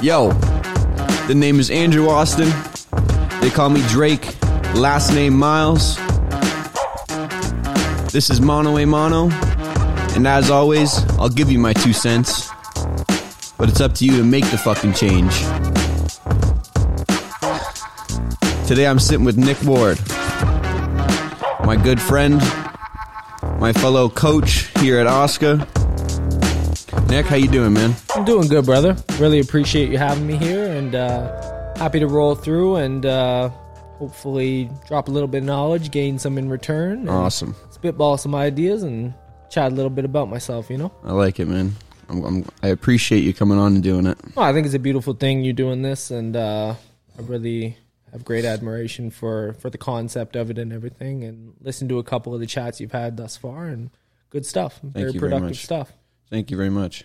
Yo, 0.00 0.30
the 1.26 1.34
name 1.34 1.58
is 1.58 1.72
Andrew 1.72 2.08
Austin. 2.08 2.48
They 3.40 3.50
call 3.50 3.68
me 3.68 3.82
Drake. 3.88 4.24
Last 4.76 5.12
name 5.12 5.36
Miles. 5.36 5.96
This 8.12 8.30
is 8.30 8.40
Mono 8.40 8.78
a 8.78 8.86
Mono. 8.86 9.28
And 10.14 10.28
as 10.28 10.52
always, 10.52 11.04
I'll 11.18 11.28
give 11.28 11.50
you 11.50 11.58
my 11.58 11.72
two 11.72 11.92
cents. 11.92 12.48
But 13.58 13.68
it's 13.68 13.80
up 13.80 13.94
to 13.94 14.04
you 14.04 14.12
to 14.18 14.22
make 14.22 14.48
the 14.52 14.58
fucking 14.58 14.92
change. 14.92 15.36
Today 18.68 18.86
I'm 18.86 19.00
sitting 19.00 19.24
with 19.24 19.36
Nick 19.36 19.60
Ward, 19.64 19.98
my 21.66 21.76
good 21.82 22.00
friend, 22.00 22.36
my 23.58 23.72
fellow 23.72 24.08
coach 24.08 24.70
here 24.78 25.00
at 25.00 25.08
Oscar. 25.08 25.56
Nick, 27.08 27.26
how 27.26 27.34
you 27.34 27.48
doing, 27.48 27.72
man? 27.72 27.96
Doing 28.28 28.48
good, 28.48 28.66
brother. 28.66 28.94
Really 29.18 29.40
appreciate 29.40 29.88
you 29.88 29.96
having 29.96 30.26
me 30.26 30.36
here, 30.36 30.66
and 30.66 30.94
uh, 30.94 31.74
happy 31.76 31.98
to 31.98 32.06
roll 32.06 32.34
through 32.34 32.76
and 32.76 33.06
uh, 33.06 33.48
hopefully 33.48 34.70
drop 34.86 35.08
a 35.08 35.10
little 35.10 35.26
bit 35.26 35.38
of 35.38 35.44
knowledge, 35.44 35.90
gain 35.90 36.18
some 36.18 36.36
in 36.36 36.50
return, 36.50 37.08
Awesome. 37.08 37.56
spitball 37.70 38.18
some 38.18 38.34
ideas, 38.34 38.82
and 38.82 39.14
chat 39.48 39.72
a 39.72 39.74
little 39.74 39.88
bit 39.88 40.04
about 40.04 40.28
myself. 40.28 40.68
You 40.68 40.76
know, 40.76 40.92
I 41.04 41.12
like 41.12 41.40
it, 41.40 41.46
man. 41.46 41.74
I'm, 42.10 42.22
I'm, 42.22 42.44
I 42.62 42.68
appreciate 42.68 43.20
you 43.20 43.32
coming 43.32 43.56
on 43.56 43.76
and 43.76 43.82
doing 43.82 44.04
it. 44.04 44.18
well, 44.34 44.44
I 44.44 44.52
think 44.52 44.66
it's 44.66 44.74
a 44.74 44.78
beautiful 44.78 45.14
thing 45.14 45.42
you 45.42 45.54
doing 45.54 45.80
this, 45.80 46.10
and 46.10 46.36
uh, 46.36 46.74
I 47.18 47.22
really 47.22 47.78
have 48.12 48.26
great 48.26 48.44
admiration 48.44 49.10
for 49.10 49.54
for 49.54 49.70
the 49.70 49.78
concept 49.78 50.36
of 50.36 50.50
it 50.50 50.58
and 50.58 50.70
everything, 50.70 51.24
and 51.24 51.54
listen 51.62 51.88
to 51.88 51.98
a 51.98 52.04
couple 52.04 52.34
of 52.34 52.40
the 52.40 52.46
chats 52.46 52.78
you've 52.78 52.92
had 52.92 53.16
thus 53.16 53.38
far, 53.38 53.68
and 53.68 53.88
good 54.28 54.44
stuff. 54.44 54.80
very 54.82 55.12
you 55.12 55.18
very 55.18 55.30
productive 55.30 55.48
much. 55.48 55.64
stuff. 55.64 55.92
Thank 56.28 56.50
you 56.50 56.58
very 56.58 56.68
much. 56.70 57.04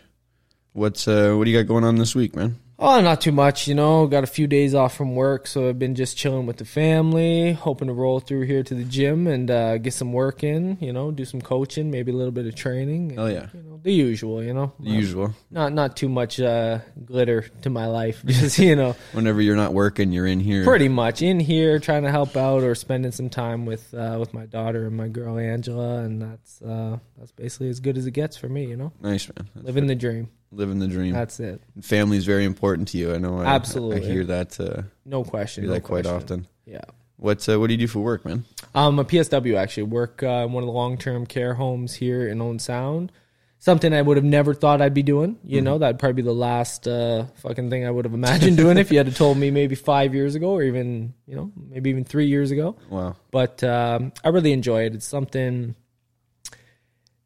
What's 0.73 1.07
uh, 1.07 1.33
what 1.35 1.45
do 1.45 1.51
you 1.51 1.57
got 1.57 1.67
going 1.67 1.83
on 1.83 1.97
this 1.97 2.15
week, 2.15 2.35
man? 2.35 2.57
Oh, 2.79 2.99
not 2.99 3.21
too 3.21 3.31
much, 3.31 3.67
you 3.67 3.75
know. 3.75 4.07
Got 4.07 4.23
a 4.23 4.27
few 4.27 4.47
days 4.47 4.73
off 4.73 4.97
from 4.97 5.15
work, 5.15 5.45
so 5.45 5.69
I've 5.69 5.77
been 5.77 5.93
just 5.93 6.17
chilling 6.17 6.47
with 6.47 6.57
the 6.57 6.65
family, 6.65 7.53
hoping 7.53 7.87
to 7.87 7.93
roll 7.93 8.19
through 8.19 8.41
here 8.41 8.63
to 8.63 8.73
the 8.73 8.83
gym 8.83 9.27
and 9.27 9.49
uh, 9.49 9.77
get 9.77 9.93
some 9.93 10.11
work 10.11 10.43
in. 10.43 10.79
You 10.81 10.91
know, 10.91 11.11
do 11.11 11.23
some 11.23 11.39
coaching, 11.41 11.91
maybe 11.91 12.11
a 12.11 12.15
little 12.15 12.31
bit 12.31 12.47
of 12.47 12.55
training. 12.55 13.11
and, 13.11 13.19
Hell 13.19 13.31
yeah. 13.31 13.47
You 13.53 13.61
know, 13.61 13.79
the 13.83 13.93
usual. 13.93 14.43
You 14.43 14.55
know, 14.55 14.73
The 14.79 14.89
usual. 14.89 15.35
Not 15.51 15.73
not 15.73 15.95
too 15.95 16.09
much 16.09 16.39
uh, 16.39 16.79
glitter 17.05 17.43
to 17.61 17.69
my 17.69 17.85
life. 17.85 18.23
Just 18.25 18.57
you 18.57 18.75
know, 18.75 18.95
Whenever 19.11 19.41
you're 19.41 19.55
not 19.55 19.73
working, 19.73 20.11
you're 20.11 20.27
in 20.27 20.39
here. 20.39 20.65
pretty 20.65 20.89
much 20.89 21.21
in 21.21 21.39
here 21.39 21.77
trying 21.77 22.03
to 22.03 22.11
help 22.11 22.35
out 22.35 22.63
or 22.63 22.73
spending 22.73 23.11
some 23.11 23.29
time 23.29 23.67
with 23.67 23.93
uh, 23.93 24.17
with 24.19 24.33
my 24.33 24.47
daughter 24.47 24.87
and 24.87 24.97
my 24.97 25.07
girl 25.07 25.37
Angela, 25.37 25.99
and 25.99 26.19
that's 26.19 26.61
uh, 26.63 26.97
that's 27.17 27.31
basically 27.31 27.69
as 27.69 27.79
good 27.79 27.97
as 27.97 28.07
it 28.07 28.11
gets 28.11 28.35
for 28.35 28.49
me. 28.49 28.65
You 28.65 28.75
know, 28.77 28.91
nice, 28.99 29.29
man. 29.29 29.47
That's 29.53 29.67
living 29.67 29.85
the 29.85 29.95
dream. 29.95 30.29
Living 30.53 30.79
the 30.79 30.87
dream. 30.87 31.13
That's 31.13 31.39
it. 31.39 31.61
Family 31.81 32.17
is 32.17 32.25
very 32.25 32.45
important 32.45 32.87
to 32.89 32.97
you. 32.97 33.13
I 33.13 33.17
know. 33.17 33.39
I, 33.39 33.45
Absolutely. 33.45 33.97
I 34.07 34.11
hear 34.11 34.23
that. 34.25 34.59
Uh, 34.59 34.83
No 35.05 35.23
question. 35.23 35.63
hear 35.63 35.69
no 35.69 35.73
that 35.75 35.83
quite 35.83 36.05
often. 36.05 36.47
Yeah. 36.65 36.81
What 37.17 37.47
uh, 37.47 37.59
What 37.59 37.67
do 37.67 37.73
you 37.73 37.79
do 37.79 37.87
for 37.87 37.99
work, 37.99 38.25
man? 38.25 38.45
Um, 38.75 38.99
I'm 38.99 38.99
a 38.99 39.05
PSW 39.05 39.55
actually 39.55 39.83
work 39.83 40.23
uh, 40.23 40.45
in 40.45 40.51
one 40.51 40.63
of 40.63 40.67
the 40.67 40.73
long 40.73 40.97
term 40.97 41.25
care 41.25 41.53
homes 41.53 41.93
here 41.93 42.27
in 42.27 42.41
Owen 42.41 42.59
Sound. 42.59 43.11
Something 43.59 43.93
I 43.93 44.01
would 44.01 44.17
have 44.17 44.25
never 44.25 44.53
thought 44.53 44.81
I'd 44.81 44.93
be 44.93 45.03
doing. 45.03 45.37
You 45.41 45.61
know, 45.61 45.77
that'd 45.77 45.97
probably 45.97 46.21
be 46.21 46.25
the 46.25 46.33
last 46.33 46.85
uh, 46.85 47.27
fucking 47.35 47.69
thing 47.69 47.85
I 47.85 47.91
would 47.91 48.03
have 48.03 48.13
imagined 48.13 48.57
doing 48.57 48.77
if 48.77 48.91
you 48.91 48.97
had 48.97 49.15
told 49.15 49.37
me 49.37 49.51
maybe 49.51 49.75
five 49.75 50.13
years 50.13 50.35
ago, 50.35 50.51
or 50.51 50.63
even 50.63 51.13
you 51.27 51.37
know 51.37 51.49
maybe 51.69 51.89
even 51.89 52.03
three 52.03 52.27
years 52.27 52.51
ago. 52.51 52.75
Wow. 52.89 53.15
But 53.31 53.63
um, 53.63 54.11
I 54.21 54.29
really 54.29 54.51
enjoy 54.51 54.83
it. 54.85 54.95
It's 54.95 55.05
something. 55.07 55.75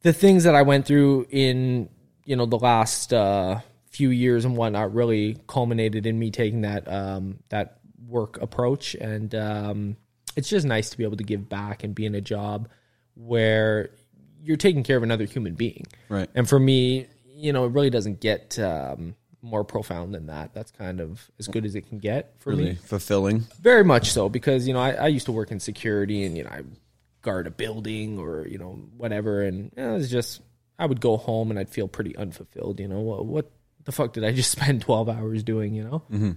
The 0.03 0.13
things 0.13 0.43
that 0.43 0.53
I 0.53 0.61
went 0.61 0.85
through 0.85 1.25
in 1.31 1.89
you 2.27 2.35
know 2.35 2.45
the 2.45 2.59
last 2.59 3.13
uh, 3.13 3.61
few 3.89 4.09
years 4.09 4.45
and 4.45 4.55
whatnot 4.55 4.93
really 4.93 5.37
culminated 5.47 6.05
in 6.05 6.19
me 6.19 6.29
taking 6.29 6.61
that 6.61 6.87
um, 6.91 7.39
that 7.49 7.79
work 8.07 8.39
approach, 8.41 8.93
and 8.95 9.33
um, 9.33 9.97
it's 10.35 10.49
just 10.49 10.65
nice 10.65 10.89
to 10.91 10.97
be 10.97 11.03
able 11.05 11.17
to 11.17 11.23
give 11.23 11.49
back 11.49 11.83
and 11.83 11.95
be 11.95 12.05
in 12.05 12.13
a 12.13 12.21
job 12.21 12.69
where 13.15 13.89
you're 14.43 14.57
taking 14.57 14.83
care 14.83 14.97
of 14.97 15.03
another 15.03 15.25
human 15.25 15.55
being. 15.55 15.87
Right. 16.09 16.29
And 16.35 16.47
for 16.47 16.59
me, 16.59 17.07
you 17.33 17.51
know, 17.53 17.65
it 17.65 17.69
really 17.71 17.89
doesn't 17.89 18.19
get 18.19 18.59
um, 18.59 19.15
more 19.41 19.63
profound 19.63 20.13
than 20.13 20.27
that. 20.27 20.53
That's 20.53 20.71
kind 20.71 20.99
of 20.99 21.29
as 21.39 21.47
good 21.47 21.65
as 21.65 21.75
it 21.75 21.87
can 21.89 21.97
get 21.99 22.33
for 22.39 22.51
Really 22.51 22.63
me. 22.71 22.75
fulfilling. 22.75 23.45
Very 23.61 23.83
much 23.83 24.11
so, 24.11 24.27
because 24.29 24.67
you 24.67 24.73
know 24.73 24.79
I, 24.81 24.91
I 24.91 25.07
used 25.07 25.25
to 25.27 25.31
work 25.31 25.51
in 25.51 25.59
security, 25.61 26.25
and 26.25 26.37
you 26.37 26.43
know 26.43 26.49
I 26.49 26.63
guard 27.21 27.47
a 27.47 27.51
building 27.51 28.19
or 28.19 28.45
you 28.47 28.57
know 28.57 28.79
whatever, 28.97 29.43
and 29.43 29.71
you 29.75 29.83
know, 29.83 29.91
it 29.91 29.97
was 29.97 30.11
just 30.11 30.41
I 30.79 30.85
would 30.85 31.01
go 31.01 31.17
home 31.17 31.49
and 31.49 31.59
I'd 31.59 31.69
feel 31.69 31.87
pretty 31.87 32.15
unfulfilled. 32.15 32.79
You 32.79 32.87
know 32.87 32.99
what, 32.99 33.25
what 33.25 33.51
the 33.85 33.91
fuck 33.91 34.13
did 34.13 34.23
I 34.23 34.31
just 34.31 34.51
spend 34.57 34.81
twelve 34.81 35.09
hours 35.09 35.43
doing? 35.43 35.73
You 35.73 35.83
know, 35.83 36.03
mm-hmm. 36.11 36.31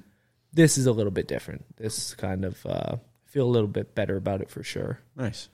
this 0.52 0.78
is 0.78 0.86
a 0.86 0.92
little 0.92 1.12
bit 1.12 1.28
different. 1.28 1.64
This 1.76 2.14
kind 2.14 2.44
of 2.44 2.64
uh, 2.66 2.96
feel 3.26 3.46
a 3.46 3.50
little 3.50 3.68
bit 3.68 3.94
better 3.94 4.16
about 4.16 4.40
it 4.40 4.50
for 4.50 4.62
sure. 4.62 5.00
Nice. 5.16 5.48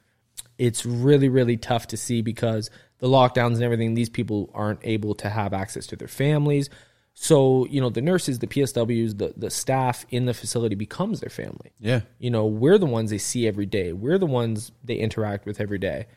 It's 0.58 0.84
really 0.86 1.28
really 1.28 1.56
tough 1.56 1.88
to 1.88 1.96
see 1.96 2.22
because 2.22 2.70
the 2.98 3.08
lockdowns 3.08 3.54
and 3.54 3.62
everything. 3.62 3.94
These 3.94 4.10
people 4.10 4.50
aren't 4.54 4.80
able 4.82 5.14
to 5.16 5.28
have 5.28 5.52
access 5.52 5.86
to 5.88 5.96
their 5.96 6.08
families. 6.08 6.70
So, 7.18 7.64
you 7.70 7.80
know, 7.80 7.88
the 7.88 8.02
nurses, 8.02 8.40
the 8.40 8.46
PSWs, 8.46 9.16
the, 9.16 9.32
the 9.34 9.48
staff 9.48 10.04
in 10.10 10.26
the 10.26 10.34
facility 10.34 10.74
becomes 10.74 11.20
their 11.20 11.30
family 11.30 11.72
Yeah. 11.80 12.00
you 12.18 12.30
know 12.30 12.44
we're 12.44 12.76
the 12.76 12.84
ones 12.84 13.08
they 13.08 13.16
see 13.16 13.48
every 13.48 13.64
day 13.64 13.94
we're 13.94 14.18
the 14.18 14.26
ones 14.26 14.70
they 14.84 14.96
interact 14.96 15.46
with 15.46 15.58
every 15.58 15.78
day 15.78 16.08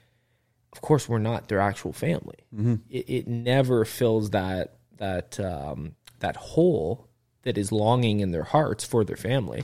of 0.73 0.81
course 0.81 1.09
we're 1.09 1.19
not 1.19 1.47
their 1.47 1.59
actual 1.59 1.93
family. 1.93 2.37
It, 2.89 3.09
it 3.09 3.27
never 3.27 3.85
fills 3.85 4.31
that 4.31 4.75
that 4.97 5.39
um, 5.39 5.95
that 6.19 6.35
hole 6.35 7.07
that 7.43 7.57
is 7.57 7.71
longing 7.71 8.19
in 8.19 8.31
their 8.31 8.43
hearts 8.43 8.83
for 8.83 9.03
their 9.03 9.15
family. 9.15 9.63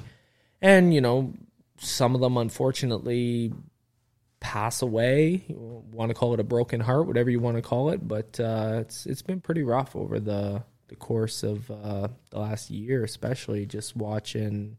And 0.62 0.94
you 0.94 1.02
know 1.02 1.34
some 1.78 2.16
of 2.16 2.22
them 2.22 2.38
unfortunately 2.38 3.54
pass 4.40 4.82
away. 4.82 5.44
Want 5.50 6.10
to 6.10 6.16
call 6.16 6.34
it 6.34 6.40
a 6.40 6.44
broken 6.44 6.80
heart 6.80 7.08
whatever 7.08 7.30
you 7.30 7.40
want 7.40 7.58
to 7.58 7.62
call 7.62 7.90
it 7.90 8.08
but 8.08 8.40
uh, 8.40 8.78
it's 8.82 9.06
it's 9.06 9.22
been 9.22 9.42
pretty 9.42 9.64
rough 9.64 9.96
over 9.96 10.20
the 10.20 10.64
the 10.88 10.96
course 10.96 11.42
of 11.42 11.70
uh, 11.72 12.08
the 12.30 12.40
last 12.40 12.70
year 12.70 13.04
especially 13.04 13.66
just 13.66 13.96
watching 13.96 14.78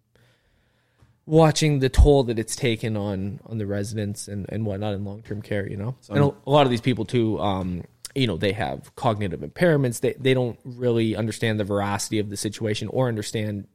watching 1.26 1.80
the 1.80 1.88
toll 1.88 2.22
that 2.24 2.38
it's 2.38 2.56
taken 2.56 2.96
on 2.96 3.40
on 3.46 3.58
the 3.58 3.66
residents 3.66 4.28
and, 4.28 4.46
and 4.48 4.64
whatnot 4.64 4.94
in 4.94 5.04
long 5.04 5.22
term 5.22 5.42
care, 5.42 5.68
you 5.68 5.76
know. 5.76 5.96
and 6.14 6.24
a, 6.46 6.48
a 6.48 6.50
lot 6.50 6.66
of 6.66 6.70
these 6.70 6.80
people 6.80 7.04
too, 7.04 7.38
um, 7.40 7.82
you 8.14 8.26
know, 8.26 8.36
they 8.36 8.52
have 8.52 8.94
cognitive 8.96 9.40
impairments. 9.40 10.00
They 10.00 10.14
they 10.14 10.34
don't 10.34 10.58
really 10.64 11.16
understand 11.16 11.60
the 11.60 11.64
veracity 11.64 12.18
of 12.18 12.30
the 12.30 12.36
situation 12.36 12.88
or 12.88 13.08
understand 13.08 13.66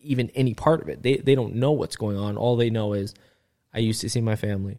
even 0.00 0.30
any 0.34 0.54
part 0.54 0.80
of 0.80 0.88
it. 0.88 1.02
They 1.02 1.16
they 1.16 1.34
don't 1.34 1.56
know 1.56 1.72
what's 1.72 1.96
going 1.96 2.16
on. 2.16 2.36
All 2.36 2.56
they 2.56 2.70
know 2.70 2.92
is 2.94 3.12
I 3.74 3.78
used 3.80 4.00
to 4.00 4.08
see 4.08 4.20
my 4.20 4.36
family, 4.36 4.78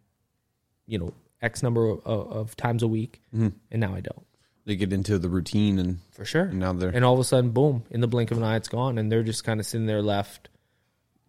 you 0.88 0.98
know, 1.00 1.14
X 1.42 1.62
number 1.64 1.90
of, 1.90 2.00
of 2.06 2.56
times 2.56 2.82
a 2.84 2.88
week, 2.88 3.22
and 3.32 3.54
now 3.72 3.94
I 3.94 4.00
don't. 4.02 4.26
They 4.66 4.76
get 4.76 4.94
into 4.94 5.18
the 5.18 5.28
routine 5.30 5.80
and 5.80 6.00
For 6.12 6.24
sure. 6.24 6.44
And 6.44 6.60
now 6.60 6.72
they're- 6.74 6.92
and 6.94 7.04
all 7.04 7.14
of 7.16 7.20
a 7.20 7.24
sudden, 7.24 7.50
boom! 7.52 7.84
In 7.90 8.00
the 8.02 8.08
blink 8.08 8.30
of 8.32 8.38
an 8.38 8.44
eye, 8.44 8.56
it's 8.58 8.68
gone, 8.68 8.98
and 9.00 9.12
they're 9.12 9.24
just 9.24 9.44
kind 9.44 9.60
of 9.60 9.66
sitting 9.66 9.88
there 9.88 10.02
left, 10.04 10.50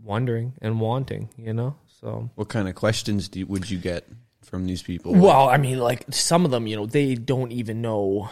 wondering 0.02 0.54
and 0.60 0.80
wanting, 0.80 1.28
you 1.36 1.52
know. 1.52 1.76
So, 2.00 2.30
what 2.34 2.48
kind 2.48 2.68
of 2.68 2.74
questions 2.74 3.28
do 3.28 3.40
you, 3.40 3.46
would 3.46 3.70
you 3.70 3.78
get 3.78 4.06
from 4.42 4.66
these 4.66 4.82
people? 4.82 5.14
well, 5.14 5.48
I 5.48 5.56
mean, 5.56 5.78
like 5.78 6.04
some 6.10 6.44
of 6.44 6.50
them, 6.50 6.66
you 6.66 6.76
know, 6.76 6.86
they 6.86 7.14
don't 7.14 7.52
even 7.52 7.80
know 7.80 8.28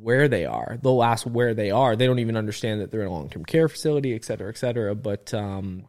where 0.00 0.26
they 0.28 0.44
are. 0.44 0.78
They'll 0.82 1.02
ask 1.04 1.24
where 1.24 1.54
they 1.54 1.70
are. 1.70 1.94
They 1.94 2.06
don't 2.06 2.18
even 2.18 2.36
understand 2.36 2.80
that 2.80 2.90
they're 2.90 3.02
in 3.02 3.06
a 3.06 3.12
long 3.12 3.28
term 3.30 3.44
care 3.44 3.68
facility, 3.68 4.14
et 4.14 4.24
cetera, 4.24 4.48
et 4.48 4.58
cetera. 4.58 4.94
But, 4.96 5.32
um, 5.32 5.84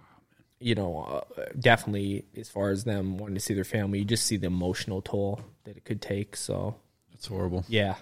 you 0.60 0.76
know, 0.76 1.24
uh, 1.38 1.46
definitely 1.60 2.26
as 2.38 2.50
far 2.50 2.70
as 2.70 2.84
them 2.84 3.18
wanting 3.18 3.36
to 3.36 3.42
see 3.42 3.54
their 3.56 3.64
family, 3.64 4.00
you 4.00 4.06
just 4.06 4.26
see 4.28 4.38
the 4.38 4.48
emotional 4.48 5.02
toll 5.02 5.42
that 5.64 5.76
it 5.76 5.84
could 5.86 6.02
take. 6.02 6.36
So, 6.38 6.76
That's 7.12 7.26
horrible. 7.26 7.66
yeah, 7.68 7.96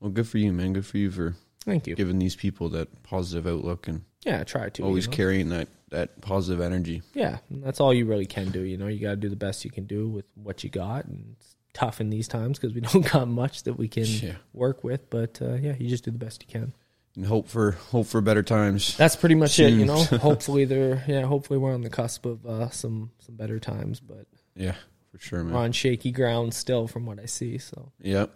Well, 0.00 0.10
good 0.10 0.26
for 0.26 0.38
you, 0.38 0.52
man. 0.52 0.72
Good 0.72 0.86
for 0.86 0.96
you 0.98 1.10
for 1.10 1.34
thank 1.64 1.86
you. 1.86 1.94
giving 1.94 2.18
these 2.18 2.34
people 2.36 2.70
that 2.70 3.02
positive 3.02 3.46
outlook 3.46 3.86
and 3.86 4.02
Yeah, 4.24 4.40
I 4.40 4.44
try 4.44 4.68
to 4.68 4.82
you 4.82 4.86
always 4.88 5.06
know? 5.08 5.12
carrying 5.14 5.48
that 5.50 5.68
that 5.90 6.20
positive 6.20 6.60
energy. 6.60 7.02
Yeah, 7.14 7.38
that's 7.50 7.78
all 7.80 7.92
you 7.94 8.06
really 8.06 8.26
can 8.26 8.50
do. 8.50 8.60
You 8.62 8.76
know, 8.76 8.86
you 8.88 8.98
got 9.00 9.10
to 9.10 9.16
do 9.16 9.28
the 9.28 9.36
best 9.36 9.64
you 9.64 9.70
can 9.70 9.84
do 9.84 10.08
with 10.08 10.24
what 10.34 10.64
you 10.64 10.70
got, 10.70 11.04
and 11.04 11.34
it's 11.38 11.54
tough 11.72 12.00
in 12.00 12.10
these 12.10 12.26
times 12.28 12.58
because 12.58 12.74
we 12.74 12.80
don't 12.92 13.10
got 13.10 13.28
much 13.28 13.62
that 13.64 13.74
we 13.74 13.86
can 13.88 14.04
Yeah. 14.06 14.34
work 14.52 14.82
with. 14.82 15.08
But 15.10 15.40
uh, 15.42 15.54
yeah, 15.54 15.74
you 15.78 15.88
just 15.88 16.04
do 16.04 16.10
the 16.10 16.18
best 16.18 16.42
you 16.42 16.48
can. 16.50 16.72
And 17.16 17.26
hope 17.26 17.48
for 17.48 17.72
hope 17.72 18.06
for 18.08 18.20
better 18.20 18.42
times. 18.42 18.96
That's 18.96 19.14
pretty 19.14 19.36
much 19.36 19.58
it. 19.60 19.72
You 19.72 19.84
know, 19.84 20.02
hopefully 20.04 20.64
they're 20.64 21.04
yeah, 21.06 21.22
hopefully 21.22 21.58
we're 21.58 21.72
on 21.74 21.82
the 21.82 21.90
cusp 21.90 22.26
of 22.26 22.44
uh, 22.44 22.70
some 22.70 23.10
some 23.18 23.36
better 23.36 23.60
times, 23.60 24.00
but 24.00 24.26
Yeah, 24.56 24.74
for 25.12 25.18
sure, 25.20 25.44
we're 25.44 25.50
man. 25.50 25.56
on 25.56 25.72
shaky 25.72 26.10
ground 26.10 26.54
still 26.54 26.88
from 26.88 27.06
what 27.06 27.20
I 27.20 27.26
see. 27.26 27.58
So 27.58 27.92
Yep. 28.00 28.30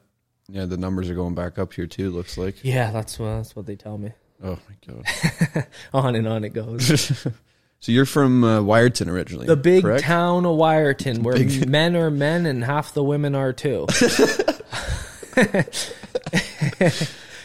Yeah, 0.50 0.64
the 0.66 0.76
numbers 0.76 1.10
are 1.10 1.14
going 1.14 1.34
back 1.34 1.58
up 1.58 1.72
here 1.74 1.86
too. 1.88 2.10
Looks 2.10 2.38
like. 2.38 2.62
yeah, 2.62 2.90
that's 2.92 3.18
what 3.18 3.36
that's 3.38 3.56
what 3.56 3.66
they 3.66 3.74
tell 3.76 3.98
me. 3.98 4.12
Oh 4.42 4.58
my 4.68 4.76
god. 4.86 5.66
On 5.92 6.14
and 6.14 6.28
on 6.28 6.44
it 6.44 6.50
goes. 6.54 7.26
So 7.80 7.92
you're 7.92 8.06
from 8.06 8.42
uh, 8.42 8.58
Wiarton 8.58 9.06
originally, 9.06 9.46
The 9.46 9.54
big 9.54 9.84
correct? 9.84 10.02
town 10.02 10.44
of 10.46 10.56
Wiarton, 10.58 11.22
where 11.22 11.34
Big- 11.36 11.68
men 11.68 11.94
are 11.94 12.10
men 12.10 12.44
and 12.44 12.64
half 12.64 12.92
the 12.92 13.04
women 13.04 13.36
are 13.36 13.52
too. 13.52 13.86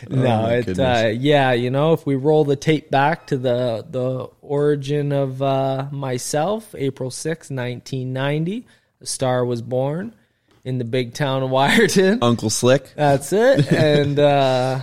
no, 0.09 0.41
my 0.43 0.53
it's 0.55 0.79
uh, 0.79 1.13
yeah, 1.15 1.51
you 1.53 1.69
know, 1.69 1.93
if 1.93 2.05
we 2.07 2.15
roll 2.15 2.45
the 2.45 2.55
tape 2.55 2.89
back 2.89 3.27
to 3.27 3.37
the 3.37 3.85
the 3.89 4.27
origin 4.41 5.11
of 5.11 5.41
uh, 5.41 5.87
myself, 5.91 6.73
April 6.75 7.11
6, 7.11 7.49
1990, 7.51 8.65
a 9.01 9.05
star 9.05 9.45
was 9.45 9.61
born 9.61 10.15
in 10.63 10.77
the 10.77 10.85
big 10.85 11.13
town 11.13 11.43
of 11.43 11.49
Wiarton. 11.51 12.19
Uncle 12.21 12.49
Slick. 12.49 12.91
That's 12.95 13.31
it. 13.33 13.71
And 13.71 14.17
uh, 14.17 14.79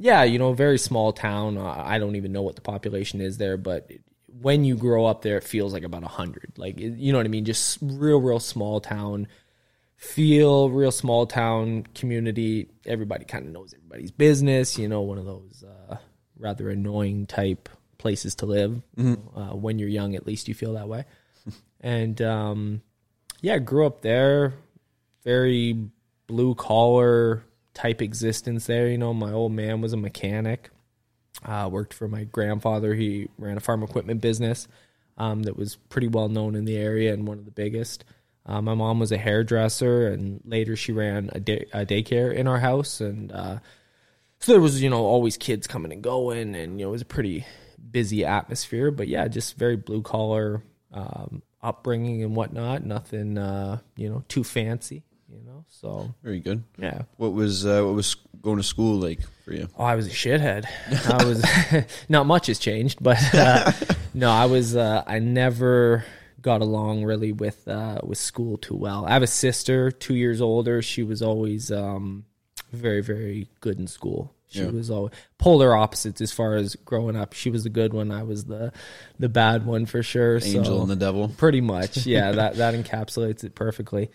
yeah, 0.00 0.24
you 0.24 0.38
know, 0.38 0.54
very 0.54 0.78
small 0.78 1.12
town. 1.12 1.58
Uh, 1.58 1.84
I 1.86 1.98
don't 1.98 2.16
even 2.16 2.32
know 2.32 2.40
what 2.40 2.56
the 2.56 2.62
population 2.62 3.20
is 3.20 3.36
there, 3.36 3.58
but 3.58 3.90
when 4.40 4.64
you 4.64 4.74
grow 4.74 5.04
up 5.04 5.20
there, 5.20 5.36
it 5.36 5.44
feels 5.44 5.74
like 5.74 5.82
about 5.82 6.02
a 6.02 6.08
hundred. 6.08 6.52
Like 6.56 6.80
you 6.80 7.12
know 7.12 7.18
what 7.18 7.26
I 7.26 7.28
mean? 7.28 7.44
Just 7.44 7.78
real, 7.82 8.18
real 8.18 8.40
small 8.40 8.80
town 8.80 9.28
feel, 9.96 10.70
real 10.70 10.90
small 10.90 11.26
town 11.26 11.86
community. 11.94 12.70
Everybody 12.86 13.26
kind 13.26 13.46
of 13.46 13.52
knows 13.52 13.74
everybody's 13.74 14.10
business. 14.10 14.78
You 14.78 14.88
know, 14.88 15.02
one 15.02 15.18
of 15.18 15.26
those 15.26 15.62
uh, 15.62 15.98
rather 16.38 16.70
annoying 16.70 17.26
type 17.26 17.68
places 17.98 18.34
to 18.36 18.46
live. 18.46 18.80
Uh, 19.36 19.54
when 19.54 19.78
you're 19.78 19.90
young, 19.90 20.14
at 20.14 20.26
least 20.26 20.48
you 20.48 20.54
feel 20.54 20.72
that 20.72 20.88
way. 20.88 21.04
and 21.82 22.22
um, 22.22 22.80
yeah, 23.42 23.58
grew 23.58 23.84
up 23.84 24.00
there. 24.00 24.54
Very 25.24 25.90
blue 26.26 26.54
collar 26.54 27.44
type 27.74 28.02
existence 28.02 28.66
there. 28.66 28.88
You 28.88 28.98
know, 28.98 29.14
my 29.14 29.32
old 29.32 29.52
man 29.52 29.80
was 29.80 29.92
a 29.92 29.96
mechanic. 29.96 30.70
Uh, 31.44 31.68
worked 31.72 31.94
for 31.94 32.08
my 32.08 32.24
grandfather. 32.24 32.94
He 32.94 33.28
ran 33.38 33.56
a 33.56 33.60
farm 33.60 33.82
equipment 33.82 34.20
business 34.20 34.68
um, 35.16 35.44
that 35.44 35.56
was 35.56 35.76
pretty 35.88 36.08
well 36.08 36.28
known 36.28 36.54
in 36.54 36.64
the 36.64 36.76
area 36.76 37.12
and 37.12 37.26
one 37.26 37.38
of 37.38 37.44
the 37.44 37.50
biggest. 37.50 38.04
Uh, 38.46 38.60
my 38.60 38.74
mom 38.74 38.98
was 38.98 39.12
a 39.12 39.18
hairdresser, 39.18 40.08
and 40.08 40.40
later 40.44 40.74
she 40.74 40.92
ran 40.92 41.30
a, 41.32 41.40
day, 41.40 41.66
a 41.72 41.86
daycare 41.86 42.34
in 42.34 42.48
our 42.48 42.58
house. 42.58 43.00
And 43.00 43.30
uh, 43.30 43.58
so 44.40 44.52
there 44.52 44.60
was, 44.60 44.82
you 44.82 44.90
know, 44.90 45.04
always 45.04 45.36
kids 45.36 45.66
coming 45.66 45.92
and 45.92 46.02
going, 46.02 46.54
and 46.54 46.80
you 46.80 46.86
know, 46.86 46.90
it 46.90 46.92
was 46.92 47.02
a 47.02 47.06
pretty 47.06 47.46
busy 47.90 48.24
atmosphere. 48.24 48.90
But 48.90 49.08
yeah, 49.08 49.28
just 49.28 49.56
very 49.56 49.76
blue 49.76 50.02
collar 50.02 50.62
um, 50.92 51.42
upbringing 51.62 52.22
and 52.22 52.34
whatnot. 52.34 52.84
Nothing, 52.84 53.38
uh, 53.38 53.78
you 53.96 54.08
know, 54.08 54.24
too 54.28 54.42
fancy. 54.42 55.04
You 55.32 55.42
know, 55.46 55.64
so 55.68 56.12
Very 56.22 56.40
good. 56.40 56.64
yeah. 56.78 57.02
What 57.16 57.32
was 57.32 57.64
uh, 57.64 57.82
what 57.82 57.94
was 57.94 58.16
going 58.42 58.56
to 58.56 58.62
school 58.62 58.96
like 58.98 59.20
for 59.44 59.52
you? 59.54 59.68
Oh, 59.78 59.84
I 59.84 59.94
was 59.94 60.06
a 60.06 60.10
shithead. 60.10 60.66
I 61.20 61.24
was 61.24 61.44
not 62.08 62.26
much 62.26 62.48
has 62.48 62.58
changed, 62.58 62.98
but 63.02 63.18
uh, 63.34 63.72
no, 64.14 64.30
I 64.30 64.46
was. 64.46 64.74
Uh, 64.76 65.04
I 65.06 65.18
never 65.20 66.04
got 66.42 66.62
along 66.62 67.04
really 67.04 67.32
with 67.32 67.66
uh, 67.68 68.00
with 68.02 68.18
school 68.18 68.56
too 68.58 68.74
well. 68.76 69.06
I 69.06 69.10
have 69.12 69.22
a 69.22 69.26
sister, 69.28 69.90
two 69.90 70.14
years 70.14 70.40
older. 70.40 70.82
She 70.82 71.02
was 71.02 71.22
always 71.22 71.70
um, 71.70 72.24
very, 72.72 73.00
very 73.02 73.48
good 73.60 73.78
in 73.78 73.86
school. 73.86 74.34
She 74.48 74.60
Yeah. 74.62 74.70
was 74.70 74.90
always 74.90 75.12
polar 75.38 75.76
opposites 75.76 76.20
as 76.20 76.32
far 76.32 76.56
as 76.56 76.74
growing 76.74 77.14
up. 77.14 77.34
She 77.34 77.50
was 77.50 77.62
the 77.62 77.70
good 77.70 77.92
one. 77.92 78.10
I 78.10 78.24
was 78.24 78.46
the 78.46 78.72
the 79.20 79.28
bad 79.28 79.64
one 79.64 79.86
for 79.86 80.02
sure. 80.02 80.36
Angel 80.42 80.64
so. 80.64 80.80
and 80.82 80.90
the 80.90 80.96
devil. 80.96 81.28
Pretty 81.28 81.60
much, 81.60 82.04
yeah. 82.04 82.32
that 82.32 82.56
that 82.56 82.74
encapsulates 82.74 83.44
it 83.44 83.54
perfectly. 83.54 84.10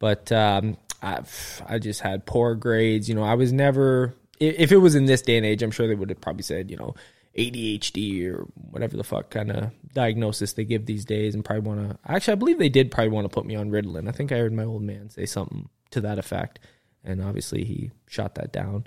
But 0.00 0.32
um, 0.32 0.76
I, 1.02 1.20
I 1.68 1.78
just 1.78 2.00
had 2.00 2.26
poor 2.26 2.56
grades. 2.56 3.08
You 3.08 3.14
know, 3.14 3.22
I 3.22 3.34
was 3.34 3.52
never. 3.52 4.16
If 4.40 4.72
it 4.72 4.78
was 4.78 4.94
in 4.96 5.04
this 5.04 5.22
day 5.22 5.36
and 5.36 5.46
age, 5.46 5.62
I'm 5.62 5.70
sure 5.70 5.86
they 5.86 5.94
would 5.94 6.08
have 6.08 6.20
probably 6.20 6.42
said, 6.42 6.70
you 6.70 6.76
know, 6.78 6.94
ADHD 7.36 8.26
or 8.32 8.46
whatever 8.70 8.96
the 8.96 9.04
fuck 9.04 9.30
kind 9.30 9.50
of 9.52 9.70
diagnosis 9.92 10.54
they 10.54 10.64
give 10.64 10.86
these 10.86 11.04
days, 11.04 11.34
and 11.34 11.44
probably 11.44 11.68
want 11.68 11.90
to. 11.90 11.98
Actually, 12.10 12.32
I 12.32 12.36
believe 12.36 12.58
they 12.58 12.68
did 12.68 12.90
probably 12.90 13.10
want 13.10 13.26
to 13.26 13.34
put 13.34 13.44
me 13.46 13.54
on 13.56 13.70
Ritalin. 13.70 14.08
I 14.08 14.12
think 14.12 14.32
I 14.32 14.38
heard 14.38 14.52
my 14.52 14.64
old 14.64 14.82
man 14.82 15.10
say 15.10 15.26
something 15.26 15.68
to 15.90 16.00
that 16.00 16.18
effect, 16.18 16.58
and 17.04 17.22
obviously 17.22 17.64
he 17.64 17.90
shot 18.08 18.34
that 18.36 18.52
down. 18.52 18.86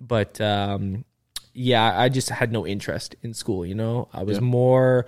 But 0.00 0.40
um, 0.40 1.04
yeah, 1.54 1.98
I 1.98 2.08
just 2.08 2.28
had 2.28 2.52
no 2.52 2.66
interest 2.66 3.14
in 3.22 3.34
school. 3.34 3.64
You 3.64 3.74
know, 3.74 4.08
I 4.12 4.24
was 4.24 4.36
Yeah. 4.38 4.42
more 4.44 5.06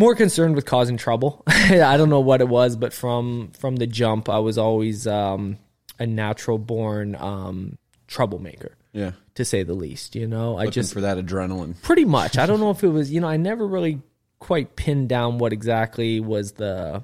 more 0.00 0.14
concerned 0.14 0.54
with 0.56 0.64
causing 0.64 0.96
trouble. 0.96 1.42
I 1.48 1.96
don't 1.98 2.08
know 2.08 2.20
what 2.20 2.40
it 2.40 2.48
was, 2.48 2.74
but 2.74 2.92
from 2.92 3.52
from 3.58 3.76
the 3.76 3.86
jump, 3.86 4.28
I 4.28 4.38
was 4.38 4.56
always 4.58 5.06
um, 5.06 5.58
a 5.98 6.06
natural 6.06 6.56
born 6.58 7.14
um, 7.14 7.76
troublemaker, 8.06 8.76
Yeah. 8.92 9.12
to 9.34 9.44
say 9.44 9.62
the 9.62 9.74
least. 9.74 10.16
You 10.16 10.26
know, 10.26 10.56
I 10.56 10.66
just 10.68 10.94
for 10.94 11.02
that 11.02 11.18
adrenaline. 11.18 11.80
pretty 11.82 12.04
much. 12.06 12.38
I 12.38 12.46
don't 12.46 12.60
know 12.60 12.70
if 12.70 12.82
it 12.82 12.88
was. 12.88 13.12
You 13.12 13.20
know, 13.20 13.28
I 13.28 13.36
never 13.36 13.66
really 13.66 14.00
quite 14.38 14.74
pinned 14.74 15.08
down 15.10 15.36
what 15.38 15.52
exactly 15.52 16.18
was 16.18 16.52
the 16.52 17.02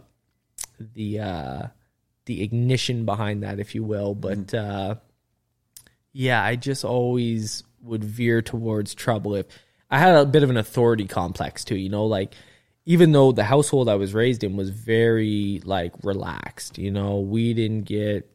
the 0.94 1.20
uh, 1.20 1.62
the 2.24 2.42
ignition 2.42 3.04
behind 3.04 3.42
that, 3.42 3.60
if 3.60 3.74
you 3.74 3.84
will. 3.84 4.14
But 4.14 4.52
uh, 4.54 4.94
yeah, 6.12 6.42
I 6.42 6.56
just 6.56 6.84
always 6.84 7.62
would 7.82 8.02
veer 8.02 8.42
towards 8.42 8.94
trouble 8.94 9.34
if 9.36 9.46
I 9.90 9.98
had 9.98 10.16
a 10.16 10.24
bit 10.26 10.42
of 10.42 10.50
an 10.50 10.56
authority 10.56 11.06
complex 11.06 11.62
too. 11.64 11.76
You 11.76 11.88
know, 11.90 12.06
like 12.06 12.34
even 12.86 13.10
though 13.10 13.32
the 13.32 13.44
household 13.44 13.88
I 13.88 13.96
was 13.96 14.14
raised 14.14 14.44
in 14.44 14.56
was 14.56 14.70
very 14.70 15.60
like 15.64 15.92
relaxed, 16.04 16.78
you 16.78 16.92
know, 16.92 17.18
we 17.18 17.52
didn't 17.52 17.82
get 17.82 18.30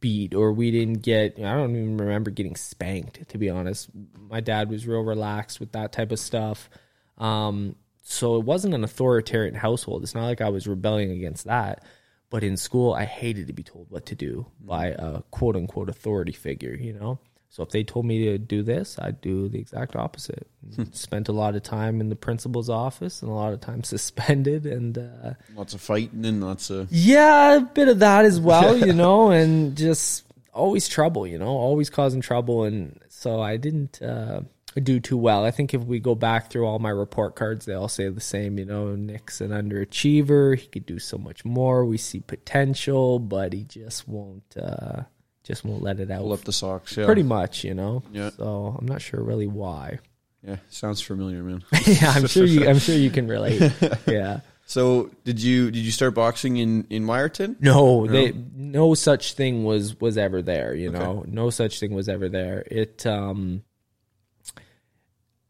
beat 0.00 0.34
or 0.34 0.52
we 0.52 0.70
didn't 0.70 1.02
get 1.02 1.38
I 1.38 1.52
don't 1.52 1.76
even 1.76 1.98
remember 1.98 2.30
getting 2.30 2.56
spanked 2.56 3.28
to 3.28 3.38
be 3.38 3.50
honest. 3.50 3.90
My 4.18 4.40
dad 4.40 4.70
was 4.70 4.86
real 4.86 5.02
relaxed 5.02 5.60
with 5.60 5.72
that 5.72 5.92
type 5.92 6.10
of 6.10 6.18
stuff. 6.18 6.70
Um 7.18 7.76
so 8.02 8.36
it 8.36 8.44
wasn't 8.44 8.74
an 8.74 8.84
authoritarian 8.84 9.54
household. 9.54 10.02
It's 10.02 10.14
not 10.14 10.24
like 10.24 10.40
I 10.40 10.48
was 10.48 10.66
rebelling 10.66 11.10
against 11.10 11.44
that. 11.44 11.84
But 12.30 12.42
in 12.44 12.56
school 12.56 12.94
I 12.94 13.04
hated 13.04 13.46
to 13.48 13.52
be 13.52 13.62
told 13.62 13.90
what 13.90 14.06
to 14.06 14.14
do 14.14 14.46
by 14.58 14.86
a 14.86 15.20
quote 15.30 15.54
unquote 15.54 15.90
authority 15.90 16.32
figure, 16.32 16.74
you 16.74 16.94
know? 16.94 17.18
So 17.48 17.62
if 17.62 17.70
they 17.70 17.84
told 17.84 18.04
me 18.06 18.24
to 18.26 18.38
do 18.38 18.62
this, 18.62 18.98
I'd 18.98 19.20
do 19.20 19.48
the 19.48 19.58
exact 19.58 19.96
opposite. 19.96 20.46
Spent 20.92 21.28
a 21.28 21.32
lot 21.32 21.54
of 21.54 21.62
time 21.62 22.00
in 22.00 22.08
the 22.08 22.16
principal's 22.16 22.68
office 22.68 23.22
and 23.22 23.30
a 23.30 23.34
lot 23.34 23.52
of 23.52 23.60
time 23.60 23.82
suspended 23.94 24.66
and 24.66 24.98
uh 24.98 25.34
Lots 25.54 25.72
of 25.74 25.80
fighting 25.80 26.24
and 26.24 26.44
lots 26.44 26.70
of 26.70 26.90
yeah, 26.92 27.56
a 27.56 27.60
bit 27.60 27.88
of 27.88 28.00
that 28.00 28.24
as 28.24 28.40
well, 28.40 28.76
you 28.86 28.92
know, 28.92 29.30
and 29.30 29.76
just 29.76 30.24
always 30.52 30.88
trouble, 30.88 31.26
you 31.26 31.38
know, 31.38 31.48
always 31.48 31.90
causing 31.90 32.20
trouble. 32.20 32.64
And 32.64 32.98
so 33.08 33.40
I 33.40 33.56
didn't 33.56 34.02
uh, 34.02 34.40
do 34.82 35.00
too 35.00 35.16
well. 35.16 35.44
I 35.44 35.50
think 35.50 35.74
if 35.74 35.82
we 35.82 36.00
go 36.00 36.14
back 36.14 36.50
through 36.50 36.66
all 36.66 36.78
my 36.78 36.90
report 36.90 37.36
cards, 37.36 37.66
they 37.66 37.74
all 37.74 37.88
say 37.88 38.08
the 38.08 38.20
same, 38.20 38.58
you 38.58 38.64
know, 38.64 38.94
Nick's 38.96 39.40
an 39.40 39.50
underachiever. 39.50 40.58
He 40.58 40.66
could 40.66 40.86
do 40.86 40.98
so 40.98 41.18
much 41.18 41.44
more. 41.44 41.84
We 41.84 41.98
see 41.98 42.20
potential, 42.20 43.18
but 43.18 43.52
he 43.52 43.64
just 43.64 44.08
won't, 44.08 44.56
uh, 44.60 45.02
just 45.46 45.64
won't 45.64 45.82
let 45.82 46.00
it 46.00 46.10
out. 46.10 46.22
pull 46.22 46.32
up 46.32 46.42
the 46.42 46.52
socks. 46.52 46.96
Yeah. 46.96 47.06
Pretty 47.06 47.22
much, 47.22 47.62
you 47.64 47.74
know. 47.74 48.02
Yeah. 48.12 48.30
So 48.30 48.76
I'm 48.78 48.86
not 48.86 49.00
sure 49.00 49.22
really 49.22 49.46
why. 49.46 50.00
Yeah. 50.42 50.56
Sounds 50.70 51.00
familiar, 51.00 51.42
man. 51.42 51.64
yeah, 51.86 52.12
I'm 52.14 52.26
sure 52.26 52.44
you. 52.44 52.68
I'm 52.68 52.78
sure 52.78 52.96
you 52.96 53.10
can 53.10 53.28
relate. 53.28 53.72
Yeah. 54.06 54.40
so 54.66 55.10
did 55.24 55.40
you 55.42 55.70
did 55.70 55.80
you 55.80 55.90
start 55.92 56.14
boxing 56.14 56.56
in 56.56 56.86
in 56.90 57.04
Wiarton? 57.04 57.56
No, 57.60 58.06
they 58.06 58.32
no 58.54 58.94
such 58.94 59.34
thing 59.34 59.64
was 59.64 59.98
was 60.00 60.18
ever 60.18 60.42
there, 60.42 60.74
you 60.74 60.90
know. 60.90 61.24
No 61.26 61.50
such 61.50 61.80
thing 61.80 61.94
was 61.94 62.08
ever 62.08 62.28
there. 62.28 62.64
It 62.70 63.06
um 63.06 63.62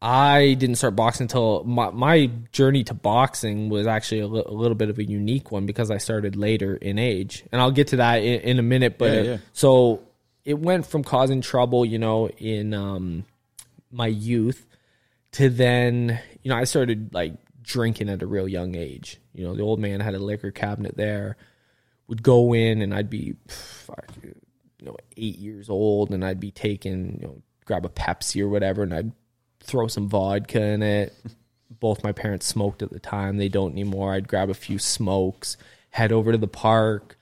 I 0.01 0.53
didn't 0.53 0.75
start 0.75 0.95
boxing 0.95 1.25
until 1.25 1.63
my, 1.63 1.89
my 1.89 2.27
journey 2.51 2.83
to 2.83 2.93
boxing 2.93 3.69
was 3.69 3.87
actually 3.87 4.21
a, 4.21 4.27
li- 4.27 4.43
a 4.45 4.51
little 4.51 4.75
bit 4.75 4.89
of 4.89 4.99
a 4.99 5.03
unique 5.03 5.51
one 5.51 5.65
because 5.65 5.89
I 5.89 5.97
started 5.97 6.35
later 6.35 6.75
in 6.75 6.99
age, 6.99 7.43
and 7.51 7.59
I'll 7.59 7.71
get 7.71 7.87
to 7.87 7.95
that 7.95 8.17
in, 8.17 8.41
in 8.41 8.59
a 8.59 8.63
minute. 8.63 8.97
But 8.99 9.13
Yeah, 9.13 9.19
uh, 9.19 9.23
yeah. 9.23 9.37
so 9.53 10.03
it 10.45 10.59
went 10.59 10.85
from 10.85 11.03
causing 11.03 11.41
trouble, 11.41 11.83
you 11.83 11.97
know, 11.97 12.29
in 12.29 12.73
um, 12.75 13.25
my 13.91 14.07
youth 14.07 14.67
to 15.33 15.49
then, 15.49 16.19
you 16.43 16.49
know, 16.49 16.57
I 16.57 16.65
started 16.65 17.13
like 17.13 17.33
drinking 17.63 18.09
at 18.09 18.21
a 18.21 18.27
real 18.27 18.47
young 18.47 18.75
age. 18.75 19.19
You 19.33 19.45
know, 19.45 19.55
the 19.55 19.63
old 19.63 19.79
man 19.79 19.99
had 19.99 20.13
a 20.13 20.19
liquor 20.19 20.51
cabinet 20.51 20.95
there. 20.95 21.37
Would 22.07 22.23
go 22.23 22.53
in 22.53 22.81
and 22.81 22.93
I'd 22.93 23.09
be, 23.09 23.35
fuck, 23.47 24.09
you 24.23 24.35
know, 24.85 24.95
eight 25.17 25.37
years 25.37 25.69
old, 25.69 26.11
and 26.11 26.23
I'd 26.23 26.39
be 26.39 26.51
taking, 26.51 27.17
you 27.19 27.27
know, 27.27 27.41
grab 27.65 27.83
a 27.85 27.89
Pepsi 27.89 28.41
or 28.41 28.47
whatever, 28.47 28.83
and 28.83 28.93
I'd 28.93 29.11
throw 29.59 29.87
some 29.87 30.07
vodka 30.07 30.61
in 30.61 30.83
it. 30.83 31.13
Both 31.69 32.03
my 32.03 32.11
parents 32.11 32.45
smoked 32.45 32.81
at 32.81 32.91
the 32.91 32.99
time; 32.99 33.37
they 33.37 33.49
don't 33.49 33.73
anymore. 33.73 34.13
I'd 34.13 34.27
grab 34.27 34.49
a 34.49 34.55
few 34.55 34.79
smokes, 34.79 35.57
head 35.89 36.11
over 36.11 36.31
to 36.31 36.37
the 36.37 36.47
park, 36.47 37.17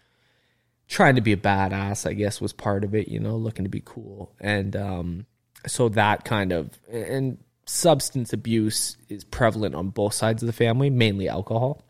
trying 0.87 1.15
to 1.15 1.21
be 1.21 1.33
a 1.33 1.37
badass, 1.37 2.07
I 2.07 2.13
guess, 2.13 2.39
was 2.39 2.53
part 2.53 2.83
of 2.83 2.93
it, 2.93 3.07
you 3.07 3.19
know, 3.19 3.35
looking 3.35 3.65
to 3.65 3.69
be 3.69 3.81
cool. 3.83 4.31
And 4.39 4.75
um, 4.75 5.25
so 5.67 5.89
that 5.89 6.23
kind 6.25 6.51
of 6.51 6.77
and 6.91 7.37
substance 7.65 8.31
abuse 8.31 8.97
is 9.09 9.23
prevalent 9.23 9.73
on 9.75 9.89
both 9.89 10.13
sides 10.13 10.43
of 10.43 10.47
the 10.47 10.53
family, 10.53 10.89
mainly 10.89 11.27
alcohol. 11.27 11.83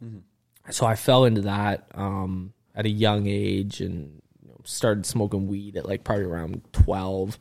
So 0.72 0.86
I 0.86 0.96
fell 0.96 1.26
into 1.26 1.42
that 1.42 1.88
um, 1.94 2.54
at 2.74 2.86
a 2.86 2.90
young 2.90 3.28
age 3.28 3.82
and 3.82 4.22
you 4.42 4.50
know, 4.50 4.58
started 4.64 5.06
smoking 5.06 5.48
weed 5.48 5.76
at 5.78 5.86
like 5.86 6.04
probably 6.04 6.26
around 6.26 6.62
12. 6.72 7.38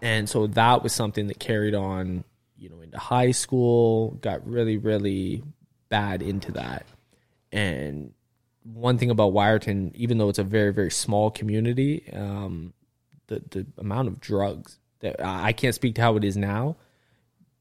And 0.00 0.28
so 0.28 0.46
that 0.48 0.82
was 0.82 0.92
something 0.92 1.26
that 1.26 1.38
carried 1.38 1.74
on, 1.74 2.24
you 2.56 2.68
know, 2.68 2.80
into 2.80 2.98
high 2.98 3.32
school, 3.32 4.12
got 4.20 4.46
really, 4.46 4.76
really 4.76 5.42
bad 5.88 6.22
into 6.22 6.52
that. 6.52 6.86
And 7.50 8.12
one 8.62 8.98
thing 8.98 9.10
about 9.10 9.32
Wiarton, 9.32 9.94
even 9.94 10.18
though 10.18 10.28
it's 10.28 10.38
a 10.38 10.44
very, 10.44 10.72
very 10.72 10.90
small 10.90 11.30
community, 11.30 12.04
um, 12.12 12.74
the 13.28 13.42
the 13.50 13.66
amount 13.78 14.08
of 14.08 14.20
drugs 14.20 14.78
That 15.00 15.16
I 15.24 15.52
can't 15.52 15.74
speak 15.74 15.94
to 15.96 16.02
how 16.02 16.16
it 16.16 16.24
is 16.24 16.36
now, 16.36 16.76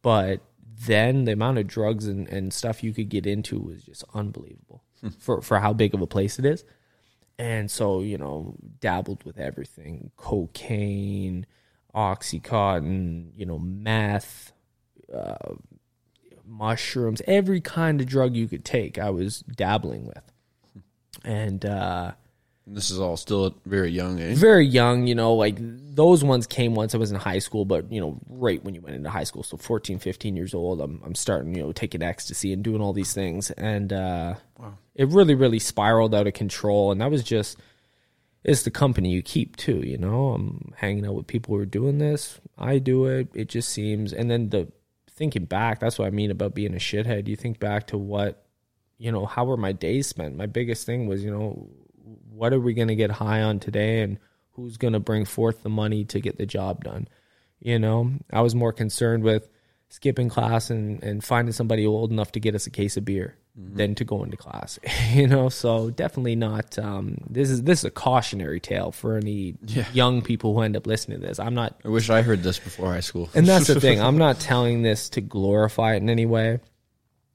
but 0.02 0.42
then 0.86 1.26
the 1.26 1.34
amount 1.34 1.58
of 1.58 1.68
drugs 1.68 2.08
and, 2.08 2.28
and 2.28 2.54
stuff 2.54 2.84
you 2.84 2.94
could 2.94 3.10
get 3.10 3.26
into 3.26 3.60
was 3.60 3.84
just 3.84 4.04
unbelievable 4.14 4.84
for 5.20 5.42
for 5.42 5.60
how 5.60 5.74
big 5.74 5.94
of 5.94 6.02
a 6.02 6.08
place 6.08 6.40
it 6.40 6.46
is. 6.46 6.64
And 7.40 7.70
so, 7.70 8.02
you 8.02 8.18
know, 8.18 8.56
dabbled 8.80 9.24
with 9.24 9.38
everything 9.38 10.12
cocaine, 10.18 11.46
Oxycontin, 11.98 13.32
you 13.36 13.46
know, 13.46 13.58
meth, 13.58 14.54
uh, 15.14 15.56
mushrooms, 16.46 17.22
every 17.28 17.60
kind 17.60 18.00
of 18.00 18.08
drug 18.08 18.36
you 18.36 18.48
could 18.48 18.64
take, 18.64 19.00
I 19.00 19.10
was 19.10 19.40
dabbling 19.40 20.06
with. 20.06 20.22
And, 21.26 21.66
uh, 21.66 22.12
This 22.68 22.92
is 22.92 23.00
all 23.00 23.18
still 23.18 23.48
at 23.48 23.54
very 23.66 23.90
young 23.92 24.20
age. 24.20 24.38
very 24.38 24.66
young, 24.68 25.08
you 25.08 25.16
know, 25.16 25.34
like 25.34 25.58
those 25.60 26.24
ones 26.24 26.46
came 26.46 26.76
once 26.76 26.94
I 26.94 27.00
was 27.00 27.12
in 27.12 27.18
high 27.18 27.40
school, 27.40 27.66
but 27.66 27.92
you 27.92 28.00
know, 28.00 28.20
right 28.30 28.64
when 28.64 28.76
you 28.76 28.82
went 28.82 28.96
into 28.96 29.10
high 29.10 29.24
school. 29.24 29.42
So 29.44 29.58
14, 29.58 29.98
15 29.98 30.36
years 30.36 30.54
old, 30.54 30.80
I'm, 30.80 31.02
I'm 31.04 31.16
starting, 31.16 31.56
you 31.56 31.64
know, 31.64 31.72
taking 31.72 32.04
ecstasy 32.04 32.54
and 32.54 32.64
doing 32.64 32.82
all 32.82 32.94
these 32.94 33.14
things. 33.14 33.50
And, 33.52 33.92
uh, 33.92 34.36
it 34.96 35.08
really, 35.10 35.34
really 35.36 35.60
spiraled 35.60 36.14
out 36.14 36.28
of 36.28 36.34
control. 36.34 36.92
And 36.92 37.02
that 37.02 37.10
was 37.10 37.24
just, 37.24 37.58
it's 38.48 38.64
the 38.64 38.72
company 38.72 39.12
you 39.12 39.22
keep 39.22 39.58
too, 39.58 39.82
you 39.86 39.98
know, 39.98 40.30
I'm 40.30 40.74
hanging 40.78 41.06
out 41.06 41.16
with 41.16 41.28
people 41.28 41.54
who 41.54 41.62
are 41.62 41.66
doing 41.66 41.98
this. 41.98 42.40
I 42.58 42.80
do 42.80 43.06
it. 43.06 43.28
It 43.34 43.50
just 43.50 43.70
seems, 43.70 44.14
and 44.14 44.32
then 44.32 44.50
the 44.50 44.72
thinking 45.12 45.46
back, 45.46 45.80
that's 45.80 46.00
what 46.00 46.08
I 46.08 46.12
mean 46.12 46.32
about 46.32 46.56
being 46.56 46.74
a 46.74 46.78
shithead. 46.78 47.28
You 47.28 47.36
think 47.36 47.60
back 47.60 47.88
to 47.88 47.98
what, 47.98 48.46
you 48.98 49.12
know, 49.12 49.26
how 49.26 49.46
were 49.46 49.58
my 49.58 49.74
days 49.74 50.08
spent? 50.08 50.38
My 50.38 50.46
biggest 50.46 50.86
thing 50.86 51.08
was, 51.08 51.24
you 51.24 51.30
know, 51.30 51.70
what 52.30 52.54
are 52.54 52.60
we 52.60 52.74
going 52.74 52.88
to 52.88 52.96
get 52.96 53.12
high 53.12 53.42
on 53.42 53.60
today 53.60 54.02
and 54.02 54.18
who's 54.52 54.78
going 54.78 54.94
to 54.94 55.00
bring 55.00 55.26
forth 55.26 55.62
the 55.62 55.70
money 55.70 56.06
to 56.06 56.20
get 56.20 56.38
the 56.38 56.46
job 56.46 56.84
done 56.84 57.08
you 57.60 57.80
know 57.80 58.12
i 58.32 58.42
was 58.42 58.56
more 58.56 58.74
concerned 58.74 59.24
with 59.24 59.50
skipping 59.90 60.30
class 60.30 60.70
and, 60.70 61.02
and 61.04 61.24
finding 61.24 61.54
somebody 61.54 61.86
old 61.86 62.12
enough 62.12 62.32
to 62.32 62.40
get 62.40 62.56
us 62.56 62.68
a 62.68 62.72
case 62.72 62.98
of 62.98 63.06
beer 63.06 63.36
than 63.58 63.96
to 63.96 64.06
go 64.06 64.24
into 64.24 64.38
class 64.38 64.78
you 65.12 65.28
know 65.28 65.50
so 65.50 65.90
definitely 65.90 66.36
not 66.36 66.78
um, 66.78 67.18
this 67.28 67.50
is 67.50 67.64
this 67.64 67.80
is 67.80 67.86
a 67.86 67.92
cautionary 67.92 68.60
tale 68.60 68.92
for 68.92 69.18
any 69.18 69.56
young 69.94 70.22
people 70.22 70.54
who 70.54 70.62
end 70.62 70.78
up 70.78 70.86
listening 70.86 71.20
to 71.20 71.26
this 71.26 71.40
i'm 71.40 71.56
not 71.56 71.76
I 71.88 71.90
wish 71.90 72.10
I 72.10 72.22
heard 72.22 72.44
this 72.44 72.60
before 72.60 72.92
high 72.92 73.00
school. 73.00 73.30
and 73.34 73.48
that's 73.48 73.68
the 73.68 73.80
thing. 73.80 74.02
I'm 74.02 74.18
not 74.18 74.42
telling 74.42 74.82
this 74.82 75.10
to 75.12 75.22
glorify 75.22 75.94
it 75.94 75.98
in 75.98 76.10
any 76.10 76.26
way. 76.26 76.60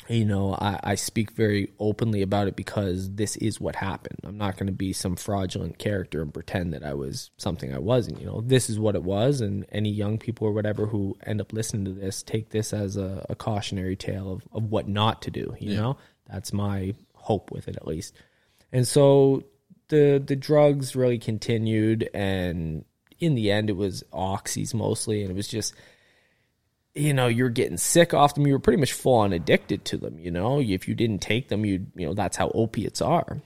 You 0.08 0.26
know, 0.26 0.52
I, 0.52 0.78
I 0.82 0.94
speak 0.96 1.30
very 1.30 1.70
openly 1.78 2.20
about 2.20 2.48
it 2.48 2.56
because 2.56 3.14
this 3.14 3.36
is 3.36 3.60
what 3.60 3.76
happened. 3.76 4.18
I'm 4.24 4.36
not 4.36 4.58
going 4.58 4.66
to 4.66 4.72
be 4.72 4.92
some 4.92 5.16
fraudulent 5.16 5.78
character 5.78 6.20
and 6.20 6.34
pretend 6.34 6.74
that 6.74 6.84
I 6.84 6.92
was 6.92 7.30
something 7.38 7.72
I 7.72 7.78
wasn't. 7.78 8.20
You 8.20 8.26
know, 8.26 8.40
this 8.42 8.68
is 8.68 8.78
what 8.78 8.94
it 8.94 9.04
was. 9.04 9.40
And 9.40 9.64
any 9.70 9.90
young 9.90 10.18
people 10.18 10.48
or 10.48 10.52
whatever 10.52 10.86
who 10.86 11.16
end 11.24 11.40
up 11.40 11.52
listening 11.52 11.84
to 11.86 11.92
this, 11.92 12.22
take 12.22 12.50
this 12.50 12.72
as 12.74 12.96
a, 12.96 13.24
a 13.30 13.36
cautionary 13.36 13.96
tale 13.96 14.32
of, 14.32 14.42
of 14.52 14.70
what 14.70 14.88
not 14.88 15.22
to 15.22 15.30
do. 15.30 15.54
You 15.58 15.76
know, 15.76 15.96
that's 16.32 16.52
my 16.52 16.94
hope 17.14 17.50
with 17.50 17.68
it 17.68 17.76
at 17.76 17.86
least. 17.86 18.14
And 18.72 18.88
so 18.88 19.44
the 19.88 20.22
the 20.24 20.36
drugs 20.36 20.96
really 20.96 21.18
continued 21.18 22.08
and 22.14 22.84
in 23.20 23.34
the 23.34 23.50
end 23.50 23.68
it 23.68 23.76
was 23.76 24.02
oxys 24.12 24.72
mostly 24.72 25.22
and 25.22 25.30
it 25.30 25.34
was 25.34 25.46
just 25.46 25.74
you 26.94 27.12
know 27.12 27.26
you're 27.26 27.50
getting 27.50 27.76
sick 27.76 28.14
off 28.14 28.34
them. 28.34 28.46
You 28.46 28.54
were 28.54 28.58
pretty 28.58 28.80
much 28.80 28.94
full 28.94 29.18
on 29.18 29.32
addicted 29.32 29.84
to 29.86 29.98
them 29.98 30.18
you 30.18 30.30
know? 30.30 30.60
If 30.60 30.88
you 30.88 30.94
didn't 30.94 31.20
take 31.20 31.48
them 31.48 31.64
you 31.64 31.86
you 31.94 32.06
know 32.06 32.14
that's 32.14 32.36
how 32.36 32.50
opiates 32.54 33.02
are 33.02 33.42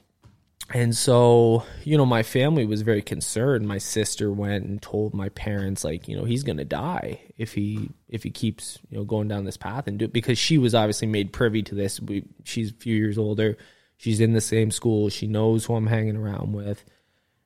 and 0.75 0.97
so 0.97 1.65
you 1.85 1.97
know 1.97 2.07
my 2.07 2.23
family 2.23 2.67
was 2.67 2.83
very 2.83 3.03
concerned. 3.03 3.69
My 3.69 3.79
sister 3.79 4.33
went 4.33 4.65
and 4.65 4.83
told 4.83 5.15
my 5.15 5.29
parents 5.31 5.85
like 5.85 6.09
you 6.09 6.17
know 6.17 6.25
he's 6.25 6.43
going 6.43 6.59
to 6.59 6.65
die 6.65 7.21
if 7.37 7.55
he 7.55 7.91
if 8.09 8.23
he 8.23 8.31
keeps 8.31 8.79
you 8.91 8.99
know 8.99 9.05
going 9.05 9.29
down 9.29 9.45
this 9.45 9.57
path 9.57 9.87
and 9.87 9.99
do 9.99 10.07
it 10.07 10.13
because 10.13 10.39
she 10.39 10.59
was 10.59 10.75
obviously 10.75 11.07
made 11.07 11.33
privy 11.33 11.63
to 11.63 11.75
this. 11.75 12.01
We, 12.01 12.25
she's 12.45 12.71
a 12.71 12.75
few 12.75 12.97
years 12.97 13.19
older. 13.19 13.57
She's 13.97 14.21
in 14.21 14.33
the 14.33 14.41
same 14.41 14.71
school. 14.71 15.09
She 15.09 15.27
knows 15.27 15.65
who 15.65 15.75
i'm 15.75 15.87
hanging 15.87 16.17
around 16.17 16.53
with 16.53 16.85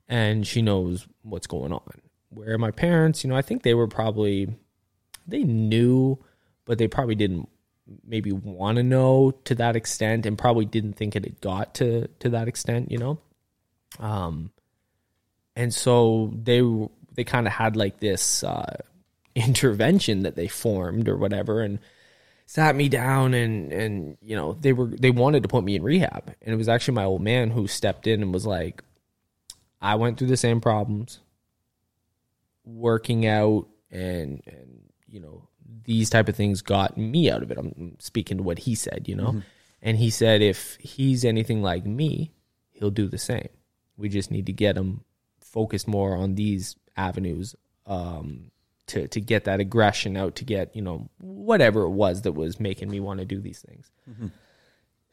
and 0.08 0.46
she 0.46 0.62
knows 0.62 1.06
what's 1.22 1.46
going 1.46 1.72
on. 1.72 2.00
Where 2.30 2.58
my 2.58 2.70
parents 2.70 3.22
you 3.22 3.28
know 3.28 3.36
i 3.36 3.42
think 3.42 3.62
they 3.62 3.74
were 3.74 3.88
probably 3.88 4.48
they 5.26 5.42
knew 5.42 6.18
but 6.64 6.78
they 6.78 6.88
probably 6.88 7.16
didn't 7.16 7.48
maybe 8.06 8.32
want 8.32 8.76
to 8.76 8.82
know 8.82 9.32
to 9.44 9.54
that 9.56 9.76
extent 9.76 10.26
and 10.26 10.38
probably 10.38 10.64
didn't 10.64 10.94
think 10.94 11.16
it 11.16 11.24
had 11.24 11.40
got 11.40 11.74
to 11.74 12.06
to 12.18 12.30
that 12.30 12.48
extent 12.48 12.90
you 12.90 12.98
know? 12.98 13.18
Um 13.98 14.50
and 15.56 15.74
so 15.74 16.32
they 16.34 16.62
they 17.14 17.24
kind 17.24 17.46
of 17.46 17.52
had 17.52 17.76
like 17.76 18.00
this 18.00 18.44
uh 18.44 18.76
intervention 19.34 20.22
that 20.22 20.36
they 20.36 20.48
formed 20.48 21.08
or 21.08 21.16
whatever 21.16 21.60
and 21.60 21.78
sat 22.46 22.74
me 22.74 22.88
down 22.88 23.32
and 23.32 23.72
and 23.72 24.18
you 24.20 24.34
know 24.34 24.54
they 24.54 24.72
were 24.72 24.86
they 24.86 25.12
wanted 25.12 25.44
to 25.44 25.48
put 25.48 25.62
me 25.62 25.76
in 25.76 25.84
rehab. 25.84 26.34
And 26.42 26.52
it 26.52 26.56
was 26.56 26.68
actually 26.68 26.94
my 26.94 27.04
old 27.04 27.22
man 27.22 27.50
who 27.50 27.68
stepped 27.68 28.08
in 28.08 28.22
and 28.22 28.34
was 28.34 28.44
like 28.44 28.82
I 29.80 29.94
went 29.94 30.18
through 30.18 30.26
the 30.26 30.36
same 30.36 30.60
problems 30.60 31.20
working 32.64 33.24
out 33.24 33.68
and 33.90 34.42
and 34.46 34.80
you 35.06 35.20
know 35.20 35.46
these 35.90 36.08
type 36.08 36.28
of 36.28 36.36
things 36.36 36.62
got 36.62 36.96
me 36.96 37.30
out 37.30 37.42
of 37.42 37.50
it 37.50 37.58
I'm 37.58 37.96
speaking 37.98 38.36
to 38.38 38.42
what 38.42 38.60
he 38.60 38.74
said 38.74 39.06
you 39.06 39.16
know 39.16 39.42
and 39.82 39.96
he 39.96 40.10
said 40.10 40.40
if 40.40 40.76
he's 40.80 41.24
anything 41.24 41.62
like 41.62 41.84
me 41.84 42.32
he'll 42.70 42.90
do 43.02 43.08
the 43.08 43.18
same 43.18 43.48
we 43.96 44.08
just 44.08 44.30
need 44.30 44.46
to 44.46 44.52
get 44.52 44.76
him 44.76 45.04
focused 45.40 45.88
more 45.88 46.16
on 46.16 46.36
these 46.36 46.76
avenues 46.96 47.56
um 47.86 48.50
to 48.86 49.08
to 49.08 49.20
get 49.20 49.44
that 49.44 49.60
aggression 49.60 50.16
out 50.16 50.36
to 50.36 50.44
get 50.44 50.74
you 50.76 50.82
know 50.82 51.08
whatever 51.20 51.82
it 51.82 51.90
was 52.04 52.22
that 52.22 52.32
was 52.32 52.60
making 52.60 52.88
me 52.88 53.00
want 53.00 53.18
to 53.18 53.26
do 53.26 53.40
these 53.40 53.60
things 53.60 53.90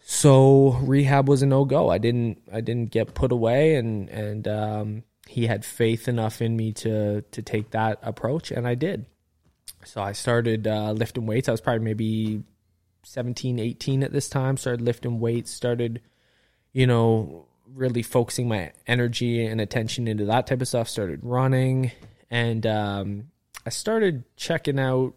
so 0.10 0.78
rehab 0.84 1.28
was 1.28 1.42
a 1.42 1.46
no 1.46 1.66
go. 1.66 1.90
I 1.90 1.98
didn't 1.98 2.38
I 2.52 2.62
didn't 2.62 2.92
get 2.92 3.14
put 3.14 3.32
away, 3.34 3.76
and 3.76 4.08
and 4.10 4.48
um, 4.48 5.04
he 5.28 5.48
had 5.48 5.66
faith 5.66 6.08
enough 6.08 6.42
in 6.42 6.56
me 6.56 6.72
to 6.74 7.24
to 7.24 7.42
take 7.42 7.72
that 7.72 8.00
approach, 8.02 8.52
and 8.52 8.66
I 8.66 8.76
did. 8.76 9.06
So 9.84 10.02
I 10.02 10.12
started 10.12 10.68
uh, 10.68 10.92
lifting 10.92 11.26
weights. 11.26 11.48
I 11.48 11.52
was 11.52 11.62
probably 11.62 11.84
maybe 11.84 12.44
17, 13.04 13.60
18 13.60 14.04
at 14.04 14.12
this 14.12 14.30
time. 14.30 14.58
Started 14.58 14.82
lifting 14.82 15.20
weights. 15.20 15.52
Started, 15.52 16.02
you 16.74 16.88
know, 16.88 17.46
really 17.74 18.04
focusing 18.04 18.48
my 18.48 18.72
energy 18.86 19.46
and 19.46 19.62
attention 19.62 20.08
into 20.08 20.26
that 20.26 20.48
type 20.48 20.62
of 20.62 20.68
stuff. 20.68 20.90
Started 20.90 21.20
running, 21.24 21.92
and 22.30 22.66
um, 22.66 23.32
I 23.66 23.70
started 23.70 24.24
checking 24.36 24.80
out 24.80 25.14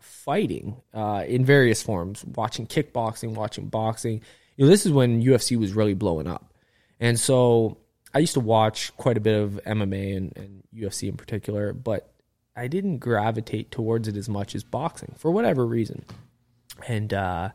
fighting 0.00 0.76
uh, 0.92 1.24
in 1.26 1.44
various 1.44 1.82
forms, 1.82 2.24
watching 2.24 2.66
kickboxing, 2.66 3.34
watching 3.34 3.68
boxing. 3.68 4.22
You 4.56 4.64
know, 4.64 4.70
this 4.70 4.86
is 4.86 4.92
when 4.92 5.22
UFC 5.22 5.58
was 5.58 5.72
really 5.72 5.94
blowing 5.94 6.26
up, 6.26 6.52
and 7.00 7.18
so 7.18 7.78
I 8.14 8.18
used 8.18 8.34
to 8.34 8.40
watch 8.40 8.94
quite 8.96 9.16
a 9.16 9.20
bit 9.20 9.40
of 9.40 9.60
MMA 9.66 10.16
and, 10.16 10.36
and 10.36 10.62
UFC 10.74 11.08
in 11.08 11.16
particular, 11.16 11.72
but 11.72 12.11
I 12.54 12.68
didn't 12.68 12.98
gravitate 12.98 13.70
towards 13.70 14.08
it 14.08 14.16
as 14.16 14.28
much 14.28 14.54
as 14.54 14.62
boxing 14.64 15.14
for 15.16 15.30
whatever 15.30 15.66
reason. 15.66 16.04
And 16.86 17.12
uh, 17.12 17.50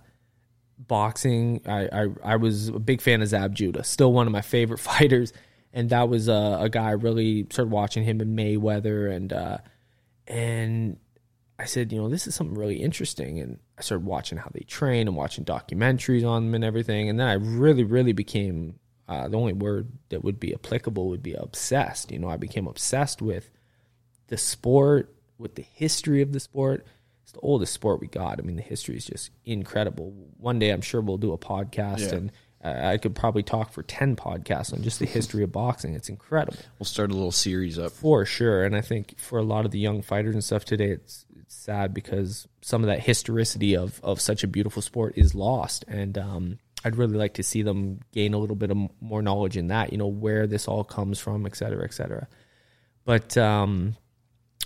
boxing, 0.77 1.61
I, 1.65 1.87
I 1.91 2.07
I 2.23 2.35
was 2.37 2.69
a 2.69 2.79
big 2.79 3.01
fan 3.01 3.21
of 3.21 3.27
Zab 3.27 3.55
Judah, 3.55 3.83
still 3.83 4.13
one 4.13 4.27
of 4.27 4.33
my 4.33 4.41
favorite 4.41 4.79
fighters, 4.91 5.33
and 5.73 5.89
that 5.89 6.09
was 6.09 6.27
a, 6.27 6.57
a 6.61 6.69
guy 6.69 6.89
I 6.89 6.91
really 6.91 7.47
started 7.51 7.71
watching 7.71 8.03
him 8.03 8.21
in 8.21 8.35
Mayweather 8.35 9.13
and 9.13 9.33
uh, 9.33 9.57
and 10.27 10.97
I 11.59 11.65
said, 11.65 11.91
you 11.91 11.99
know, 11.99 12.09
this 12.09 12.27
is 12.27 12.35
something 12.35 12.55
really 12.55 12.77
interesting. 12.77 13.39
And 13.39 13.59
I 13.77 13.81
started 13.81 14.05
watching 14.05 14.37
how 14.37 14.51
they 14.53 14.61
train 14.61 15.07
and 15.07 15.15
watching 15.15 15.43
documentaries 15.43 16.27
on 16.27 16.45
them 16.45 16.55
and 16.55 16.63
everything. 16.63 17.09
And 17.09 17.19
then 17.19 17.27
I 17.27 17.33
really, 17.33 17.83
really 17.83 18.13
became 18.13 18.79
uh, 19.07 19.27
the 19.27 19.37
only 19.37 19.53
word 19.53 19.91
that 20.09 20.23
would 20.23 20.39
be 20.39 20.53
applicable 20.53 21.09
would 21.09 21.23
be 21.23 21.33
obsessed. 21.33 22.11
You 22.11 22.19
know, 22.19 22.29
I 22.29 22.37
became 22.37 22.67
obsessed 22.67 23.21
with 23.21 23.49
the 24.27 24.37
sport, 24.37 25.13
with 25.37 25.55
the 25.55 25.65
history 25.73 26.21
of 26.21 26.33
the 26.33 26.39
sport. 26.39 26.85
It's 27.23 27.31
the 27.33 27.39
oldest 27.41 27.73
sport 27.73 27.99
we 27.99 28.07
got. 28.07 28.39
I 28.39 28.41
mean, 28.43 28.55
the 28.55 28.61
history 28.61 28.95
is 28.95 29.05
just 29.05 29.31
incredible. 29.45 30.13
One 30.37 30.59
day, 30.59 30.69
I'm 30.69 30.81
sure 30.81 31.01
we'll 31.01 31.17
do 31.17 31.33
a 31.33 31.37
podcast, 31.37 31.99
Yeah. 32.11 32.15
and 32.15 32.31
uh, 32.63 32.87
I 32.87 32.97
could 32.97 33.15
probably 33.15 33.43
talk 33.43 33.71
for 33.73 33.83
ten 33.83 34.15
podcasts 34.15 34.73
on 34.73 34.81
just 34.81 34.99
the 34.99 35.05
history 35.05 35.43
of 35.43 35.51
boxing. 35.51 35.93
It's 35.93 36.09
incredible 36.09 36.57
We'll 36.79 36.85
start 36.85 37.11
a 37.11 37.13
little 37.13 37.31
series 37.31 37.77
up. 37.77 37.91
for 37.91 38.25
sure. 38.25 38.63
And 38.63 38.75
I 38.75 38.81
think 38.81 39.19
for 39.19 39.37
a 39.39 39.43
lot 39.43 39.65
of 39.65 39.71
the 39.71 39.79
young 39.79 40.01
fighters 40.01 40.33
and 40.35 40.43
stuff 40.43 40.65
today, 40.65 40.91
it's 40.91 41.25
it's 41.39 41.53
sad 41.55 41.93
because 41.93 42.47
some 42.61 42.81
of 42.83 42.87
that 42.87 42.99
historicity 43.01 43.75
of 43.77 43.99
of 44.03 44.19
such 44.19 44.43
a 44.43 44.47
beautiful 44.47 44.81
sport 44.81 45.13
is 45.17 45.35
lost. 45.35 45.85
And 45.87 46.17
um, 46.17 46.59
I'd 46.83 46.95
really 46.95 47.17
like 47.17 47.35
to 47.35 47.43
see 47.43 47.61
them 47.61 47.99
gain 48.11 48.33
a 48.33 48.37
little 48.37 48.55
bit 48.55 48.71
of 48.71 48.77
more 49.01 49.21
knowledge 49.21 49.55
in 49.57 49.67
that. 49.67 49.91
You 49.91 49.97
know 49.99 50.07
where 50.07 50.47
this 50.47 50.67
all 50.67 50.83
comes 50.83 51.19
from, 51.19 51.45
et 51.45 51.55
cetera, 51.55 51.83
et 51.83 51.93
cetera. 51.93 52.27
But 53.05 53.37
um, 53.37 53.95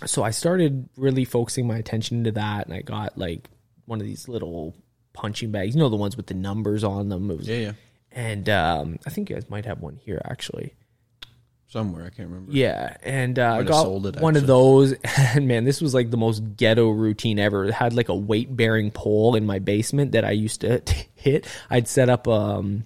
so 0.06 0.24
I 0.24 0.32
started 0.32 0.90
really 0.98 1.26
focusing 1.26 1.68
my 1.68 1.78
attention 1.78 2.18
into 2.18 2.32
that, 2.34 2.66
and 2.66 2.76
I 2.76 2.82
got 2.82 3.18
like 3.18 3.50
one 3.86 4.00
of 4.02 4.08
these 4.08 4.28
little 4.28 4.76
punching 5.14 5.52
bags. 5.52 5.76
You 5.76 5.82
know 5.82 5.90
the 5.90 5.96
ones 5.96 6.18
with 6.18 6.28
the 6.28 6.34
numbers 6.34 6.84
on 6.84 7.10
them. 7.10 7.30
It 7.32 7.38
was 7.38 7.48
Yeah, 7.50 7.58
yeah. 7.58 7.72
and 8.12 8.50
um, 8.50 9.00
I 9.06 9.10
think 9.10 9.30
you 9.30 9.36
guys 9.36 9.50
might 9.50 9.66
have 9.66 9.80
one 9.82 9.96
here 9.98 10.22
actually. 10.26 10.74
somewhere. 11.68 12.06
I 12.06 12.10
can't 12.10 12.30
remember. 12.30 12.52
Yeah, 12.52 12.96
and 13.04 13.38
uh, 13.40 13.56
I 13.60 13.64
got 13.64 13.84
sold 13.84 14.08
it, 14.08 14.16
one 14.20 14.36
of 14.36 14.48
those. 14.48 14.94
And 15.34 15.48
man, 15.48 15.64
this 15.64 15.80
was 15.82 15.94
like 15.94 16.12
the 16.12 16.18
most 16.18 16.42
ghetto 16.58 16.90
routine 16.90 17.40
ever. 17.40 17.66
It 17.66 17.74
had 17.74 17.94
like 17.94 18.10
a 18.10 18.16
weight 18.16 18.54
bearing 18.56 18.92
pole 18.92 19.36
in 19.36 19.46
my 19.46 19.60
basement 19.60 20.12
that 20.14 20.26
I 20.26 20.32
used 20.32 20.62
to 20.62 20.82
hit. 21.16 21.48
I'd 21.70 21.88
set 21.88 22.10
up. 22.10 22.28
Um, 22.28 22.86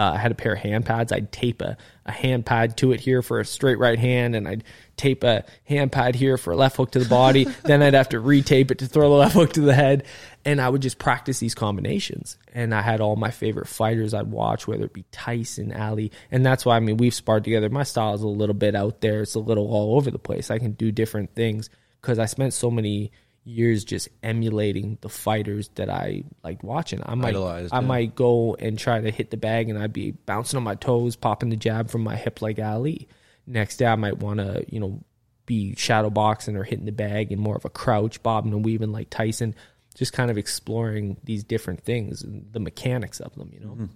uh, 0.00 0.12
I 0.14 0.16
had 0.16 0.32
a 0.32 0.34
pair 0.34 0.54
of 0.54 0.60
hand 0.60 0.86
pads. 0.86 1.12
I'd 1.12 1.30
tape 1.30 1.60
a, 1.60 1.76
a 2.06 2.10
hand 2.10 2.46
pad 2.46 2.78
to 2.78 2.92
it 2.92 3.00
here 3.00 3.20
for 3.20 3.38
a 3.38 3.44
straight 3.44 3.78
right 3.78 3.98
hand, 3.98 4.34
and 4.34 4.48
I'd 4.48 4.64
tape 4.96 5.22
a 5.24 5.44
hand 5.64 5.92
pad 5.92 6.14
here 6.14 6.38
for 6.38 6.54
a 6.54 6.56
left 6.56 6.78
hook 6.78 6.92
to 6.92 7.00
the 7.00 7.08
body. 7.08 7.44
then 7.64 7.82
I'd 7.82 7.92
have 7.92 8.08
to 8.10 8.16
retape 8.16 8.70
it 8.70 8.78
to 8.78 8.86
throw 8.86 9.10
the 9.10 9.16
left 9.16 9.34
hook 9.34 9.52
to 9.52 9.60
the 9.60 9.74
head, 9.74 10.04
and 10.42 10.58
I 10.58 10.70
would 10.70 10.80
just 10.80 10.98
practice 10.98 11.38
these 11.38 11.54
combinations. 11.54 12.38
And 12.54 12.74
I 12.74 12.80
had 12.80 13.02
all 13.02 13.14
my 13.16 13.30
favorite 13.30 13.68
fighters 13.68 14.14
I'd 14.14 14.30
watch, 14.30 14.66
whether 14.66 14.84
it 14.84 14.94
be 14.94 15.04
Tyson, 15.12 15.70
Ali, 15.70 16.12
and 16.30 16.46
that's 16.46 16.64
why 16.64 16.76
I 16.76 16.80
mean 16.80 16.96
we've 16.96 17.12
sparred 17.12 17.44
together. 17.44 17.68
My 17.68 17.82
style 17.82 18.14
is 18.14 18.22
a 18.22 18.28
little 18.28 18.54
bit 18.54 18.74
out 18.74 19.02
there; 19.02 19.20
it's 19.20 19.34
a 19.34 19.38
little 19.40 19.70
all 19.70 19.96
over 19.96 20.10
the 20.10 20.18
place. 20.18 20.50
I 20.50 20.58
can 20.58 20.72
do 20.72 20.90
different 20.90 21.34
things 21.34 21.68
because 22.00 22.18
I 22.18 22.24
spent 22.24 22.54
so 22.54 22.70
many 22.70 23.12
years 23.44 23.84
just 23.84 24.08
emulating 24.22 24.98
the 25.00 25.08
fighters 25.08 25.68
that 25.74 25.88
I 25.88 26.24
liked 26.44 26.62
watching. 26.62 27.00
I 27.04 27.14
might 27.14 27.30
Idolized, 27.30 27.72
I 27.72 27.80
yeah. 27.80 27.86
might 27.86 28.14
go 28.14 28.54
and 28.54 28.78
try 28.78 29.00
to 29.00 29.10
hit 29.10 29.30
the 29.30 29.36
bag 29.36 29.68
and 29.68 29.78
I'd 29.78 29.92
be 29.92 30.12
bouncing 30.12 30.56
on 30.56 30.62
my 30.62 30.74
toes, 30.74 31.16
popping 31.16 31.50
the 31.50 31.56
jab 31.56 31.90
from 31.90 32.02
my 32.02 32.16
hip 32.16 32.42
like 32.42 32.58
Ali. 32.58 33.08
Next 33.46 33.78
day 33.78 33.86
I 33.86 33.96
might 33.96 34.18
want 34.18 34.38
to, 34.38 34.64
you 34.68 34.78
know, 34.78 35.02
be 35.46 35.74
shadow 35.74 36.10
boxing 36.10 36.56
or 36.56 36.64
hitting 36.64 36.84
the 36.84 36.92
bag 36.92 37.32
in 37.32 37.40
more 37.40 37.56
of 37.56 37.64
a 37.64 37.70
crouch, 37.70 38.22
bobbing 38.22 38.52
and 38.52 38.64
weaving 38.64 38.92
like 38.92 39.10
Tyson, 39.10 39.54
just 39.96 40.12
kind 40.12 40.30
of 40.30 40.38
exploring 40.38 41.16
these 41.24 41.42
different 41.42 41.82
things 41.82 42.22
and 42.22 42.52
the 42.52 42.60
mechanics 42.60 43.20
of 43.20 43.34
them, 43.34 43.50
you 43.52 43.60
know. 43.60 43.88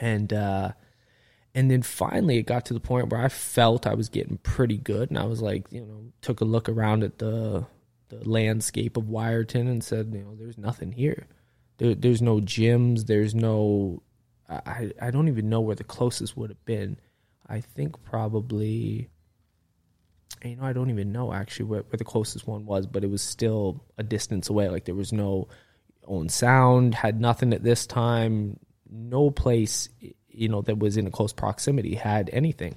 And 0.00 0.32
uh 0.32 0.72
and 1.54 1.70
then 1.70 1.82
finally 1.82 2.38
it 2.38 2.46
got 2.46 2.66
to 2.66 2.74
the 2.74 2.80
point 2.80 3.10
where 3.10 3.20
I 3.20 3.28
felt 3.28 3.86
I 3.86 3.94
was 3.94 4.08
getting 4.08 4.38
pretty 4.38 4.78
good 4.78 5.10
and 5.10 5.18
I 5.18 5.24
was 5.24 5.40
like, 5.40 5.70
you 5.70 5.82
know, 5.82 6.12
took 6.20 6.40
a 6.40 6.44
look 6.44 6.68
around 6.68 7.04
at 7.04 7.18
the 7.18 7.66
the 8.18 8.28
landscape 8.28 8.96
of 8.96 9.04
Wiarton 9.04 9.68
and 9.68 9.82
said, 9.82 10.12
you 10.12 10.22
know, 10.22 10.34
there's 10.34 10.58
nothing 10.58 10.92
here. 10.92 11.26
There, 11.78 11.94
there's 11.94 12.22
no 12.22 12.40
gyms. 12.40 13.06
There's 13.06 13.34
no. 13.34 14.02
I 14.48 14.92
I 15.00 15.10
don't 15.10 15.28
even 15.28 15.48
know 15.48 15.60
where 15.60 15.76
the 15.76 15.84
closest 15.84 16.36
would 16.36 16.50
have 16.50 16.64
been. 16.64 16.98
I 17.48 17.60
think 17.60 18.02
probably. 18.04 19.08
You 20.44 20.56
know, 20.56 20.64
I 20.64 20.72
don't 20.72 20.90
even 20.90 21.12
know 21.12 21.32
actually 21.32 21.66
where, 21.66 21.82
where 21.82 21.98
the 21.98 22.04
closest 22.04 22.46
one 22.46 22.66
was, 22.66 22.86
but 22.86 23.04
it 23.04 23.10
was 23.10 23.22
still 23.22 23.84
a 23.96 24.02
distance 24.02 24.48
away. 24.48 24.68
Like 24.68 24.84
there 24.84 24.94
was 24.94 25.12
no 25.12 25.48
Owen 26.06 26.28
Sound, 26.28 26.94
had 26.94 27.20
nothing 27.20 27.52
at 27.52 27.62
this 27.62 27.86
time. 27.86 28.58
No 28.90 29.30
place, 29.30 29.88
you 30.28 30.48
know, 30.48 30.60
that 30.62 30.78
was 30.78 30.96
in 30.96 31.06
a 31.06 31.10
close 31.10 31.32
proximity 31.32 31.94
had 31.94 32.28
anything. 32.32 32.76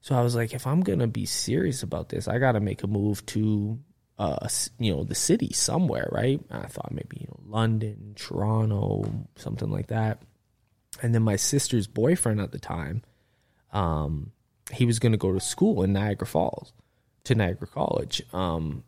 So 0.00 0.14
I 0.14 0.22
was 0.22 0.34
like, 0.34 0.54
if 0.54 0.66
I'm 0.66 0.80
gonna 0.80 1.06
be 1.06 1.26
serious 1.26 1.82
about 1.82 2.08
this, 2.08 2.26
I 2.26 2.38
got 2.38 2.52
to 2.52 2.60
make 2.60 2.82
a 2.82 2.86
move 2.86 3.24
to, 3.26 3.78
uh, 4.18 4.48
you 4.78 4.92
know, 4.92 5.04
the 5.04 5.14
city 5.14 5.52
somewhere, 5.52 6.08
right? 6.12 6.40
I 6.50 6.66
thought 6.66 6.92
maybe 6.92 7.18
you 7.20 7.26
know 7.26 7.40
London, 7.46 8.14
Toronto, 8.16 9.04
something 9.36 9.70
like 9.70 9.88
that. 9.88 10.22
And 11.02 11.14
then 11.14 11.22
my 11.22 11.36
sister's 11.36 11.86
boyfriend 11.86 12.40
at 12.40 12.52
the 12.52 12.58
time, 12.58 13.02
um, 13.72 14.30
he 14.72 14.84
was 14.84 14.98
gonna 14.98 15.16
go 15.16 15.32
to 15.32 15.40
school 15.40 15.82
in 15.82 15.92
Niagara 15.92 16.26
Falls, 16.26 16.72
to 17.24 17.34
Niagara 17.34 17.66
College. 17.66 18.22
Um, 18.32 18.84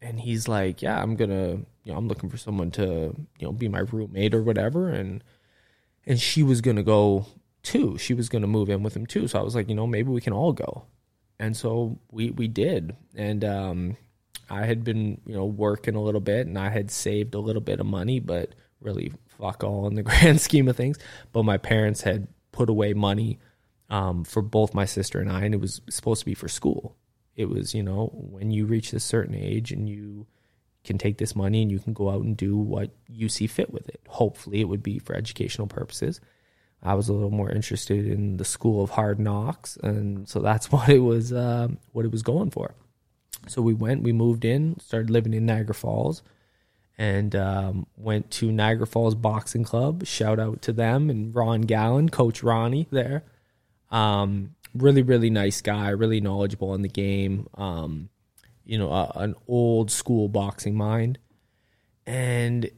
and 0.00 0.20
he's 0.20 0.48
like, 0.48 0.82
yeah, 0.82 1.02
I'm 1.02 1.16
gonna, 1.16 1.58
you 1.84 1.92
know, 1.92 1.96
I'm 1.96 2.08
looking 2.08 2.30
for 2.30 2.38
someone 2.38 2.70
to, 2.72 3.14
you 3.38 3.46
know, 3.46 3.52
be 3.52 3.68
my 3.68 3.80
roommate 3.80 4.34
or 4.34 4.42
whatever, 4.42 4.88
and 4.88 5.22
and 6.06 6.20
she 6.20 6.42
was 6.42 6.60
gonna 6.62 6.82
go 6.82 7.26
too. 7.62 7.98
She 7.98 8.14
was 8.14 8.28
gonna 8.30 8.46
move 8.46 8.70
in 8.70 8.82
with 8.82 8.96
him 8.96 9.06
too. 9.06 9.28
So 9.28 9.38
I 9.38 9.42
was 9.42 9.54
like, 9.54 9.68
you 9.68 9.74
know, 9.74 9.86
maybe 9.86 10.10
we 10.10 10.20
can 10.20 10.32
all 10.32 10.52
go. 10.52 10.84
And 11.38 11.56
so 11.56 11.98
we 12.10 12.30
we 12.30 12.48
did. 12.48 12.96
And 13.14 13.44
um 13.44 13.96
I 14.50 14.66
had 14.66 14.84
been, 14.84 15.20
you 15.26 15.34
know, 15.34 15.44
working 15.44 15.94
a 15.94 16.02
little 16.02 16.20
bit 16.20 16.46
and 16.46 16.58
I 16.58 16.68
had 16.68 16.90
saved 16.90 17.34
a 17.34 17.40
little 17.40 17.62
bit 17.62 17.80
of 17.80 17.86
money, 17.86 18.20
but 18.20 18.54
really 18.80 19.12
fuck 19.38 19.64
all 19.64 19.86
in 19.86 19.94
the 19.94 20.02
grand 20.04 20.40
scheme 20.40 20.68
of 20.68 20.76
things. 20.76 20.98
But 21.32 21.44
my 21.44 21.56
parents 21.56 22.02
had 22.02 22.28
put 22.52 22.68
away 22.68 22.94
money 22.94 23.38
um, 23.90 24.24
for 24.24 24.42
both 24.42 24.74
my 24.74 24.84
sister 24.84 25.20
and 25.20 25.30
I, 25.30 25.44
and 25.44 25.54
it 25.54 25.60
was 25.60 25.80
supposed 25.88 26.20
to 26.20 26.26
be 26.26 26.34
for 26.34 26.48
school. 26.48 26.96
It 27.36 27.46
was, 27.46 27.74
you 27.74 27.82
know, 27.82 28.10
when 28.14 28.50
you 28.50 28.66
reach 28.66 28.92
a 28.92 29.00
certain 29.00 29.34
age 29.34 29.72
and 29.72 29.88
you 29.88 30.26
can 30.84 30.98
take 30.98 31.18
this 31.18 31.34
money 31.34 31.62
and 31.62 31.70
you 31.70 31.78
can 31.78 31.92
go 31.94 32.10
out 32.10 32.22
and 32.22 32.36
do 32.36 32.56
what 32.56 32.90
you 33.08 33.28
see 33.28 33.46
fit 33.46 33.72
with 33.72 33.88
it. 33.88 34.00
Hopefully, 34.08 34.60
it 34.60 34.68
would 34.68 34.82
be 34.82 34.98
for 34.98 35.16
educational 35.16 35.66
purposes. 35.66 36.20
I 36.82 36.94
was 36.94 37.08
a 37.08 37.14
little 37.14 37.30
more 37.30 37.50
interested 37.50 38.06
in 38.06 38.36
the 38.36 38.44
school 38.44 38.84
of 38.84 38.90
hard 38.90 39.18
knocks, 39.18 39.78
and 39.82 40.28
so 40.28 40.40
that's 40.40 40.70
what 40.72 40.88
it 40.88 40.98
was. 40.98 41.32
Um, 41.32 41.78
what 41.92 42.04
it 42.04 42.12
was 42.12 42.22
going 42.22 42.50
for. 42.50 42.74
So 43.46 43.62
we 43.62 43.74
went, 43.74 44.02
we 44.02 44.12
moved 44.12 44.44
in, 44.44 44.78
started 44.80 45.10
living 45.10 45.34
in 45.34 45.46
Niagara 45.46 45.74
Falls, 45.74 46.22
and 46.96 47.34
um, 47.34 47.86
went 47.96 48.30
to 48.32 48.52
Niagara 48.52 48.86
Falls 48.86 49.14
Boxing 49.14 49.64
Club. 49.64 50.06
Shout 50.06 50.38
out 50.38 50.62
to 50.62 50.72
them 50.72 51.10
and 51.10 51.34
Ron 51.34 51.62
Gallen, 51.62 52.08
Coach 52.08 52.42
Ronnie 52.42 52.86
there. 52.90 53.24
Um, 53.90 54.54
really, 54.74 55.02
really 55.02 55.30
nice 55.30 55.60
guy, 55.60 55.90
really 55.90 56.20
knowledgeable 56.20 56.74
in 56.74 56.82
the 56.82 56.88
game. 56.88 57.48
Um, 57.54 58.10
you 58.64 58.78
know, 58.78 58.90
uh, 58.90 59.12
an 59.16 59.34
old 59.46 59.90
school 59.90 60.28
boxing 60.28 60.74
mind, 60.74 61.18
and 62.06 62.70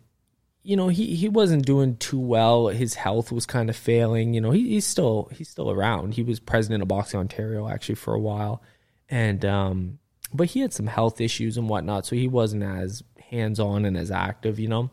you 0.62 0.76
know 0.76 0.88
he 0.88 1.14
he 1.14 1.28
wasn't 1.28 1.64
doing 1.64 1.96
too 1.96 2.18
well. 2.18 2.68
His 2.68 2.94
health 2.94 3.30
was 3.30 3.46
kind 3.46 3.70
of 3.70 3.76
failing. 3.76 4.34
You 4.34 4.40
know, 4.40 4.50
he, 4.50 4.70
he's 4.70 4.86
still 4.86 5.30
he's 5.32 5.48
still 5.48 5.70
around. 5.70 6.14
He 6.14 6.22
was 6.22 6.40
president 6.40 6.82
of 6.82 6.88
Boxing 6.88 7.20
Ontario 7.20 7.68
actually 7.68 7.94
for 7.94 8.14
a 8.14 8.20
while, 8.20 8.62
and 9.08 9.44
um, 9.44 9.98
but 10.32 10.48
he 10.48 10.60
had 10.60 10.72
some 10.72 10.86
health 10.86 11.20
issues 11.20 11.56
and 11.56 11.68
whatnot, 11.68 12.06
so 12.06 12.16
he 12.16 12.28
wasn't 12.28 12.62
as 12.62 13.02
hands 13.30 13.60
on 13.60 13.84
and 13.84 13.96
as 13.96 14.10
active. 14.10 14.58
You 14.58 14.68
know, 14.68 14.90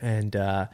and 0.00 0.34
uh, 0.34 0.66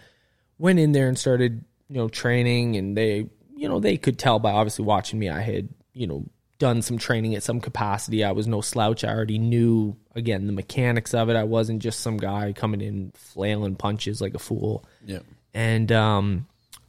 went 0.58 0.78
in 0.78 0.92
there 0.92 1.08
and 1.08 1.18
started 1.18 1.64
you 1.88 1.96
know 1.96 2.08
training, 2.08 2.76
and 2.76 2.96
they 2.96 3.28
you 3.56 3.68
know 3.68 3.80
they 3.80 3.96
could 3.96 4.18
tell 4.18 4.38
by 4.38 4.52
obviously 4.52 4.84
watching 4.84 5.18
me 5.18 5.28
I 5.28 5.40
had 5.40 5.68
you 5.92 6.06
know 6.06 6.26
done 6.58 6.82
some 6.82 6.98
training 6.98 7.34
at 7.34 7.42
some 7.42 7.60
capacity. 7.60 8.24
I 8.24 8.32
was 8.32 8.46
no 8.46 8.60
slouch. 8.60 9.04
I 9.04 9.12
already 9.12 9.38
knew 9.38 9.96
again 10.14 10.46
the 10.46 10.52
mechanics 10.52 11.14
of 11.14 11.28
it. 11.28 11.36
I 11.36 11.44
wasn't 11.44 11.82
just 11.82 12.00
some 12.00 12.16
guy 12.16 12.52
coming 12.52 12.80
in 12.80 13.12
flailing 13.14 13.76
punches 13.76 14.20
like 14.20 14.34
a 14.34 14.38
fool. 14.38 14.84
Yeah. 15.04 15.20
And 15.54 15.90
um, 15.92 16.46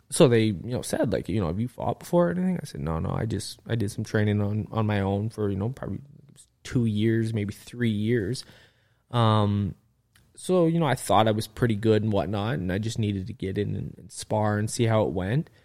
so 0.10 0.28
they, 0.28 0.45
you 0.45 0.60
know, 0.63 0.82
said 0.82 1.12
like, 1.12 1.30
you 1.30 1.39
know, 1.39 1.47
have 1.47 1.60
you 1.60 1.67
fought 1.67 2.00
before 2.00 2.28
or 2.28 2.32
anything? 2.32 2.60
I 2.62 2.65
said, 2.65 2.82
no, 2.82 3.00
no. 3.00 3.12
I 3.12 3.26
just 3.26 3.60
I 3.67 3.76
did 3.76 3.91
some 3.91 4.04
training 4.04 4.41
on 4.41 4.67
on 4.71 4.86
my 4.86 5.02
own 5.02 5.30
for 5.30 5.50
you 5.50 5.58
know 5.58 5.69
probably 5.69 6.00
two 6.68 6.86
years, 6.86 7.34
maybe 7.34 7.54
three 7.54 7.90
years. 7.90 8.44
Um, 9.12 9.76
so 10.36 10.68
you 10.68 10.80
know, 10.80 10.86
I 10.86 10.96
thought 10.96 11.28
I 11.28 11.32
was 11.32 11.48
pretty 11.48 11.76
good 11.76 12.04
and 12.04 12.12
whatnot, 12.12 12.56
and 12.56 12.72
I 12.72 12.78
just 12.78 13.00
needed 13.00 13.28
to 13.28 13.34
get 13.34 13.58
in 13.58 13.76
and, 13.76 13.96
and 13.98 14.12
spar 14.12 14.58
and 14.58 14.70
see 14.70 14.86
how 14.86 15.04
it 15.04 15.12
went. 15.12 15.50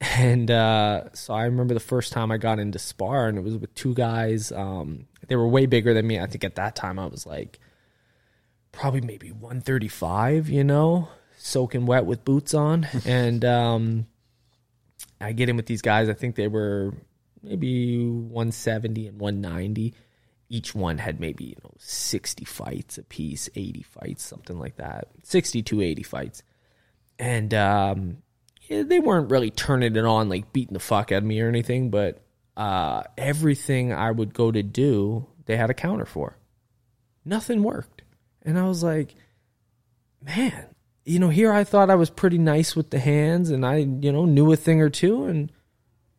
And 0.00 0.48
uh, 0.48 1.12
so 1.12 1.34
I 1.34 1.42
remember 1.42 1.74
the 1.74 1.80
first 1.80 2.12
time 2.12 2.30
I 2.30 2.36
got 2.36 2.60
into 2.60 2.78
spar, 2.78 3.26
and 3.26 3.36
it 3.36 3.42
was 3.42 3.56
with 3.56 3.74
two 3.74 3.94
guys. 3.94 4.52
Um, 4.52 5.08
they 5.26 5.34
were 5.34 5.48
way 5.48 5.66
bigger 5.66 5.92
than 5.92 6.06
me. 6.06 6.20
I 6.20 6.26
think 6.26 6.44
at 6.44 6.54
that 6.54 6.76
time 6.76 7.00
I 7.00 7.06
was 7.06 7.26
like 7.26 7.58
probably 8.70 9.00
maybe 9.00 9.32
135, 9.32 10.48
you 10.48 10.62
know, 10.62 11.08
soaking 11.36 11.84
wet 11.84 12.06
with 12.06 12.24
boots 12.24 12.54
on. 12.54 12.86
and 13.04 13.44
um, 13.44 14.06
I 15.20 15.32
get 15.32 15.48
in 15.48 15.56
with 15.56 15.66
these 15.66 15.82
guys. 15.82 16.08
I 16.08 16.14
think 16.14 16.36
they 16.36 16.46
were 16.46 16.94
maybe 17.42 18.06
170 18.06 19.08
and 19.08 19.20
190. 19.20 19.94
Each 20.48 20.74
one 20.74 20.98
had 20.98 21.20
maybe, 21.20 21.44
you 21.44 21.56
know, 21.62 21.72
60 21.78 22.44
fights 22.44 22.98
a 22.98 23.02
piece, 23.02 23.50
80 23.54 23.82
fights, 23.82 24.24
something 24.24 24.58
like 24.58 24.76
that. 24.76 25.08
60 25.22 25.62
to 25.62 25.82
80 25.82 26.02
fights. 26.02 26.42
And 27.18 27.52
um, 27.52 28.18
yeah, 28.68 28.82
they 28.82 29.00
weren't 29.00 29.30
really 29.30 29.50
turning 29.50 29.96
it 29.96 30.04
on, 30.04 30.28
like 30.28 30.52
beating 30.52 30.74
the 30.74 30.80
fuck 30.80 31.12
out 31.12 31.18
of 31.18 31.24
me 31.24 31.40
or 31.40 31.48
anything, 31.48 31.90
but 31.90 32.22
uh, 32.56 33.02
everything 33.16 33.92
I 33.92 34.10
would 34.10 34.34
go 34.34 34.50
to 34.50 34.62
do, 34.62 35.26
they 35.46 35.56
had 35.56 35.70
a 35.70 35.74
counter 35.74 36.06
for. 36.06 36.36
Nothing 37.24 37.62
worked. 37.62 38.02
And 38.42 38.58
I 38.58 38.64
was 38.64 38.82
like, 38.82 39.14
man, 40.22 40.66
you 41.04 41.18
know, 41.18 41.28
here 41.28 41.52
I 41.52 41.64
thought 41.64 41.90
I 41.90 41.94
was 41.94 42.10
pretty 42.10 42.38
nice 42.38 42.76
with 42.76 42.90
the 42.90 42.98
hands 42.98 43.50
and 43.50 43.64
I, 43.64 43.76
you 43.76 44.12
know, 44.12 44.24
knew 44.24 44.52
a 44.52 44.56
thing 44.56 44.80
or 44.80 44.90
two 44.90 45.24
and 45.24 45.52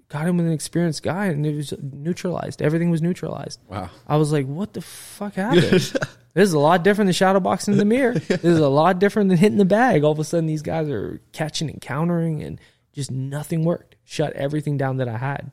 got 0.10 0.28
him 0.28 0.38
with 0.38 0.48
an 0.48 0.52
experienced 0.52 1.04
guy 1.04 1.28
and 1.28 1.45
it 1.45 1.56
was 1.56 1.74
neutralized. 1.82 2.62
Everything 2.62 2.89
was 2.89 3.02
neutralized. 3.02 3.60
Wow. 3.67 3.89
I 4.08 4.17
was 4.17 4.32
like, 4.32 4.48
what 4.48 4.74
the 4.74 4.82
fuck 4.82 5.34
happened? 5.36 5.63
this 5.63 5.95
is 6.36 6.54
a 6.54 6.60
lot 6.60 6.84
different 6.84 7.08
than 7.08 7.13
shadow 7.13 7.39
boxing 7.39 7.74
in 7.74 7.78
the 7.78 7.86
mirror. 7.86 8.13
This 8.19 8.43
is 8.43 8.60
a 8.60 8.69
lot 8.69 9.00
different 9.00 9.30
than 9.30 9.38
hitting 9.38 9.60
the 9.60 9.65
bag. 9.65 10.04
All 10.04 10.12
of 10.12 10.19
a 10.19 10.24
sudden, 10.24 10.48
these 10.48 10.63
guys 10.63 10.89
are 10.89 11.22
catching 11.32 11.69
and 11.69 11.80
countering, 11.80 12.41
and 12.41 12.60
just 12.93 13.12
nothing 13.12 13.63
worked. 13.63 13.95
Shut 14.04 14.34
everything 14.34 14.78
down 14.78 14.98
that 14.98 15.08
I 15.08 15.17
had. 15.17 15.52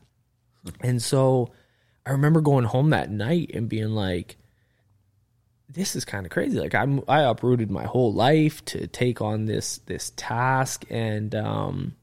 And 0.81 1.01
so 1.01 1.51
I 2.05 2.11
remember 2.11 2.41
going 2.41 2.65
home 2.65 2.89
that 2.89 3.11
night 3.11 3.51
and 3.53 3.69
being 3.69 3.89
like, 3.89 4.37
this 5.69 5.95
is 5.95 6.05
kind 6.05 6.25
of 6.25 6.31
crazy. 6.31 6.59
Like 6.59 6.73
I'm, 6.73 7.01
I 7.07 7.21
uprooted 7.21 7.69
my 7.69 7.83
whole 7.83 8.13
life 8.13 8.65
to 8.65 8.87
take 8.87 9.21
on 9.21 9.45
this 9.45 9.79
this 9.85 10.11
task, 10.15 10.85
and 10.89 11.35
um, 11.35 11.95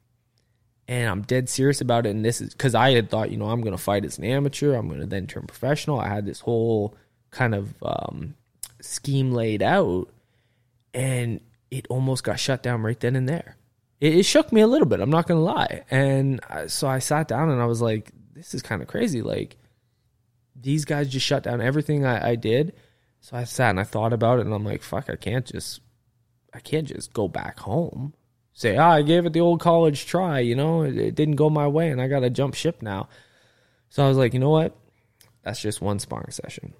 and 0.86 1.08
I'm 1.08 1.22
dead 1.22 1.48
serious 1.48 1.80
about 1.80 2.06
it. 2.06 2.10
And 2.10 2.24
this 2.24 2.40
is 2.40 2.52
because 2.52 2.74
I 2.74 2.90
had 2.90 3.10
thought, 3.10 3.30
you 3.30 3.36
know, 3.36 3.46
I'm 3.46 3.60
going 3.60 3.76
to 3.76 3.82
fight 3.82 4.04
as 4.04 4.18
an 4.18 4.24
amateur. 4.24 4.74
I'm 4.74 4.88
going 4.88 5.00
to 5.00 5.06
then 5.06 5.26
turn 5.26 5.46
professional. 5.46 5.98
I 5.98 6.08
had 6.08 6.26
this 6.26 6.40
whole 6.40 6.94
kind 7.30 7.54
of 7.54 7.74
um, 7.82 8.34
scheme 8.80 9.32
laid 9.32 9.62
out, 9.62 10.08
and 10.92 11.40
it 11.70 11.86
almost 11.88 12.24
got 12.24 12.38
shut 12.38 12.62
down 12.62 12.82
right 12.82 12.98
then 13.00 13.16
and 13.16 13.28
there. 13.28 13.56
It, 14.00 14.14
it 14.16 14.22
shook 14.24 14.52
me 14.52 14.60
a 14.60 14.66
little 14.66 14.86
bit. 14.86 15.00
I'm 15.00 15.10
not 15.10 15.26
going 15.26 15.38
to 15.38 15.44
lie. 15.44 15.84
And 15.90 16.40
I, 16.48 16.66
so 16.66 16.86
I 16.86 16.98
sat 16.98 17.28
down 17.28 17.50
and 17.50 17.60
I 17.62 17.66
was 17.66 17.80
like, 17.80 18.12
this 18.34 18.54
is 18.54 18.62
kind 18.62 18.82
of 18.82 18.88
crazy. 18.88 19.22
Like 19.22 19.56
these 20.54 20.84
guys 20.84 21.08
just 21.08 21.26
shut 21.26 21.44
down 21.44 21.60
everything 21.60 22.04
I, 22.04 22.30
I 22.30 22.34
did. 22.34 22.74
So 23.20 23.36
I 23.36 23.44
sat 23.44 23.70
and 23.70 23.80
I 23.80 23.84
thought 23.84 24.12
about 24.12 24.38
it, 24.38 24.44
and 24.44 24.54
I'm 24.54 24.64
like, 24.64 24.82
fuck, 24.82 25.08
I 25.08 25.16
can't 25.16 25.46
just, 25.46 25.80
I 26.52 26.60
can't 26.60 26.86
just 26.86 27.14
go 27.14 27.26
back 27.26 27.60
home 27.60 28.12
say, 28.54 28.76
ah, 28.76 28.92
I 28.92 29.02
gave 29.02 29.26
it 29.26 29.32
the 29.32 29.40
old 29.40 29.60
college 29.60 30.06
try, 30.06 30.38
you 30.38 30.54
know, 30.54 30.82
it, 30.82 30.96
it 30.96 31.14
didn't 31.14 31.36
go 31.36 31.50
my 31.50 31.66
way 31.66 31.90
and 31.90 32.00
I 32.00 32.08
got 32.08 32.20
to 32.20 32.30
jump 32.30 32.54
ship 32.54 32.80
now. 32.80 33.08
So 33.90 34.04
I 34.04 34.08
was 34.08 34.16
like, 34.16 34.32
you 34.32 34.40
know 34.40 34.50
what? 34.50 34.74
That's 35.42 35.60
just 35.60 35.82
one 35.82 35.98
sparring 35.98 36.30
session. 36.30 36.72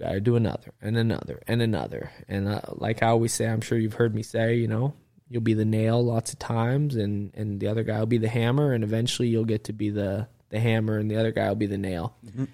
To 0.00 0.20
do 0.20 0.36
another 0.36 0.72
and 0.80 0.96
another 0.96 1.42
and 1.48 1.60
another. 1.60 2.12
And 2.28 2.46
uh, 2.46 2.60
like 2.68 3.02
I 3.02 3.08
always 3.08 3.32
say, 3.32 3.46
I'm 3.46 3.60
sure 3.60 3.78
you've 3.78 3.94
heard 3.94 4.14
me 4.14 4.22
say, 4.22 4.54
you 4.54 4.68
know, 4.68 4.94
you'll 5.28 5.42
be 5.42 5.54
the 5.54 5.64
nail 5.64 6.04
lots 6.04 6.32
of 6.32 6.38
times 6.38 6.94
and, 6.94 7.32
and 7.34 7.58
the 7.58 7.66
other 7.66 7.82
guy 7.82 7.98
will 7.98 8.06
be 8.06 8.18
the 8.18 8.28
hammer 8.28 8.72
and 8.72 8.84
eventually 8.84 9.28
you'll 9.28 9.44
get 9.44 9.64
to 9.64 9.72
be 9.72 9.90
the, 9.90 10.28
the 10.50 10.60
hammer 10.60 10.98
and 10.98 11.10
the 11.10 11.16
other 11.16 11.32
guy 11.32 11.48
will 11.48 11.56
be 11.56 11.66
the 11.66 11.78
nail. 11.78 12.14
Mm-hmm. 12.24 12.44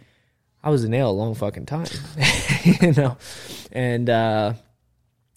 I 0.62 0.70
was 0.70 0.84
a 0.84 0.88
nail 0.88 1.10
a 1.10 1.12
long 1.12 1.34
fucking 1.34 1.66
time, 1.66 1.86
you 2.64 2.92
know, 2.92 3.18
and, 3.72 4.08
uh, 4.08 4.54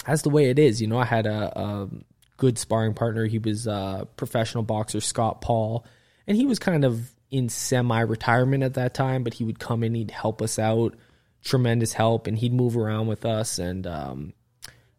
that's 0.05 0.21
the 0.21 0.29
way 0.29 0.49
it 0.49 0.57
is. 0.57 0.81
You 0.81 0.87
know, 0.87 0.97
I 0.97 1.03
had 1.03 1.25
a, 1.25 1.59
a 1.59 1.89
good 2.37 2.57
sparring 2.57 2.93
partner. 2.93 3.25
He 3.25 3.39
was 3.39 3.67
a 3.67 4.07
professional 4.15 4.63
boxer, 4.63 5.01
Scott 5.01 5.41
Paul, 5.41 5.85
and 6.25 6.37
he 6.37 6.45
was 6.45 6.59
kind 6.59 6.85
of 6.85 7.11
in 7.29 7.49
semi 7.49 7.99
retirement 7.99 8.63
at 8.63 8.75
that 8.75 8.93
time, 8.93 9.23
but 9.23 9.33
he 9.33 9.43
would 9.43 9.59
come 9.59 9.83
in, 9.83 9.95
he'd 9.95 10.11
help 10.11 10.41
us 10.41 10.57
out, 10.57 10.95
tremendous 11.43 11.93
help, 11.93 12.27
and 12.27 12.37
he'd 12.37 12.53
move 12.53 12.77
around 12.77 13.07
with 13.07 13.25
us. 13.25 13.59
And 13.59 13.85
um, 13.85 14.33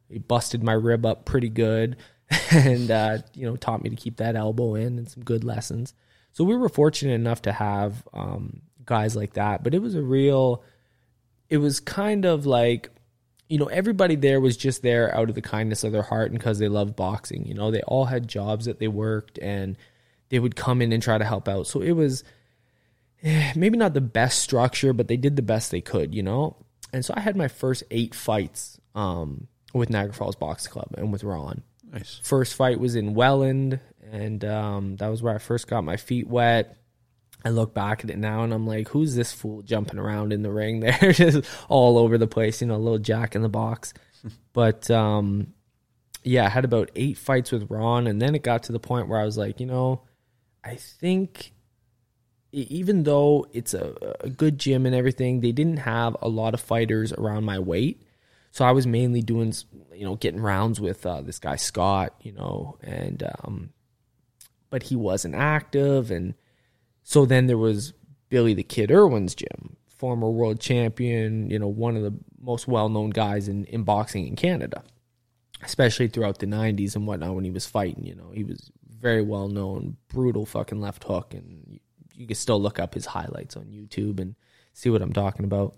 he 0.08 0.18
busted 0.18 0.62
my 0.62 0.74
rib 0.74 1.06
up 1.06 1.24
pretty 1.24 1.48
good 1.48 1.96
and, 2.50 2.90
uh, 2.90 3.18
you 3.34 3.46
know, 3.46 3.56
taught 3.56 3.82
me 3.82 3.90
to 3.90 3.96
keep 3.96 4.18
that 4.18 4.36
elbow 4.36 4.74
in 4.74 4.98
and 4.98 5.08
some 5.08 5.24
good 5.24 5.44
lessons. 5.44 5.94
So 6.32 6.44
we 6.44 6.56
were 6.56 6.68
fortunate 6.68 7.14
enough 7.14 7.42
to 7.42 7.52
have 7.52 8.06
um, 8.12 8.60
guys 8.84 9.16
like 9.16 9.34
that, 9.34 9.64
but 9.64 9.74
it 9.74 9.80
was 9.80 9.94
a 9.94 10.02
real, 10.02 10.62
it 11.48 11.58
was 11.58 11.80
kind 11.80 12.24
of 12.24 12.46
like, 12.46 12.90
you 13.48 13.58
know, 13.58 13.66
everybody 13.66 14.14
there 14.14 14.40
was 14.40 14.56
just 14.56 14.82
there 14.82 15.14
out 15.16 15.28
of 15.28 15.34
the 15.34 15.42
kindness 15.42 15.82
of 15.84 15.92
their 15.92 16.02
heart 16.02 16.30
and 16.30 16.38
because 16.38 16.58
they 16.58 16.68
love 16.68 16.94
boxing. 16.96 17.46
You 17.46 17.54
know, 17.54 17.70
they 17.70 17.82
all 17.82 18.04
had 18.04 18.28
jobs 18.28 18.66
that 18.66 18.78
they 18.78 18.88
worked 18.88 19.38
and 19.38 19.76
they 20.28 20.38
would 20.38 20.56
come 20.56 20.82
in 20.82 20.92
and 20.92 21.02
try 21.02 21.18
to 21.18 21.24
help 21.24 21.48
out. 21.48 21.66
So 21.66 21.80
it 21.80 21.92
was 21.92 22.24
eh, 23.22 23.52
maybe 23.56 23.78
not 23.78 23.94
the 23.94 24.00
best 24.00 24.40
structure, 24.40 24.92
but 24.92 25.08
they 25.08 25.16
did 25.16 25.36
the 25.36 25.42
best 25.42 25.70
they 25.70 25.80
could, 25.80 26.14
you 26.14 26.22
know? 26.22 26.56
And 26.92 27.04
so 27.04 27.14
I 27.16 27.20
had 27.20 27.36
my 27.36 27.48
first 27.48 27.84
eight 27.90 28.14
fights 28.14 28.78
um, 28.94 29.48
with 29.72 29.90
Niagara 29.90 30.14
Falls 30.14 30.36
Box 30.36 30.66
Club 30.66 30.94
and 30.96 31.12
with 31.12 31.24
Ron. 31.24 31.62
Nice. 31.92 32.20
First 32.22 32.54
fight 32.54 32.80
was 32.80 32.94
in 32.94 33.14
Welland, 33.14 33.80
and 34.10 34.44
um, 34.44 34.96
that 34.96 35.08
was 35.08 35.22
where 35.22 35.34
I 35.34 35.38
first 35.38 35.68
got 35.68 35.84
my 35.84 35.96
feet 35.96 36.28
wet. 36.28 36.77
I 37.44 37.50
look 37.50 37.72
back 37.72 38.02
at 38.02 38.10
it 38.10 38.18
now 38.18 38.42
and 38.42 38.52
I'm 38.52 38.66
like, 38.66 38.88
who's 38.88 39.14
this 39.14 39.32
fool 39.32 39.62
jumping 39.62 39.98
around 39.98 40.32
in 40.32 40.42
the 40.42 40.50
ring 40.50 40.80
there, 40.80 41.12
just 41.12 41.48
all 41.68 41.98
over 41.98 42.18
the 42.18 42.26
place, 42.26 42.60
you 42.60 42.66
know, 42.66 42.76
a 42.76 42.78
little 42.78 42.98
jack 42.98 43.34
in 43.34 43.42
the 43.42 43.48
box. 43.48 43.94
but 44.52 44.90
um, 44.90 45.54
yeah, 46.24 46.46
I 46.46 46.48
had 46.48 46.64
about 46.64 46.90
eight 46.96 47.16
fights 47.16 47.52
with 47.52 47.70
Ron, 47.70 48.06
and 48.06 48.20
then 48.20 48.34
it 48.34 48.42
got 48.42 48.64
to 48.64 48.72
the 48.72 48.80
point 48.80 49.08
where 49.08 49.20
I 49.20 49.24
was 49.24 49.38
like, 49.38 49.60
you 49.60 49.66
know, 49.66 50.02
I 50.64 50.74
think 50.74 51.52
even 52.52 53.04
though 53.04 53.46
it's 53.52 53.74
a, 53.74 53.94
a 54.20 54.30
good 54.30 54.58
gym 54.58 54.86
and 54.86 54.94
everything, 54.94 55.40
they 55.40 55.52
didn't 55.52 55.78
have 55.78 56.16
a 56.20 56.28
lot 56.28 56.54
of 56.54 56.60
fighters 56.60 57.12
around 57.12 57.44
my 57.44 57.58
weight. 57.58 58.02
So 58.50 58.64
I 58.64 58.72
was 58.72 58.86
mainly 58.86 59.22
doing, 59.22 59.54
you 59.94 60.04
know, 60.04 60.16
getting 60.16 60.40
rounds 60.40 60.80
with 60.80 61.04
uh, 61.04 61.20
this 61.20 61.38
guy 61.38 61.56
Scott, 61.56 62.14
you 62.20 62.32
know, 62.32 62.78
and 62.82 63.22
um, 63.22 63.70
but 64.70 64.84
he 64.84 64.96
wasn't 64.96 65.34
active 65.34 66.10
and 66.10 66.34
so 67.08 67.24
then 67.24 67.46
there 67.46 67.56
was 67.56 67.94
Billy 68.28 68.52
the 68.52 68.62
Kid 68.62 68.90
Irwin's 68.90 69.34
gym, 69.34 69.78
former 69.88 70.28
world 70.28 70.60
champion, 70.60 71.48
you 71.50 71.58
know, 71.58 71.66
one 71.66 71.96
of 71.96 72.02
the 72.02 72.12
most 72.38 72.68
well 72.68 72.90
known 72.90 73.08
guys 73.08 73.48
in, 73.48 73.64
in 73.64 73.82
boxing 73.82 74.26
in 74.26 74.36
Canada, 74.36 74.84
especially 75.62 76.08
throughout 76.08 76.38
the 76.38 76.44
90s 76.44 76.96
and 76.96 77.06
whatnot 77.06 77.34
when 77.34 77.44
he 77.44 77.50
was 77.50 77.64
fighting. 77.64 78.04
You 78.04 78.14
know, 78.14 78.30
he 78.34 78.44
was 78.44 78.70
very 78.86 79.22
well 79.22 79.48
known, 79.48 79.96
brutal 80.08 80.44
fucking 80.44 80.82
left 80.82 81.02
hook. 81.04 81.32
And 81.32 81.64
you, 81.66 81.80
you 82.12 82.26
can 82.26 82.36
still 82.36 82.60
look 82.60 82.78
up 82.78 82.92
his 82.92 83.06
highlights 83.06 83.56
on 83.56 83.64
YouTube 83.72 84.20
and 84.20 84.34
see 84.74 84.90
what 84.90 85.00
I'm 85.00 85.14
talking 85.14 85.46
about. 85.46 85.76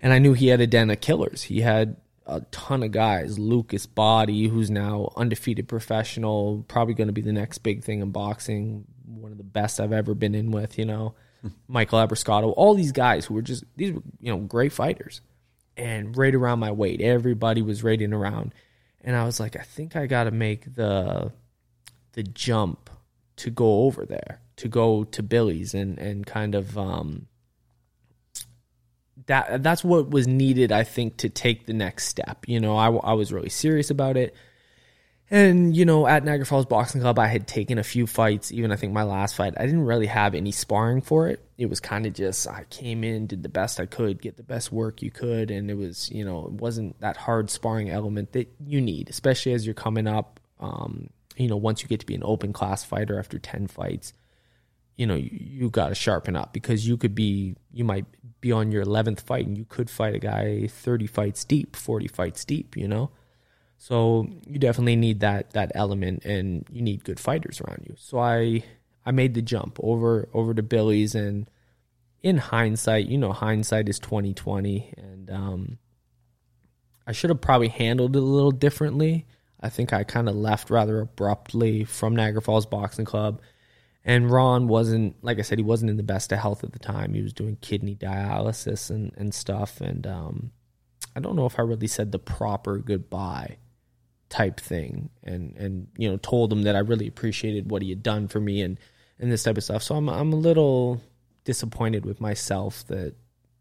And 0.00 0.10
I 0.10 0.18
knew 0.18 0.32
he 0.32 0.46
had 0.46 0.62
a 0.62 0.66
den 0.66 0.88
of 0.88 1.02
killers. 1.02 1.42
He 1.42 1.60
had 1.60 1.98
a 2.24 2.40
ton 2.50 2.82
of 2.82 2.92
guys. 2.92 3.38
Lucas 3.38 3.86
Bahdi, 3.86 4.48
who's 4.48 4.70
now 4.70 5.12
undefeated 5.16 5.68
professional, 5.68 6.64
probably 6.66 6.94
going 6.94 7.08
to 7.08 7.12
be 7.12 7.20
the 7.20 7.30
next 7.30 7.58
big 7.58 7.84
thing 7.84 8.00
in 8.00 8.10
boxing 8.10 8.86
one 9.06 9.32
of 9.32 9.38
the 9.38 9.44
best 9.44 9.80
I've 9.80 9.92
ever 9.92 10.14
been 10.14 10.34
in 10.34 10.50
with, 10.50 10.78
you 10.78 10.84
know, 10.84 11.14
Michael 11.68 11.98
Abrascato, 11.98 12.52
all 12.56 12.74
these 12.74 12.92
guys 12.92 13.26
who 13.26 13.34
were 13.34 13.42
just, 13.42 13.64
these 13.76 13.92
were, 13.92 14.02
you 14.20 14.30
know, 14.30 14.38
great 14.38 14.72
fighters 14.72 15.20
and 15.76 16.16
right 16.16 16.34
around 16.34 16.58
my 16.58 16.72
weight. 16.72 17.00
Everybody 17.00 17.62
was 17.62 17.82
rating 17.82 18.12
around. 18.12 18.54
And 19.02 19.14
I 19.14 19.24
was 19.24 19.38
like, 19.38 19.56
I 19.56 19.62
think 19.62 19.94
I 19.94 20.06
got 20.06 20.24
to 20.24 20.30
make 20.30 20.74
the, 20.74 21.32
the 22.12 22.22
jump 22.22 22.90
to 23.36 23.50
go 23.50 23.84
over 23.84 24.04
there, 24.04 24.40
to 24.56 24.68
go 24.68 25.04
to 25.04 25.22
Billy's 25.22 25.74
and, 25.74 25.98
and 25.98 26.26
kind 26.26 26.54
of, 26.54 26.76
um, 26.76 27.26
that 29.26 29.62
that's 29.62 29.82
what 29.82 30.10
was 30.10 30.26
needed, 30.26 30.72
I 30.72 30.84
think, 30.84 31.16
to 31.18 31.28
take 31.28 31.66
the 31.66 31.72
next 31.72 32.08
step. 32.08 32.44
You 32.46 32.60
know, 32.60 32.76
I, 32.76 32.90
I 32.90 33.12
was 33.14 33.32
really 33.32 33.48
serious 33.48 33.90
about 33.90 34.16
it. 34.16 34.34
And, 35.28 35.76
you 35.76 35.84
know, 35.84 36.06
at 36.06 36.24
Niagara 36.24 36.46
Falls 36.46 36.66
Boxing 36.66 37.00
Club, 37.00 37.18
I 37.18 37.26
had 37.26 37.48
taken 37.48 37.78
a 37.78 37.82
few 37.82 38.06
fights. 38.06 38.52
Even 38.52 38.70
I 38.70 38.76
think 38.76 38.92
my 38.92 39.02
last 39.02 39.34
fight, 39.34 39.54
I 39.56 39.66
didn't 39.66 39.84
really 39.84 40.06
have 40.06 40.34
any 40.36 40.52
sparring 40.52 41.00
for 41.00 41.26
it. 41.28 41.44
It 41.58 41.66
was 41.66 41.80
kind 41.80 42.06
of 42.06 42.12
just, 42.12 42.46
I 42.46 42.64
came 42.70 43.02
in, 43.02 43.26
did 43.26 43.42
the 43.42 43.48
best 43.48 43.80
I 43.80 43.86
could, 43.86 44.22
get 44.22 44.36
the 44.36 44.44
best 44.44 44.70
work 44.70 45.02
you 45.02 45.10
could. 45.10 45.50
And 45.50 45.68
it 45.68 45.74
was, 45.74 46.10
you 46.12 46.24
know, 46.24 46.46
it 46.46 46.52
wasn't 46.52 47.00
that 47.00 47.16
hard 47.16 47.50
sparring 47.50 47.90
element 47.90 48.32
that 48.32 48.48
you 48.64 48.80
need, 48.80 49.10
especially 49.10 49.52
as 49.52 49.66
you're 49.66 49.74
coming 49.74 50.06
up. 50.06 50.38
Um, 50.60 51.10
you 51.36 51.48
know, 51.48 51.56
once 51.56 51.82
you 51.82 51.88
get 51.88 52.00
to 52.00 52.06
be 52.06 52.14
an 52.14 52.22
open 52.24 52.52
class 52.52 52.84
fighter 52.84 53.18
after 53.18 53.38
10 53.38 53.66
fights, 53.66 54.12
you 54.96 55.08
know, 55.08 55.16
you, 55.16 55.30
you 55.32 55.70
got 55.70 55.88
to 55.88 55.96
sharpen 55.96 56.36
up 56.36 56.52
because 56.52 56.86
you 56.86 56.96
could 56.96 57.16
be, 57.16 57.56
you 57.72 57.84
might 57.84 58.06
be 58.40 58.52
on 58.52 58.70
your 58.70 58.84
11th 58.84 59.20
fight 59.20 59.46
and 59.46 59.58
you 59.58 59.64
could 59.64 59.90
fight 59.90 60.14
a 60.14 60.20
guy 60.20 60.68
30 60.68 61.08
fights 61.08 61.44
deep, 61.44 61.74
40 61.74 62.06
fights 62.06 62.44
deep, 62.44 62.76
you 62.76 62.86
know? 62.86 63.10
So 63.78 64.26
you 64.46 64.58
definitely 64.58 64.96
need 64.96 65.20
that 65.20 65.50
that 65.50 65.72
element, 65.74 66.24
and 66.24 66.66
you 66.70 66.82
need 66.82 67.04
good 67.04 67.20
fighters 67.20 67.60
around 67.60 67.84
you. 67.88 67.94
So 67.98 68.18
I 68.18 68.64
I 69.04 69.10
made 69.10 69.34
the 69.34 69.42
jump 69.42 69.78
over 69.82 70.28
over 70.32 70.54
to 70.54 70.62
Billy's, 70.62 71.14
and 71.14 71.48
in 72.22 72.38
hindsight, 72.38 73.06
you 73.06 73.18
know, 73.18 73.32
hindsight 73.32 73.88
is 73.88 73.98
twenty 73.98 74.34
twenty, 74.34 74.92
and 74.96 75.30
um, 75.30 75.78
I 77.06 77.12
should 77.12 77.30
have 77.30 77.40
probably 77.40 77.68
handled 77.68 78.16
it 78.16 78.20
a 78.20 78.22
little 78.22 78.50
differently. 78.50 79.26
I 79.60 79.68
think 79.68 79.92
I 79.92 80.04
kind 80.04 80.28
of 80.28 80.34
left 80.34 80.70
rather 80.70 81.00
abruptly 81.00 81.84
from 81.84 82.16
Niagara 82.16 82.42
Falls 82.42 82.66
Boxing 82.66 83.04
Club. 83.04 83.40
And 84.04 84.30
Ron 84.30 84.68
wasn't, 84.68 85.16
like 85.24 85.40
I 85.40 85.42
said, 85.42 85.58
he 85.58 85.64
wasn't 85.64 85.90
in 85.90 85.96
the 85.96 86.04
best 86.04 86.30
of 86.30 86.38
health 86.38 86.62
at 86.62 86.72
the 86.72 86.78
time. 86.78 87.12
He 87.12 87.22
was 87.22 87.32
doing 87.32 87.56
kidney 87.60 87.96
dialysis 87.96 88.88
and, 88.88 89.12
and 89.16 89.34
stuff. 89.34 89.80
And 89.80 90.06
um, 90.06 90.52
I 91.16 91.20
don't 91.20 91.34
know 91.34 91.46
if 91.46 91.58
I 91.58 91.62
really 91.62 91.88
said 91.88 92.12
the 92.12 92.20
proper 92.20 92.78
goodbye 92.78 93.56
type 94.36 94.60
thing 94.60 95.08
and 95.22 95.56
and 95.56 95.88
you 95.96 96.10
know 96.10 96.18
told 96.18 96.52
him 96.52 96.64
that 96.64 96.76
I 96.76 96.80
really 96.80 97.08
appreciated 97.08 97.70
what 97.70 97.80
he 97.80 97.88
had 97.88 98.02
done 98.02 98.28
for 98.28 98.38
me 98.38 98.60
and 98.60 98.78
and 99.18 99.32
this 99.32 99.42
type 99.42 99.56
of 99.56 99.64
stuff. 99.64 99.82
So 99.82 99.94
I'm 99.94 100.10
I'm 100.10 100.34
a 100.34 100.36
little 100.36 101.00
disappointed 101.44 102.04
with 102.04 102.20
myself 102.20 102.86
that 102.88 103.14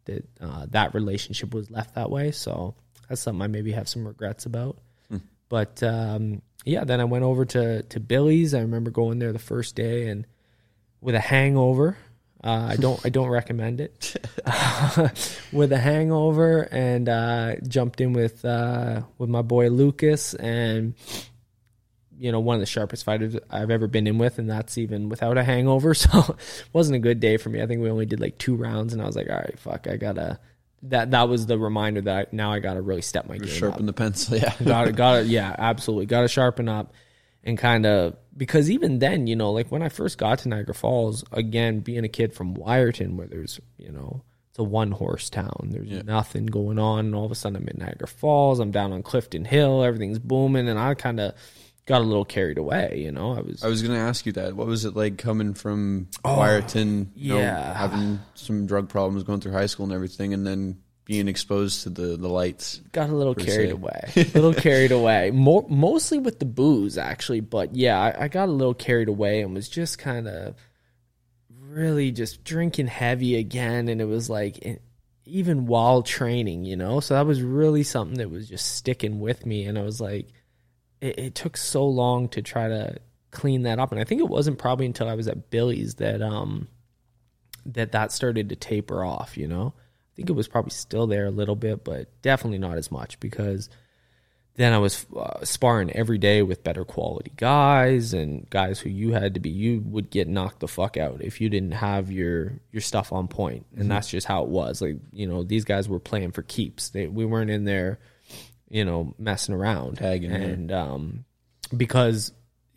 that 0.04 0.28
uh, 0.42 0.66
that 0.72 0.94
relationship 0.94 1.54
was 1.54 1.72
left 1.72 1.96
that 1.96 2.10
way. 2.10 2.32
So 2.32 2.76
that's 3.08 3.22
something 3.22 3.42
I 3.42 3.48
maybe 3.48 3.72
have 3.72 3.88
some 3.88 4.06
regrets 4.06 4.46
about. 4.46 4.78
Hmm. 5.10 5.20
But 5.48 5.82
um, 5.82 6.42
yeah, 6.66 6.84
then 6.84 7.00
I 7.00 7.06
went 7.06 7.24
over 7.24 7.46
to 7.46 7.84
to 7.84 8.00
Billy's. 8.02 8.54
I 8.54 8.60
remember 8.60 8.92
going 8.92 9.20
there 9.20 9.32
the 9.32 9.40
first 9.40 9.78
day 9.78 10.10
and 10.10 10.28
with 11.00 11.16
a 11.16 11.22
hangover. 11.22 11.98
Uh, 12.44 12.68
I 12.72 12.76
don't 12.76 13.04
I 13.04 13.10
don't 13.10 13.30
recommend 13.30 13.82
it. 13.82 14.16
with 15.52 15.72
a 15.72 15.78
hangover 15.78 16.62
and 16.72 17.10
uh, 17.10 17.56
jumped 17.68 18.02
in 18.02 18.14
with 18.14 18.46
uh, 18.46 19.02
with 19.18 19.30
my 19.30 19.42
boy 19.42 19.70
Lucas 19.70 20.34
and 20.36 20.94
you 22.18 22.32
know 22.32 22.40
one 22.40 22.56
of 22.56 22.60
the 22.60 22.66
sharpest 22.66 23.04
fighters 23.04 23.36
I've 23.50 23.72
ever 23.72 23.88
been 23.88 24.08
in 24.08 24.18
with, 24.18 24.38
and 24.40 24.50
that's 24.50 24.78
even 24.78 25.10
without 25.10 25.38
a 25.38 25.44
hangover. 25.44 25.94
So 26.06 26.20
it 26.20 26.66
wasn't 26.72 26.98
a 26.98 27.00
good 27.00 27.20
day 27.20 27.38
for 27.38 27.50
me. 27.50 27.62
I 27.62 27.68
think 27.68 27.82
we 27.82 27.90
only 27.90 28.06
did 28.06 28.20
like 28.20 28.38
two 28.38 28.56
rounds, 28.56 28.94
and 28.94 29.02
I 29.02 29.06
was 29.06 29.16
like, 29.16 29.30
all 29.30 29.36
right, 29.38 29.58
fuck, 29.60 29.88
I 29.88 29.98
gotta. 29.98 30.40
That 30.84 31.12
that 31.12 31.28
was 31.28 31.48
the 31.48 31.58
reminder 31.58 32.02
that 32.02 32.28
I, 32.28 32.36
now 32.36 32.52
I 32.52 32.60
gotta 32.60 32.82
really 32.82 33.02
step 33.02 33.28
my 33.28 33.38
game 33.38 33.48
sharpen 33.48 33.82
up. 33.82 33.86
the 33.88 33.94
pencil. 33.94 34.38
Yeah, 34.42 34.54
got 34.64 34.86
to 34.86 34.92
got 34.92 35.14
to 35.22 35.24
yeah, 35.26 35.56
absolutely, 35.58 36.06
got 36.06 36.22
to 36.22 36.28
sharpen 36.28 36.70
up 36.70 36.94
and 37.44 37.58
kind 37.58 37.86
of 37.88 38.16
because 38.38 38.70
even 38.70 39.00
then, 39.00 39.28
you 39.28 39.36
know, 39.36 39.52
like 39.52 39.72
when 39.72 39.82
I 39.82 39.90
first 39.90 40.18
got 40.18 40.40
to 40.40 40.50
Niagara 40.50 40.74
Falls, 40.76 41.24
again, 41.32 41.80
being 41.80 42.04
a 42.04 42.10
kid 42.10 42.34
from 42.34 42.56
Wiarton, 42.56 43.16
where 43.16 43.28
there's, 43.28 43.60
you 43.78 43.92
know, 43.92 44.24
it's 44.50 44.60
a 44.60 44.64
one 44.64 44.92
horse 44.92 45.30
town. 45.30 45.70
There's 45.72 45.88
Yeah. 45.90 46.02
nothing 46.04 46.46
going 46.46 46.80
on. 46.80 47.06
And 47.08 47.16
all 47.16 47.26
of 47.26 47.32
a 47.32 47.36
sudden 47.36 47.58
I'm 47.58 47.68
in 47.68 47.78
Niagara 47.80 48.08
Falls. 48.08 48.60
I'm 48.60 48.72
down 48.72 48.92
on 48.94 49.04
Clifton 49.04 49.46
Hill. 49.46 49.84
Everything's 49.84 50.20
booming. 50.20 50.68
And 50.70 50.80
I 50.80 50.94
kind 50.94 51.20
of 51.20 51.34
got 51.86 52.02
a 52.02 52.04
little 52.06 52.26
carried 52.26 52.58
away, 52.58 53.02
you 53.04 53.12
know. 53.12 53.34
I 53.34 53.42
was 53.42 53.64
I 53.64 53.68
was 53.68 53.82
going 53.82 53.94
to 53.94 54.00
ask 54.00 54.26
you 54.26 54.32
that. 54.34 54.56
What 54.56 54.68
was 54.68 54.86
it 54.86 54.96
like 54.96 55.18
coming 55.18 55.54
from 55.54 56.08
oh, 56.24 56.38
Wiarton, 56.38 57.08
you 57.16 57.30
know, 57.34 57.38
Oh, 57.38 57.42
yeah. 57.42 57.74
having 57.78 58.20
some 58.34 58.66
drug 58.66 58.90
problems 58.90 59.24
going 59.24 59.40
through 59.42 59.52
high 59.54 59.66
school 59.68 59.86
and 59.86 59.94
everything, 59.94 60.34
and 60.34 60.48
then 60.48 60.78
being 61.06 61.28
exposed 61.28 61.84
to 61.84 61.90
the, 61.90 62.18
the 62.18 62.28
lights? 62.28 62.82
got 62.92 63.10
a 63.10 63.16
little 63.16 63.36
carried 63.36 63.70
se. 63.70 63.74
away. 63.74 64.12
A 64.16 64.20
little 64.34 64.54
carried 64.54 64.92
away. 64.92 65.32
More 65.32 65.66
mostly 65.70 66.18
with 66.18 66.40
the 66.40 66.46
booze 66.46 66.98
actually, 66.98 67.40
but 67.40 67.76
yeah, 67.76 68.00
I, 68.00 68.26
I 68.26 68.28
got 68.28 68.50
a 68.50 68.52
little 68.52 68.74
carried 68.74 69.08
away 69.08 69.42
and 69.42 69.54
was 69.54 69.70
just 69.70 69.98
kind 70.00 70.28
of 70.28 70.56
really 71.70 72.12
just 72.12 72.44
drinking 72.44 72.88
heavy 72.88 73.36
again 73.36 73.88
and 73.88 74.02
it 74.02 74.06
was 74.06 74.30
like 74.30 74.66
e- 74.66 74.78
even 75.26 75.66
while 75.66 76.02
training, 76.04 76.66
you 76.66 76.76
know. 76.76 77.00
So 77.00 77.14
that 77.14 77.26
was 77.26 77.42
really 77.42 77.84
something 77.84 78.18
that 78.18 78.30
was 78.32 78.50
just 78.50 78.76
sticking 78.76 79.20
with 79.20 79.46
me 79.46 79.66
and 79.66 79.78
I 79.78 79.84
was 79.84 80.02
like 80.02 80.28
it, 81.02 81.20
it 81.20 81.36
took 81.36 81.56
so 81.58 81.86
long 81.86 82.30
to 82.30 82.42
try 82.42 82.68
to 82.68 82.98
clean 83.32 83.64
that 83.64 83.80
up 83.80 83.92
and 83.92 84.00
I 84.02 84.06
think 84.06 84.22
it 84.22 84.30
wasn't 84.30 84.58
probably 84.58 84.86
until 84.86 85.10
I 85.10 85.14
was 85.16 85.28
at 85.28 85.50
Billy's 85.50 85.96
that 85.96 86.22
um 86.22 86.68
that 87.66 87.92
that 87.92 88.12
started 88.12 88.50
to 88.50 88.56
taper 88.56 89.04
off, 89.04 89.38
you 89.38 89.48
know. 89.48 89.74
I 90.16 90.18
think 90.18 90.30
it 90.30 90.34
was 90.34 90.48
probably 90.48 90.72
still 90.72 91.08
there 91.08 91.26
a 91.26 91.32
little 91.32 91.58
bit, 91.58 91.84
but 91.84 92.08
definitely 92.22 92.58
not 92.58 92.78
as 92.78 92.90
much 92.90 93.20
because 93.20 93.70
then 94.56 94.72
I 94.72 94.78
was 94.78 95.06
uh, 95.14 95.44
sparring 95.44 95.92
every 95.92 96.18
day 96.18 96.42
with 96.42 96.64
better 96.64 96.86
quality 96.86 97.34
guys 97.36 98.14
and 98.14 98.50
guys 98.50 98.80
who 98.80 98.90
you 98.90 99.12
had 99.12 99.34
to 99.34 99.42
be. 99.42 99.50
You 99.50 99.84
would 99.88 100.10
get 100.10 100.30
knocked 100.30 100.62
the 100.62 100.70
fuck 100.70 100.96
out 100.96 101.22
if 101.22 101.42
you 101.42 101.50
didn't 101.50 101.74
have 101.74 102.10
your 102.10 102.54
your 102.72 102.80
stuff 102.82 103.12
on 103.12 103.28
point, 103.28 103.66
and 103.76 103.92
that's 103.92 104.10
just 104.10 104.26
how 104.26 104.44
it 104.44 104.50
was. 104.50 104.82
Like 104.82 104.96
you 105.12 105.28
know, 105.28 105.44
these 105.44 105.66
guys 105.66 105.90
were 105.90 106.00
playing 106.00 106.32
for 106.32 106.44
keeps. 106.44 106.90
They 106.90 107.08
we 107.08 107.26
weren't 107.26 107.52
in 107.52 107.66
there, 107.66 108.00
you 108.70 108.86
know, 108.86 109.14
messing 109.20 109.54
around, 109.54 109.98
Tagging, 109.98 110.32
and 110.32 110.72
um, 110.72 111.26
because 111.76 112.32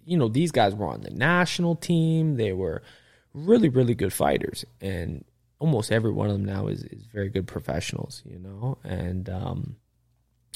you 0.04 0.16
know 0.16 0.26
these 0.26 0.50
guys 0.50 0.74
were 0.74 0.88
on 0.88 1.02
the 1.02 1.10
national 1.10 1.76
team. 1.76 2.34
They 2.34 2.52
were 2.52 2.82
really 3.32 3.68
really 3.68 3.94
good 3.94 4.12
fighters, 4.12 4.64
and 4.80 5.24
almost 5.58 5.90
every 5.90 6.12
one 6.12 6.28
of 6.28 6.34
them 6.34 6.44
now 6.44 6.68
is 6.68 6.82
is 6.84 7.04
very 7.06 7.28
good 7.28 7.46
professionals. 7.46 8.22
You 8.24 8.38
know, 8.38 8.78
and 8.84 9.28
um, 9.28 9.76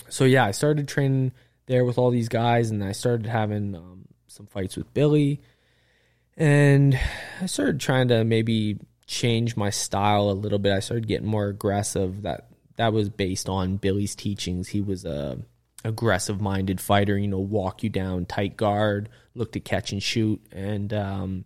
so 0.09 0.25
yeah, 0.25 0.45
I 0.45 0.51
started 0.51 0.89
training 0.89 1.33
there 1.67 1.85
with 1.85 1.99
all 1.99 2.11
these 2.11 2.29
guys, 2.29 2.71
and 2.71 2.83
I 2.83 2.93
started 2.93 3.27
having 3.27 3.75
um, 3.75 4.07
some 4.27 4.47
fights 4.47 4.77
with 4.77 4.93
Billy, 4.95 5.41
and 6.37 6.99
I 7.41 7.47
started 7.47 7.81
trying 7.81 8.09
to 8.09 8.25
maybe 8.25 8.79
change 9.07 9.57
my 9.57 9.71
style 9.71 10.31
a 10.31 10.33
little 10.33 10.59
bit. 10.59 10.73
I 10.73 10.81
started 10.81 11.09
getting 11.09 11.29
more 11.29 11.49
aggressive. 11.49 12.23
That 12.23 12.49
that 12.77 12.93
was 12.93 13.09
based 13.09 13.49
on 13.49 13.77
Billy's 13.77 14.15
teachings. 14.15 14.69
He 14.69 14.81
was 14.81 15.05
a 15.05 15.39
aggressive 15.85 16.41
minded 16.41 16.81
fighter. 16.81 17.19
You 17.19 17.29
know, 17.29 17.39
walk 17.39 17.83
you 17.83 17.91
down, 17.91 18.27
tight 18.27 18.57
guard, 18.57 19.09
look 19.35 19.53
to 19.53 19.61
catch 19.61 19.93
and 19.93 20.03
shoot, 20.03 20.41
and 20.53 20.93
um, 20.93 21.45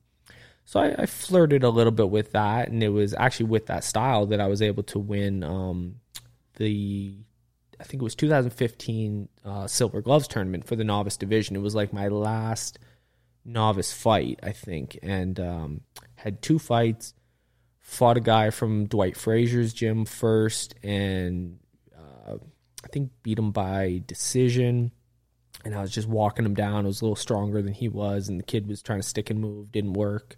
so 0.67 0.81
I, 0.81 0.95
I 0.99 1.07
flirted 1.07 1.63
a 1.63 1.71
little 1.71 1.93
bit 1.93 2.11
with 2.11 2.33
that, 2.33 2.69
and 2.69 2.83
it 2.83 2.89
was 2.89 3.15
actually 3.15 3.47
with 3.47 3.67
that 3.67 3.85
style 3.85 4.27
that 4.27 4.41
I 4.41 4.49
was 4.49 4.61
able 4.61 4.83
to 4.83 4.99
win 4.99 5.45
um, 5.45 6.01
the 6.57 7.15
I 7.79 7.85
think 7.85 8.03
it 8.03 8.05
was 8.05 8.17
2015 8.17 9.29
uh, 9.45 9.67
Silver 9.69 10.01
Gloves 10.01 10.27
tournament 10.27 10.67
for 10.67 10.75
the 10.75 10.83
novice 10.83 11.17
division. 11.17 11.55
It 11.55 11.63
was 11.63 11.75
like 11.75 11.93
my 11.93 12.09
last 12.09 12.81
novice 13.45 13.93
fight, 13.93 14.41
I 14.43 14.51
think, 14.51 14.99
and 15.03 15.39
um, 15.39 15.81
had 16.17 16.43
two 16.43 16.59
fights. 16.59 17.15
Fought 17.79 18.17
a 18.17 18.21
guy 18.21 18.51
from 18.51 18.87
Dwight 18.87 19.17
Frazier's 19.17 19.73
gym 19.73 20.05
first, 20.05 20.75
and 20.83 21.61
uh, 21.97 22.39
I 22.85 22.89
think 22.89 23.13
beat 23.23 23.39
him 23.39 23.53
by 23.53 24.03
decision. 24.05 24.91
And 25.65 25.75
I 25.75 25.81
was 25.81 25.93
just 25.93 26.09
walking 26.09 26.45
him 26.45 26.55
down. 26.55 26.85
I 26.85 26.89
was 26.89 27.01
a 27.01 27.05
little 27.05 27.15
stronger 27.15 27.63
than 27.63 27.73
he 27.73 27.89
was, 27.89 28.29
and 28.29 28.41
the 28.41 28.45
kid 28.45 28.67
was 28.67 28.83
trying 28.83 29.01
to 29.01 29.07
stick 29.07 29.31
and 29.31 29.41
move, 29.41 29.71
didn't 29.71 29.93
work. 29.93 30.37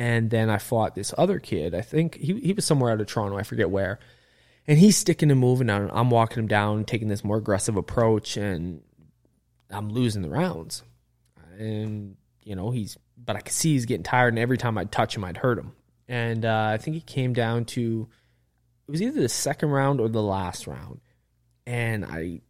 And 0.00 0.30
then 0.30 0.48
I 0.48 0.56
fought 0.58 0.94
this 0.94 1.12
other 1.18 1.38
kid. 1.38 1.74
I 1.74 1.82
think 1.82 2.14
he 2.16 2.40
he 2.40 2.52
was 2.54 2.64
somewhere 2.64 2.90
out 2.90 3.00
of 3.00 3.06
Toronto. 3.06 3.36
I 3.36 3.42
forget 3.42 3.70
where 3.70 3.98
and 4.66 4.78
he's 4.78 4.96
sticking 4.96 5.30
and 5.30 5.40
moving 5.40 5.68
and 5.68 5.90
I'm 5.92 6.10
walking 6.10 6.38
him 6.38 6.48
down, 6.48 6.84
taking 6.84 7.08
this 7.08 7.24
more 7.24 7.38
aggressive 7.38 7.76
approach, 7.76 8.36
and 8.36 8.82
I'm 9.70 9.88
losing 9.90 10.22
the 10.22 10.30
rounds. 10.30 10.82
And 11.58 12.16
you 12.42 12.54
know 12.54 12.70
he's, 12.70 12.96
but 13.18 13.36
I 13.36 13.40
could 13.40 13.52
see 13.52 13.72
he's 13.72 13.86
getting 13.86 14.04
tired, 14.04 14.28
and 14.32 14.38
every 14.38 14.56
time 14.58 14.78
I'd 14.78 14.92
touch 14.92 15.16
him, 15.16 15.24
I'd 15.24 15.36
hurt 15.36 15.58
him. 15.58 15.72
And 16.08 16.44
uh, 16.44 16.70
I 16.72 16.78
think 16.78 16.96
it 16.96 17.06
came 17.06 17.32
down 17.32 17.64
to 17.66 18.08
it 18.86 18.90
was 18.90 19.02
either 19.02 19.20
the 19.20 19.28
second 19.28 19.70
round 19.70 20.00
or 20.00 20.08
the 20.08 20.22
last 20.22 20.66
round, 20.66 21.00
and 21.66 22.04
I, 22.04 22.40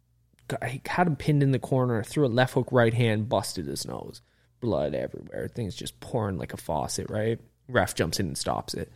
got- 0.47 0.63
I 0.63 0.81
had 0.85 1.07
him 1.07 1.15
pinned 1.15 1.43
in 1.43 1.51
the 1.51 1.59
corner, 1.59 2.03
threw 2.03 2.25
a 2.25 2.27
left 2.27 2.53
hook 2.53 2.69
right 2.71 2.93
hand, 2.93 3.29
busted 3.29 3.65
his 3.65 3.85
nose, 3.85 4.21
blood 4.61 4.93
everywhere, 4.95 5.49
things 5.49 5.75
just 5.75 5.99
pouring 5.99 6.37
like 6.37 6.53
a 6.53 6.57
faucet. 6.57 7.09
Right, 7.09 7.39
ref 7.67 7.95
jumps 7.95 8.19
in 8.19 8.27
and 8.27 8.37
stops 8.37 8.73
it. 8.73 8.91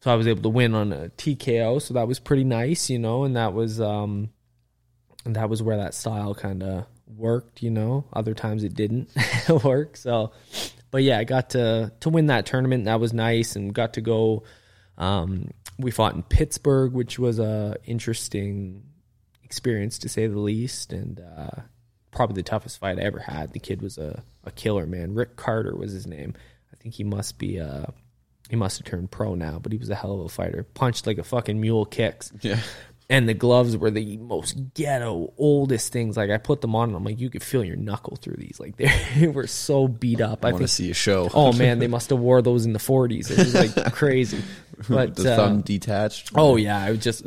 So 0.00 0.12
I 0.12 0.14
was 0.14 0.26
able 0.26 0.42
to 0.42 0.48
win 0.48 0.74
on 0.74 0.92
a 0.92 1.08
TKO, 1.08 1.82
so 1.82 1.94
that 1.94 2.06
was 2.06 2.18
pretty 2.20 2.44
nice, 2.44 2.90
you 2.90 2.98
know, 2.98 3.24
and 3.24 3.36
that 3.36 3.54
was 3.54 3.80
um 3.80 4.30
and 5.24 5.34
that 5.34 5.48
was 5.48 5.62
where 5.62 5.78
that 5.78 5.94
style 5.94 6.34
kind 6.34 6.62
of 6.62 6.86
worked, 7.06 7.62
you 7.62 7.70
know. 7.70 8.04
Other 8.12 8.34
times 8.34 8.62
it 8.62 8.74
didn't 8.74 9.10
work. 9.64 9.96
So 9.96 10.32
but 10.90 11.02
yeah, 11.02 11.18
I 11.18 11.24
got 11.24 11.50
to 11.50 11.92
to 12.00 12.08
win 12.08 12.26
that 12.26 12.46
tournament. 12.46 12.84
That 12.84 13.00
was 13.00 13.12
nice 13.12 13.56
and 13.56 13.74
got 13.74 13.94
to 13.94 14.00
go 14.00 14.44
um 14.98 15.50
we 15.78 15.90
fought 15.90 16.14
in 16.14 16.22
Pittsburgh, 16.22 16.92
which 16.92 17.18
was 17.18 17.38
a 17.38 17.76
interesting 17.84 18.82
experience 19.42 19.98
to 19.98 20.08
say 20.08 20.26
the 20.26 20.38
least 20.38 20.92
and 20.92 21.20
uh 21.20 21.62
probably 22.16 22.34
the 22.34 22.42
toughest 22.42 22.78
fight 22.78 22.98
I 22.98 23.02
ever 23.02 23.20
had. 23.20 23.52
The 23.52 23.60
kid 23.60 23.82
was 23.82 23.98
a, 23.98 24.22
a 24.44 24.50
killer, 24.50 24.86
man. 24.86 25.14
Rick 25.14 25.36
Carter 25.36 25.76
was 25.76 25.92
his 25.92 26.06
name. 26.06 26.34
I 26.72 26.76
think 26.76 26.94
he 26.94 27.04
must 27.04 27.38
be 27.38 27.60
uh 27.60 27.86
he 28.48 28.56
must 28.56 28.78
have 28.78 28.86
turned 28.86 29.10
pro 29.10 29.34
now, 29.34 29.58
but 29.60 29.72
he 29.72 29.78
was 29.78 29.90
a 29.90 29.94
hell 29.94 30.12
of 30.12 30.20
a 30.20 30.28
fighter. 30.28 30.64
Punched 30.74 31.06
like 31.06 31.18
a 31.18 31.24
fucking 31.24 31.60
mule 31.60 31.84
kicks. 31.84 32.32
Yeah. 32.40 32.60
And 33.08 33.28
the 33.28 33.34
gloves 33.34 33.76
were 33.76 33.90
the 33.90 34.16
most 34.16 34.74
ghetto, 34.74 35.32
oldest 35.38 35.92
things. 35.92 36.16
Like 36.16 36.30
I 36.30 36.38
put 36.38 36.60
them 36.60 36.74
on 36.74 36.88
and 36.88 36.96
I'm 36.96 37.04
like, 37.04 37.20
you 37.20 37.30
could 37.30 37.42
feel 37.42 37.64
your 37.64 37.76
knuckle 37.76 38.16
through 38.16 38.36
these. 38.36 38.58
Like 38.58 38.76
they 39.16 39.28
were 39.28 39.46
so 39.46 39.86
beat 39.86 40.20
up. 40.20 40.44
I 40.44 40.48
I 40.48 40.52
want 40.52 40.62
to 40.62 40.68
see 40.68 40.90
a 40.90 40.94
show. 40.94 41.28
Oh 41.34 41.52
man, 41.52 41.78
they 41.80 41.86
must 41.86 42.10
have 42.10 42.18
wore 42.18 42.40
those 42.42 42.64
in 42.64 42.72
the 42.72 42.78
forties. 42.78 43.30
It 43.30 43.38
was 43.38 43.54
like 43.54 43.92
crazy. 43.92 44.42
But 44.88 45.16
the 45.16 45.32
uh, 45.32 45.36
thumb 45.36 45.60
detached. 45.62 46.30
Oh 46.34 46.56
yeah, 46.56 46.78
I 46.78 46.90
was 46.90 47.00
just 47.00 47.24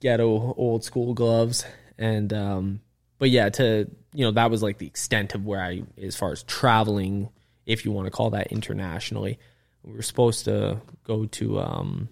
ghetto 0.00 0.54
old 0.54 0.82
school 0.84 1.14
gloves, 1.14 1.64
and 1.98 2.32
um, 2.32 2.80
but 3.18 3.30
yeah, 3.30 3.50
to 3.50 3.88
you 4.12 4.24
know 4.24 4.32
that 4.32 4.50
was 4.50 4.62
like 4.62 4.78
the 4.78 4.86
extent 4.86 5.34
of 5.34 5.44
where 5.44 5.60
I, 5.60 5.82
as 6.00 6.16
far 6.16 6.32
as 6.32 6.42
traveling, 6.42 7.28
if 7.66 7.84
you 7.84 7.92
want 7.92 8.06
to 8.06 8.10
call 8.10 8.30
that 8.30 8.48
internationally, 8.48 9.38
we 9.82 9.92
were 9.92 10.02
supposed 10.02 10.44
to 10.46 10.80
go 11.04 11.26
to 11.26 11.60
um, 11.60 12.08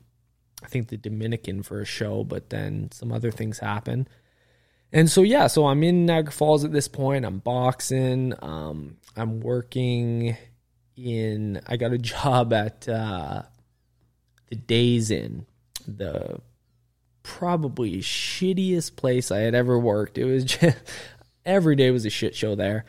I 0.63 0.69
think 0.69 0.89
the 0.89 0.97
Dominican 0.97 1.63
for 1.63 1.81
a 1.81 1.85
show, 1.85 2.25
but 2.25 2.51
then 2.51 2.91
some 2.93 3.13
other 3.13 3.31
things 3.31 3.59
happened. 3.59 4.09
And 4.93 5.11
so 5.11 5.23
yeah, 5.23 5.49
so 5.49 5.67
I'm 5.67 5.83
in 5.83 6.07
Niagara 6.07 6.33
Falls 6.33 6.65
at 6.65 6.73
this 6.73 6.89
point. 6.89 7.25
I'm 7.25 7.39
boxing. 7.39 8.33
Um, 8.41 8.97
I'm 9.17 9.41
working 9.41 10.37
in. 10.97 11.61
I 11.67 11.77
got 11.77 11.93
a 11.93 11.99
job 11.99 12.53
at 12.53 12.89
uh, 12.89 13.43
the 14.49 14.57
Days 14.57 15.11
Inn, 15.11 15.47
the 15.87 16.41
probably 17.23 17.99
shittiest 17.99 18.97
place 18.97 19.31
I 19.31 19.41
had 19.41 19.55
ever 19.55 19.79
worked. 19.79 20.17
It 20.17 20.25
was 20.25 20.45
just 20.45 20.79
every 21.44 21.77
day 21.77 21.90
was 21.90 22.05
a 22.05 22.11
shit 22.11 22.35
show 22.35 22.55
there, 22.55 22.85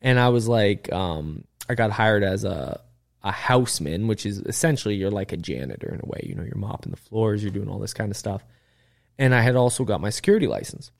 and 0.00 0.18
I 0.18 0.28
was 0.28 0.48
like, 0.48 0.92
um, 0.92 1.44
I 1.68 1.74
got 1.74 1.90
hired 1.90 2.22
as 2.22 2.44
a 2.44 2.80
a 3.24 3.32
houseman, 3.32 4.06
which 4.06 4.26
is 4.26 4.38
essentially 4.40 4.94
you're 4.94 5.10
like 5.10 5.32
a 5.32 5.36
janitor 5.38 5.88
in 5.88 6.00
a 6.02 6.06
way. 6.06 6.20
You 6.24 6.34
know, 6.34 6.42
you're 6.42 6.56
mopping 6.56 6.90
the 6.90 6.98
floors, 6.98 7.42
you're 7.42 7.50
doing 7.50 7.70
all 7.70 7.78
this 7.78 7.94
kind 7.94 8.10
of 8.10 8.18
stuff. 8.18 8.44
And 9.18 9.34
I 9.34 9.40
had 9.40 9.56
also 9.56 9.84
got 9.84 10.02
my 10.02 10.10
security 10.10 10.46
license. 10.46 10.90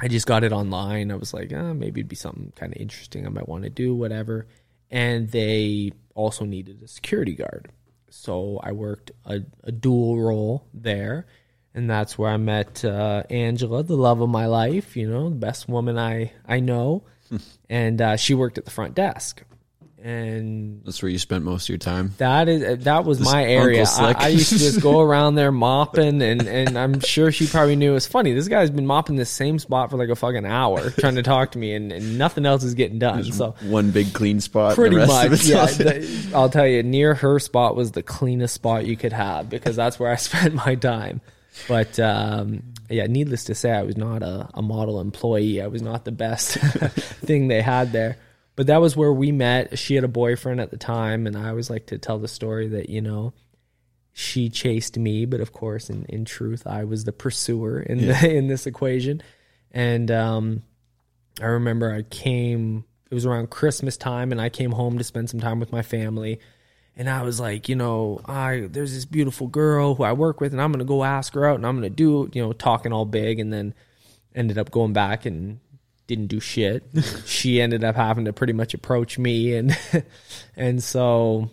I 0.00 0.08
just 0.08 0.26
got 0.26 0.42
it 0.42 0.52
online. 0.52 1.12
I 1.12 1.14
was 1.14 1.32
like, 1.32 1.52
eh, 1.52 1.72
maybe 1.72 2.00
it'd 2.00 2.08
be 2.08 2.16
something 2.16 2.52
kind 2.56 2.74
of 2.74 2.80
interesting 2.80 3.24
I 3.24 3.30
might 3.30 3.48
want 3.48 3.62
to 3.62 3.70
do, 3.70 3.94
whatever. 3.94 4.48
And 4.90 5.30
they 5.30 5.92
also 6.16 6.44
needed 6.44 6.82
a 6.82 6.88
security 6.88 7.34
guard. 7.34 7.70
So 8.10 8.60
I 8.62 8.72
worked 8.72 9.12
a, 9.24 9.42
a 9.62 9.70
dual 9.70 10.20
role 10.20 10.66
there. 10.74 11.26
And 11.74 11.90
that's 11.90 12.16
where 12.16 12.30
I 12.30 12.36
met 12.36 12.84
uh, 12.84 13.24
Angela, 13.30 13.82
the 13.82 13.96
love 13.96 14.20
of 14.20 14.28
my 14.28 14.46
life, 14.46 14.96
you 14.96 15.10
know, 15.10 15.28
the 15.28 15.34
best 15.34 15.68
woman 15.68 15.98
I, 15.98 16.32
I 16.46 16.60
know. 16.60 17.02
and 17.68 18.00
uh, 18.00 18.16
she 18.16 18.34
worked 18.34 18.58
at 18.58 18.64
the 18.64 18.70
front 18.70 18.94
desk. 18.94 19.42
and 20.00 20.82
That's 20.84 21.02
where 21.02 21.10
you 21.10 21.18
spent 21.18 21.44
most 21.44 21.64
of 21.64 21.68
your 21.70 21.78
time. 21.78 22.12
that 22.18 22.48
is 22.48 22.84
that 22.84 23.04
was 23.04 23.18
my 23.20 23.42
area. 23.44 23.86
I, 23.88 24.14
I 24.16 24.28
used 24.28 24.50
to 24.52 24.58
just 24.58 24.80
go 24.82 25.00
around 25.08 25.34
there 25.34 25.50
mopping, 25.50 26.20
and 26.22 26.46
and 26.46 26.78
I'm 26.78 27.00
sure 27.00 27.32
she 27.32 27.46
probably 27.46 27.74
knew 27.74 27.90
it 27.92 27.94
was 27.94 28.06
funny. 28.06 28.34
This 28.34 28.46
guy's 28.46 28.70
been 28.70 28.86
mopping 28.86 29.16
this 29.16 29.30
same 29.30 29.58
spot 29.58 29.90
for 29.90 29.96
like 29.96 30.10
a 30.10 30.14
fucking 30.16 30.44
hour, 30.46 30.90
trying 31.00 31.14
to 31.16 31.22
talk 31.22 31.52
to 31.52 31.58
me, 31.58 31.74
and, 31.74 31.90
and 31.90 32.18
nothing 32.18 32.44
else 32.46 32.62
is 32.62 32.74
getting 32.74 32.98
done. 32.98 33.24
So 33.32 33.54
One 33.62 33.90
big 33.90 34.12
clean 34.12 34.40
spot. 34.40 34.74
pretty 34.74 34.94
the 34.96 35.06
rest 35.06 35.30
much, 35.30 35.44
yeah. 35.46 35.66
the- 35.66 36.30
I'll 36.34 36.50
tell 36.50 36.66
you, 36.66 36.82
near 36.82 37.14
her 37.14 37.38
spot 37.40 37.74
was 37.74 37.92
the 37.92 38.02
cleanest 38.02 38.54
spot 38.54 38.86
you 38.86 38.96
could 38.96 39.12
have 39.14 39.48
because 39.48 39.74
that's 39.74 39.98
where 39.98 40.12
I 40.12 40.16
spent 40.16 40.54
my 40.54 40.74
time. 40.74 41.20
But 41.68 41.98
um, 42.00 42.62
yeah, 42.90 43.06
needless 43.06 43.44
to 43.44 43.54
say, 43.54 43.70
I 43.70 43.82
was 43.82 43.96
not 43.96 44.22
a, 44.22 44.48
a 44.54 44.62
model 44.62 45.00
employee. 45.00 45.62
I 45.62 45.68
was 45.68 45.82
not 45.82 46.04
the 46.04 46.12
best 46.12 46.56
thing 46.58 47.48
they 47.48 47.62
had 47.62 47.92
there. 47.92 48.18
But 48.56 48.68
that 48.68 48.80
was 48.80 48.96
where 48.96 49.12
we 49.12 49.32
met. 49.32 49.78
She 49.78 49.94
had 49.94 50.04
a 50.04 50.08
boyfriend 50.08 50.60
at 50.60 50.70
the 50.70 50.76
time, 50.76 51.26
and 51.26 51.36
I 51.36 51.48
always 51.48 51.70
like 51.70 51.86
to 51.86 51.98
tell 51.98 52.18
the 52.18 52.28
story 52.28 52.68
that 52.68 52.88
you 52.88 53.00
know 53.00 53.34
she 54.12 54.48
chased 54.48 54.96
me, 54.96 55.24
but 55.24 55.40
of 55.40 55.52
course, 55.52 55.90
in, 55.90 56.04
in 56.04 56.24
truth, 56.24 56.66
I 56.66 56.84
was 56.84 57.04
the 57.04 57.12
pursuer 57.12 57.80
in 57.80 58.06
the, 58.06 58.30
in 58.36 58.46
this 58.46 58.66
equation. 58.66 59.22
And 59.72 60.08
um, 60.10 60.62
I 61.40 61.46
remember 61.46 61.92
I 61.92 62.02
came. 62.02 62.84
It 63.10 63.14
was 63.14 63.26
around 63.26 63.50
Christmas 63.50 63.96
time, 63.96 64.30
and 64.30 64.40
I 64.40 64.48
came 64.48 64.70
home 64.70 64.98
to 64.98 65.04
spend 65.04 65.30
some 65.30 65.40
time 65.40 65.58
with 65.58 65.72
my 65.72 65.82
family. 65.82 66.40
And 66.96 67.10
I 67.10 67.22
was 67.22 67.40
like, 67.40 67.68
you 67.68 67.74
know, 67.74 68.20
I 68.24 68.68
there's 68.70 68.94
this 68.94 69.04
beautiful 69.04 69.48
girl 69.48 69.96
who 69.96 70.04
I 70.04 70.12
work 70.12 70.40
with, 70.40 70.52
and 70.52 70.62
I'm 70.62 70.70
gonna 70.70 70.84
go 70.84 71.02
ask 71.02 71.34
her 71.34 71.46
out, 71.46 71.56
and 71.56 71.66
I'm 71.66 71.76
gonna 71.76 71.90
do, 71.90 72.30
you 72.32 72.42
know, 72.42 72.52
talking 72.52 72.92
all 72.92 73.04
big, 73.04 73.40
and 73.40 73.52
then 73.52 73.74
ended 74.34 74.58
up 74.58 74.70
going 74.70 74.92
back 74.92 75.26
and 75.26 75.58
didn't 76.06 76.28
do 76.28 76.40
shit. 76.40 76.84
she 77.26 77.60
ended 77.60 77.82
up 77.82 77.96
having 77.96 78.26
to 78.26 78.32
pretty 78.32 78.52
much 78.52 78.74
approach 78.74 79.18
me, 79.18 79.54
and 79.54 79.76
and 80.56 80.82
so 80.82 81.50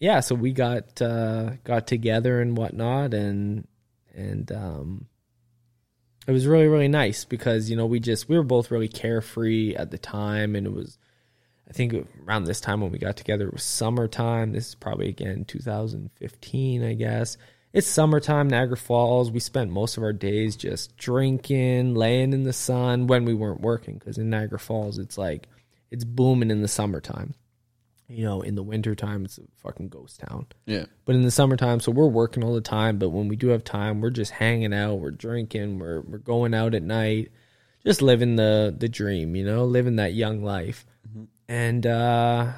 yeah, 0.00 0.20
so 0.20 0.34
we 0.34 0.52
got 0.52 1.00
uh, 1.00 1.52
got 1.62 1.86
together 1.86 2.40
and 2.40 2.56
whatnot, 2.56 3.14
and 3.14 3.66
and 4.14 4.50
um, 4.52 5.06
it 6.26 6.32
was 6.32 6.46
really 6.46 6.66
really 6.66 6.88
nice 6.88 7.24
because 7.24 7.70
you 7.70 7.76
know 7.76 7.86
we 7.86 8.00
just 8.00 8.28
we 8.28 8.36
were 8.36 8.42
both 8.42 8.70
really 8.70 8.88
carefree 8.88 9.74
at 9.76 9.90
the 9.90 9.98
time, 9.98 10.56
and 10.56 10.66
it 10.66 10.72
was 10.72 10.98
I 11.68 11.72
think 11.72 11.94
around 12.26 12.44
this 12.44 12.60
time 12.60 12.80
when 12.80 12.92
we 12.92 12.98
got 12.98 13.16
together 13.16 13.46
it 13.46 13.52
was 13.52 13.62
summertime. 13.62 14.52
This 14.52 14.68
is 14.68 14.74
probably 14.74 15.08
again 15.08 15.44
2015, 15.44 16.84
I 16.84 16.94
guess. 16.94 17.36
It's 17.72 17.88
summertime, 17.88 18.48
Niagara 18.48 18.76
Falls. 18.76 19.32
We 19.32 19.40
spent 19.40 19.70
most 19.70 19.96
of 19.96 20.04
our 20.04 20.12
days 20.12 20.54
just 20.54 20.96
drinking, 20.96 21.94
laying 21.94 22.32
in 22.32 22.44
the 22.44 22.52
sun 22.52 23.08
when 23.08 23.24
we 23.24 23.34
weren't 23.34 23.62
working 23.62 23.94
because 23.98 24.16
in 24.18 24.30
Niagara 24.30 24.58
Falls 24.60 24.98
it's 24.98 25.18
like 25.18 25.48
it's 25.90 26.04
booming 26.04 26.50
in 26.50 26.62
the 26.62 26.68
summertime. 26.68 27.34
You 28.06 28.24
know, 28.24 28.42
in 28.42 28.54
the 28.54 28.62
wintertime 28.62 29.24
it's 29.24 29.38
a 29.38 29.42
fucking 29.62 29.88
ghost 29.88 30.20
town. 30.20 30.46
yeah. 30.66 30.84
But 31.06 31.14
in 31.14 31.22
the 31.22 31.30
summertime, 31.30 31.80
so 31.80 31.90
we're 31.90 32.06
working 32.06 32.44
all 32.44 32.54
the 32.54 32.60
time. 32.60 32.98
But 32.98 33.08
when 33.08 33.28
we 33.28 33.36
do 33.36 33.48
have 33.48 33.64
time, 33.64 34.00
we're 34.02 34.10
just 34.10 34.30
hanging 34.30 34.74
out, 34.74 34.96
we're 35.00 35.10
drinking, 35.10 35.78
we're 35.78 36.02
we're 36.02 36.18
going 36.18 36.52
out 36.52 36.74
at 36.74 36.82
night, 36.82 37.30
just 37.84 38.02
living 38.02 38.36
the 38.36 38.74
the 38.76 38.88
dream, 38.90 39.34
you 39.34 39.44
know, 39.44 39.64
living 39.64 39.96
that 39.96 40.12
young 40.12 40.44
life. 40.44 40.84
And 41.48 41.86
uh, 41.86 42.52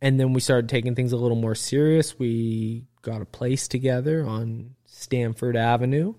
and 0.00 0.18
then 0.18 0.32
we 0.32 0.40
started 0.40 0.68
taking 0.68 0.94
things 0.94 1.12
a 1.12 1.16
little 1.16 1.36
more 1.36 1.54
serious. 1.54 2.18
We 2.18 2.84
got 3.02 3.22
a 3.22 3.26
place 3.26 3.68
together 3.68 4.26
on 4.26 4.74
Stanford 4.86 5.56
Avenue 5.56 6.14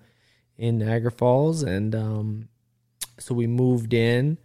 in 0.57 0.77
Niagara 0.77 1.11
Falls, 1.11 1.63
and 1.63 1.95
um, 1.95 2.49
so 3.19 3.33
we 3.33 3.47
moved 3.47 3.93
in. 3.93 4.37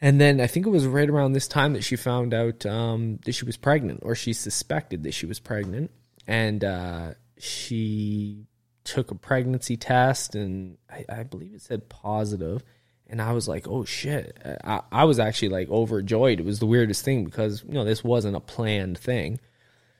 And 0.00 0.20
then 0.20 0.40
I 0.40 0.46
think 0.46 0.64
it 0.64 0.70
was 0.70 0.86
right 0.86 1.10
around 1.10 1.32
this 1.32 1.48
time 1.48 1.72
that 1.72 1.82
she 1.82 1.96
found 1.96 2.32
out 2.32 2.64
um, 2.64 3.18
that 3.24 3.32
she 3.32 3.44
was 3.44 3.56
pregnant, 3.56 4.00
or 4.02 4.14
she 4.14 4.32
suspected 4.32 5.02
that 5.02 5.14
she 5.14 5.26
was 5.26 5.40
pregnant, 5.40 5.90
and 6.26 6.62
uh, 6.62 7.14
she 7.36 8.46
took 8.84 9.10
a 9.10 9.14
pregnancy 9.14 9.76
test, 9.76 10.34
and 10.34 10.78
I, 10.88 11.04
I 11.08 11.22
believe 11.24 11.52
it 11.54 11.62
said 11.62 11.88
positive. 11.88 12.62
And 13.10 13.22
I 13.22 13.32
was 13.32 13.48
like, 13.48 13.66
"Oh 13.66 13.84
shit!" 13.84 14.36
I, 14.64 14.82
I 14.92 15.04
was 15.04 15.18
actually 15.18 15.48
like 15.48 15.70
overjoyed. 15.70 16.40
It 16.40 16.44
was 16.46 16.58
the 16.58 16.66
weirdest 16.66 17.04
thing 17.04 17.24
because 17.24 17.64
you 17.66 17.72
know 17.74 17.84
this 17.84 18.04
wasn't 18.04 18.36
a 18.36 18.40
planned 18.40 18.98
thing. 18.98 19.40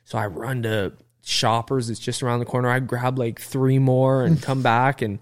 So 0.04 0.18
I 0.18 0.26
run 0.26 0.62
to 0.64 0.92
Shoppers. 1.24 1.88
It's 1.90 2.00
just 2.00 2.22
around 2.22 2.40
the 2.40 2.44
corner. 2.46 2.68
I 2.68 2.80
grab 2.80 3.18
like 3.18 3.40
three 3.40 3.78
more 3.78 4.22
and 4.24 4.42
come 4.42 4.62
back, 4.62 5.00
and 5.02 5.18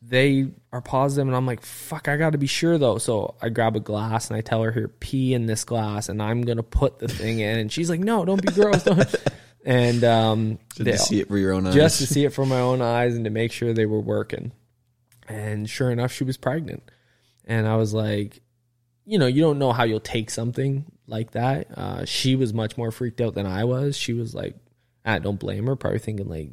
they 0.00 0.48
are 0.72 0.80
positive, 0.80 1.26
and 1.26 1.36
I'm 1.36 1.46
like, 1.46 1.60
"Fuck!" 1.62 2.08
I 2.08 2.16
got 2.16 2.30
to 2.30 2.38
be 2.38 2.46
sure 2.46 2.78
though. 2.78 2.96
So 2.98 3.34
I 3.42 3.50
grab 3.50 3.76
a 3.76 3.80
glass 3.80 4.30
and 4.30 4.36
I 4.36 4.40
tell 4.40 4.62
her, 4.62 4.72
"Here, 4.72 4.88
pee 4.88 5.34
in 5.34 5.44
this 5.46 5.64
glass, 5.64 6.08
and 6.08 6.22
I'm 6.22 6.40
gonna 6.42 6.62
put 6.62 6.98
the 7.00 7.08
thing 7.08 7.40
in." 7.40 7.58
And 7.58 7.70
she's 7.70 7.90
like, 7.90 8.00
"No, 8.00 8.24
don't 8.24 8.40
be 8.40 8.52
gross." 8.52 8.82
Don't. 8.82 9.14
And 9.68 10.04
um, 10.04 10.58
they- 10.78 10.92
you 10.92 10.96
see 10.96 11.18
it 11.20 11.26
for 11.26 11.36
your 11.36 11.52
own 11.52 11.66
eyes? 11.66 11.74
just 11.74 11.98
to 11.98 12.06
see 12.06 12.24
it 12.24 12.32
from 12.32 12.50
my 12.50 12.60
own 12.60 12.80
eyes 12.80 13.16
and 13.16 13.24
to 13.24 13.30
make 13.32 13.50
sure 13.50 13.72
they 13.72 13.84
were 13.84 13.98
working. 14.00 14.52
And 15.28 15.68
sure 15.68 15.90
enough, 15.90 16.12
she 16.12 16.22
was 16.22 16.36
pregnant. 16.36 16.88
And 17.46 17.66
I 17.66 17.76
was 17.76 17.94
like, 17.94 18.40
you 19.04 19.18
know, 19.18 19.26
you 19.26 19.42
don't 19.42 19.58
know 19.58 19.72
how 19.72 19.84
you'll 19.84 20.00
take 20.00 20.30
something 20.30 20.84
like 21.06 21.32
that. 21.32 21.68
Uh, 21.76 22.04
she 22.04 22.34
was 22.34 22.52
much 22.52 22.76
more 22.76 22.90
freaked 22.90 23.20
out 23.20 23.34
than 23.34 23.46
I 23.46 23.64
was. 23.64 23.96
She 23.96 24.12
was 24.12 24.34
like, 24.34 24.56
I 25.04 25.20
don't 25.20 25.38
blame 25.38 25.66
her, 25.66 25.76
probably 25.76 26.00
thinking 26.00 26.28
like, 26.28 26.50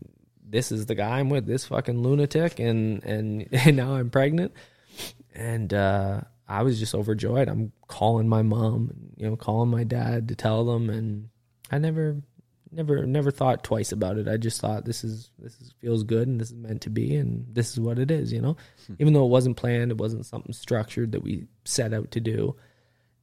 this 0.48 0.72
is 0.72 0.86
the 0.86 0.94
guy 0.94 1.20
I'm 1.20 1.30
with, 1.30 1.48
this 1.48 1.66
fucking 1.66 2.04
lunatic, 2.04 2.60
and 2.60 3.04
and, 3.04 3.48
and 3.52 3.76
now 3.76 3.96
I'm 3.96 4.12
pregnant. 4.12 4.54
And 5.34 5.74
uh, 5.74 6.22
I 6.48 6.62
was 6.62 6.80
just 6.80 6.94
overjoyed. 6.94 7.48
I'm 7.48 7.72
calling 7.88 8.30
my 8.30 8.44
mom, 8.44 8.92
you 9.18 9.28
know, 9.28 9.36
calling 9.36 9.72
my 9.72 9.84
dad 9.84 10.28
to 10.28 10.36
tell 10.36 10.64
them, 10.66 10.92
and 10.92 11.30
I 11.72 11.80
never 11.80 12.22
never 12.74 13.06
never 13.06 13.32
thought 13.32 13.64
twice 13.64 13.92
about 13.92 14.18
it. 14.18 14.28
I 14.28 14.38
just 14.38 14.60
thought 14.62 14.86
this 14.86 15.04
is 15.04 15.32
this 15.40 15.60
is 15.62 15.74
feels 15.80 16.04
good 16.04 16.28
and 16.28 16.40
this 16.40 16.50
is 16.50 16.56
meant 16.56 16.82
to 16.82 16.90
be 16.90 17.16
and 17.16 17.46
this 17.54 17.72
is 17.72 17.80
what 17.80 18.00
it 18.00 18.12
is, 18.12 18.32
you 18.34 18.42
know. 18.42 18.58
Even 19.00 19.14
though 19.14 19.26
it 19.26 19.30
wasn't 19.30 19.58
planned, 19.58 19.92
it 19.92 19.98
wasn't 19.98 20.26
something 20.26 20.54
structured 20.54 21.12
that 21.14 21.24
we 21.24 21.48
set 21.66 21.94
out 21.94 22.12
to 22.12 22.20
do. 22.20 22.56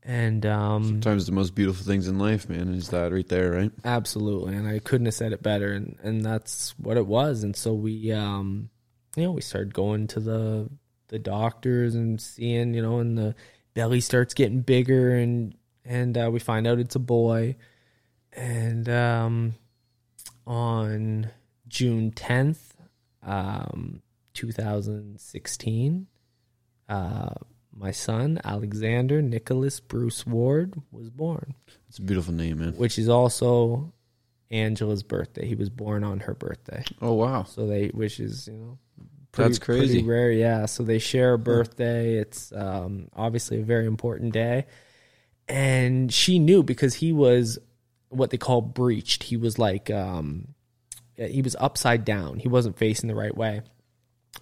And 0.02 0.46
um 0.46 0.84
Sometimes 0.84 1.26
the 1.26 1.32
most 1.32 1.54
beautiful 1.54 1.84
things 1.84 2.08
in 2.08 2.18
life, 2.18 2.48
man, 2.48 2.72
is 2.72 2.88
that 2.88 3.12
right 3.12 3.28
there, 3.28 3.50
right? 3.50 3.72
absolutely 3.84 4.54
and 4.54 4.66
I 4.66 4.78
couldn't 4.78 5.06
have 5.06 5.14
said 5.14 5.32
it 5.32 5.42
better 5.42 5.72
and 5.72 5.96
and 6.02 6.24
that's 6.24 6.74
what 6.78 6.96
it 6.96 7.06
was 7.06 7.42
and 7.42 7.54
so 7.54 7.74
we 7.74 8.12
um 8.12 8.70
you 9.16 9.24
know, 9.24 9.32
we 9.32 9.40
started 9.42 9.74
going 9.74 10.06
to 10.08 10.20
the 10.20 10.70
the 11.08 11.18
doctors 11.18 11.94
and 11.96 12.20
seeing, 12.20 12.72
you 12.72 12.82
know, 12.82 12.98
and 12.98 13.18
the 13.18 13.34
belly 13.74 14.00
starts 14.00 14.34
getting 14.34 14.60
bigger 14.60 15.14
and 15.14 15.54
and 15.84 16.16
uh, 16.16 16.30
we 16.30 16.38
find 16.38 16.66
out 16.66 16.78
it's 16.78 16.94
a 16.94 17.00
boy 17.00 17.56
and 18.32 18.88
um, 18.88 19.54
on 20.46 21.30
June 21.68 22.10
10th, 22.12 22.58
um, 23.22 24.02
2016, 24.34 26.06
uh, 26.88 27.30
my 27.72 27.90
son, 27.90 28.40
Alexander 28.44 29.22
Nicholas 29.22 29.80
Bruce 29.80 30.26
Ward, 30.26 30.74
was 30.90 31.08
born, 31.10 31.54
It's 31.88 31.98
a 31.98 32.02
beautiful 32.02 32.34
name, 32.34 32.58
man. 32.58 32.72
which 32.74 32.98
is 32.98 33.08
also 33.08 33.92
Angela's 34.50 35.02
birthday. 35.02 35.46
He 35.46 35.54
was 35.54 35.70
born 35.70 36.02
on 36.04 36.20
her 36.20 36.34
birthday. 36.34 36.84
Oh 37.00 37.14
wow. 37.14 37.44
So 37.44 37.66
they, 37.66 37.88
which 37.88 38.18
is, 38.18 38.48
you 38.48 38.54
know, 38.54 38.78
That's 39.32 39.58
crazy. 39.60 39.94
pretty 39.94 40.08
rare. 40.08 40.32
Yeah. 40.32 40.66
So 40.66 40.82
they 40.82 40.98
share 40.98 41.34
a 41.34 41.38
birthday. 41.38 42.16
It's 42.16 42.52
um, 42.52 43.08
obviously 43.14 43.60
a 43.60 43.64
very 43.64 43.86
important 43.86 44.32
day. 44.32 44.66
And 45.48 46.12
she 46.12 46.38
knew 46.40 46.62
because 46.64 46.94
he 46.94 47.12
was 47.12 47.58
what 48.10 48.30
they 48.30 48.36
call 48.36 48.60
breached. 48.60 49.24
He 49.24 49.36
was 49.36 49.58
like, 49.58 49.90
um, 49.90 50.48
he 51.16 51.42
was 51.42 51.56
upside 51.58 52.04
down. 52.04 52.38
He 52.38 52.48
wasn't 52.48 52.76
facing 52.76 53.08
the 53.08 53.14
right 53.14 53.34
way. 53.34 53.62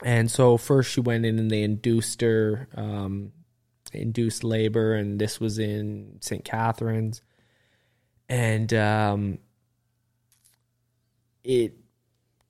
And 0.03 0.31
so 0.31 0.57
first 0.57 0.91
she 0.91 1.01
went 1.01 1.25
in 1.25 1.39
and 1.39 1.51
they 1.51 1.63
induced 1.63 2.21
her, 2.21 2.69
um, 2.75 3.33
induced 3.93 4.45
labor, 4.45 4.95
and 4.95 5.19
this 5.19 5.41
was 5.41 5.59
in 5.59 6.19
St. 6.21 6.45
Catharines. 6.45 7.23
And 8.29 8.73
um, 8.75 9.39
it 11.45 11.75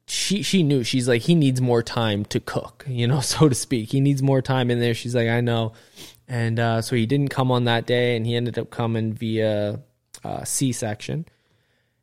she 0.06 0.42
she 0.42 0.62
knew 0.62 0.82
she's 0.82 1.06
like 1.06 1.22
he 1.22 1.34
needs 1.34 1.60
more 1.60 1.82
time 1.82 2.24
to 2.24 2.40
cook 2.40 2.84
you 2.88 3.06
know 3.06 3.20
so 3.20 3.48
to 3.48 3.54
speak 3.54 3.90
he 3.90 4.00
needs 4.00 4.22
more 4.22 4.40
time 4.40 4.70
in 4.70 4.80
there 4.80 4.94
she's 4.94 5.14
like 5.14 5.28
i 5.28 5.40
know 5.40 5.72
and 6.26 6.58
uh, 6.58 6.82
so 6.82 6.94
he 6.94 7.06
didn't 7.06 7.28
come 7.28 7.50
on 7.50 7.64
that 7.64 7.86
day 7.86 8.14
and 8.14 8.26
he 8.26 8.36
ended 8.36 8.58
up 8.58 8.70
coming 8.70 9.14
via 9.14 9.80
uh, 10.24 10.44
c-section. 10.44 11.26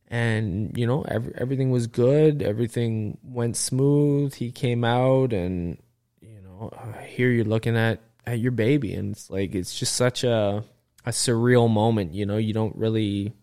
And 0.07 0.77
you 0.77 0.85
know 0.85 1.03
every, 1.07 1.33
everything 1.35 1.71
was 1.71 1.87
good. 1.87 2.41
Everything 2.41 3.17
went 3.23 3.57
smooth. 3.57 4.35
He 4.35 4.51
came 4.51 4.83
out 4.83 5.33
and 5.33 5.81
you 6.21 6.41
know 6.41 6.71
here 7.07 7.31
you're 7.31 7.43
looking 7.43 7.75
at 7.75 8.01
at 8.25 8.39
your 8.39 8.51
baby. 8.51 8.93
And 8.93 9.13
it's 9.13 9.29
like 9.29 9.55
it's 9.55 9.77
just 9.77 9.95
such 9.95 10.23
a 10.23 10.63
a 11.05 11.09
surreal 11.09 11.69
moment 11.69 12.13
you 12.13 12.25
know? 12.25 12.37
You 12.37 12.53
don't 12.53 12.75
really 12.75 13.33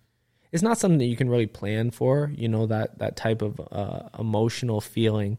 it's 0.53 0.63
not 0.63 0.79
something 0.79 0.99
that 0.99 1.07
you 1.07 1.17
can 1.17 1.29
really 1.29 1.47
plan 1.47 1.91
for 1.91 2.31
you 2.35 2.49
know 2.49 2.67
that 2.67 2.99
that 3.01 3.17
type 3.17 3.43
of 3.43 3.61
uh, 3.73 4.09
emotional 4.19 4.81
feeling. 4.81 5.39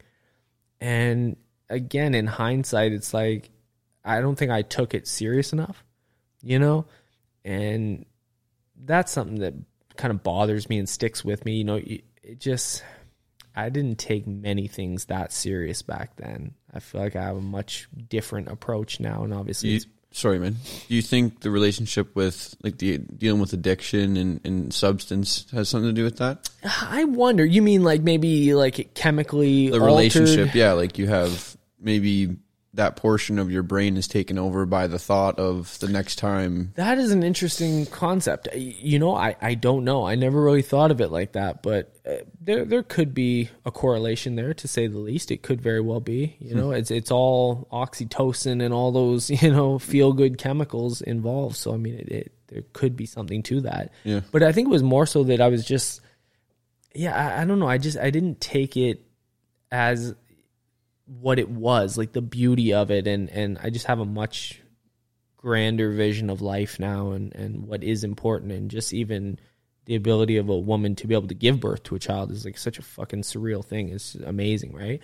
And 0.82 1.38
again 1.70 2.14
in 2.14 2.28
hindsight 2.28 2.92
it's 2.92 3.14
like 3.14 3.50
i 4.04 4.20
don't 4.20 4.36
think 4.36 4.52
i 4.52 4.62
took 4.62 4.94
it 4.94 5.08
serious 5.08 5.54
enough 5.54 5.84
you 6.44 6.60
know? 6.60 6.86
And 7.46 8.06
that's 8.86 9.12
something 9.12 9.40
that 9.40 9.54
kind 9.98 10.12
of 10.12 10.24
bothers 10.24 10.70
me 10.70 10.78
and 10.80 10.88
sticks 10.90 11.24
with 11.24 11.46
me. 11.46 11.54
You 11.58 11.64
know, 11.64 11.76
it 11.84 12.04
just 12.40 12.84
I 13.56 13.70
didn't 13.70 14.00
take 14.00 14.26
many 14.26 14.68
things 14.68 15.06
that 15.06 15.32
serious 15.32 15.82
back 15.82 16.16
then. 16.16 16.54
I 16.74 16.80
feel 16.80 17.02
like 17.02 17.16
I 17.16 17.24
have 17.24 17.38
a 17.38 17.42
much 17.42 17.88
different 18.10 18.48
approach 18.48 19.00
now, 19.00 19.24
and 19.24 19.34
obviously, 19.34 19.70
You, 19.70 19.80
sorry, 20.12 20.40
man. 20.40 20.56
Do 20.88 20.96
you 20.96 21.04
think 21.04 21.42
the 21.42 21.52
relationship 21.52 22.16
with 22.16 22.56
like 22.64 22.80
the 22.80 22.98
dealing 22.98 23.40
with 23.40 23.54
addiction 23.54 24.18
and, 24.18 24.40
and 24.44 24.74
substance 24.74 25.46
has 25.52 25.70
something 25.70 25.90
to 25.90 25.94
do 25.94 26.04
with 26.04 26.18
that? 26.18 26.50
I 26.82 27.04
wonder. 27.04 27.46
You 27.46 27.62
mean 27.62 27.84
like 27.84 28.02
maybe 28.02 28.56
like 28.56 28.96
chemically 28.96 29.68
The 29.68 29.74
altered? 29.76 29.86
relationship, 29.86 30.56
yeah. 30.56 30.72
Like 30.74 30.98
you 30.98 31.08
have 31.08 31.56
maybe 31.80 32.36
that 32.76 32.96
portion 32.96 33.38
of 33.38 33.52
your 33.52 33.62
brain 33.62 33.98
is 33.98 34.08
taken 34.08 34.40
over 34.40 34.66
by 34.66 34.88
the 34.88 34.98
thought 34.98 35.38
of 35.38 35.78
the 35.80 35.88
next 35.88 36.16
time. 36.16 36.74
That 36.76 36.98
is 36.98 37.12
an 37.12 37.22
interesting 37.22 37.86
concept. 37.86 38.48
You 38.56 38.98
know, 38.98 39.16
I, 39.16 39.36
I 39.42 39.54
don't 39.54 39.84
know. 39.84 40.08
I 40.08 40.16
never 40.16 40.42
really 40.42 40.64
thought 40.64 40.90
of 40.90 41.00
it 41.00 41.10
like 41.10 41.34
that, 41.34 41.62
but 41.62 41.96
uh, 42.06 42.18
there 42.42 42.66
there 42.66 42.84
could 42.84 43.14
be 43.14 43.50
a 43.66 43.72
correlation 43.72 44.36
there 44.36 44.54
to 44.56 44.68
say 44.68 44.88
the 44.88 44.98
least. 44.98 45.30
It 45.30 45.44
could 45.44 45.62
very 45.62 45.82
well 45.82 46.00
be. 46.00 46.36
You 46.40 46.56
know, 46.56 46.72
it's 46.72 46.90
it's 46.90 47.12
all 47.12 47.68
oxytocin 47.72 48.64
and 48.64 48.74
all 48.74 48.92
those 48.92 49.30
you 49.44 49.52
know 49.52 49.78
feel 49.78 50.14
good 50.14 50.38
chemicals 50.38 51.02
involved. 51.02 51.56
So 51.56 51.74
I 51.74 51.78
mean, 51.78 51.96
it, 51.96 52.10
it 52.10 52.32
there 52.48 52.64
could 52.74 52.96
be 52.96 53.06
something 53.06 53.44
to 53.44 53.62
that. 53.62 53.92
Yeah. 54.04 54.22
But 54.32 54.44
I 54.44 54.52
think 54.52 54.68
it 54.68 54.72
was 54.72 54.84
more 54.84 55.06
so 55.06 55.24
that 55.26 55.42
I 55.42 55.48
was 55.48 55.66
just, 55.66 56.02
yeah, 56.94 57.16
I, 57.16 57.42
I 57.42 57.46
don't 57.46 57.60
know. 57.60 57.68
I 57.68 57.78
just 57.78 57.98
I 57.98 58.10
didn't 58.10 58.42
take 58.42 58.78
it 58.78 59.06
as 59.72 60.16
what 61.06 61.40
it 61.40 61.50
was, 61.50 61.98
like 61.98 62.14
the 62.14 62.22
beauty 62.22 62.74
of 62.74 62.92
it, 62.92 63.08
and 63.08 63.30
and 63.30 63.58
I 63.62 63.70
just 63.70 63.88
have 63.88 64.00
a 64.00 64.06
much 64.06 64.62
grander 65.38 65.92
vision 65.92 66.30
of 66.30 66.42
life 66.42 66.80
now 66.80 67.12
and 67.12 67.36
and 67.36 67.68
what 67.68 67.84
is 67.84 68.04
important. 68.04 68.52
And 68.52 68.72
just 68.72 68.94
even 68.94 69.40
the 69.86 69.96
ability 69.96 70.38
of 70.38 70.50
a 70.50 70.58
woman 70.58 70.96
to 70.96 71.08
be 71.08 71.14
able 71.14 71.28
to 71.28 71.36
give 71.36 71.60
birth 71.60 71.84
to 71.84 71.96
a 71.96 72.00
child 72.00 72.32
is 72.32 72.46
like 72.46 72.58
such 72.58 72.80
a 72.80 72.84
fucking 72.84 73.22
surreal 73.22 73.64
thing. 73.64 73.90
It's 73.90 74.16
amazing 74.16 74.74
right? 74.74 75.02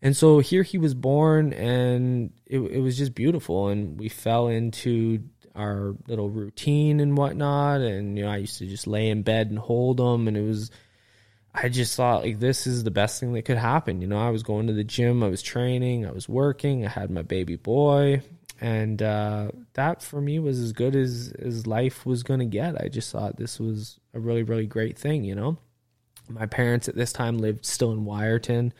And 0.00 0.16
so 0.16 0.38
here 0.38 0.62
he 0.62 0.78
was 0.78 0.94
born 0.94 1.52
and 1.52 2.32
it, 2.46 2.58
it 2.58 2.80
was 2.80 2.96
just 2.96 3.14
beautiful. 3.14 3.68
And 3.68 3.98
we 3.98 4.08
fell 4.08 4.48
into 4.48 5.24
our 5.54 5.94
little 6.06 6.30
routine 6.30 7.00
and 7.00 7.16
whatnot. 7.16 7.80
And 7.80 8.16
you 8.16 8.24
know 8.24 8.30
i 8.30 8.36
used 8.38 8.58
to 8.58 8.66
just 8.66 8.86
lay 8.86 9.10
in 9.10 9.22
bed 9.22 9.50
and 9.50 9.58
hold 9.58 10.00
him. 10.00 10.28
And 10.28 10.36
it 10.36 10.42
was 10.42 10.70
I 11.54 11.68
just 11.68 11.96
thought 11.96 12.22
like 12.22 12.40
this 12.40 12.66
is 12.66 12.84
the 12.84 12.90
best 12.90 13.20
thing 13.20 13.32
that 13.32 13.42
could 13.42 13.58
happen. 13.58 14.00
You 14.00 14.06
know, 14.06 14.18
I 14.18 14.30
was 14.30 14.42
going 14.42 14.66
to 14.66 14.72
the 14.72 14.84
gym, 14.84 15.22
I 15.22 15.28
was 15.28 15.42
training, 15.42 16.06
I 16.06 16.12
was 16.12 16.28
working, 16.28 16.84
I 16.84 16.88
had 16.88 17.10
my 17.10 17.22
baby 17.22 17.56
boy, 17.56 18.22
and 18.60 19.02
uh, 19.02 19.50
that 19.74 20.02
for 20.02 20.20
me 20.20 20.38
was 20.38 20.58
as 20.58 20.72
good 20.72 20.94
as 20.94 21.32
as 21.38 21.66
life 21.66 22.04
was 22.04 22.22
going 22.22 22.40
to 22.40 22.46
get. 22.46 22.80
I 22.80 22.88
just 22.88 23.10
thought 23.10 23.36
this 23.36 23.58
was 23.58 23.98
a 24.14 24.20
really 24.20 24.42
really 24.42 24.66
great 24.66 24.98
thing. 24.98 25.24
You 25.24 25.34
know, 25.34 25.58
my 26.28 26.46
parents 26.46 26.88
at 26.88 26.96
this 26.96 27.12
time 27.12 27.38
lived 27.38 27.64
still 27.64 27.92
in 27.92 28.04
Wiarton, 28.04 28.72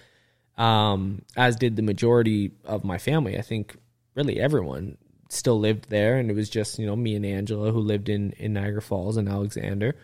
um, 0.57 1.23
as 1.37 1.57
did 1.57 1.77
the 1.77 1.83
majority 1.83 2.53
of 2.65 2.85
my 2.85 2.99
family. 2.99 3.39
I 3.39 3.43
think 3.43 3.77
really 4.15 4.39
everyone 4.39 4.99
still 5.31 5.59
lived 5.59 5.89
there, 5.91 6.17
and 6.17 6.31
it 6.31 6.35
was 6.35 6.51
just 6.51 6.79
you 6.79 6.87
know 6.87 6.97
me 6.97 7.15
and 7.15 7.27
Angela 7.27 7.73
who 7.73 7.81
lived 7.81 8.09
in 8.09 8.33
in 8.33 8.53
Niagara 8.53 8.83
Falls 8.83 9.17
and 9.17 9.29
Alexander, 9.29 9.97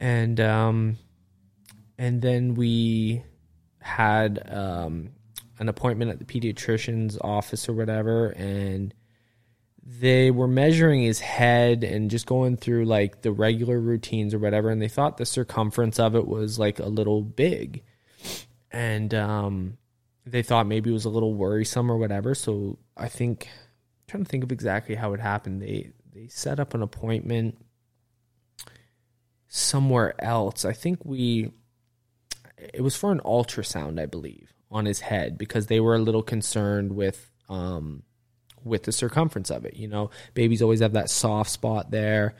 and 0.00 0.40
um, 0.40 0.98
and 2.02 2.20
then 2.20 2.56
we 2.56 3.22
had 3.80 4.44
um, 4.52 5.10
an 5.60 5.68
appointment 5.68 6.10
at 6.10 6.18
the 6.18 6.24
pediatrician's 6.24 7.16
office 7.20 7.68
or 7.68 7.74
whatever, 7.74 8.30
and 8.30 8.92
they 9.84 10.32
were 10.32 10.48
measuring 10.48 11.04
his 11.04 11.20
head 11.20 11.84
and 11.84 12.10
just 12.10 12.26
going 12.26 12.56
through 12.56 12.86
like 12.86 13.22
the 13.22 13.30
regular 13.30 13.78
routines 13.78 14.34
or 14.34 14.40
whatever, 14.40 14.68
and 14.68 14.82
they 14.82 14.88
thought 14.88 15.16
the 15.16 15.24
circumference 15.24 16.00
of 16.00 16.16
it 16.16 16.26
was 16.26 16.58
like 16.58 16.80
a 16.80 16.88
little 16.88 17.22
big, 17.22 17.84
and 18.72 19.14
um, 19.14 19.78
they 20.26 20.42
thought 20.42 20.66
maybe 20.66 20.90
it 20.90 20.94
was 20.94 21.04
a 21.04 21.08
little 21.08 21.34
worrisome 21.34 21.88
or 21.88 21.98
whatever. 21.98 22.34
So 22.34 22.80
I 22.96 23.06
think 23.06 23.46
I'm 23.46 24.06
trying 24.08 24.24
to 24.24 24.28
think 24.28 24.42
of 24.42 24.50
exactly 24.50 24.96
how 24.96 25.12
it 25.12 25.20
happened. 25.20 25.62
They 25.62 25.92
they 26.12 26.26
set 26.26 26.58
up 26.58 26.74
an 26.74 26.82
appointment 26.82 27.64
somewhere 29.46 30.20
else. 30.20 30.64
I 30.64 30.72
think 30.72 31.04
we 31.04 31.52
it 32.74 32.80
was 32.82 32.96
for 32.96 33.12
an 33.12 33.20
ultrasound, 33.20 34.00
I 34.00 34.06
believe, 34.06 34.52
on 34.70 34.86
his 34.86 35.00
head 35.00 35.38
because 35.38 35.66
they 35.66 35.80
were 35.80 35.94
a 35.94 35.98
little 35.98 36.22
concerned 36.22 36.94
with 36.94 37.30
um 37.48 38.02
with 38.64 38.84
the 38.84 38.92
circumference 38.92 39.50
of 39.50 39.64
it. 39.64 39.76
You 39.76 39.88
know, 39.88 40.10
babies 40.34 40.62
always 40.62 40.80
have 40.80 40.92
that 40.92 41.10
soft 41.10 41.50
spot 41.50 41.90
there. 41.90 42.34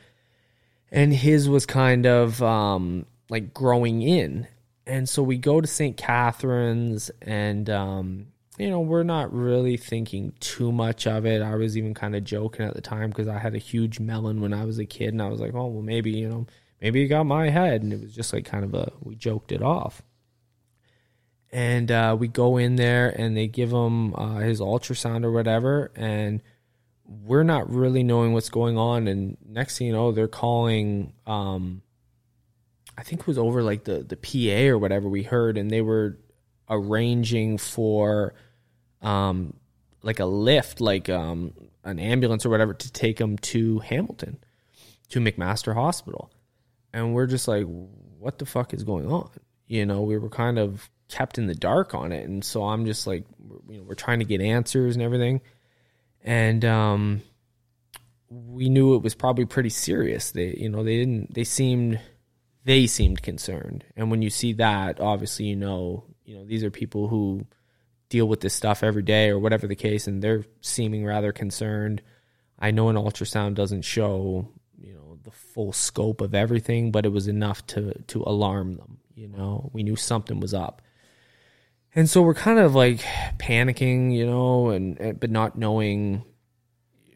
And 0.91 1.13
his 1.13 1.49
was 1.49 1.65
kind 1.65 2.05
of 2.05 2.41
um 2.41 3.05
like 3.29 3.53
growing 3.53 4.01
in. 4.01 4.47
And 4.85 5.07
so 5.07 5.23
we 5.23 5.37
go 5.37 5.61
to 5.61 5.67
St. 5.67 5.95
Catharines 5.95 7.11
and 7.21 7.69
um 7.69 8.27
you 8.57 8.69
know, 8.69 8.81
we're 8.81 9.01
not 9.01 9.33
really 9.33 9.77
thinking 9.77 10.33
too 10.39 10.71
much 10.71 11.07
of 11.07 11.25
it. 11.25 11.41
I 11.41 11.55
was 11.55 11.75
even 11.75 11.95
kind 11.95 12.15
of 12.15 12.23
joking 12.23 12.67
at 12.67 12.75
the 12.75 12.81
time 12.81 13.09
because 13.09 13.27
I 13.27 13.39
had 13.39 13.55
a 13.55 13.59
huge 13.59 13.99
melon 13.99 14.41
when 14.41 14.53
I 14.53 14.63
was 14.63 14.77
a 14.77 14.85
kid, 14.85 15.07
and 15.07 15.23
I 15.23 15.29
was 15.29 15.39
like, 15.39 15.55
"Oh, 15.55 15.65
well, 15.65 15.81
maybe 15.81 16.11
you 16.11 16.29
know, 16.29 16.45
maybe 16.79 17.01
it 17.01 17.07
got 17.07 17.23
my 17.23 17.49
head," 17.49 17.81
and 17.81 17.91
it 17.91 17.99
was 17.99 18.13
just 18.13 18.31
like 18.31 18.45
kind 18.45 18.63
of 18.63 18.75
a 18.75 18.91
we 19.01 19.15
joked 19.15 19.51
it 19.51 19.63
off 19.63 20.03
and 21.53 21.91
uh, 21.91 22.17
we 22.19 22.27
go 22.27 22.57
in 22.57 22.75
there 22.75 23.09
and 23.09 23.37
they 23.37 23.47
give 23.47 23.71
him 23.71 24.13
uh, 24.15 24.39
his 24.39 24.59
ultrasound 24.59 25.23
or 25.23 25.31
whatever 25.31 25.91
and 25.95 26.41
we're 27.05 27.43
not 27.43 27.69
really 27.69 28.03
knowing 28.03 28.33
what's 28.33 28.49
going 28.49 28.77
on. 28.77 29.07
And 29.07 29.37
next 29.47 29.77
thing 29.77 29.87
you 29.87 29.93
know 29.93 30.11
they're 30.11 30.27
calling 30.27 31.13
um, 31.27 31.81
i 32.97 33.03
think 33.03 33.21
it 33.21 33.27
was 33.27 33.37
over 33.37 33.63
like 33.63 33.83
the, 33.83 34.03
the 34.03 34.17
pa 34.17 34.69
or 34.71 34.77
whatever 34.77 35.07
we 35.09 35.23
heard 35.23 35.57
and 35.57 35.69
they 35.69 35.81
were 35.81 36.17
arranging 36.69 37.57
for 37.57 38.33
um, 39.01 39.53
like 40.01 40.19
a 40.19 40.25
lift 40.25 40.81
like 40.81 41.09
um, 41.09 41.53
an 41.83 41.99
ambulance 41.99 42.45
or 42.45 42.49
whatever 42.49 42.73
to 42.73 42.91
take 42.91 43.19
him 43.19 43.37
to 43.37 43.79
hamilton 43.79 44.37
to 45.09 45.19
mcmaster 45.19 45.75
hospital. 45.75 46.31
And 46.91 47.13
we're 47.13 47.27
just 47.27 47.47
like 47.47 47.65
what 48.19 48.39
the 48.39 48.45
fuck 48.45 48.73
is 48.73 48.83
going 48.83 49.07
on? 49.11 49.29
You 49.67 49.85
know 49.85 50.01
we 50.01 50.17
were 50.17 50.29
kind 50.29 50.57
of 50.57 50.89
kept 51.13 51.37
in 51.37 51.45
the 51.45 51.53
dark 51.53 51.93
on 51.93 52.11
it. 52.11 52.27
And 52.27 52.43
so 52.43 52.63
i'm 52.63 52.87
just 52.87 53.05
like 53.05 53.23
you 53.69 53.77
know 53.77 53.83
we're 53.83 53.93
trying 53.93 54.17
to 54.17 54.25
get 54.25 54.41
answers 54.41 54.95
and 54.95 55.03
everything. 55.03 55.41
And 56.23 56.65
um 56.65 57.21
we 58.29 58.67
knew 58.67 58.95
it 58.95 59.03
was 59.03 59.13
probably 59.13 59.45
pretty 59.45 59.69
serious. 59.69 60.31
They 60.31 60.55
you 60.57 60.69
know 60.69 60.83
they 60.83 60.97
didn't 60.97 61.35
they 61.35 61.43
seemed 61.43 61.99
they 62.65 62.87
seemed 62.87 63.21
concerned. 63.21 63.83
And 63.95 64.09
when 64.09 64.23
you 64.23 64.31
see 64.31 64.53
that 64.53 64.99
obviously 64.99 65.45
you 65.45 65.55
know 65.55 66.03
you 66.25 66.35
know 66.35 66.45
these 66.45 66.63
are 66.63 66.71
people 66.71 67.07
who 67.09 67.45
deal 68.09 68.27
with 68.27 68.39
this 68.39 68.55
stuff 68.55 68.81
every 68.81 69.03
day 69.03 69.29
or 69.29 69.37
whatever 69.37 69.67
the 69.67 69.75
case 69.75 70.07
and 70.07 70.19
they're 70.19 70.45
seeming 70.61 71.05
rather 71.05 71.31
concerned. 71.31 72.01
I 72.57 72.71
know 72.71 72.89
an 72.89 72.95
ultrasound 72.95 73.53
doesn't 73.53 73.83
show 73.83 74.49
you 74.79 74.95
know 74.95 75.19
the 75.21 75.31
full 75.31 75.73
scope 75.73 76.21
of 76.21 76.33
everything 76.33 76.91
but 76.91 77.05
it 77.05 77.09
was 77.09 77.27
enough 77.27 77.67
to 77.67 77.93
to 78.07 78.23
alarm 78.23 78.77
them 78.77 78.97
you 79.15 79.27
know? 79.27 79.69
We 79.73 79.83
knew 79.83 79.95
something 79.95 80.39
was 80.39 80.53
up 80.53 80.81
and 81.95 82.09
so 82.09 82.21
we're 82.21 82.33
kind 82.33 82.59
of 82.59 82.75
like 82.75 82.99
panicking 83.37 84.13
you 84.15 84.25
know 84.25 84.69
and 84.69 84.99
and- 84.99 85.19
but 85.19 85.29
not 85.29 85.57
knowing 85.57 86.23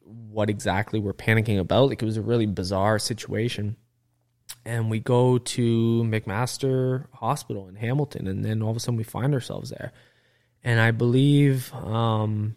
what 0.05 0.49
exactly 0.51 0.99
we're 0.99 1.13
panicking 1.13 1.59
about. 1.59 1.89
Like 1.89 2.01
it 2.01 2.05
was 2.05 2.17
a 2.17 2.21
really 2.21 2.45
bizarre 2.45 2.99
situation. 2.99 3.75
And 4.65 4.89
we 4.89 4.99
go 4.99 5.39
to 5.39 6.03
mcmaster 6.03 7.07
hospital 7.13 7.67
in 7.67 7.75
hamilton 7.75 8.27
and 8.27 8.45
then 8.45 8.61
all 8.61 8.69
of 8.69 8.77
a 8.77 8.79
sudden 8.79 8.97
we 8.97 9.03
find 9.03 9.33
ourselves 9.33 9.71
there. 9.71 9.91
And 10.63 10.79
i 10.79 10.91
believe 10.91 11.73
um 11.73 12.55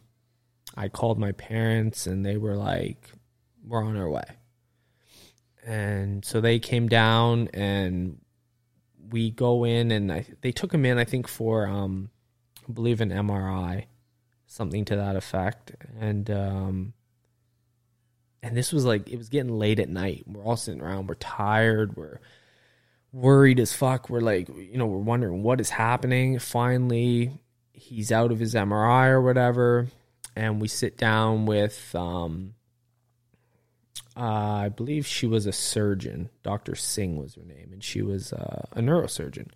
i 0.76 0.88
called 0.88 1.18
my 1.18 1.32
parents 1.32 2.06
and 2.06 2.24
they 2.24 2.36
were 2.36 2.56
like 2.56 3.10
we're 3.66 3.82
on 3.82 3.96
our 3.96 4.10
way. 4.10 4.24
And 5.66 6.24
so 6.24 6.40
they 6.40 6.58
came 6.58 6.88
down 6.88 7.48
and 7.54 8.19
we 9.10 9.30
go 9.30 9.64
in 9.64 9.90
and 9.90 10.12
I, 10.12 10.26
they 10.40 10.52
took 10.52 10.72
him 10.72 10.84
in 10.84 10.98
i 10.98 11.04
think 11.04 11.28
for 11.28 11.66
um 11.66 12.10
i 12.68 12.72
believe 12.72 13.00
an 13.00 13.10
mri 13.10 13.86
something 14.50 14.84
to 14.84 14.96
that 14.96 15.16
effect. 15.16 15.72
And 15.98 16.28
um 16.30 16.92
and 18.42 18.56
this 18.56 18.72
was 18.72 18.84
like 18.84 19.08
it 19.08 19.16
was 19.16 19.28
getting 19.28 19.52
late 19.58 19.78
at 19.78 19.88
night. 19.88 20.24
We're 20.26 20.42
all 20.42 20.56
sitting 20.56 20.82
around. 20.82 21.08
We're 21.08 21.14
tired. 21.14 21.96
We're 21.96 22.20
worried 23.12 23.60
as 23.60 23.72
fuck. 23.72 24.10
We're 24.10 24.20
like 24.20 24.48
you 24.48 24.76
know 24.76 24.86
we're 24.86 24.98
wondering 24.98 25.42
what 25.42 25.60
is 25.60 25.70
happening. 25.70 26.38
Finally 26.38 27.32
he's 27.72 28.12
out 28.12 28.32
of 28.32 28.40
his 28.40 28.54
mri 28.54 29.08
or 29.08 29.22
whatever. 29.22 29.86
And 30.34 30.60
we 30.60 30.68
sit 30.68 30.98
down 30.98 31.46
with 31.46 31.94
um 31.94 32.54
uh, 34.16 34.20
I 34.64 34.68
believe 34.68 35.06
she 35.06 35.26
was 35.26 35.46
a 35.46 35.52
surgeon. 35.52 36.30
Dr. 36.42 36.74
Singh 36.74 37.16
was 37.16 37.34
her 37.34 37.44
name, 37.44 37.70
and 37.72 37.82
she 37.82 38.02
was 38.02 38.32
uh, 38.32 38.66
a 38.72 38.80
neurosurgeon. 38.80 39.48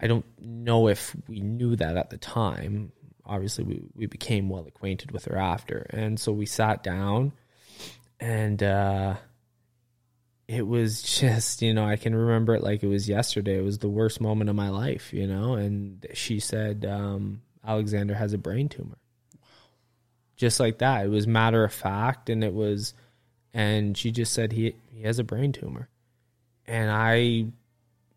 I 0.00 0.06
don't 0.06 0.24
know 0.38 0.88
if 0.88 1.16
we 1.28 1.40
knew 1.40 1.76
that 1.76 1.96
at 1.96 2.10
the 2.10 2.18
time. 2.18 2.92
Obviously, 3.24 3.64
we, 3.64 3.82
we 3.94 4.06
became 4.06 4.48
well 4.48 4.66
acquainted 4.66 5.10
with 5.10 5.24
her 5.26 5.36
after. 5.36 5.86
And 5.90 6.18
so 6.18 6.32
we 6.32 6.46
sat 6.46 6.82
down, 6.82 7.32
and 8.20 8.62
uh, 8.62 9.16
it 10.48 10.66
was 10.66 11.02
just, 11.20 11.62
you 11.62 11.74
know, 11.74 11.84
I 11.84 11.96
can 11.96 12.14
remember 12.14 12.54
it 12.54 12.62
like 12.62 12.82
it 12.82 12.88
was 12.88 13.08
yesterday. 13.08 13.58
It 13.58 13.64
was 13.64 13.78
the 13.78 13.88
worst 13.88 14.20
moment 14.20 14.50
of 14.50 14.56
my 14.56 14.70
life, 14.70 15.12
you 15.12 15.26
know. 15.26 15.54
And 15.54 16.06
she 16.14 16.40
said, 16.40 16.84
um, 16.84 17.42
Alexander 17.66 18.14
has 18.14 18.32
a 18.32 18.38
brain 18.38 18.68
tumor. 18.68 18.98
Just 20.36 20.60
like 20.60 20.78
that. 20.78 21.06
It 21.06 21.08
was 21.08 21.26
matter 21.26 21.64
of 21.64 21.72
fact. 21.72 22.28
And 22.28 22.44
it 22.44 22.52
was, 22.52 22.92
and 23.56 23.96
she 23.96 24.10
just 24.10 24.32
said, 24.32 24.52
he, 24.52 24.74
he 24.92 25.02
has 25.02 25.18
a 25.18 25.24
brain 25.24 25.52
tumor. 25.52 25.88
And 26.66 26.90
I, 26.90 27.46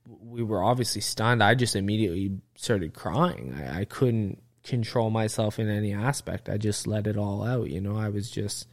we 0.06 0.44
were 0.44 0.64
obviously 0.64 1.02
stunned. 1.02 1.44
I 1.44 1.56
just 1.56 1.76
immediately 1.76 2.32
started 2.56 2.94
crying. 2.94 3.54
I, 3.56 3.82
I 3.82 3.86
couldn't 3.86 4.42
control 4.64 5.10
myself 5.10 5.60
in 5.60 5.70
any 5.70 5.94
aspect. 5.94 6.50
I 6.50 6.58
just 6.58 6.88
let 6.88 7.08
it 7.08 7.18
all 7.18 7.44
out. 7.44 7.70
You 7.70 7.82
know, 7.82 7.96
I 7.96 8.10
was 8.10 8.30
just, 8.30 8.68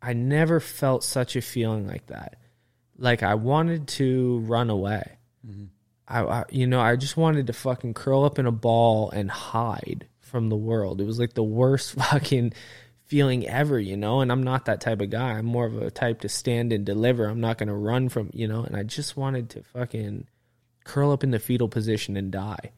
I 0.00 0.12
never 0.12 0.60
felt 0.60 1.04
such 1.04 1.36
a 1.36 1.42
feeling 1.42 1.86
like 1.86 2.06
that 2.06 2.38
like 2.98 3.22
I 3.22 3.34
wanted 3.34 3.88
to 3.88 4.38
run 4.40 4.70
away. 4.70 5.18
Mm-hmm. 5.46 5.64
I, 6.08 6.22
I, 6.22 6.44
you 6.50 6.66
know, 6.66 6.80
I 6.80 6.96
just 6.96 7.16
wanted 7.16 7.46
to 7.48 7.52
fucking 7.52 7.94
curl 7.94 8.24
up 8.24 8.38
in 8.38 8.46
a 8.46 8.52
ball 8.52 9.10
and 9.10 9.30
hide 9.30 10.06
from 10.20 10.48
the 10.48 10.56
world. 10.56 11.00
It 11.00 11.04
was 11.04 11.18
like 11.18 11.34
the 11.34 11.42
worst 11.42 11.92
fucking 11.98 12.52
feeling 13.06 13.46
ever, 13.46 13.78
you 13.78 13.96
know. 13.96 14.20
And 14.20 14.30
I'm 14.30 14.42
not 14.42 14.66
that 14.66 14.80
type 14.80 15.00
of 15.00 15.10
guy. 15.10 15.32
I'm 15.32 15.46
more 15.46 15.66
of 15.66 15.76
a 15.76 15.90
type 15.90 16.20
to 16.20 16.28
stand 16.28 16.72
and 16.72 16.84
deliver. 16.84 17.26
I'm 17.26 17.40
not 17.40 17.58
going 17.58 17.68
to 17.68 17.74
run 17.74 18.08
from, 18.08 18.30
you 18.32 18.46
know. 18.46 18.62
And 18.62 18.76
I 18.76 18.82
just 18.82 19.16
wanted 19.16 19.50
to 19.50 19.62
fucking 19.62 20.26
curl 20.84 21.12
up 21.12 21.24
in 21.24 21.30
the 21.30 21.38
fetal 21.38 21.68
position 21.68 22.16
and 22.16 22.30
die. 22.30 22.72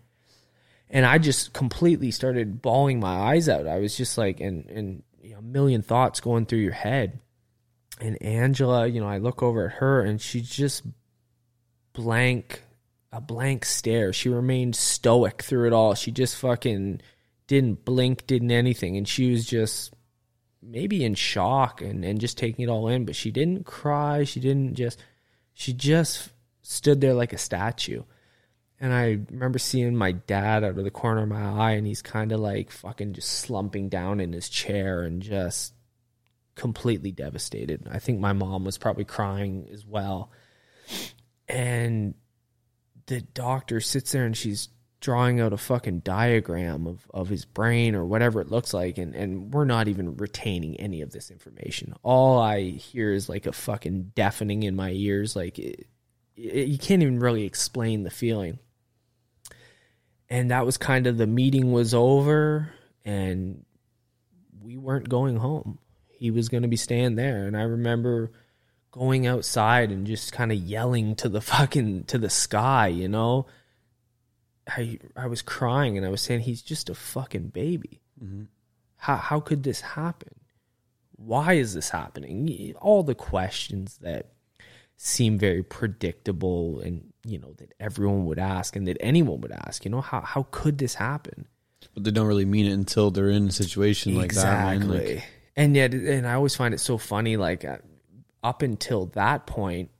And 0.90 1.04
I 1.04 1.18
just 1.18 1.52
completely 1.52 2.10
started 2.10 2.62
bawling 2.62 3.00
my 3.00 3.14
eyes 3.14 3.48
out. 3.48 3.66
I 3.66 3.78
was 3.78 3.96
just 3.96 4.16
like, 4.16 4.40
and 4.40 4.66
and 4.66 5.02
you 5.20 5.32
know, 5.32 5.40
a 5.40 5.42
million 5.42 5.82
thoughts 5.82 6.20
going 6.20 6.46
through 6.46 6.60
your 6.60 6.72
head 6.72 7.20
and 8.00 8.20
Angela, 8.22 8.86
you 8.86 9.00
know, 9.00 9.08
I 9.08 9.18
look 9.18 9.42
over 9.42 9.66
at 9.66 9.76
her 9.76 10.02
and 10.02 10.20
she's 10.20 10.48
just 10.48 10.84
blank, 11.92 12.62
a 13.12 13.20
blank 13.20 13.64
stare. 13.64 14.12
She 14.12 14.28
remained 14.28 14.76
stoic 14.76 15.42
through 15.42 15.66
it 15.66 15.72
all. 15.72 15.94
She 15.94 16.10
just 16.10 16.36
fucking 16.36 17.00
didn't 17.46 17.84
blink, 17.84 18.26
didn't 18.26 18.50
anything. 18.50 18.96
And 18.96 19.08
she 19.08 19.30
was 19.30 19.46
just 19.46 19.92
maybe 20.62 21.04
in 21.04 21.14
shock 21.14 21.80
and, 21.80 22.04
and 22.04 22.20
just 22.20 22.38
taking 22.38 22.64
it 22.64 22.68
all 22.68 22.88
in. 22.88 23.04
But 23.04 23.16
she 23.16 23.30
didn't 23.30 23.64
cry. 23.64 24.24
She 24.24 24.40
didn't 24.40 24.74
just, 24.74 24.98
she 25.54 25.72
just 25.72 26.30
stood 26.62 27.00
there 27.00 27.14
like 27.14 27.32
a 27.32 27.38
statue. 27.38 28.02
And 28.80 28.92
I 28.92 29.18
remember 29.30 29.58
seeing 29.58 29.96
my 29.96 30.12
dad 30.12 30.62
out 30.62 30.78
of 30.78 30.84
the 30.84 30.90
corner 30.90 31.22
of 31.22 31.28
my 31.28 31.42
eye, 31.42 31.72
and 31.72 31.86
he's 31.86 32.02
kind 32.02 32.30
of 32.30 32.38
like 32.38 32.70
fucking 32.70 33.14
just 33.14 33.28
slumping 33.28 33.88
down 33.88 34.20
in 34.20 34.32
his 34.32 34.48
chair 34.48 35.02
and 35.02 35.20
just 35.20 35.74
completely 36.54 37.10
devastated. 37.10 37.88
I 37.90 37.98
think 37.98 38.20
my 38.20 38.32
mom 38.32 38.64
was 38.64 38.78
probably 38.78 39.04
crying 39.04 39.68
as 39.72 39.84
well. 39.84 40.30
And 41.48 42.14
the 43.06 43.20
doctor 43.20 43.80
sits 43.80 44.12
there 44.12 44.26
and 44.26 44.36
she's 44.36 44.68
drawing 45.00 45.40
out 45.40 45.52
a 45.52 45.56
fucking 45.56 46.00
diagram 46.00 46.86
of, 46.86 47.06
of 47.14 47.28
his 47.28 47.44
brain 47.44 47.94
or 47.94 48.04
whatever 48.04 48.40
it 48.40 48.50
looks 48.50 48.74
like 48.74 48.98
and, 48.98 49.14
and 49.14 49.52
we're 49.52 49.64
not 49.64 49.88
even 49.88 50.16
retaining 50.16 50.78
any 50.80 51.02
of 51.02 51.12
this 51.12 51.30
information 51.30 51.94
all 52.02 52.38
i 52.40 52.62
hear 52.62 53.12
is 53.12 53.28
like 53.28 53.46
a 53.46 53.52
fucking 53.52 54.10
deafening 54.14 54.64
in 54.64 54.74
my 54.74 54.90
ears 54.90 55.36
like 55.36 55.58
it, 55.58 55.86
it, 56.36 56.68
you 56.68 56.78
can't 56.78 57.02
even 57.02 57.20
really 57.20 57.44
explain 57.44 58.02
the 58.02 58.10
feeling 58.10 58.58
and 60.28 60.50
that 60.50 60.66
was 60.66 60.76
kind 60.76 61.06
of 61.06 61.16
the 61.16 61.26
meeting 61.26 61.72
was 61.72 61.94
over 61.94 62.72
and 63.04 63.64
we 64.60 64.76
weren't 64.76 65.08
going 65.08 65.36
home 65.36 65.78
he 66.18 66.30
was 66.32 66.48
going 66.48 66.62
to 66.62 66.68
be 66.68 66.76
staying 66.76 67.14
there. 67.14 67.46
And 67.46 67.56
I 67.56 67.62
remember 67.62 68.32
going 68.90 69.26
outside 69.26 69.92
and 69.92 70.06
just 70.06 70.32
kind 70.32 70.50
of 70.50 70.58
yelling 70.58 71.14
to 71.16 71.28
the 71.28 71.40
fucking 71.40 72.04
to 72.04 72.18
the 72.18 72.30
sky, 72.30 72.88
you 72.88 73.08
know. 73.08 73.46
I 74.68 74.98
I 75.16 75.26
was 75.26 75.42
crying 75.42 75.96
and 75.96 76.06
I 76.06 76.10
was 76.10 76.20
saying 76.20 76.40
he's 76.40 76.62
just 76.62 76.90
a 76.90 76.94
fucking 76.94 77.48
baby. 77.48 78.00
Mm-hmm. 78.22 78.44
How 78.96 79.16
how 79.16 79.40
could 79.40 79.62
this 79.62 79.80
happen? 79.80 80.34
Why 81.16 81.54
is 81.54 81.74
this 81.74 81.90
happening? 81.90 82.74
All 82.80 83.02
the 83.02 83.14
questions 83.14 83.98
that 83.98 84.32
seem 84.96 85.38
very 85.38 85.62
predictable 85.62 86.80
and 86.80 87.12
you 87.24 87.38
know 87.38 87.52
that 87.54 87.72
everyone 87.78 88.26
would 88.26 88.38
ask 88.38 88.76
and 88.76 88.86
that 88.88 88.96
anyone 89.00 89.40
would 89.40 89.52
ask. 89.52 89.84
You 89.84 89.90
know 89.90 90.00
how 90.00 90.20
how 90.20 90.46
could 90.50 90.78
this 90.78 90.94
happen? 90.94 91.46
But 91.94 92.04
they 92.04 92.10
don't 92.10 92.26
really 92.26 92.44
mean 92.44 92.66
it 92.66 92.72
until 92.72 93.10
they're 93.10 93.30
in 93.30 93.48
a 93.48 93.52
situation 93.52 94.14
like 94.14 94.26
exactly. 94.26 94.86
that. 94.86 94.94
Exactly. 94.94 95.14
Like, 95.16 95.24
and 95.58 95.76
yet 95.76 95.92
and 95.92 96.26
i 96.26 96.32
always 96.34 96.54
find 96.54 96.72
it 96.72 96.78
so 96.78 96.96
funny 96.96 97.36
like 97.36 97.64
uh, 97.64 97.76
up 98.42 98.62
until 98.62 99.06
that 99.06 99.46
point 99.46 99.90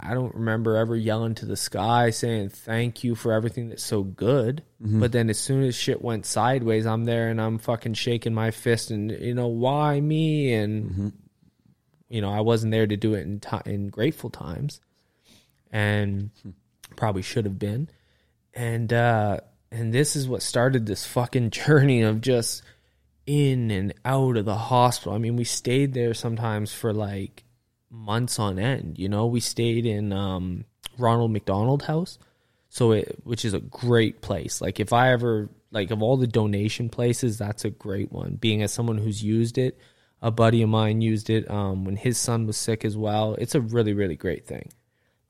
i 0.00 0.14
don't 0.14 0.34
remember 0.34 0.76
ever 0.76 0.96
yelling 0.96 1.34
to 1.34 1.46
the 1.46 1.56
sky 1.56 2.10
saying 2.10 2.48
thank 2.48 3.04
you 3.04 3.14
for 3.14 3.32
everything 3.32 3.68
that's 3.68 3.84
so 3.84 4.02
good 4.02 4.62
mm-hmm. 4.82 5.00
but 5.00 5.12
then 5.12 5.30
as 5.30 5.38
soon 5.38 5.62
as 5.62 5.74
shit 5.74 6.02
went 6.02 6.26
sideways 6.26 6.86
i'm 6.86 7.04
there 7.04 7.28
and 7.28 7.40
i'm 7.40 7.58
fucking 7.58 7.94
shaking 7.94 8.34
my 8.34 8.50
fist 8.50 8.90
and 8.90 9.10
you 9.10 9.34
know 9.34 9.48
why 9.48 10.00
me 10.00 10.52
and 10.54 10.90
mm-hmm. 10.90 11.08
you 12.08 12.20
know 12.20 12.30
i 12.30 12.40
wasn't 12.40 12.70
there 12.70 12.86
to 12.86 12.96
do 12.96 13.14
it 13.14 13.22
in 13.22 13.40
t- 13.40 13.56
in 13.66 13.88
grateful 13.88 14.30
times 14.30 14.80
and 15.70 16.30
hmm. 16.42 16.50
probably 16.96 17.22
should 17.22 17.44
have 17.44 17.58
been 17.58 17.88
and 18.54 18.92
uh 18.92 19.38
and 19.70 19.92
this 19.92 20.16
is 20.16 20.28
what 20.28 20.42
started 20.42 20.86
this 20.86 21.06
fucking 21.06 21.50
journey 21.50 22.02
of 22.02 22.20
just 22.20 22.62
in 23.28 23.70
and 23.70 23.92
out 24.04 24.38
of 24.38 24.46
the 24.46 24.56
hospital. 24.56 25.12
I 25.12 25.18
mean, 25.18 25.36
we 25.36 25.44
stayed 25.44 25.92
there 25.92 26.14
sometimes 26.14 26.72
for 26.72 26.92
like 26.92 27.44
months 27.90 28.38
on 28.38 28.58
end. 28.58 28.98
You 28.98 29.08
know, 29.08 29.26
we 29.26 29.40
stayed 29.40 29.86
in 29.86 30.12
um, 30.12 30.64
Ronald 30.98 31.32
McDonald 31.32 31.82
House, 31.82 32.18
so 32.68 32.92
it 32.92 33.18
which 33.24 33.44
is 33.44 33.54
a 33.54 33.60
great 33.60 34.20
place. 34.20 34.60
Like 34.60 34.80
if 34.80 34.92
I 34.92 35.12
ever 35.12 35.48
like 35.70 35.90
of 35.90 36.02
all 36.02 36.16
the 36.16 36.26
donation 36.26 36.88
places, 36.88 37.38
that's 37.38 37.64
a 37.64 37.70
great 37.70 38.12
one. 38.12 38.36
Being 38.36 38.62
as 38.62 38.72
someone 38.72 38.98
who's 38.98 39.22
used 39.22 39.58
it, 39.58 39.78
a 40.22 40.30
buddy 40.30 40.62
of 40.62 40.68
mine 40.68 41.00
used 41.00 41.30
it 41.30 41.50
um, 41.50 41.84
when 41.84 41.96
his 41.96 42.18
son 42.18 42.46
was 42.46 42.56
sick 42.56 42.84
as 42.84 42.96
well. 42.96 43.34
It's 43.34 43.54
a 43.54 43.60
really 43.60 43.94
really 43.94 44.16
great 44.16 44.46
thing. 44.46 44.70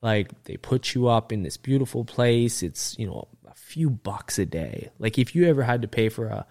Like 0.01 0.43
they 0.45 0.57
put 0.57 0.93
you 0.95 1.07
up 1.07 1.31
in 1.31 1.43
this 1.43 1.57
beautiful 1.57 2.05
place. 2.05 2.63
It's 2.63 2.97
you 2.97 3.07
know 3.07 3.27
a 3.45 3.55
few 3.55 3.89
bucks 3.89 4.39
a 4.39 4.45
day. 4.45 4.89
Like 4.99 5.17
if 5.17 5.35
you 5.35 5.47
ever 5.47 5.63
had 5.63 5.81
to 5.81 5.87
pay 5.87 6.09
for 6.09 6.27
a 6.27 6.45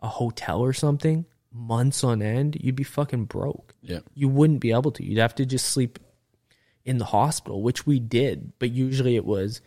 a 0.00 0.08
hotel 0.08 0.60
or 0.60 0.74
something 0.74 1.24
months 1.54 2.04
on 2.04 2.20
end, 2.20 2.58
you'd 2.60 2.76
be 2.76 2.84
fucking 2.84 3.26
broke. 3.26 3.74
Yeah. 3.80 4.00
You 4.14 4.28
wouldn't 4.28 4.60
be 4.60 4.72
able 4.72 4.90
to. 4.92 5.04
You'd 5.04 5.18
have 5.18 5.34
to 5.36 5.46
just 5.46 5.68
sleep 5.68 5.98
in 6.84 6.98
the 6.98 7.04
hospital, 7.06 7.62
which 7.62 7.86
we 7.86 8.00
did, 8.00 8.52
but 8.58 8.70
usually 8.70 9.16
it 9.16 9.24
was 9.24 9.62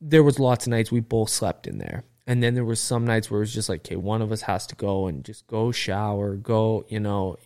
there 0.00 0.22
was 0.22 0.38
lots 0.38 0.66
of 0.66 0.70
nights 0.70 0.90
we 0.90 1.00
both 1.00 1.28
slept 1.28 1.66
in 1.66 1.78
there. 1.78 2.04
And 2.26 2.42
then 2.42 2.54
there 2.54 2.64
was 2.64 2.80
some 2.80 3.06
nights 3.06 3.30
where 3.30 3.38
it 3.38 3.42
was 3.42 3.54
just 3.54 3.68
like, 3.68 3.80
okay, 3.80 3.96
one 3.96 4.22
of 4.22 4.32
us 4.32 4.42
has 4.42 4.66
to 4.68 4.74
go 4.74 5.06
and 5.06 5.24
just 5.24 5.46
go 5.46 5.72
shower, 5.72 6.36
go, 6.36 6.84
you 6.88 7.00
know, 7.00 7.36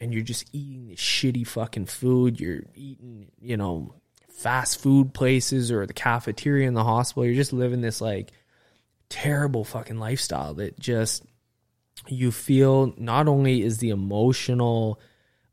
and 0.00 0.12
you're 0.12 0.22
just 0.22 0.48
eating 0.52 0.88
this 0.88 0.98
shitty 0.98 1.46
fucking 1.46 1.86
food. 1.86 2.40
You're 2.40 2.62
eating, 2.74 3.30
you 3.40 3.56
know, 3.56 3.94
fast 4.30 4.80
food 4.80 5.12
places 5.12 5.70
or 5.70 5.86
the 5.86 5.92
cafeteria 5.92 6.66
in 6.66 6.74
the 6.74 6.82
hospital. 6.82 7.26
You're 7.26 7.34
just 7.34 7.52
living 7.52 7.82
this 7.82 8.00
like 8.00 8.32
terrible 9.10 9.64
fucking 9.64 9.98
lifestyle 9.98 10.54
that 10.54 10.80
just 10.80 11.24
you 12.08 12.32
feel 12.32 12.94
not 12.96 13.28
only 13.28 13.62
is 13.62 13.78
the 13.78 13.90
emotional 13.90 15.00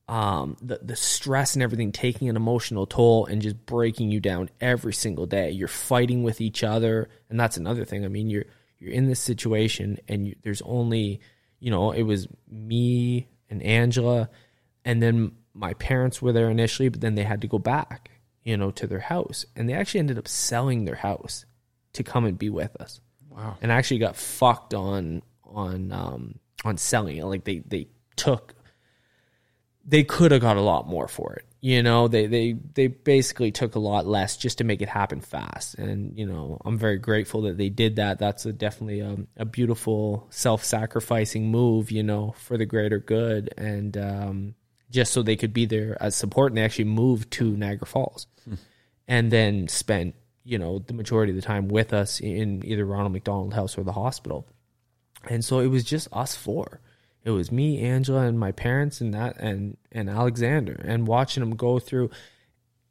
um, 0.09 0.57
the 0.59 0.79
the 0.81 0.95
stress 0.95 1.53
and 1.53 1.61
everything 1.61 1.91
taking 1.91 2.29
an 2.29 2.35
emotional 2.35 2.87
toll 2.87 3.27
and 3.27 3.43
just 3.43 3.63
breaking 3.67 4.09
you 4.09 4.19
down 4.19 4.49
every 4.59 4.93
single 4.93 5.27
day. 5.27 5.51
You're 5.51 5.67
fighting 5.67 6.23
with 6.23 6.41
each 6.41 6.63
other, 6.63 7.09
and 7.29 7.39
that's 7.39 7.57
another 7.57 7.85
thing. 7.85 8.03
I 8.03 8.07
mean, 8.07 8.29
you're 8.29 8.45
you're 8.79 8.91
in 8.91 9.07
this 9.07 9.19
situation, 9.19 9.99
and 10.07 10.27
you, 10.27 10.35
there's 10.41 10.63
only 10.63 11.21
you 11.59 11.69
know 11.69 11.91
it 11.91 12.01
was 12.03 12.27
me 12.49 13.27
and 13.51 13.61
Angela, 13.61 14.29
and 14.83 15.01
then 15.01 15.33
my 15.53 15.75
parents 15.75 16.23
were 16.23 16.33
there 16.33 16.49
initially, 16.49 16.89
but 16.89 17.01
then 17.01 17.13
they 17.13 17.23
had 17.23 17.41
to 17.41 17.47
go 17.47 17.59
back, 17.59 18.09
you 18.43 18.57
know, 18.57 18.71
to 18.71 18.87
their 18.87 18.99
house, 18.99 19.45
and 19.55 19.69
they 19.69 19.73
actually 19.73 19.99
ended 19.99 20.17
up 20.17 20.27
selling 20.27 20.85
their 20.85 20.95
house 20.95 21.45
to 21.93 22.03
come 22.03 22.25
and 22.25 22.39
be 22.39 22.49
with 22.49 22.75
us. 22.81 22.99
Wow. 23.29 23.57
And 23.61 23.71
I 23.71 23.75
actually 23.75 23.99
got 23.99 24.15
fucked 24.15 24.73
on 24.73 25.21
on 25.53 25.91
um, 25.91 26.39
on 26.63 26.77
selling 26.77 27.17
it. 27.17 27.25
Like 27.25 27.43
they 27.43 27.59
they 27.59 27.87
took 28.15 28.55
they 29.89 30.03
could 30.03 30.31
have 30.31 30.41
got 30.41 30.57
a 30.57 30.61
lot 30.61 30.87
more 30.87 31.07
for 31.07 31.33
it. 31.33 31.45
You 31.61 31.83
know, 31.83 32.07
they 32.07 32.27
they 32.27 32.53
they 32.53 32.87
basically 32.87 33.51
took 33.51 33.75
a 33.75 33.79
lot 33.79 34.05
less 34.05 34.37
just 34.37 34.59
to 34.59 34.63
make 34.63 34.81
it 34.81 34.87
happen 34.87 35.19
fast. 35.19 35.75
And 35.75 36.17
you 36.17 36.25
know, 36.25 36.57
I'm 36.63 36.77
very 36.77 36.97
grateful 36.97 37.41
that 37.43 37.57
they 37.57 37.69
did 37.69 37.97
that. 37.97 38.19
That's 38.19 38.45
a, 38.45 38.53
definitely 38.53 39.01
a, 39.01 39.17
a 39.35 39.45
beautiful 39.45 40.27
self-sacrificing 40.29 41.49
move. 41.49 41.91
You 41.91 42.03
know, 42.03 42.33
for 42.37 42.57
the 42.57 42.65
greater 42.65 42.99
good, 42.99 43.53
and 43.57 43.97
um, 43.97 44.55
just 44.89 45.11
so 45.11 45.21
they 45.21 45.35
could 45.35 45.53
be 45.53 45.65
there 45.65 45.97
as 46.01 46.15
support. 46.15 46.51
And 46.51 46.57
they 46.57 46.63
actually 46.63 46.85
moved 46.85 47.31
to 47.31 47.57
Niagara 47.57 47.87
Falls, 47.87 48.27
hmm. 48.45 48.55
and 49.07 49.29
then 49.29 49.67
spent 49.67 50.15
you 50.45 50.59
know 50.59 50.79
the 50.79 50.93
majority 50.93 51.31
of 51.31 51.35
the 51.35 51.41
time 51.41 51.67
with 51.67 51.93
us 51.93 52.21
in 52.21 52.63
either 52.65 52.85
Ronald 52.85 53.11
McDonald 53.11 53.53
House 53.53 53.77
or 53.77 53.83
the 53.83 53.91
hospital. 53.91 54.47
And 55.28 55.43
so 55.43 55.59
it 55.59 55.67
was 55.67 55.84
just 55.84 56.07
us 56.13 56.36
four. 56.36 56.80
It 57.24 57.32
was 57.32 57.51
me, 57.51 57.80
Angela, 57.82 58.22
and 58.22 58.39
my 58.39 58.51
parents, 58.53 59.01
and 59.01 59.13
that, 59.13 59.38
and 59.38 59.78
and 59.91 60.09
Alexander, 60.09 60.82
and 60.86 61.07
watching 61.07 61.43
him 61.43 61.55
go 61.55 61.80
through. 61.80 62.09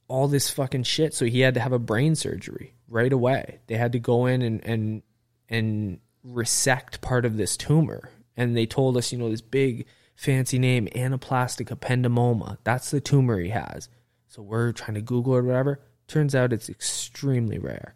all 0.08 0.28
this 0.28 0.50
fucking 0.50 0.82
shit. 0.84 1.14
So 1.14 1.26
he 1.26 1.40
had 1.40 1.54
to 1.54 1.60
have 1.60 1.72
a 1.72 1.78
brain 1.78 2.14
surgery 2.14 2.74
right 2.88 3.12
away. 3.12 3.60
They 3.66 3.76
had 3.76 3.92
to 3.92 3.98
go 3.98 4.26
in 4.26 4.42
and 4.42 4.64
and 4.64 5.02
and 5.48 6.00
resect 6.24 7.00
part 7.00 7.24
of 7.24 7.36
this 7.36 7.56
tumor. 7.56 8.10
And 8.36 8.56
they 8.56 8.66
told 8.66 8.96
us, 8.96 9.12
you 9.12 9.18
know, 9.18 9.30
this 9.30 9.40
big 9.42 9.86
fancy 10.14 10.58
name, 10.58 10.88
anaplastic 10.94 11.66
ependymoma. 11.68 12.58
That's 12.64 12.90
the 12.90 13.00
tumor 13.00 13.38
he 13.38 13.50
has. 13.50 13.88
So 14.28 14.42
we're 14.42 14.72
trying 14.72 14.94
to 14.94 15.00
Google 15.02 15.34
it 15.34 15.38
or 15.38 15.42
whatever. 15.44 15.80
Turns 16.06 16.34
out 16.34 16.52
it's 16.52 16.68
extremely 16.70 17.58
rare. 17.58 17.94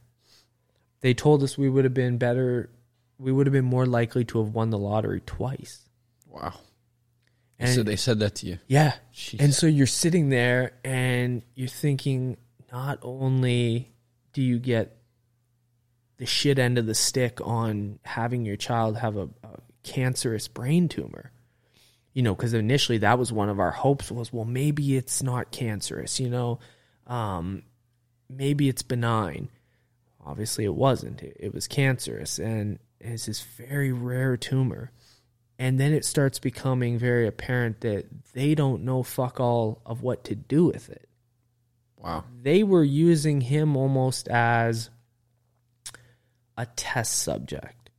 They 1.01 1.15
told 1.15 1.43
us 1.43 1.59
we 1.59 1.69
would 1.69 1.85
have 1.85 1.95
been 1.95 2.19
better, 2.19 2.71
we 3.23 3.33
would 3.33 3.47
have 3.47 3.53
been 3.53 3.65
more 3.65 3.87
likely 3.87 4.25
to 4.27 4.39
have 4.39 4.53
won 4.53 4.71
the 4.71 4.79
lottery 4.79 5.21
twice. 5.25 5.89
Wow. 6.29 6.55
And 7.59 7.71
so 7.71 7.85
they 7.85 7.97
said 7.97 8.19
that 8.19 8.35
to 8.37 8.47
you. 8.47 8.59
yeah. 8.67 8.95
Jeez. 9.15 9.41
And 9.41 9.55
so 9.55 9.69
you're 9.69 9.87
sitting 9.87 10.31
there 10.31 10.73
and 10.85 11.43
you're 11.55 11.69
thinking, 11.69 12.37
not 12.73 12.99
only 13.03 13.93
do 14.33 14.43
you 14.43 14.59
get 14.59 14.97
the 16.17 16.27
shit 16.27 16.59
end 16.59 16.79
of 16.79 16.87
the 16.87 16.95
stick 16.95 17.39
on 17.45 18.01
having 18.05 18.45
your 18.45 18.57
child 18.57 18.97
have 18.99 19.17
a, 19.17 19.29
a 19.45 19.61
cancerous 19.85 20.49
brain 20.49 20.89
tumor, 20.89 21.31
you 22.13 22.23
know, 22.23 22.35
because 22.35 22.55
initially 22.55 22.99
that 22.99 23.19
was 23.19 23.33
one 23.33 23.49
of 23.49 23.61
our 23.61 23.71
hopes 23.71 24.11
was, 24.11 24.33
well, 24.33 24.45
maybe 24.45 24.97
it's 24.97 25.23
not 25.23 25.53
cancerous, 25.53 26.19
you 26.19 26.29
know, 26.29 26.59
um, 27.07 27.63
maybe 28.29 28.69
it's 28.69 28.83
benign. 28.83 29.49
Obviously, 30.25 30.65
it 30.65 30.75
wasn't. 30.75 31.23
It, 31.23 31.37
it 31.41 31.55
was 31.55 31.67
cancerous, 31.67 32.39
and 32.39 32.79
it's 33.03 33.27
this 33.27 33.43
very 33.43 33.93
rare 33.93 34.37
tumor 34.37 34.93
and 35.59 35.79
then 35.79 35.93
it 35.93 36.05
starts 36.05 36.41
becoming 36.41 36.99
very 36.99 37.25
apparent 37.27 37.83
that 37.83 38.07
they 38.33 38.55
don't 38.55 38.83
know 38.83 39.05
fuck 39.05 39.39
all 39.39 39.81
of 39.87 40.03
what 40.03 40.25
to 40.25 40.35
do 40.35 40.65
with 40.65 40.89
it. 40.91 41.09
Wow. 41.97 42.25
They 42.43 42.65
were 42.65 42.83
using 42.83 43.43
him 43.43 43.77
almost 43.77 44.27
as 44.27 44.91
a 46.57 46.67
test 46.67 47.23
subject. 47.23 47.91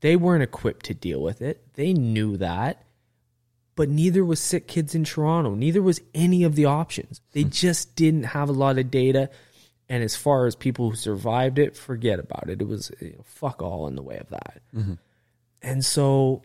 They 0.00 0.14
weren't 0.14 0.44
equipped 0.44 0.86
to 0.86 0.94
deal 0.94 1.20
with 1.20 1.42
it. 1.42 1.74
They 1.74 1.92
knew 1.92 2.36
that. 2.36 2.84
But 3.74 3.88
neither 3.88 4.24
was 4.24 4.38
Sick 4.38 4.68
Kids 4.68 4.94
in 4.94 5.02
Toronto. 5.02 5.54
Neither 5.54 5.82
was 5.82 6.00
any 6.14 6.44
of 6.44 6.54
the 6.54 6.66
options. 6.66 7.20
They 7.32 7.42
hmm. 7.42 7.50
just 7.50 7.96
didn't 7.96 8.24
have 8.24 8.48
a 8.48 8.52
lot 8.52 8.78
of 8.78 8.92
data. 8.92 9.28
And 9.88 10.02
as 10.02 10.16
far 10.16 10.46
as 10.46 10.56
people 10.56 10.90
who 10.90 10.96
survived 10.96 11.58
it, 11.58 11.76
forget 11.76 12.18
about 12.18 12.50
it. 12.50 12.60
It 12.60 12.66
was 12.66 12.90
you 13.00 13.12
know, 13.12 13.24
fuck 13.24 13.62
all 13.62 13.86
in 13.86 13.94
the 13.94 14.02
way 14.02 14.18
of 14.18 14.28
that. 14.30 14.60
Mm-hmm. 14.74 14.94
And 15.62 15.84
so 15.84 16.42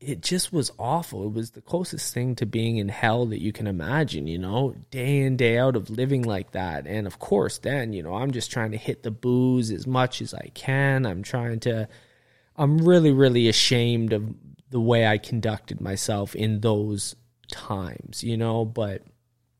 it 0.00 0.22
just 0.22 0.52
was 0.52 0.70
awful. 0.78 1.26
It 1.26 1.32
was 1.32 1.50
the 1.50 1.60
closest 1.60 2.14
thing 2.14 2.36
to 2.36 2.46
being 2.46 2.76
in 2.76 2.88
hell 2.88 3.26
that 3.26 3.42
you 3.42 3.52
can 3.52 3.66
imagine, 3.66 4.26
you 4.26 4.38
know, 4.38 4.74
day 4.90 5.22
in, 5.22 5.36
day 5.36 5.58
out 5.58 5.76
of 5.76 5.90
living 5.90 6.22
like 6.22 6.52
that. 6.52 6.86
And 6.86 7.06
of 7.06 7.18
course, 7.18 7.58
then, 7.58 7.92
you 7.92 8.02
know, 8.02 8.14
I'm 8.14 8.30
just 8.30 8.50
trying 8.50 8.70
to 8.70 8.76
hit 8.76 9.02
the 9.02 9.10
booze 9.10 9.70
as 9.70 9.86
much 9.86 10.22
as 10.22 10.34
I 10.34 10.50
can. 10.54 11.04
I'm 11.04 11.22
trying 11.22 11.60
to, 11.60 11.88
I'm 12.56 12.78
really, 12.78 13.12
really 13.12 13.48
ashamed 13.48 14.12
of 14.12 14.32
the 14.70 14.80
way 14.80 15.06
I 15.06 15.18
conducted 15.18 15.80
myself 15.80 16.34
in 16.36 16.60
those 16.60 17.16
times, 17.48 18.22
you 18.22 18.36
know, 18.36 18.64
but 18.64 19.02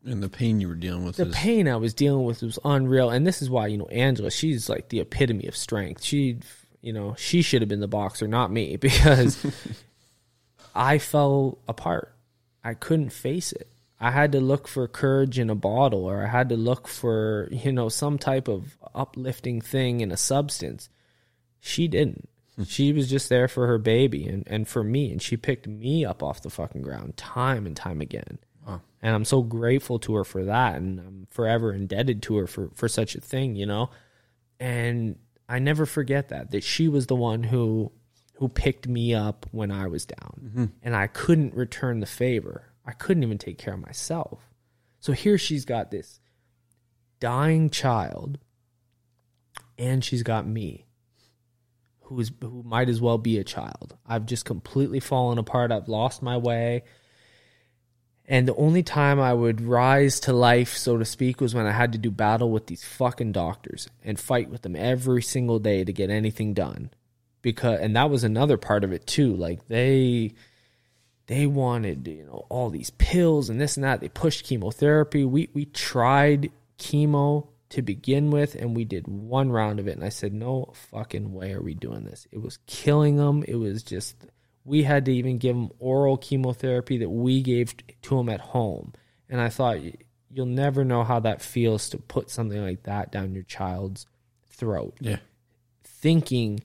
And 0.05 0.23
the 0.23 0.29
pain 0.29 0.61
you 0.61 0.69
were 0.69 0.75
dealing 0.75 1.03
with 1.03 1.17
the 1.17 1.27
is 1.27 1.35
pain 1.35 1.67
I 1.67 1.75
was 1.75 1.93
dealing 1.93 2.23
with 2.23 2.41
was 2.41 2.57
unreal. 2.63 3.09
And 3.09 3.27
this 3.27 3.41
is 3.41 3.49
why, 3.49 3.67
you 3.67 3.77
know, 3.77 3.87
Angela, 3.87 4.31
she's 4.31 4.69
like 4.69 4.89
the 4.89 5.01
epitome 5.01 5.45
of 5.47 5.57
strength. 5.57 6.03
She, 6.03 6.39
you 6.81 6.93
know, 6.93 7.15
she 7.17 7.41
should 7.41 7.61
have 7.61 7.69
been 7.69 7.81
the 7.81 7.87
boxer, 7.87 8.27
not 8.27 8.51
me, 8.51 8.75
because 8.77 9.45
I 10.75 10.97
fell 10.97 11.57
apart. 11.67 12.13
I 12.63 12.73
couldn't 12.73 13.11
face 13.11 13.51
it. 13.51 13.67
I 13.99 14.11
had 14.11 14.31
to 14.31 14.39
look 14.39 14.67
for 14.67 14.87
courage 14.87 15.37
in 15.37 15.49
a 15.49 15.55
bottle 15.55 16.05
or 16.05 16.23
I 16.23 16.27
had 16.27 16.49
to 16.49 16.55
look 16.55 16.87
for, 16.87 17.49
you 17.51 17.73
know, 17.73 17.89
some 17.89 18.17
type 18.17 18.47
of 18.47 18.77
uplifting 18.95 19.59
thing 19.59 19.99
in 19.99 20.11
a 20.11 20.17
substance. 20.17 20.89
She 21.59 21.89
didn't. 21.89 22.29
Hmm. 22.55 22.63
she 22.63 22.93
was 22.93 23.09
just 23.09 23.27
there 23.27 23.49
for 23.49 23.67
her 23.67 23.77
baby 23.77 24.25
and, 24.25 24.47
and 24.47 24.67
for 24.67 24.83
me. 24.83 25.11
And 25.11 25.21
she 25.21 25.35
picked 25.35 25.67
me 25.67 26.05
up 26.05 26.23
off 26.23 26.41
the 26.41 26.49
fucking 26.49 26.81
ground 26.81 27.17
time 27.17 27.65
and 27.65 27.75
time 27.75 27.99
again. 27.99 28.39
Wow. 28.69 28.81
And 29.01 29.15
I'm 29.15 29.25
so 29.25 29.41
grateful 29.41 29.99
to 29.99 30.15
her 30.15 30.23
for 30.23 30.45
that. 30.45 30.75
And 30.75 30.99
I'm 30.99 31.27
forever 31.29 31.73
indebted 31.73 32.21
to 32.23 32.37
her 32.37 32.47
for, 32.47 32.69
for 32.75 32.87
such 32.87 33.15
a 33.15 33.21
thing, 33.21 33.55
you 33.55 33.65
know? 33.65 33.89
And 34.59 35.17
I 35.47 35.59
never 35.59 35.85
forget 35.85 36.29
that, 36.29 36.51
that 36.51 36.63
she 36.63 36.87
was 36.87 37.07
the 37.07 37.15
one 37.15 37.43
who 37.43 37.91
who 38.37 38.47
picked 38.47 38.87
me 38.87 39.13
up 39.13 39.45
when 39.51 39.69
I 39.69 39.87
was 39.87 40.05
down. 40.05 40.41
Mm-hmm. 40.41 40.65
And 40.81 40.95
I 40.95 41.07
couldn't 41.07 41.53
return 41.53 41.99
the 41.99 42.05
favor. 42.05 42.71
I 42.85 42.93
couldn't 42.93 43.23
even 43.23 43.37
take 43.37 43.57
care 43.57 43.73
of 43.73 43.81
myself. 43.81 44.39
So 45.01 45.11
here 45.11 45.37
she's 45.37 45.65
got 45.65 45.91
this 45.91 46.21
dying 47.19 47.69
child 47.69 48.39
and 49.77 50.05
she's 50.05 50.23
got 50.23 50.47
me 50.47 50.85
who's 52.03 52.31
who 52.41 52.63
might 52.63 52.89
as 52.89 53.01
well 53.01 53.17
be 53.17 53.37
a 53.37 53.43
child. 53.43 53.97
I've 54.05 54.25
just 54.25 54.45
completely 54.45 54.99
fallen 54.99 55.37
apart. 55.37 55.71
I've 55.71 55.87
lost 55.87 56.21
my 56.21 56.37
way. 56.37 56.83
And 58.31 58.47
the 58.47 58.55
only 58.55 58.83
time 58.83 59.19
I 59.19 59.33
would 59.33 59.59
rise 59.59 60.19
to 60.21 60.33
life, 60.33 60.77
so 60.77 60.99
to 60.99 61.03
speak, 61.03 61.41
was 61.41 61.55
when 61.55 61.65
I 61.65 61.71
had 61.71 61.93
to 61.93 61.97
do 61.97 62.11
battle 62.11 62.51
with 62.51 62.67
these 62.67 62.83
fucking 62.83 63.31
doctors 63.31 63.89
and 64.03 64.19
fight 64.19 64.51
with 64.51 64.61
them 64.61 64.75
every 64.75 65.23
single 65.23 65.57
day 65.57 65.83
to 65.83 65.91
get 65.91 66.11
anything 66.11 66.53
done. 66.53 66.91
Because 67.41 67.79
and 67.79 67.95
that 67.95 68.11
was 68.11 68.23
another 68.23 68.57
part 68.57 68.83
of 68.83 68.93
it 68.93 69.07
too. 69.07 69.35
Like 69.35 69.67
they 69.67 70.33
they 71.25 71.47
wanted, 71.47 72.07
you 72.07 72.23
know, 72.25 72.45
all 72.49 72.69
these 72.69 72.91
pills 72.91 73.49
and 73.49 73.59
this 73.59 73.77
and 73.77 73.83
that. 73.83 73.99
They 73.99 74.09
pushed 74.09 74.45
chemotherapy. 74.45 75.25
We 75.25 75.49
we 75.55 75.65
tried 75.65 76.51
chemo 76.77 77.47
to 77.69 77.81
begin 77.81 78.29
with 78.29 78.53
and 78.53 78.75
we 78.75 78.85
did 78.85 79.07
one 79.07 79.51
round 79.51 79.79
of 79.79 79.87
it 79.87 79.95
and 79.95 80.03
I 80.03 80.09
said, 80.09 80.33
"No 80.33 80.71
fucking 80.91 81.33
way 81.33 81.53
are 81.53 81.63
we 81.63 81.73
doing 81.73 82.03
this." 82.03 82.27
It 82.31 82.43
was 82.43 82.59
killing 82.67 83.15
them. 83.15 83.43
It 83.47 83.55
was 83.55 83.81
just 83.81 84.27
we 84.69 84.83
had 84.83 85.05
to 85.05 85.11
even 85.11 85.39
give 85.39 85.55
him 85.55 85.71
oral 85.79 86.15
chemotherapy 86.15 86.99
that 86.99 87.09
we 87.09 87.41
gave 87.41 87.73
to 88.03 88.19
him 88.19 88.29
at 88.29 88.39
home. 88.39 88.93
And 89.27 89.41
I 89.41 89.49
thought 89.49 89.79
you'll 90.29 90.45
never 90.45 90.85
know 90.85 91.03
how 91.03 91.19
that 91.21 91.41
feels 91.41 91.89
to 91.89 91.97
put 91.97 92.29
something 92.29 92.61
like 92.61 92.83
that 92.83 93.11
down 93.11 93.33
your 93.33 93.43
child's 93.43 94.05
throat 94.47 94.95
yeah. 94.99 95.17
thinking 95.83 96.59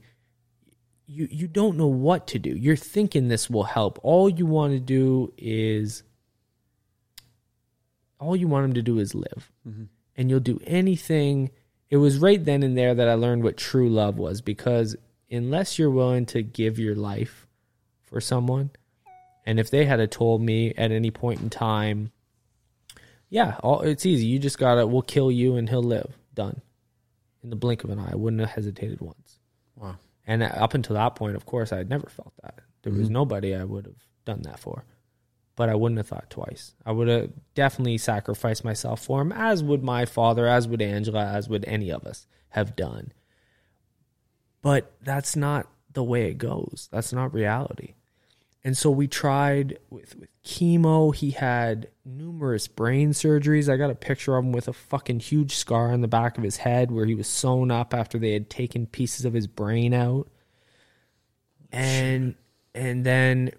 you 1.07 1.27
you 1.31 1.47
don't 1.47 1.77
know 1.77 1.87
what 1.87 2.27
to 2.27 2.39
do. 2.39 2.49
You're 2.49 2.75
thinking 2.75 3.27
this 3.27 3.49
will 3.49 3.63
help. 3.63 3.99
All 4.03 4.29
you 4.29 4.45
want 4.45 4.73
to 4.73 4.79
do 4.79 5.33
is 5.37 6.03
all 8.19 8.35
you 8.35 8.47
want 8.47 8.65
him 8.65 8.73
to 8.73 8.81
do 8.81 8.99
is 8.99 9.15
live. 9.15 9.51
Mm-hmm. 9.67 9.83
And 10.15 10.29
you'll 10.29 10.39
do 10.39 10.59
anything. 10.65 11.51
It 11.89 11.97
was 11.97 12.19
right 12.19 12.43
then 12.43 12.63
and 12.63 12.77
there 12.77 12.95
that 12.95 13.07
I 13.07 13.13
learned 13.13 13.43
what 13.43 13.57
true 13.57 13.89
love 13.89 14.17
was 14.17 14.41
because 14.41 14.95
unless 15.29 15.77
you're 15.77 15.91
willing 15.91 16.25
to 16.27 16.41
give 16.41 16.79
your 16.79 16.95
life 16.95 17.44
for 18.05 18.21
someone, 18.21 18.71
and 19.45 19.59
if 19.59 19.69
they 19.69 19.85
had 19.85 20.11
told 20.11 20.41
me 20.41 20.73
at 20.75 20.91
any 20.91 21.11
point 21.11 21.41
in 21.41 21.49
time, 21.49 22.11
yeah, 23.29 23.57
all, 23.61 23.81
it's 23.81 24.05
easy. 24.05 24.25
You 24.25 24.39
just 24.39 24.57
gotta, 24.57 24.87
we'll 24.87 25.01
kill 25.01 25.31
you 25.31 25.55
and 25.57 25.69
he'll 25.69 25.83
live. 25.83 26.17
Done. 26.33 26.61
In 27.43 27.49
the 27.49 27.55
blink 27.55 27.83
of 27.83 27.89
an 27.89 27.99
eye. 27.99 28.11
I 28.11 28.15
wouldn't 28.15 28.39
have 28.39 28.51
hesitated 28.51 29.01
once. 29.01 29.39
Wow. 29.75 29.97
And 30.25 30.41
up 30.41 30.73
until 30.73 30.95
that 30.95 31.15
point, 31.15 31.35
of 31.35 31.45
course, 31.45 31.71
I 31.71 31.77
had 31.77 31.89
never 31.89 32.07
felt 32.07 32.33
that. 32.41 32.59
There 32.81 32.91
was 32.91 33.03
mm-hmm. 33.03 33.13
nobody 33.13 33.55
I 33.55 33.63
would 33.63 33.85
have 33.85 34.03
done 34.25 34.41
that 34.43 34.59
for. 34.59 34.85
But 35.55 35.69
I 35.69 35.75
wouldn't 35.75 35.97
have 35.97 36.07
thought 36.07 36.29
twice. 36.29 36.73
I 36.85 36.91
would 36.91 37.07
have 37.07 37.29
definitely 37.53 37.97
sacrificed 37.97 38.65
myself 38.65 39.01
for 39.01 39.21
him, 39.21 39.31
as 39.31 39.63
would 39.63 39.83
my 39.83 40.05
father, 40.05 40.47
as 40.47 40.67
would 40.67 40.81
Angela, 40.81 41.25
as 41.25 41.47
would 41.47 41.63
any 41.65 41.91
of 41.91 42.05
us 42.05 42.27
have 42.49 42.75
done. 42.75 43.13
But 44.61 44.91
that's 45.01 45.35
not 45.35 45.67
the 45.95 46.03
way 46.03 46.29
it 46.29 46.37
goes. 46.37 46.87
That's 46.91 47.11
not 47.11 47.33
reality. 47.33 47.95
And 48.63 48.75
so 48.75 48.89
we 48.89 49.07
tried 49.07 49.77
with, 49.91 50.15
with 50.15 50.29
chemo. 50.43 51.15
He 51.15 51.31
had 51.31 51.89
numerous 52.03 52.67
brain 52.67 53.11
surgeries. 53.11 53.71
I 53.71 53.77
got 53.77 53.91
a 53.91 53.95
picture 53.95 54.35
of 54.35 54.43
him 54.43 54.51
with 54.51 54.67
a 54.67 54.73
fucking 54.73 55.19
huge 55.19 55.55
scar 55.55 55.91
on 55.91 56.01
the 56.01 56.07
back 56.07 56.37
of 56.37 56.43
his 56.43 56.57
head 56.57 56.91
where 56.91 57.05
he 57.05 57.13
was 57.13 57.27
sewn 57.27 57.69
up 57.69 57.93
after 57.93 58.17
they 58.17 58.33
had 58.33 58.49
taken 58.49 58.87
pieces 58.87 59.23
of 59.23 59.33
his 59.33 59.45
brain 59.45 59.93
out. 59.93 60.29
And 61.71 62.35
and 62.73 63.05
then 63.05 63.51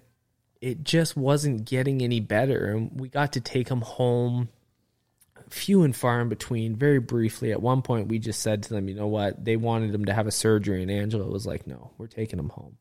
it 0.61 0.82
just 0.82 1.16
wasn't 1.16 1.64
getting 1.64 2.03
any 2.03 2.18
better. 2.18 2.66
And 2.66 3.01
we 3.01 3.09
got 3.09 3.32
to 3.34 3.41
take 3.41 3.68
him 3.68 3.82
home 3.82 4.49
few 5.51 5.82
and 5.82 5.94
far 5.94 6.20
in 6.20 6.28
between, 6.28 6.76
very 6.76 6.99
briefly. 6.99 7.53
At 7.53 7.62
one 7.62 7.82
point, 7.82 8.09
we 8.09 8.18
just 8.18 8.40
said 8.42 8.62
to 8.64 8.70
them, 8.70 8.88
you 8.88 8.94
know 8.94 9.07
what? 9.07 9.44
They 9.44 9.57
wanted 9.57 9.94
him 9.94 10.05
to 10.07 10.14
have 10.14 10.26
a 10.26 10.32
surgery, 10.32 10.82
and 10.82 10.90
Angela 10.90 11.26
was 11.28 11.47
like, 11.47 11.66
no, 11.66 11.92
we're 11.99 12.07
taking 12.07 12.38
him 12.38 12.49
home. 12.51 12.76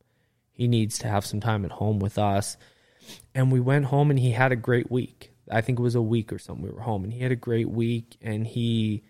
He 0.52 0.68
needs 0.68 1.00
to 1.00 1.08
have 1.08 1.26
some 1.26 1.40
time 1.42 1.66
at 1.66 1.72
home 1.72 2.00
with 2.00 2.18
us. 2.18 2.58
And 3.34 3.52
we 3.52 3.60
went 3.60 3.86
home, 3.86 4.10
and 4.10 4.18
he 4.20 4.32
had 4.32 4.52
a 4.52 4.56
great 4.56 4.90
week. 4.90 5.32
I 5.52 5.62
think 5.62 5.78
it 5.78 5.84
was 5.84 5.96
a 5.96 6.02
week 6.02 6.34
or 6.34 6.40
something. 6.40 6.66
We 6.66 6.72
were 6.72 6.82
home, 6.82 7.04
and 7.04 7.14
he 7.14 7.20
had 7.20 7.32
a 7.32 7.36
great 7.36 7.70
week, 7.70 8.18
and 8.22 8.48
he. 8.48 9.04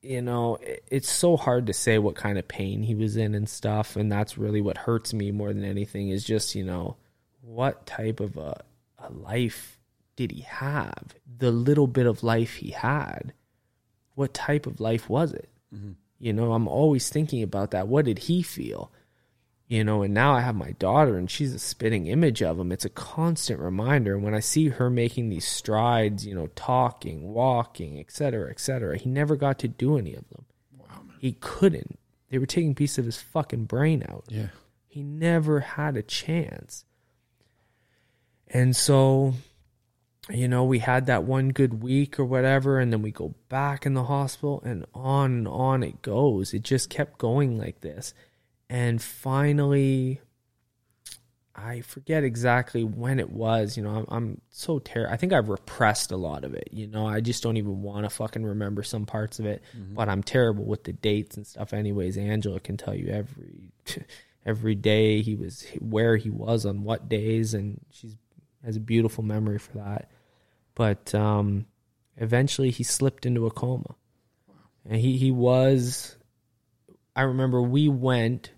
You 0.00 0.20
know, 0.20 0.56
it- 0.56 0.84
it's 0.90 1.10
so 1.10 1.36
hard 1.36 1.66
to 1.66 1.72
say 1.72 1.98
what 1.98 2.14
kind 2.14 2.38
of 2.38 2.46
pain 2.46 2.82
he 2.82 2.94
was 2.94 3.16
in 3.16 3.34
and 3.34 3.48
stuff, 3.48 3.96
and 3.96 4.12
that's 4.12 4.36
really 4.36 4.60
what 4.60 4.76
hurts 4.76 5.14
me 5.14 5.30
more 5.30 5.52
than 5.52 5.64
anything. 5.64 6.08
Is 6.10 6.24
just 6.24 6.54
you 6.54 6.62
know, 6.64 6.96
what 7.40 7.86
type 7.86 8.20
of 8.20 8.36
a, 8.36 8.62
a 8.98 9.10
life 9.10 9.78
did 10.16 10.30
he 10.30 10.42
have? 10.42 11.14
The 11.38 11.50
little 11.50 11.86
bit 11.86 12.06
of 12.06 12.22
life 12.22 12.56
he 12.56 12.70
had, 12.70 13.32
what 14.14 14.34
type 14.34 14.66
of 14.66 14.80
life 14.80 15.08
was 15.08 15.32
it? 15.32 15.48
Mm-hmm. 15.74 15.92
You 16.18 16.32
know, 16.32 16.52
I'm 16.52 16.68
always 16.68 17.08
thinking 17.08 17.42
about 17.42 17.72
that. 17.72 17.88
What 17.88 18.04
did 18.04 18.20
he 18.20 18.42
feel? 18.42 18.92
You 19.66 19.82
know, 19.82 20.02
and 20.02 20.14
now 20.14 20.34
I 20.34 20.40
have 20.40 20.54
my 20.54 20.72
daughter 20.72 21.16
and 21.16 21.30
she's 21.30 21.54
a 21.54 21.58
spitting 21.58 22.06
image 22.06 22.42
of 22.42 22.58
him. 22.58 22.70
It's 22.70 22.84
a 22.84 22.90
constant 22.90 23.60
reminder. 23.60 24.14
And 24.14 24.22
when 24.22 24.34
I 24.34 24.40
see 24.40 24.68
her 24.68 24.90
making 24.90 25.30
these 25.30 25.46
strides, 25.46 26.26
you 26.26 26.34
know, 26.34 26.48
talking, 26.54 27.32
walking, 27.32 27.98
et 27.98 28.10
cetera, 28.10 28.50
et 28.50 28.60
cetera, 28.60 28.96
he 28.96 29.08
never 29.08 29.36
got 29.36 29.58
to 29.60 29.68
do 29.68 29.98
any 29.98 30.14
of 30.14 30.28
them. 30.28 30.44
Wow, 30.78 31.02
man. 31.06 31.16
He 31.18 31.32
couldn't. 31.32 31.98
They 32.30 32.38
were 32.38 32.46
taking 32.46 32.72
a 32.72 32.74
piece 32.74 32.98
of 32.98 33.06
his 33.06 33.20
fucking 33.20 33.64
brain 33.64 34.04
out. 34.08 34.24
Yeah. 34.28 34.48
He 34.86 35.02
never 35.02 35.60
had 35.60 35.96
a 35.96 36.02
chance. 36.02 36.84
And 38.46 38.76
so, 38.76 39.34
you 40.30 40.48
know, 40.48 40.64
we 40.64 40.78
had 40.78 41.06
that 41.06 41.24
one 41.24 41.50
good 41.50 41.82
week 41.82 42.18
or 42.18 42.24
whatever, 42.24 42.78
and 42.78 42.92
then 42.92 43.02
we 43.02 43.10
go 43.10 43.34
back 43.48 43.84
in 43.84 43.94
the 43.94 44.04
hospital, 44.04 44.62
and 44.64 44.86
on 44.94 45.32
and 45.32 45.48
on 45.48 45.82
it 45.82 46.02
goes. 46.02 46.54
It 46.54 46.62
just 46.62 46.88
kept 46.88 47.18
going 47.18 47.58
like 47.58 47.80
this. 47.82 48.14
And 48.70 49.02
finally, 49.02 50.20
I 51.54 51.82
forget 51.82 52.24
exactly 52.24 52.84
when 52.84 53.20
it 53.20 53.30
was. 53.30 53.76
You 53.76 53.82
know, 53.82 53.90
I'm, 53.90 54.06
I'm 54.08 54.40
so 54.50 54.78
terrible. 54.78 55.12
I 55.12 55.18
think 55.18 55.34
I've 55.34 55.50
repressed 55.50 56.10
a 56.10 56.16
lot 56.16 56.44
of 56.44 56.54
it. 56.54 56.70
You 56.72 56.86
know, 56.86 57.06
I 57.06 57.20
just 57.20 57.42
don't 57.42 57.58
even 57.58 57.82
want 57.82 58.04
to 58.04 58.10
fucking 58.10 58.44
remember 58.44 58.82
some 58.82 59.04
parts 59.04 59.38
of 59.38 59.46
it. 59.46 59.62
Mm-hmm. 59.76 59.94
But 59.94 60.08
I'm 60.08 60.22
terrible 60.22 60.64
with 60.64 60.84
the 60.84 60.94
dates 60.94 61.36
and 61.36 61.46
stuff. 61.46 61.74
Anyways, 61.74 62.16
Angela 62.16 62.60
can 62.60 62.78
tell 62.78 62.94
you 62.94 63.08
every 63.08 63.72
every 64.46 64.74
day 64.74 65.20
he 65.20 65.34
was 65.34 65.66
where 65.80 66.16
he 66.16 66.30
was 66.30 66.64
on 66.64 66.82
what 66.82 67.10
days, 67.10 67.52
and 67.52 67.78
she's 67.90 68.16
has 68.64 68.76
a 68.76 68.80
beautiful 68.80 69.22
memory 69.22 69.58
for 69.58 69.72
that. 69.72 70.10
But 70.74 71.14
um, 71.14 71.66
eventually, 72.16 72.70
he 72.70 72.82
slipped 72.82 73.26
into 73.26 73.46
a 73.46 73.50
coma, 73.50 73.94
and 74.84 75.00
he 75.00 75.16
he 75.16 75.30
was. 75.30 76.16
I 77.16 77.22
remember 77.22 77.62
we 77.62 77.88
went 77.88 78.50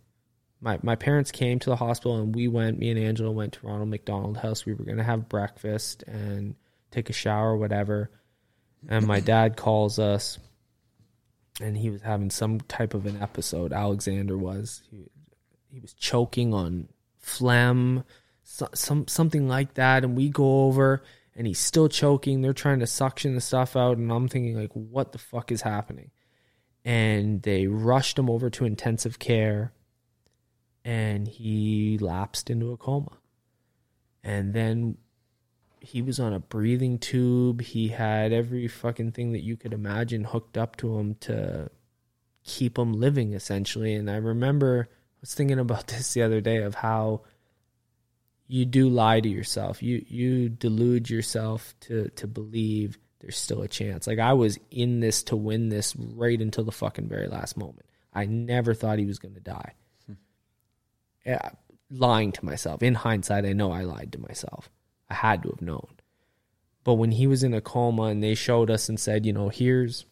my 0.61 0.79
my 0.83 0.97
parents 0.97 1.31
came 1.31 1.59
to 1.61 1.71
the 1.71 1.77
hospital 1.77 2.17
and 2.17 2.35
we 2.35 2.49
went 2.49 2.79
me 2.79 2.91
and 2.91 2.99
angela 2.99 3.31
went 3.31 3.55
to 3.55 3.67
ronald 3.67 3.89
mcdonald 3.89 4.37
house. 4.39 4.65
We 4.65 4.75
were 4.75 4.85
going 4.85 4.97
to 4.99 5.05
have 5.05 5.29
breakfast 5.29 6.03
and 6.07 6.55
take 6.91 7.11
a 7.11 7.13
shower 7.13 7.53
or 7.53 7.57
whatever. 7.57 8.11
And 8.89 9.07
my 9.07 9.21
dad 9.21 9.57
calls 9.57 9.99
us 9.99 10.39
and 11.61 11.77
he 11.77 11.91
was 11.91 12.03
having 12.03 12.31
some 12.31 12.61
type 12.61 12.95
of 12.95 13.07
an 13.07 13.21
episode. 13.21 13.73
Alexander 13.73 14.37
was 14.37 14.83
he, 14.91 15.11
he 15.71 15.81
was 15.81 15.93
choking 15.93 16.55
on 16.55 16.89
phlegm 17.19 18.05
so, 18.45 18.69
some 18.75 19.09
something 19.09 19.49
like 19.49 19.75
that. 19.75 20.05
And 20.05 20.17
we 20.17 20.29
go 20.29 20.65
over 20.65 21.03
and 21.37 21.47
he's 21.47 21.59
still 21.59 21.89
choking 21.89 22.41
they're 22.41 22.53
trying 22.53 22.81
to 22.81 22.87
suction 22.87 23.35
the 23.35 23.41
stuff 23.41 23.77
out 23.77 23.97
and 23.97 24.11
i'm 24.11 24.29
thinking 24.29 24.59
like 24.59 24.73
what 24.73 25.13
the 25.13 25.19
fuck 25.19 25.53
is 25.53 25.63
happening 25.63 26.11
and 26.87 27.43
they 27.43 27.67
rushed 27.67 28.17
him 28.17 28.31
over 28.31 28.49
to 28.49 28.65
intensive 28.65 29.19
care 29.19 29.73
and 30.87 31.27
he 31.27 31.99
lapsed 31.99 32.49
into 32.49 32.71
a 32.71 32.77
coma. 32.77 33.19
And 34.23 34.55
then 34.55 34.99
he 35.81 36.01
was 36.01 36.21
on 36.21 36.33
a 36.33 36.39
breathing 36.39 37.01
tube. 37.01 37.61
He 37.61 37.89
had 37.89 38.33
every 38.33 38.69
fucking 38.69 39.11
thing 39.11 39.33
that 39.33 39.43
you 39.43 39.57
could 39.57 39.73
imagine 39.73 40.23
hooked 40.23 40.57
up 40.57 40.77
to 40.77 40.97
him 40.97 41.17
to 41.23 41.71
keep 42.45 42.79
him 42.79 42.93
living 42.93 43.35
essentially. 43.35 43.95
And 43.95 44.09
I 44.09 44.17
remember 44.17 44.89
I 44.89 45.19
was 45.21 45.35
thinking 45.35 45.59
about 45.59 45.87
this 45.89 46.15
the 46.15 46.23
other 46.23 46.41
day 46.41 46.59
of 46.59 46.77
how 46.77 47.23
you 48.49 48.65
do 48.65 48.89
lie 48.89 49.21
to 49.21 49.29
yourself. 49.29 49.83
You 49.83 50.05
you 50.09 50.49
delude 50.49 51.11
yourself 51.11 51.75
to 51.81 52.09
to 52.11 52.27
believe 52.27 52.99
there's 53.21 53.37
still 53.37 53.63
a 53.63 53.69
chance. 53.69 54.07
Like 54.07 54.19
I 54.19 54.35
was 54.35 54.59
in 54.71 55.01
this 55.01 55.23
to 55.25 55.37
win 55.37 55.69
this 55.69 55.95
right 55.97 56.41
until 56.41 56.65
the 56.65 56.73
fucking 56.73 57.09
very 57.09 57.29
last 57.29 57.57
moment. 57.57 57.87
I 58.13 58.25
never 58.27 58.75
thought 58.75 58.99
he 58.99 59.07
was 59.07 59.19
going 59.19 59.35
to 59.35 59.41
die 59.41 59.73
hmm. 60.07 60.15
yeah, 61.25 61.51
lying 61.91 62.33
to 62.33 62.45
myself. 62.45 62.83
In 62.83 62.95
hindsight, 62.95 63.45
I 63.45 63.53
know 63.53 63.73
I 63.73 63.83
lied 63.83 64.13
to 64.13 64.21
myself. 64.21 64.71
I 65.11 65.15
had 65.15 65.43
to 65.43 65.51
have 65.51 65.63
known. 65.63 65.89
But 66.85 66.95
when 66.95 67.11
he 67.11 67.27
was 67.27 67.43
in 67.43 67.53
a 67.53 67.61
coma 67.61 68.05
and 68.05 68.23
they 68.23 68.35
showed 68.35 68.71
us 68.71 68.89
and 68.89 68.99
said, 68.99 69.27
you 69.27 69.33
know, 69.33 69.49
here's 69.49 70.07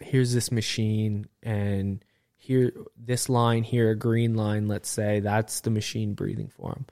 here's 0.00 0.32
this 0.32 0.50
machine 0.50 1.26
and 1.42 2.04
here 2.36 2.72
this 2.96 3.28
line 3.28 3.62
here, 3.62 3.90
a 3.90 3.96
green 3.96 4.34
line, 4.34 4.66
let's 4.66 4.90
say, 4.90 5.20
that's 5.20 5.60
the 5.60 5.70
machine 5.70 6.14
breathing 6.14 6.48
for 6.48 6.72
him. 6.72 6.86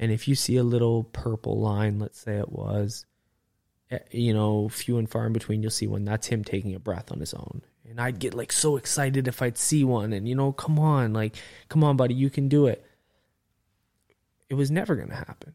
And 0.00 0.10
if 0.10 0.26
you 0.26 0.34
see 0.34 0.56
a 0.56 0.64
little 0.64 1.04
purple 1.04 1.60
line, 1.60 1.98
let's 1.98 2.18
say 2.18 2.38
it 2.38 2.50
was, 2.50 3.04
eh, 3.90 3.98
you 4.10 4.32
know, 4.32 4.70
few 4.70 4.96
and 4.96 5.08
far 5.08 5.26
in 5.26 5.34
between, 5.34 5.62
you'll 5.62 5.70
see 5.70 5.86
one. 5.86 6.06
That's 6.06 6.26
him 6.26 6.42
taking 6.42 6.74
a 6.74 6.80
breath 6.80 7.12
on 7.12 7.20
his 7.20 7.34
own. 7.34 7.60
And 7.88 8.00
I'd 8.00 8.18
get 8.18 8.32
like 8.32 8.50
so 8.50 8.78
excited 8.78 9.28
if 9.28 9.42
I'd 9.42 9.58
see 9.58 9.84
one. 9.84 10.14
And 10.14 10.26
you 10.26 10.34
know 10.34 10.52
come 10.52 10.78
on 10.78 11.12
like 11.12 11.36
come 11.68 11.84
on 11.84 11.96
buddy 11.96 12.14
you 12.14 12.30
can 12.30 12.48
do 12.48 12.66
it. 12.66 12.84
It 14.48 14.54
was 14.54 14.70
never 14.70 14.96
going 14.96 15.10
to 15.10 15.16
happen. 15.16 15.54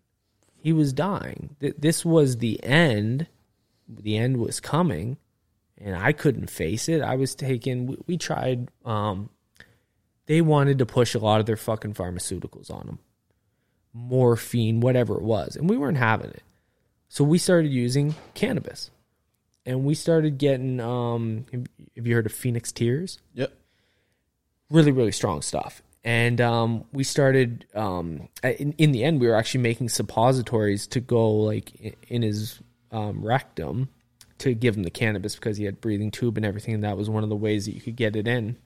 He 0.55 0.73
was 0.73 0.93
dying. 0.93 1.55
This 1.59 2.05
was 2.05 2.37
the 2.37 2.63
end. 2.63 3.27
The 3.87 4.17
end 4.17 4.37
was 4.37 4.59
coming. 4.59 5.17
And 5.77 5.95
I 5.95 6.11
couldn't 6.11 6.49
face 6.49 6.87
it. 6.87 7.01
I 7.01 7.15
was 7.15 7.35
taking 7.35 7.87
we, 7.87 7.97
we 8.05 8.17
tried 8.17 8.69
um 8.83 9.29
they 10.27 10.41
wanted 10.41 10.77
to 10.79 10.85
push 10.85 11.15
a 11.15 11.19
lot 11.19 11.39
of 11.39 11.45
their 11.45 11.57
fucking 11.57 11.93
pharmaceuticals 11.93 12.69
on 12.69 12.87
him 12.87 12.99
morphine 13.97 14.81
whatever 14.81 15.15
it 15.15 15.21
was 15.23 15.55
and 15.55 15.69
we 15.69 15.77
weren't 15.77 15.97
having 15.97 16.29
it. 16.31 16.43
So 17.07 17.23
we 17.23 17.37
started 17.37 17.71
using 17.71 18.13
cannabis. 18.33 18.91
And 19.65 19.83
we 19.85 19.95
started 19.95 20.37
getting 20.37 20.79
um 20.81 21.45
have 21.95 22.05
you 22.05 22.13
heard 22.13 22.25
of 22.25 22.33
phoenix 22.33 22.71
tears? 22.71 23.17
Yep. 23.33 23.51
really 24.69 24.91
really 24.91 25.11
strong 25.11 25.41
stuff. 25.41 25.81
And 26.03 26.39
um 26.41 26.83
we 26.91 27.03
started 27.03 27.65
um 27.73 28.27
in, 28.43 28.73
in 28.73 28.91
the 28.91 29.03
end 29.03 29.21
we 29.21 29.27
were 29.27 29.35
actually 29.35 29.61
making 29.61 29.89
suppositories 29.89 30.85
to 30.87 30.99
go 30.99 31.31
like 31.31 31.71
i- 31.83 31.93
in 32.09 32.21
his 32.21 32.59
um 32.91 33.23
rectum 33.25 33.89
to 34.39 34.53
give 34.53 34.75
him 34.75 34.83
the 34.83 34.91
cannabis 34.91 35.35
because 35.35 35.55
he 35.57 35.63
had 35.63 35.79
breathing 35.81 36.11
tube 36.11 36.35
and 36.37 36.45
everything 36.45 36.73
and 36.73 36.83
that 36.83 36.97
was 36.97 37.09
one 37.09 37.23
of 37.23 37.29
the 37.29 37.35
ways 37.35 37.65
that 37.65 37.73
you 37.73 37.81
could 37.81 37.95
get 37.95 38.15
it 38.17 38.27
in 38.27 38.57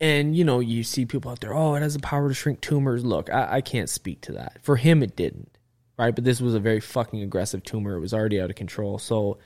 and 0.00 0.36
you 0.36 0.44
know 0.44 0.60
you 0.60 0.82
see 0.82 1.06
people 1.06 1.30
out 1.30 1.40
there 1.40 1.54
oh 1.54 1.74
it 1.74 1.82
has 1.82 1.94
the 1.94 2.00
power 2.00 2.28
to 2.28 2.34
shrink 2.34 2.60
tumors. 2.60 3.04
Look 3.04 3.32
I, 3.32 3.56
I 3.56 3.60
can't 3.60 3.88
speak 3.88 4.20
to 4.22 4.32
that. 4.32 4.58
For 4.62 4.76
him 4.76 5.02
it 5.02 5.16
didn't 5.16 5.56
right? 5.98 6.14
But 6.14 6.24
this 6.24 6.40
was 6.40 6.54
a 6.54 6.60
very 6.60 6.80
fucking 6.80 7.22
aggressive 7.22 7.62
tumor. 7.62 7.96
It 7.96 8.00
was 8.00 8.12
already 8.12 8.40
out 8.40 8.50
of 8.50 8.56
control. 8.56 8.98
So 8.98 9.38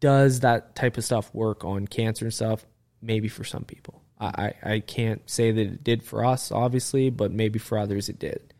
does 0.00 0.40
that 0.40 0.74
type 0.74 0.96
of 0.98 1.04
stuff 1.04 1.32
work 1.32 1.64
on 1.64 1.86
cancer 1.86 2.24
and 2.24 2.34
stuff? 2.34 2.66
Maybe 3.00 3.28
for 3.28 3.44
some 3.44 3.64
people. 3.64 4.02
I, 4.18 4.26
I 4.64 4.72
I 4.74 4.80
can't 4.80 5.28
say 5.28 5.50
that 5.52 5.60
it 5.60 5.84
did 5.84 6.02
for 6.02 6.24
us 6.24 6.50
obviously 6.50 7.10
but 7.10 7.32
maybe 7.32 7.58
for 7.58 7.78
others 7.78 8.08
it 8.08 8.18
did. 8.18 8.54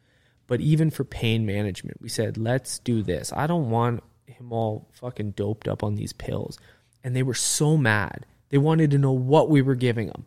But 0.47 0.61
even 0.61 0.90
for 0.90 1.05
pain 1.05 1.47
management 1.47 2.01
we 2.01 2.09
said 2.09 2.38
let's 2.38 2.78
do 2.78 3.03
this. 3.03 3.32
I 3.34 3.47
don't 3.47 3.70
want 3.70 4.03
him 4.26 4.53
all 4.53 4.88
fucking 4.92 5.32
doped 5.32 5.68
up 5.68 5.82
on 5.82 5.95
these 5.95 6.12
pills. 6.12 6.59
And 7.03 7.14
they 7.14 7.22
were 7.22 7.34
so 7.34 7.76
mad. 7.76 8.24
They 8.49 8.59
wanted 8.59 8.90
to 8.92 8.99
know 8.99 9.12
what 9.12 9.51
we 9.51 9.61
were 9.61 9.74
giving 9.74 10.07
them 10.07 10.24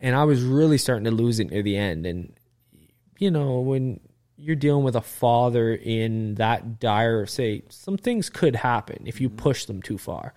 and 0.00 0.14
i 0.14 0.24
was 0.24 0.42
really 0.42 0.78
starting 0.78 1.04
to 1.04 1.10
lose 1.10 1.40
it 1.40 1.50
near 1.50 1.62
the 1.62 1.76
end. 1.76 2.06
And 2.06 2.32
you 3.18 3.30
know 3.30 3.60
when 3.60 4.00
you're 4.36 4.56
dealing 4.56 4.84
with 4.84 4.96
a 4.96 5.00
father 5.00 5.74
in 5.74 6.34
that 6.34 6.78
dire 6.78 7.24
state 7.24 7.72
some 7.72 7.96
things 7.96 8.28
could 8.28 8.54
happen 8.54 9.02
if 9.06 9.20
you 9.20 9.30
push 9.30 9.64
them 9.64 9.82
too 9.82 9.98
far. 9.98 10.34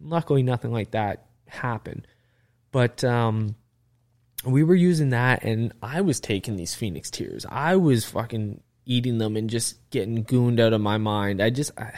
Luckily 0.00 0.42
nothing 0.42 0.72
like 0.72 0.92
that 0.92 1.26
happened. 1.46 2.06
But 2.70 3.02
um 3.04 3.56
we 4.44 4.62
were 4.62 4.74
using 4.74 5.10
that 5.10 5.42
and 5.42 5.72
i 5.82 6.00
was 6.00 6.20
taking 6.20 6.56
these 6.56 6.74
phoenix 6.74 7.10
tears. 7.10 7.44
I 7.48 7.76
was 7.76 8.04
fucking 8.04 8.62
eating 8.86 9.18
them 9.18 9.36
and 9.36 9.50
just 9.50 9.78
getting 9.90 10.22
gooned 10.22 10.60
out 10.60 10.72
of 10.72 10.80
my 10.80 10.98
mind. 10.98 11.42
I 11.42 11.50
just 11.50 11.72
i, 11.78 11.92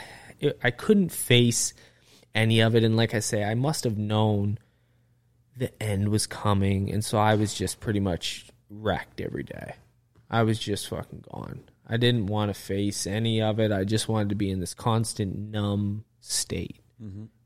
I 0.62 0.70
couldn't 0.70 1.10
face 1.10 1.74
any 2.34 2.60
of 2.60 2.74
it. 2.74 2.82
And 2.82 2.96
like 2.96 3.14
i 3.14 3.20
say 3.20 3.44
i 3.44 3.54
must 3.54 3.84
have 3.84 3.98
known 3.98 4.58
the 5.56 5.82
end 5.82 6.08
was 6.08 6.26
coming 6.26 6.90
and 6.90 7.04
so 7.04 7.18
i 7.18 7.34
was 7.34 7.52
just 7.54 7.78
pretty 7.80 8.00
much 8.00 8.46
wrecked 8.70 9.20
every 9.20 9.42
day. 9.42 9.74
I 10.30 10.44
was 10.44 10.58
just 10.58 10.88
fucking 10.88 11.24
gone. 11.30 11.60
I 11.86 11.98
didn't 11.98 12.24
want 12.26 12.48
to 12.48 12.58
face 12.58 13.06
any 13.06 13.42
of 13.42 13.60
it. 13.60 13.70
I 13.70 13.84
just 13.84 14.08
wanted 14.08 14.30
to 14.30 14.34
be 14.34 14.50
in 14.50 14.60
this 14.60 14.72
constant 14.72 15.36
numb 15.38 16.04
state 16.20 16.80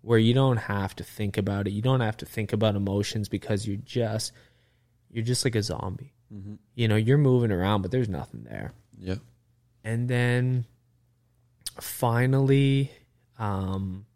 where 0.02 0.20
you 0.20 0.34
don't 0.34 0.58
have 0.58 0.94
to 0.96 1.02
think 1.02 1.36
about 1.36 1.66
it. 1.66 1.72
You 1.72 1.82
don't 1.82 2.00
have 2.00 2.16
to 2.18 2.26
think 2.26 2.52
about 2.52 2.76
emotions 2.76 3.28
because 3.28 3.66
you're 3.66 3.78
just 3.78 4.30
you're 5.10 5.24
just 5.24 5.44
like 5.44 5.56
a 5.56 5.62
zombie. 5.64 6.12
You 6.76 6.86
know 6.86 6.94
you're 6.94 7.18
moving 7.18 7.50
around 7.50 7.82
but 7.82 7.90
there's 7.90 8.08
nothing 8.08 8.44
there. 8.44 8.72
Yeah. 8.96 9.16
and 9.82 10.08
then 10.08 10.64
finally 11.80 12.90
um 13.38 14.06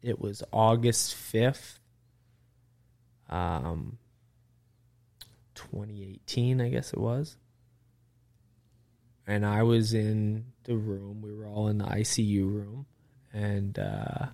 it 0.00 0.18
was 0.20 0.42
august 0.52 1.14
5th 1.14 1.78
um 3.32 3.98
2018 5.54 6.60
i 6.60 6.68
guess 6.68 6.92
it 6.92 6.98
was 6.98 7.36
and 9.26 9.44
i 9.46 9.62
was 9.62 9.94
in 9.94 10.52
the 10.64 10.76
room. 10.76 11.22
We 11.22 11.34
were 11.34 11.46
all 11.46 11.68
in 11.68 11.78
the 11.78 11.84
ICU 11.84 12.44
room, 12.44 12.86
and 13.32 13.78
uh, 13.78 14.26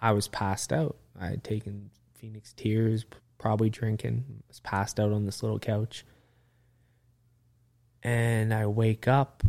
I 0.00 0.12
was 0.12 0.28
passed 0.28 0.72
out. 0.72 0.96
I 1.18 1.28
had 1.28 1.44
taken 1.44 1.90
Phoenix 2.14 2.52
Tears, 2.52 3.04
probably 3.38 3.70
drinking. 3.70 4.42
Was 4.48 4.60
passed 4.60 5.00
out 5.00 5.12
on 5.12 5.26
this 5.26 5.42
little 5.42 5.58
couch, 5.58 6.04
and 8.02 8.52
I 8.52 8.66
wake 8.66 9.08
up, 9.08 9.42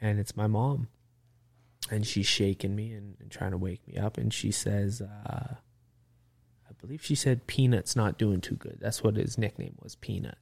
and 0.00 0.18
it's 0.18 0.36
my 0.36 0.46
mom, 0.46 0.88
and 1.90 2.06
she's 2.06 2.26
shaking 2.26 2.74
me 2.74 2.92
and, 2.92 3.16
and 3.20 3.30
trying 3.30 3.52
to 3.52 3.58
wake 3.58 3.86
me 3.86 3.96
up, 3.96 4.18
and 4.18 4.32
she 4.32 4.52
says. 4.52 5.02
Uh, 5.02 5.54
believe 6.80 7.04
she 7.04 7.14
said 7.14 7.46
Peanut's 7.46 7.96
not 7.96 8.18
doing 8.18 8.40
too 8.40 8.56
good. 8.56 8.78
That's 8.80 9.02
what 9.02 9.16
his 9.16 9.38
nickname 9.38 9.76
was, 9.82 9.96
Peanut. 9.96 10.38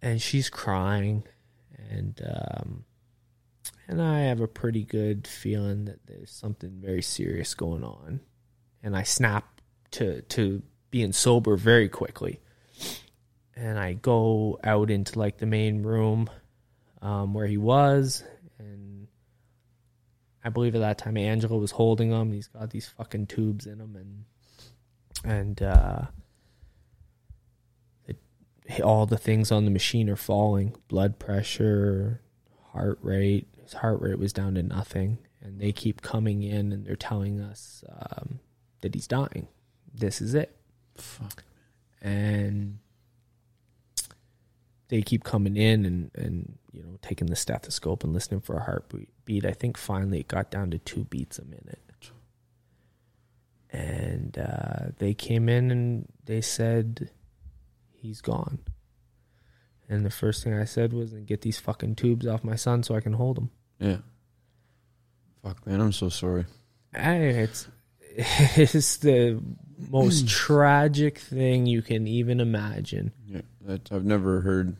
And 0.00 0.22
she's 0.22 0.48
crying, 0.48 1.24
and 1.76 2.20
um, 2.24 2.84
and 3.88 4.00
I 4.02 4.20
have 4.20 4.40
a 4.40 4.46
pretty 4.46 4.84
good 4.84 5.26
feeling 5.26 5.86
that 5.86 6.06
there's 6.06 6.30
something 6.30 6.80
very 6.80 7.02
serious 7.02 7.54
going 7.54 7.82
on, 7.82 8.20
and 8.82 8.96
I 8.96 9.02
snap 9.02 9.60
to 9.92 10.22
to 10.22 10.62
being 10.90 11.12
sober 11.12 11.56
very 11.56 11.88
quickly, 11.88 12.40
and 13.56 13.78
I 13.78 13.94
go 13.94 14.60
out 14.62 14.90
into 14.90 15.18
like 15.18 15.38
the 15.38 15.46
main 15.46 15.82
room 15.82 16.30
um, 17.02 17.34
where 17.34 17.46
he 17.46 17.56
was, 17.56 18.22
and 18.58 19.08
I 20.44 20.50
believe 20.50 20.74
at 20.74 20.80
that 20.80 20.98
time 20.98 21.16
Angela 21.16 21.58
was 21.58 21.72
holding 21.72 22.12
him. 22.12 22.32
He's 22.32 22.48
got 22.48 22.70
these 22.70 22.88
fucking 22.88 23.26
tubes 23.26 23.66
in 23.66 23.80
him, 23.80 23.96
and 23.96 24.24
and 25.24 25.62
uh, 25.62 26.02
it, 28.06 28.16
all 28.82 29.06
the 29.06 29.18
things 29.18 29.50
on 29.50 29.64
the 29.64 29.70
machine 29.70 30.08
are 30.08 30.16
falling. 30.16 30.74
Blood 30.88 31.18
pressure, 31.18 32.22
heart 32.72 32.98
rate. 33.02 33.48
His 33.62 33.74
heart 33.74 34.00
rate 34.00 34.18
was 34.18 34.32
down 34.32 34.54
to 34.54 34.62
nothing, 34.62 35.18
and 35.40 35.60
they 35.60 35.72
keep 35.72 36.02
coming 36.02 36.42
in 36.42 36.72
and 36.72 36.86
they're 36.86 36.96
telling 36.96 37.40
us 37.40 37.84
um, 37.88 38.40
that 38.80 38.94
he's 38.94 39.06
dying. 39.06 39.48
This 39.92 40.20
is 40.20 40.34
it. 40.34 40.56
Fuck. 40.96 41.44
And 42.00 42.78
they 44.88 45.02
keep 45.02 45.24
coming 45.24 45.56
in 45.56 45.84
and, 45.84 46.10
and 46.14 46.58
you 46.72 46.82
know 46.82 46.98
taking 47.02 47.26
the 47.26 47.36
stethoscope 47.36 48.04
and 48.04 48.14
listening 48.14 48.40
for 48.40 48.56
a 48.56 48.62
heartbeat. 48.62 49.44
I 49.44 49.52
think 49.52 49.76
finally 49.76 50.20
it 50.20 50.28
got 50.28 50.50
down 50.50 50.70
to 50.70 50.78
two 50.78 51.04
beats 51.04 51.38
a 51.38 51.44
minute 51.44 51.87
and 53.70 54.38
uh, 54.38 54.90
they 54.98 55.14
came 55.14 55.48
in 55.48 55.70
and 55.70 56.06
they 56.24 56.40
said 56.40 57.10
he's 57.90 58.20
gone. 58.20 58.58
And 59.88 60.04
the 60.04 60.10
first 60.10 60.44
thing 60.44 60.54
I 60.54 60.64
said 60.64 60.92
was, 60.92 61.12
"Get 61.12 61.40
these 61.42 61.58
fucking 61.58 61.96
tubes 61.96 62.26
off 62.26 62.44
my 62.44 62.56
son 62.56 62.82
so 62.82 62.94
I 62.94 63.00
can 63.00 63.14
hold 63.14 63.38
him." 63.38 63.50
Yeah. 63.78 63.98
Fuck, 65.42 65.66
man. 65.66 65.80
I'm 65.80 65.92
so 65.92 66.08
sorry. 66.08 66.44
Hey, 66.94 67.30
it's 67.30 67.68
it's 68.16 68.98
the 68.98 69.40
most 69.90 70.28
tragic 70.28 71.18
thing 71.18 71.66
you 71.66 71.82
can 71.82 72.06
even 72.06 72.40
imagine. 72.40 73.12
Yeah, 73.26 73.42
that 73.62 73.90
I've 73.92 74.04
never 74.04 74.40
heard. 74.40 74.76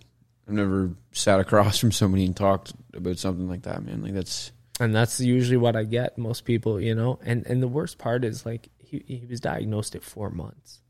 I've 0.47 0.55
never 0.55 0.91
sat 1.12 1.41
across 1.41 1.78
from 1.78 1.93
somebody 1.93 2.24
and 2.24 2.34
talked 2.34 2.72
about 2.95 3.18
something 3.18 3.49
like 3.49 3.62
that, 3.62 3.84
man. 3.84 4.03
Like 4.03 4.14
that's 4.14 4.51
And 4.80 4.95
that's 4.95 5.20
usually 5.20 5.59
what 5.59 5.76
I 5.76 5.84
get. 5.84 6.18
Most 6.18 6.45
people, 6.45 6.80
you 6.80 6.95
know, 6.95 7.18
and 7.22 7.47
and 7.47 7.62
the 7.62 7.68
worst 7.68 7.99
part 7.99 8.24
is 8.24 8.45
like 8.45 8.68
he 8.91 9.03
he 9.07 9.26
was 9.26 9.41
diagnosed 9.41 9.95
at 9.95 10.03
four 10.03 10.30
months. 10.30 10.80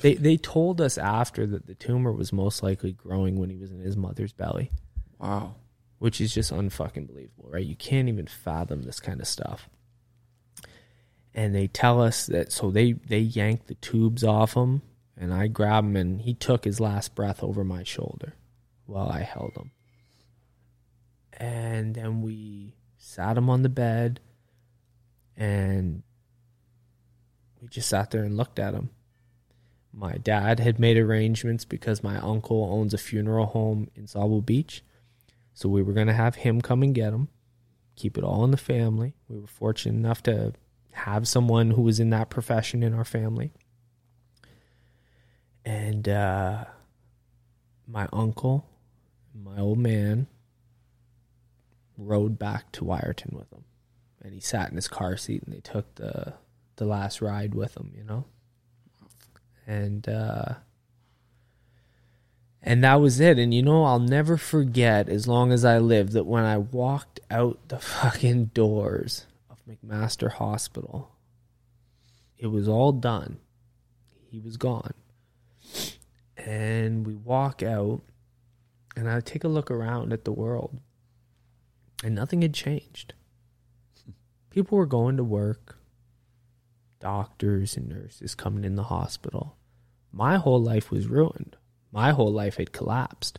They 0.00 0.14
they 0.14 0.36
told 0.36 0.80
us 0.80 0.98
after 0.98 1.46
that 1.46 1.66
the 1.66 1.74
tumor 1.74 2.12
was 2.12 2.32
most 2.32 2.62
likely 2.62 2.92
growing 2.92 3.38
when 3.38 3.50
he 3.50 3.56
was 3.56 3.70
in 3.70 3.80
his 3.80 3.96
mother's 3.96 4.32
belly. 4.32 4.70
wow. 5.18 5.54
which 5.98 6.20
is 6.20 6.34
just 6.34 6.52
unfucking 6.52 7.06
believable, 7.06 7.48
right? 7.48 7.64
You 7.64 7.76
can't 7.76 8.08
even 8.08 8.26
fathom 8.26 8.82
this 8.82 8.98
kind 9.00 9.20
of 9.20 9.26
stuff. 9.28 9.68
And 11.34 11.54
they 11.54 11.66
tell 11.68 12.02
us 12.02 12.26
that 12.26 12.52
so 12.52 12.70
they 12.70 12.92
they 12.92 13.20
yanked 13.20 13.68
the 13.68 13.74
tubes 13.76 14.24
off 14.24 14.54
him, 14.54 14.82
and 15.16 15.32
I 15.32 15.46
grabbed 15.46 15.86
him, 15.88 15.96
and 15.96 16.20
he 16.20 16.34
took 16.34 16.64
his 16.64 16.80
last 16.80 17.14
breath 17.14 17.42
over 17.42 17.64
my 17.64 17.84
shoulder 17.84 18.34
while 18.86 19.08
I 19.08 19.20
held 19.22 19.52
him. 19.56 19.70
And 21.34 21.94
then 21.94 22.20
we 22.22 22.74
sat 22.98 23.36
him 23.38 23.48
on 23.48 23.62
the 23.62 23.68
bed, 23.68 24.20
and 25.36 26.02
we 27.62 27.68
just 27.68 27.88
sat 27.88 28.10
there 28.10 28.24
and 28.24 28.36
looked 28.36 28.58
at 28.58 28.74
him. 28.74 28.90
My 29.92 30.14
dad 30.14 30.58
had 30.58 30.80
made 30.80 30.96
arrangements 30.96 31.64
because 31.64 32.02
my 32.02 32.18
uncle 32.18 32.68
owns 32.72 32.92
a 32.92 32.98
funeral 32.98 33.46
home 33.46 33.88
in 33.94 34.06
Sauble 34.06 34.44
Beach. 34.44 34.82
So 35.54 35.68
we 35.68 35.82
were 35.82 35.92
going 35.92 36.08
to 36.08 36.12
have 36.12 36.36
him 36.36 36.60
come 36.60 36.82
and 36.82 36.94
get 36.94 37.12
him, 37.12 37.28
keep 37.94 38.18
it 38.18 38.24
all 38.24 38.42
in 38.44 38.50
the 38.50 38.56
family. 38.56 39.14
We 39.28 39.38
were 39.38 39.46
fortunate 39.46 39.94
enough 39.94 40.22
to 40.24 40.54
have 40.92 41.28
someone 41.28 41.72
who 41.72 41.82
was 41.82 42.00
in 42.00 42.10
that 42.10 42.30
profession 42.30 42.82
in 42.82 42.94
our 42.94 43.04
family. 43.04 43.52
And 45.64 46.08
uh, 46.08 46.64
my 47.86 48.08
uncle, 48.12 48.66
my 49.34 49.60
old 49.60 49.78
man, 49.78 50.26
rode 51.96 52.38
back 52.38 52.72
to 52.72 52.84
Wiarton 52.84 53.34
with 53.34 53.52
him. 53.52 53.64
And 54.20 54.34
he 54.34 54.40
sat 54.40 54.70
in 54.70 54.76
his 54.76 54.88
car 54.88 55.16
seat 55.16 55.42
and 55.44 55.54
they 55.54 55.60
took 55.60 55.94
the 55.96 56.34
the 56.76 56.84
last 56.84 57.20
ride 57.20 57.54
with 57.54 57.76
him, 57.76 57.92
you 57.96 58.04
know? 58.04 58.24
And 59.66 60.08
uh 60.08 60.54
and 62.62 62.84
that 62.84 63.00
was 63.00 63.18
it. 63.20 63.38
And 63.38 63.52
you 63.52 63.62
know, 63.62 63.84
I'll 63.84 63.98
never 63.98 64.36
forget 64.36 65.08
as 65.08 65.26
long 65.26 65.52
as 65.52 65.64
I 65.64 65.78
live 65.78 66.12
that 66.12 66.24
when 66.24 66.44
I 66.44 66.58
walked 66.58 67.20
out 67.30 67.58
the 67.68 67.78
fucking 67.80 68.46
doors 68.46 69.26
of 69.50 69.58
McMaster 69.68 70.32
Hospital, 70.32 71.10
it 72.38 72.46
was 72.48 72.68
all 72.68 72.92
done. 72.92 73.38
He 74.30 74.38
was 74.38 74.56
gone. 74.56 74.94
And 76.36 77.06
we 77.06 77.14
walk 77.14 77.62
out, 77.62 78.02
and 78.96 79.08
I 79.08 79.20
take 79.20 79.44
a 79.44 79.48
look 79.48 79.70
around 79.70 80.12
at 80.12 80.24
the 80.24 80.32
world, 80.32 80.80
and 82.02 82.14
nothing 82.14 82.42
had 82.42 82.54
changed. 82.54 83.14
People 84.50 84.78
were 84.78 84.86
going 84.86 85.16
to 85.18 85.24
work, 85.24 85.78
doctors 87.02 87.76
and 87.76 87.88
nurses 87.88 88.34
coming 88.34 88.64
in 88.64 88.76
the 88.76 88.84
hospital. 88.84 89.56
My 90.10 90.36
whole 90.36 90.62
life 90.62 90.90
was 90.90 91.06
ruined 91.06 91.56
my 91.92 92.10
whole 92.10 92.32
life 92.32 92.56
had 92.56 92.72
collapsed. 92.72 93.38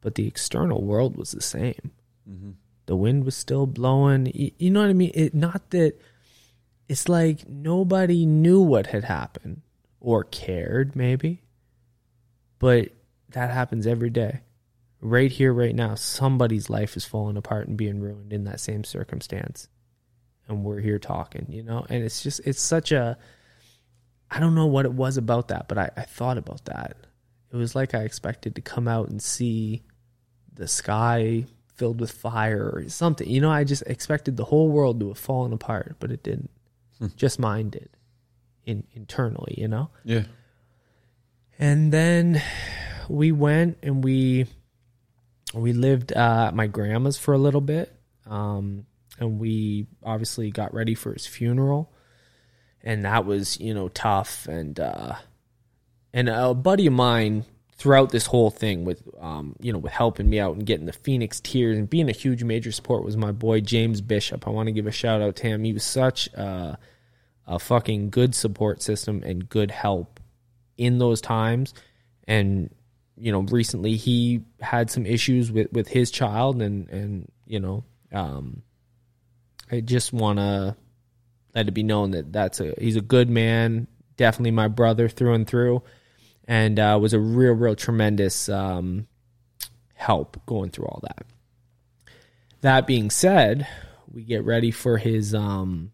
But 0.00 0.14
the 0.14 0.28
external 0.28 0.82
world 0.82 1.16
was 1.16 1.32
the 1.32 1.42
same. 1.42 1.90
Mm-hmm. 2.30 2.52
The 2.86 2.96
wind 2.96 3.24
was 3.24 3.34
still 3.34 3.66
blowing. 3.66 4.30
You, 4.32 4.70
know 4.70 4.80
what 4.80 4.90
I 4.90 4.92
mean? 4.92 5.10
It 5.12 5.34
not 5.34 5.70
that 5.70 6.00
it's 6.88 7.08
like 7.08 7.48
nobody 7.48 8.24
knew 8.24 8.60
what 8.60 8.86
had 8.86 9.02
happened 9.02 9.62
or 10.00 10.22
cared, 10.22 10.94
maybe. 10.94 11.42
But 12.60 12.90
that 13.30 13.50
happens 13.50 13.86
every 13.86 14.10
day. 14.10 14.42
Right 15.00 15.32
here, 15.32 15.52
right 15.52 15.74
now, 15.74 15.96
somebody's 15.96 16.70
life 16.70 16.96
is 16.96 17.04
falling 17.04 17.36
apart 17.36 17.66
and 17.66 17.76
being 17.76 18.00
ruined 18.00 18.32
in 18.32 18.44
that 18.44 18.60
same 18.60 18.84
circumstance. 18.84 19.68
And 20.48 20.62
we're 20.64 20.80
here 20.80 20.98
talking, 20.98 21.46
you 21.48 21.62
know? 21.62 21.84
And 21.88 22.04
it's 22.04 22.22
just, 22.22 22.40
it's 22.44 22.60
such 22.60 22.92
a, 22.92 23.18
I 24.30 24.40
don't 24.40 24.54
know 24.54 24.66
what 24.66 24.84
it 24.84 24.92
was 24.92 25.16
about 25.16 25.48
that, 25.48 25.68
but 25.68 25.78
I, 25.78 25.90
I 25.96 26.02
thought 26.02 26.38
about 26.38 26.64
that. 26.66 26.96
It 27.52 27.56
was 27.56 27.74
like 27.74 27.94
I 27.94 28.00
expected 28.00 28.54
to 28.56 28.60
come 28.60 28.86
out 28.88 29.08
and 29.08 29.22
see 29.22 29.82
the 30.52 30.68
sky 30.68 31.46
filled 31.74 32.00
with 32.00 32.10
fire 32.10 32.70
or 32.74 32.88
something. 32.88 33.28
You 33.28 33.40
know, 33.40 33.50
I 33.50 33.64
just 33.64 33.82
expected 33.86 34.36
the 34.36 34.44
whole 34.44 34.68
world 34.68 35.00
to 35.00 35.08
have 35.08 35.18
fallen 35.18 35.52
apart, 35.52 35.96
but 36.00 36.10
it 36.10 36.22
didn't. 36.22 36.50
just 37.16 37.38
mine 37.38 37.70
did, 37.70 37.90
in 38.64 38.84
internally. 38.94 39.54
You 39.56 39.68
know. 39.68 39.90
Yeah. 40.04 40.24
And 41.58 41.92
then 41.92 42.42
we 43.08 43.32
went 43.32 43.78
and 43.82 44.02
we 44.02 44.46
we 45.54 45.72
lived 45.72 46.12
uh, 46.14 46.46
at 46.48 46.54
my 46.54 46.66
grandma's 46.66 47.18
for 47.18 47.32
a 47.32 47.38
little 47.38 47.60
bit, 47.60 47.94
um, 48.26 48.86
and 49.18 49.38
we 49.38 49.86
obviously 50.02 50.50
got 50.50 50.74
ready 50.74 50.94
for 50.94 51.12
his 51.12 51.26
funeral, 51.26 51.92
and 52.82 53.04
that 53.04 53.24
was 53.24 53.58
you 53.60 53.74
know 53.74 53.88
tough. 53.88 54.46
And 54.46 54.78
uh, 54.78 55.16
and 56.12 56.28
a 56.28 56.54
buddy 56.54 56.86
of 56.86 56.92
mine 56.92 57.44
throughout 57.76 58.10
this 58.10 58.26
whole 58.26 58.50
thing 58.50 58.84
with 58.84 59.02
um, 59.20 59.54
you 59.60 59.72
know 59.72 59.78
with 59.78 59.92
helping 59.92 60.28
me 60.28 60.40
out 60.40 60.56
and 60.56 60.66
getting 60.66 60.86
the 60.86 60.92
Phoenix 60.92 61.40
Tears 61.40 61.78
and 61.78 61.88
being 61.88 62.08
a 62.08 62.12
huge 62.12 62.42
major 62.42 62.72
support 62.72 63.04
was 63.04 63.16
my 63.16 63.32
boy 63.32 63.60
James 63.60 64.00
Bishop. 64.00 64.46
I 64.46 64.50
want 64.50 64.66
to 64.68 64.72
give 64.72 64.86
a 64.86 64.92
shout 64.92 65.20
out 65.20 65.36
to 65.36 65.42
him. 65.44 65.64
He 65.64 65.72
was 65.72 65.84
such 65.84 66.28
a, 66.28 66.78
a 67.46 67.58
fucking 67.58 68.10
good 68.10 68.34
support 68.34 68.82
system 68.82 69.22
and 69.24 69.48
good 69.48 69.70
help 69.70 70.20
in 70.76 70.98
those 70.98 71.20
times. 71.20 71.74
And 72.26 72.70
you 73.16 73.32
know, 73.32 73.40
recently 73.40 73.96
he 73.96 74.42
had 74.60 74.90
some 74.90 75.06
issues 75.06 75.50
with 75.50 75.72
with 75.72 75.88
his 75.88 76.10
child, 76.10 76.60
and 76.60 76.88
and 76.90 77.30
you 77.46 77.60
know, 77.60 77.84
um, 78.12 78.62
I 79.70 79.80
just 79.80 80.12
want 80.12 80.38
to 80.38 80.76
let 81.54 81.68
it 81.68 81.72
be 81.72 81.82
known 81.82 82.12
that 82.12 82.32
that's 82.32 82.60
a 82.60 82.74
he's 82.78 82.96
a 82.96 83.00
good 83.00 83.28
man, 83.28 83.88
definitely 84.16 84.52
my 84.52 84.68
brother 84.68 85.08
through 85.08 85.34
and 85.34 85.46
through, 85.46 85.82
and 86.46 86.78
uh, 86.78 86.98
was 87.00 87.12
a 87.12 87.20
real, 87.20 87.52
real 87.52 87.74
tremendous 87.74 88.48
um, 88.48 89.06
help 89.94 90.40
going 90.46 90.70
through 90.70 90.86
all 90.86 91.00
that. 91.02 91.26
that 92.60 92.86
being 92.86 93.10
said, 93.10 93.66
we 94.12 94.22
get 94.22 94.44
ready 94.44 94.70
for 94.70 94.98
his 94.98 95.34
um 95.34 95.92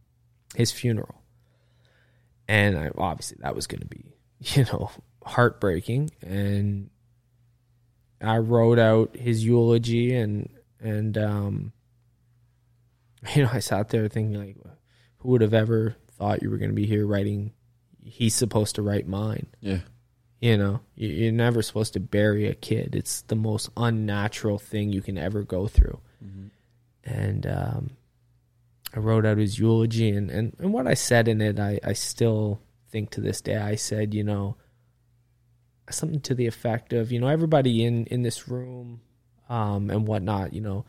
his 0.54 0.70
funeral. 0.70 1.22
And 2.48 2.76
I, 2.76 2.90
obviously 2.98 3.38
that 3.40 3.54
was 3.54 3.66
going 3.66 3.80
to 3.80 3.86
be, 3.86 4.16
you 4.40 4.64
know, 4.64 4.90
heartbreaking 5.24 6.10
and 6.20 6.90
I 8.20 8.38
wrote 8.38 8.78
out 8.78 9.16
his 9.16 9.44
eulogy 9.44 10.14
and 10.14 10.48
and 10.80 11.16
um 11.16 11.72
you 13.34 13.42
know, 13.44 13.50
I 13.52 13.60
sat 13.60 13.88
there 13.90 14.08
thinking 14.08 14.38
like 14.38 14.56
who 15.18 15.30
would 15.30 15.40
have 15.40 15.54
ever 15.54 15.96
thought 16.18 16.42
you 16.42 16.50
were 16.50 16.58
going 16.58 16.70
to 16.70 16.74
be 16.76 16.86
here 16.86 17.06
writing 17.06 17.52
he's 18.04 18.34
supposed 18.34 18.74
to 18.74 18.82
write 18.82 19.06
mine. 19.06 19.46
Yeah. 19.60 19.78
You 20.40 20.56
know, 20.58 20.80
You- 20.96 21.08
you're 21.10 21.32
never 21.32 21.62
supposed 21.62 21.92
to 21.92 22.00
bury 22.00 22.46
a 22.48 22.54
kid. 22.54 22.96
It's 22.96 23.22
the 23.22 23.36
most 23.36 23.70
unnatural 23.76 24.58
thing 24.58 24.92
you 24.92 25.02
can 25.02 25.16
ever 25.16 25.44
go 25.44 25.68
through. 25.68 26.00
And 27.04 27.46
um, 27.46 27.90
I 28.94 28.98
wrote 28.98 29.24
out 29.26 29.38
his 29.38 29.58
eulogy, 29.58 30.10
and, 30.10 30.30
and, 30.30 30.54
and 30.58 30.72
what 30.72 30.86
I 30.88 30.94
said 30.94 31.26
in 31.28 31.40
it, 31.40 31.58
I, 31.60 31.78
I 31.84 31.92
still 31.94 32.60
think 32.90 33.10
to 33.10 33.20
this 33.20 33.40
day, 33.40 33.56
I 33.56 33.74
said, 33.76 34.14
you 34.14 34.22
know, 34.24 34.56
something 35.90 36.20
to 36.22 36.34
the 36.34 36.46
effect 36.46 36.92
of, 36.92 37.12
you 37.12 37.20
know, 37.20 37.28
everybody 37.28 37.84
in, 37.84 38.06
in 38.06 38.22
this 38.22 38.48
room 38.48 39.00
um, 39.48 39.90
and 39.90 40.06
whatnot, 40.06 40.52
you 40.54 40.60
know, 40.60 40.84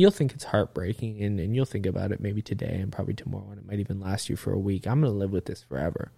you'll 0.00 0.10
think 0.10 0.32
it's 0.32 0.44
heartbreaking 0.44 1.22
and, 1.22 1.38
and 1.38 1.54
you'll 1.54 1.64
think 1.64 1.86
about 1.86 2.12
it 2.12 2.20
maybe 2.20 2.42
today 2.42 2.78
and 2.80 2.90
probably 2.90 3.14
tomorrow, 3.14 3.50
and 3.50 3.58
it 3.58 3.66
might 3.66 3.78
even 3.78 4.00
last 4.00 4.28
you 4.28 4.36
for 4.36 4.52
a 4.52 4.58
week. 4.58 4.86
I'm 4.86 5.00
going 5.00 5.12
to 5.12 5.18
live 5.18 5.30
with 5.30 5.44
this 5.44 5.62
forever 5.62 6.12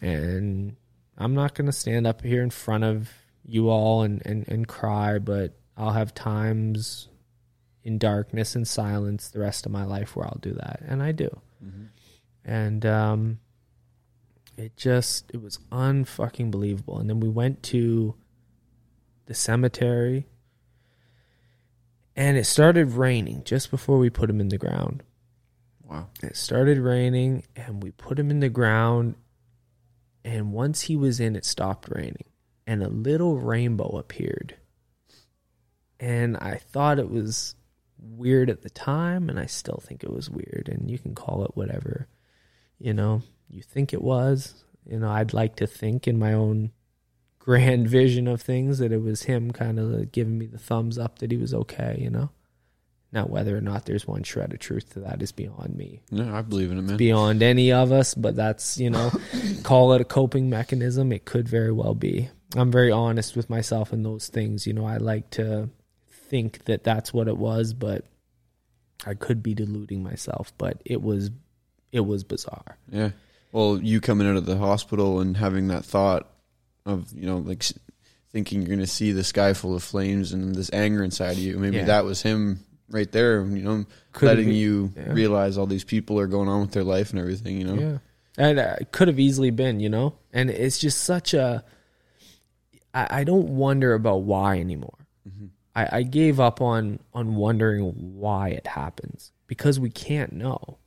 and 0.00 0.76
I'm 1.16 1.34
not 1.34 1.54
going 1.54 1.66
to 1.66 1.72
stand 1.72 2.06
up 2.06 2.22
here 2.22 2.42
in 2.42 2.50
front 2.50 2.84
of 2.84 3.10
you 3.44 3.68
all 3.68 4.02
and, 4.02 4.24
and, 4.24 4.46
and 4.48 4.68
cry, 4.68 5.18
but 5.18 5.54
I'll 5.76 5.92
have 5.92 6.14
times 6.14 7.08
in 7.82 7.98
darkness 7.98 8.54
and 8.54 8.66
silence 8.66 9.28
the 9.28 9.40
rest 9.40 9.66
of 9.66 9.72
my 9.72 9.84
life 9.84 10.14
where 10.14 10.26
I'll 10.26 10.38
do 10.40 10.52
that. 10.54 10.80
And 10.86 11.02
I 11.02 11.12
do. 11.12 11.28
And 12.44 12.86
um, 12.86 13.40
it 14.56 14.76
just, 14.76 15.30
it 15.32 15.42
was 15.42 15.58
unfucking 15.72 16.50
believable. 16.50 16.98
And 16.98 17.08
then 17.08 17.20
we 17.20 17.28
went 17.28 17.62
to 17.64 18.14
the 19.26 19.34
cemetery 19.34 20.26
and 22.18 22.36
it 22.36 22.46
started 22.46 22.90
raining 22.90 23.44
just 23.44 23.70
before 23.70 23.96
we 23.96 24.10
put 24.10 24.28
him 24.28 24.40
in 24.40 24.48
the 24.48 24.58
ground. 24.58 25.04
Wow. 25.84 26.08
It 26.20 26.36
started 26.36 26.78
raining, 26.78 27.44
and 27.54 27.80
we 27.80 27.92
put 27.92 28.18
him 28.18 28.28
in 28.32 28.40
the 28.40 28.48
ground. 28.48 29.14
And 30.24 30.52
once 30.52 30.82
he 30.82 30.96
was 30.96 31.20
in, 31.20 31.36
it 31.36 31.44
stopped 31.44 31.88
raining, 31.88 32.24
and 32.66 32.82
a 32.82 32.88
little 32.88 33.38
rainbow 33.38 33.96
appeared. 33.96 34.56
And 36.00 36.36
I 36.38 36.56
thought 36.56 36.98
it 36.98 37.08
was 37.08 37.54
weird 37.96 38.50
at 38.50 38.62
the 38.62 38.70
time, 38.70 39.30
and 39.30 39.38
I 39.38 39.46
still 39.46 39.80
think 39.80 40.02
it 40.02 40.12
was 40.12 40.28
weird. 40.28 40.68
And 40.68 40.90
you 40.90 40.98
can 40.98 41.14
call 41.14 41.44
it 41.44 41.52
whatever, 41.56 42.08
you 42.80 42.94
know, 42.94 43.22
you 43.48 43.62
think 43.62 43.92
it 43.92 44.02
was. 44.02 44.64
You 44.84 44.98
know, 44.98 45.08
I'd 45.08 45.34
like 45.34 45.54
to 45.56 45.68
think 45.68 46.08
in 46.08 46.18
my 46.18 46.32
own 46.32 46.72
grand 47.48 47.88
vision 47.88 48.28
of 48.28 48.42
things 48.42 48.76
that 48.78 48.92
it 48.92 49.00
was 49.00 49.22
him 49.22 49.50
kind 49.50 49.78
of 49.78 50.12
giving 50.12 50.36
me 50.36 50.44
the 50.44 50.58
thumbs 50.58 50.98
up 50.98 51.18
that 51.18 51.30
he 51.30 51.36
was 51.38 51.54
okay, 51.54 51.96
you 51.98 52.10
know? 52.10 52.28
Now, 53.10 53.24
whether 53.24 53.56
or 53.56 53.62
not 53.62 53.86
there's 53.86 54.06
one 54.06 54.22
shred 54.22 54.52
of 54.52 54.58
truth 54.58 54.92
to 54.92 55.00
that 55.00 55.22
is 55.22 55.32
beyond 55.32 55.74
me, 55.74 56.00
No, 56.10 56.34
I 56.34 56.42
believe 56.42 56.70
in 56.70 56.76
it, 56.76 56.82
man. 56.82 56.98
beyond 56.98 57.42
any 57.42 57.72
of 57.72 57.90
us, 57.90 58.12
but 58.12 58.36
that's, 58.36 58.76
you 58.76 58.90
know, 58.90 59.10
call 59.62 59.94
it 59.94 60.02
a 60.02 60.04
coping 60.04 60.50
mechanism. 60.50 61.10
It 61.10 61.24
could 61.24 61.48
very 61.48 61.72
well 61.72 61.94
be. 61.94 62.28
I'm 62.54 62.70
very 62.70 62.92
honest 62.92 63.34
with 63.34 63.48
myself 63.48 63.94
in 63.94 64.02
those 64.02 64.28
things. 64.28 64.66
You 64.66 64.74
know, 64.74 64.84
I 64.84 64.98
like 64.98 65.30
to 65.30 65.70
think 66.10 66.66
that 66.66 66.84
that's 66.84 67.14
what 67.14 67.28
it 67.28 67.38
was, 67.38 67.72
but 67.72 68.04
I 69.06 69.14
could 69.14 69.42
be 69.42 69.54
deluding 69.54 70.02
myself, 70.02 70.52
but 70.58 70.82
it 70.84 71.00
was, 71.00 71.30
it 71.92 72.00
was 72.00 72.24
bizarre. 72.24 72.76
Yeah. 72.92 73.12
Well, 73.52 73.80
you 73.82 74.02
coming 74.02 74.28
out 74.28 74.36
of 74.36 74.44
the 74.44 74.58
hospital 74.58 75.20
and 75.20 75.38
having 75.38 75.68
that 75.68 75.86
thought 75.86 76.28
of, 76.88 77.12
you 77.12 77.26
know, 77.26 77.38
like 77.38 77.64
thinking 78.32 78.60
you're 78.60 78.68
going 78.68 78.78
to 78.80 78.86
see 78.86 79.12
the 79.12 79.24
sky 79.24 79.52
full 79.54 79.74
of 79.74 79.82
flames 79.82 80.32
and 80.32 80.54
this 80.54 80.70
anger 80.72 81.02
inside 81.04 81.32
of 81.32 81.38
you. 81.38 81.58
Maybe 81.58 81.76
Yeah. 81.78 81.84
that 81.86 82.04
was 82.04 82.22
him 82.22 82.60
right 82.90 83.10
there, 83.12 83.42
you 83.44 83.62
know, 83.62 83.84
Could 84.12 84.26
letting 84.26 84.46
been- 84.46 84.54
you 84.54 84.92
yeah. 84.96 85.12
realize 85.12 85.56
all 85.58 85.66
these 85.66 85.84
people 85.84 86.18
are 86.18 86.26
going 86.26 86.48
on 86.48 86.60
with 86.62 86.72
their 86.72 86.84
life 86.84 87.10
and 87.10 87.18
everything, 87.18 87.58
you 87.58 87.64
know? 87.64 87.74
Yeah. 87.74 87.98
And 88.36 88.58
uh, 88.58 88.76
it 88.80 88.92
could 88.92 89.08
have 89.08 89.18
easily 89.18 89.50
been, 89.50 89.80
you 89.80 89.88
know? 89.88 90.14
And 90.32 90.48
it's 90.50 90.78
just 90.78 91.02
such 91.02 91.34
a. 91.34 91.64
I, 92.94 93.20
I 93.20 93.24
don't 93.24 93.56
wonder 93.56 93.94
about 93.94 94.22
why 94.22 94.58
anymore. 94.60 94.94
I, 95.74 95.88
I 95.98 96.02
gave 96.02 96.38
up 96.40 96.60
on 96.60 97.00
on 97.12 97.34
wondering 97.34 97.82
why 98.18 98.48
it 98.50 98.66
happens 98.66 99.32
because 99.48 99.78
we 99.80 99.90
can't 99.90 100.32
know. 100.32 100.78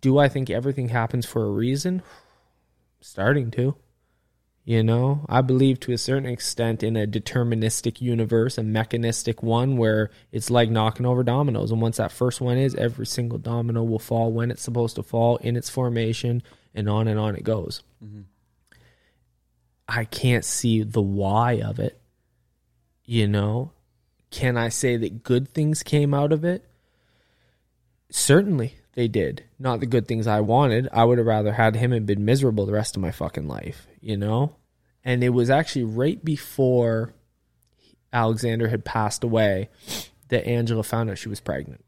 Do 0.00 0.18
I 0.18 0.28
think 0.28 0.50
everything 0.50 0.88
happens 0.88 1.26
for 1.26 1.44
a 1.44 1.50
reason? 1.50 2.02
Starting 3.00 3.50
to. 3.52 3.76
You 4.66 4.82
know, 4.82 5.26
I 5.28 5.42
believe 5.42 5.78
to 5.80 5.92
a 5.92 5.98
certain 5.98 6.24
extent 6.24 6.82
in 6.82 6.96
a 6.96 7.06
deterministic 7.06 8.00
universe, 8.00 8.56
a 8.56 8.62
mechanistic 8.62 9.42
one 9.42 9.76
where 9.76 10.10
it's 10.32 10.48
like 10.48 10.70
knocking 10.70 11.04
over 11.04 11.22
dominoes. 11.22 11.70
And 11.70 11.82
once 11.82 11.98
that 11.98 12.10
first 12.10 12.40
one 12.40 12.56
is, 12.56 12.74
every 12.74 13.04
single 13.04 13.38
domino 13.38 13.82
will 13.82 13.98
fall 13.98 14.32
when 14.32 14.50
it's 14.50 14.62
supposed 14.62 14.96
to 14.96 15.02
fall 15.02 15.36
in 15.36 15.56
its 15.56 15.68
formation, 15.68 16.42
and 16.74 16.88
on 16.88 17.08
and 17.08 17.20
on 17.20 17.36
it 17.36 17.44
goes. 17.44 17.82
Mm-hmm. 18.02 18.22
I 19.86 20.06
can't 20.06 20.46
see 20.46 20.82
the 20.82 21.02
why 21.02 21.60
of 21.60 21.78
it. 21.78 22.00
You 23.04 23.28
know, 23.28 23.72
can 24.30 24.56
I 24.56 24.70
say 24.70 24.96
that 24.96 25.22
good 25.22 25.50
things 25.50 25.82
came 25.82 26.14
out 26.14 26.32
of 26.32 26.42
it? 26.42 26.64
Certainly 28.10 28.76
they 28.94 29.08
did. 29.08 29.44
Not 29.58 29.80
the 29.80 29.86
good 29.86 30.08
things 30.08 30.26
I 30.26 30.40
wanted. 30.40 30.88
I 30.90 31.04
would 31.04 31.18
have 31.18 31.26
rather 31.26 31.52
had 31.52 31.76
him 31.76 31.92
and 31.92 32.06
been 32.06 32.24
miserable 32.24 32.64
the 32.64 32.72
rest 32.72 32.96
of 32.96 33.02
my 33.02 33.10
fucking 33.10 33.46
life, 33.46 33.86
you 34.04 34.16
know? 34.16 34.56
And 35.02 35.24
it 35.24 35.30
was 35.30 35.50
actually 35.50 35.84
right 35.84 36.22
before 36.24 37.14
Alexander 38.12 38.68
had 38.68 38.84
passed 38.84 39.24
away 39.24 39.70
that 40.28 40.46
Angela 40.46 40.82
found 40.82 41.10
out 41.10 41.18
she 41.18 41.28
was 41.28 41.40
pregnant. 41.40 41.84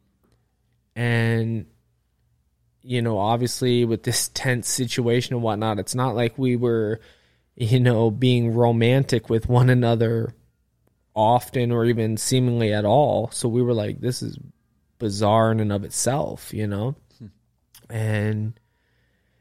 And, 0.95 1.67
you 2.83 3.03
know, 3.03 3.19
obviously 3.19 3.85
with 3.85 4.03
this 4.03 4.29
tense 4.29 4.69
situation 4.69 5.35
and 5.35 5.43
whatnot, 5.43 5.79
it's 5.79 5.95
not 5.95 6.15
like 6.15 6.39
we 6.39 6.57
were, 6.57 7.01
you 7.55 7.81
know, 7.81 8.11
being 8.11 8.55
romantic 8.55 9.31
with 9.31 9.49
one 9.49 9.71
another 9.71 10.35
often 11.15 11.71
or 11.71 11.85
even 11.85 12.17
seemingly 12.17 12.73
at 12.73 12.85
all. 12.85 13.31
So 13.31 13.49
we 13.49 13.63
were 13.63 13.75
like, 13.75 14.01
this 14.01 14.23
is 14.23 14.39
bizarre 14.99 15.53
in 15.53 15.61
and 15.61 15.73
of 15.73 15.85
itself, 15.85 16.53
you 16.53 16.67
know? 16.67 16.97
Hmm. 17.19 17.27
And 17.91 18.61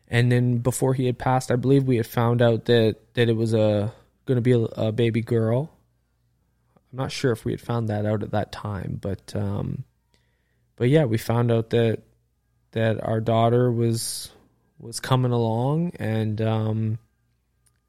and 0.08 0.32
then 0.32 0.58
before 0.60 0.94
he 0.94 1.06
had 1.06 1.18
passed, 1.18 1.52
I 1.52 1.56
believe 1.56 1.84
we 1.84 1.98
had 1.98 2.08
found 2.08 2.42
out 2.42 2.66
that 2.66 2.98
that 3.16 3.30
it 3.30 3.36
was 3.36 3.54
a 3.54 3.94
going 4.26 4.38
to 4.38 4.42
be 4.42 4.54
a, 4.54 4.60
a 4.60 4.92
baby 4.92 5.22
girl. 5.22 5.72
I'm 6.92 6.98
not 6.98 7.12
sure 7.12 7.32
if 7.32 7.46
we 7.46 7.52
had 7.52 7.62
found 7.62 7.90
that 7.90 8.06
out 8.06 8.24
at 8.24 8.32
that 8.32 8.52
time, 8.52 9.00
but 9.02 9.36
um 9.36 9.84
but 10.76 10.90
yeah, 10.90 11.06
we 11.06 11.18
found 11.18 11.52
out 11.52 11.72
that 11.72 12.04
that 12.72 13.04
our 13.04 13.22
daughter 13.22 13.72
was 13.72 14.32
was 14.80 15.00
coming 15.00 15.32
along 15.32 15.94
and 15.98 16.42
um 16.42 17.00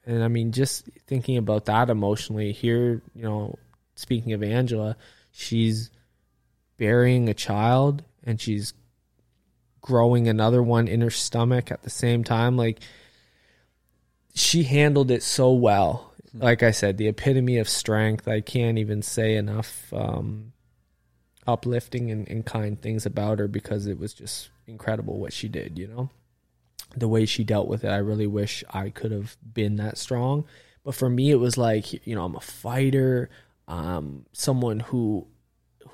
and 0.07 0.23
I 0.23 0.29
mean 0.29 0.53
just 0.53 0.89
thinking 1.07 1.37
about 1.37 1.67
that 1.67 1.91
emotionally 1.91 2.53
here, 2.53 3.03
you 3.15 3.23
know, 3.23 3.59
speaking 3.95 4.33
of 4.33 4.43
Angela, 4.43 4.97
she's 5.33 5.91
burying 6.79 7.29
a 7.29 7.35
child 7.35 8.05
and 8.25 8.41
she's 8.41 8.73
growing 9.87 10.27
another 10.27 10.61
one 10.61 10.89
in 10.89 11.01
her 11.01 11.11
stomach 11.11 11.71
at 11.71 11.85
the 11.85 11.91
same 11.91 12.25
time 12.25 12.57
like 12.57 12.81
she 14.35 14.65
handled 14.65 15.11
it 15.11 15.23
so 15.23 15.53
well. 15.53 16.13
Like 16.35 16.63
i 16.63 16.73
said 16.73 16.99
the 16.99 17.09
epitome 17.09 17.57
of 17.57 17.69
strength 17.69 18.29
i 18.29 18.41
can't 18.43 18.79
even 18.79 19.01
say 19.01 19.37
enough 19.37 19.91
um 19.95 20.53
uplifting 21.47 22.11
and, 22.11 22.29
and 22.29 22.45
kind 22.45 22.83
things 22.83 23.07
about 23.07 23.39
her 23.39 23.47
because 23.47 23.87
it 23.87 23.99
was 23.99 24.13
just 24.13 24.51
incredible 24.67 25.21
what 25.21 25.33
she 25.33 25.49
did 25.49 25.79
you 25.79 25.87
know? 25.87 26.11
The 26.97 27.09
way 27.09 27.25
she 27.25 27.45
dealt 27.45 27.69
with 27.69 27.85
it 27.85 27.89
i 27.89 27.99
really 27.99 28.27
wish 28.27 28.65
i 28.71 28.91
could 28.91 29.13
have 29.13 29.37
been 29.55 29.77
that 29.77 29.99
strong. 29.99 30.45
But 30.85 30.97
for 30.97 31.09
me 31.09 31.31
it 31.31 31.37
was 31.37 31.57
like 31.57 32.05
you 32.07 32.17
know 32.17 32.25
i'm 32.25 32.35
a 32.35 32.41
fighter. 32.41 33.31
Um 33.69 34.27
someone 34.33 34.81
who 34.81 35.29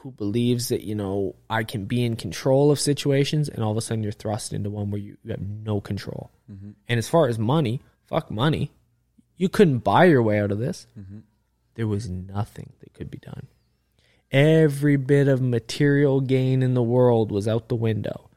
who 0.02 0.10
believes 0.10 0.68
that 0.68 0.82
you 0.82 0.96
know 0.96 1.36
I 1.48 1.62
can 1.62 1.84
be 1.84 2.04
in 2.04 2.16
control 2.16 2.72
of 2.72 2.80
situations, 2.80 3.48
and 3.48 3.62
all 3.62 3.70
of 3.70 3.76
a 3.76 3.80
sudden 3.80 4.02
you're 4.02 4.10
thrust 4.10 4.52
into 4.52 4.68
one 4.68 4.90
where 4.90 5.00
you, 5.00 5.16
you 5.22 5.30
have 5.30 5.40
no 5.40 5.80
control. 5.80 6.32
Mm-hmm. 6.50 6.70
And 6.88 6.98
as 6.98 7.08
far 7.08 7.28
as 7.28 7.38
money, 7.38 7.80
fuck 8.06 8.28
money, 8.28 8.72
you 9.36 9.48
couldn't 9.48 9.78
buy 9.78 10.06
your 10.06 10.22
way 10.22 10.40
out 10.40 10.50
of 10.50 10.58
this. 10.58 10.88
Mm-hmm. 10.98 11.20
There 11.76 11.86
was 11.86 12.08
nothing 12.08 12.72
that 12.80 12.94
could 12.94 13.12
be 13.12 13.18
done. 13.18 13.46
Every 14.32 14.96
bit 14.96 15.28
of 15.28 15.40
material 15.40 16.20
gain 16.20 16.64
in 16.64 16.74
the 16.74 16.82
world 16.82 17.30
was 17.30 17.46
out 17.46 17.68
the 17.68 17.76
window. 17.76 18.28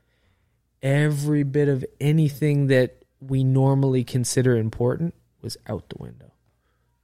Every 0.83 1.41
bit 1.41 1.67
of 1.67 1.83
anything 1.99 2.67
that 2.67 3.03
we 3.19 3.43
normally 3.43 4.03
consider 4.03 4.55
important 4.55 5.15
was 5.41 5.57
out 5.67 5.89
the 5.89 5.97
window. 5.97 6.31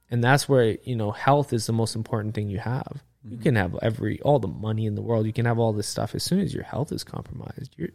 And 0.08 0.22
that's 0.22 0.48
where, 0.48 0.76
you 0.84 0.94
know, 0.94 1.10
health 1.10 1.52
is 1.52 1.66
the 1.66 1.72
most 1.72 1.96
important 1.96 2.34
thing 2.34 2.48
you 2.48 2.58
have. 2.58 3.02
You 3.24 3.36
can 3.36 3.54
have 3.56 3.78
every 3.82 4.20
all 4.22 4.38
the 4.38 4.48
money 4.48 4.86
in 4.86 4.94
the 4.94 5.02
world. 5.02 5.26
You 5.26 5.32
can 5.32 5.46
have 5.46 5.58
all 5.58 5.72
this 5.72 5.86
stuff. 5.86 6.14
As 6.14 6.22
soon 6.22 6.40
as 6.40 6.52
your 6.52 6.64
health 6.64 6.90
is 6.90 7.04
compromised, 7.04 7.74
you're 7.76 7.90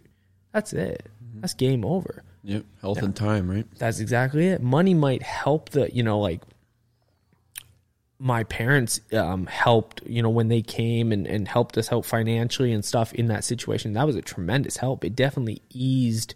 that's 0.53 0.73
it. 0.73 1.07
That's 1.36 1.53
game 1.53 1.86
over. 1.86 2.23
Yep. 2.43 2.65
Health 2.82 3.01
and 3.01 3.15
time, 3.15 3.49
right? 3.49 3.67
That's 3.78 3.99
exactly 3.99 4.47
it. 4.47 4.61
Money 4.61 4.93
might 4.93 5.21
help 5.21 5.69
the, 5.69 5.93
you 5.93 6.01
know, 6.01 6.19
like 6.19 6.41
my 8.19 8.43
parents 8.43 9.01
um, 9.13 9.45
helped, 9.45 10.01
you 10.07 10.21
know, 10.21 10.30
when 10.30 10.47
they 10.47 10.61
came 10.61 11.11
and, 11.11 11.28
and 11.28 11.47
helped 11.47 11.78
us 11.78 11.91
out 11.91 12.05
financially 12.05 12.71
and 12.71 12.84
stuff 12.84 13.13
in 13.13 13.28
that 13.28 13.43
situation. 13.43 13.93
That 13.93 14.07
was 14.07 14.15
a 14.15 14.21
tremendous 14.21 14.78
help. 14.78 15.03
It 15.03 15.15
definitely 15.15 15.61
eased 15.69 16.34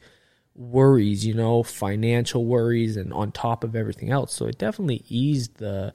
worries, 0.53 1.25
you 1.25 1.33
know, 1.33 1.63
financial 1.63 2.45
worries 2.45 2.97
and 2.97 3.11
on 3.13 3.31
top 3.31 3.63
of 3.63 3.75
everything 3.75 4.11
else. 4.11 4.33
So 4.33 4.45
it 4.45 4.57
definitely 4.57 5.03
eased 5.09 5.57
the 5.57 5.93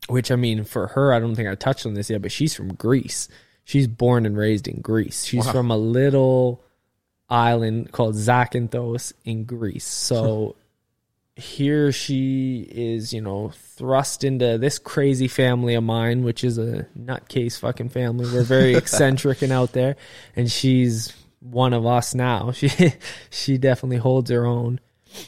which 0.09 0.31
I 0.31 0.37
mean, 0.37 0.65
for 0.65 0.89
her, 0.89 1.13
I 1.13 1.19
don't 1.19 1.35
think 1.35 1.49
I 1.49 1.55
touched 1.55 1.87
on 1.87 1.95
this 1.95 2.11
yet, 2.11 2.23
but 2.23 2.33
she's 2.33 2.55
from 2.55 2.75
Greece. 2.75 3.29
She's 3.65 3.87
born 3.87 4.27
and 4.27 4.37
raised 4.37 4.67
in 4.69 4.81
Greece. 4.81 5.25
She's 5.25 5.47
Wow. 5.47 5.53
from 5.53 5.71
a 5.71 5.77
little 5.77 6.63
island 7.29 7.93
called 7.93 8.15
Zakynthos 8.17 9.13
in 9.25 9.45
Greece. 9.45 9.85
So 9.87 10.57
here 11.41 11.93
she 11.93 12.67
is, 12.71 13.13
you 13.13 13.21
know, 13.21 13.53
thrust 13.77 14.25
into 14.25 14.59
this 14.59 14.79
crazy 14.79 15.29
family 15.29 15.75
of 15.75 15.83
mine, 15.83 16.23
which 16.23 16.45
is 16.45 16.59
a 16.59 16.87
nutcase 16.99 17.59
fucking 17.59 17.89
family. 17.89 18.27
We're 18.33 18.43
very 18.43 18.75
eccentric 18.77 19.43
and 19.43 19.53
out 19.53 19.73
there, 19.73 19.97
and 20.37 20.51
she's 20.51 21.13
one 21.41 21.73
of 21.73 21.87
us 21.87 22.15
now. 22.15 22.53
She 22.61 22.93
she 23.31 23.59
definitely 23.59 23.97
holds 23.97 24.31
her 24.31 24.45
own 24.47 24.81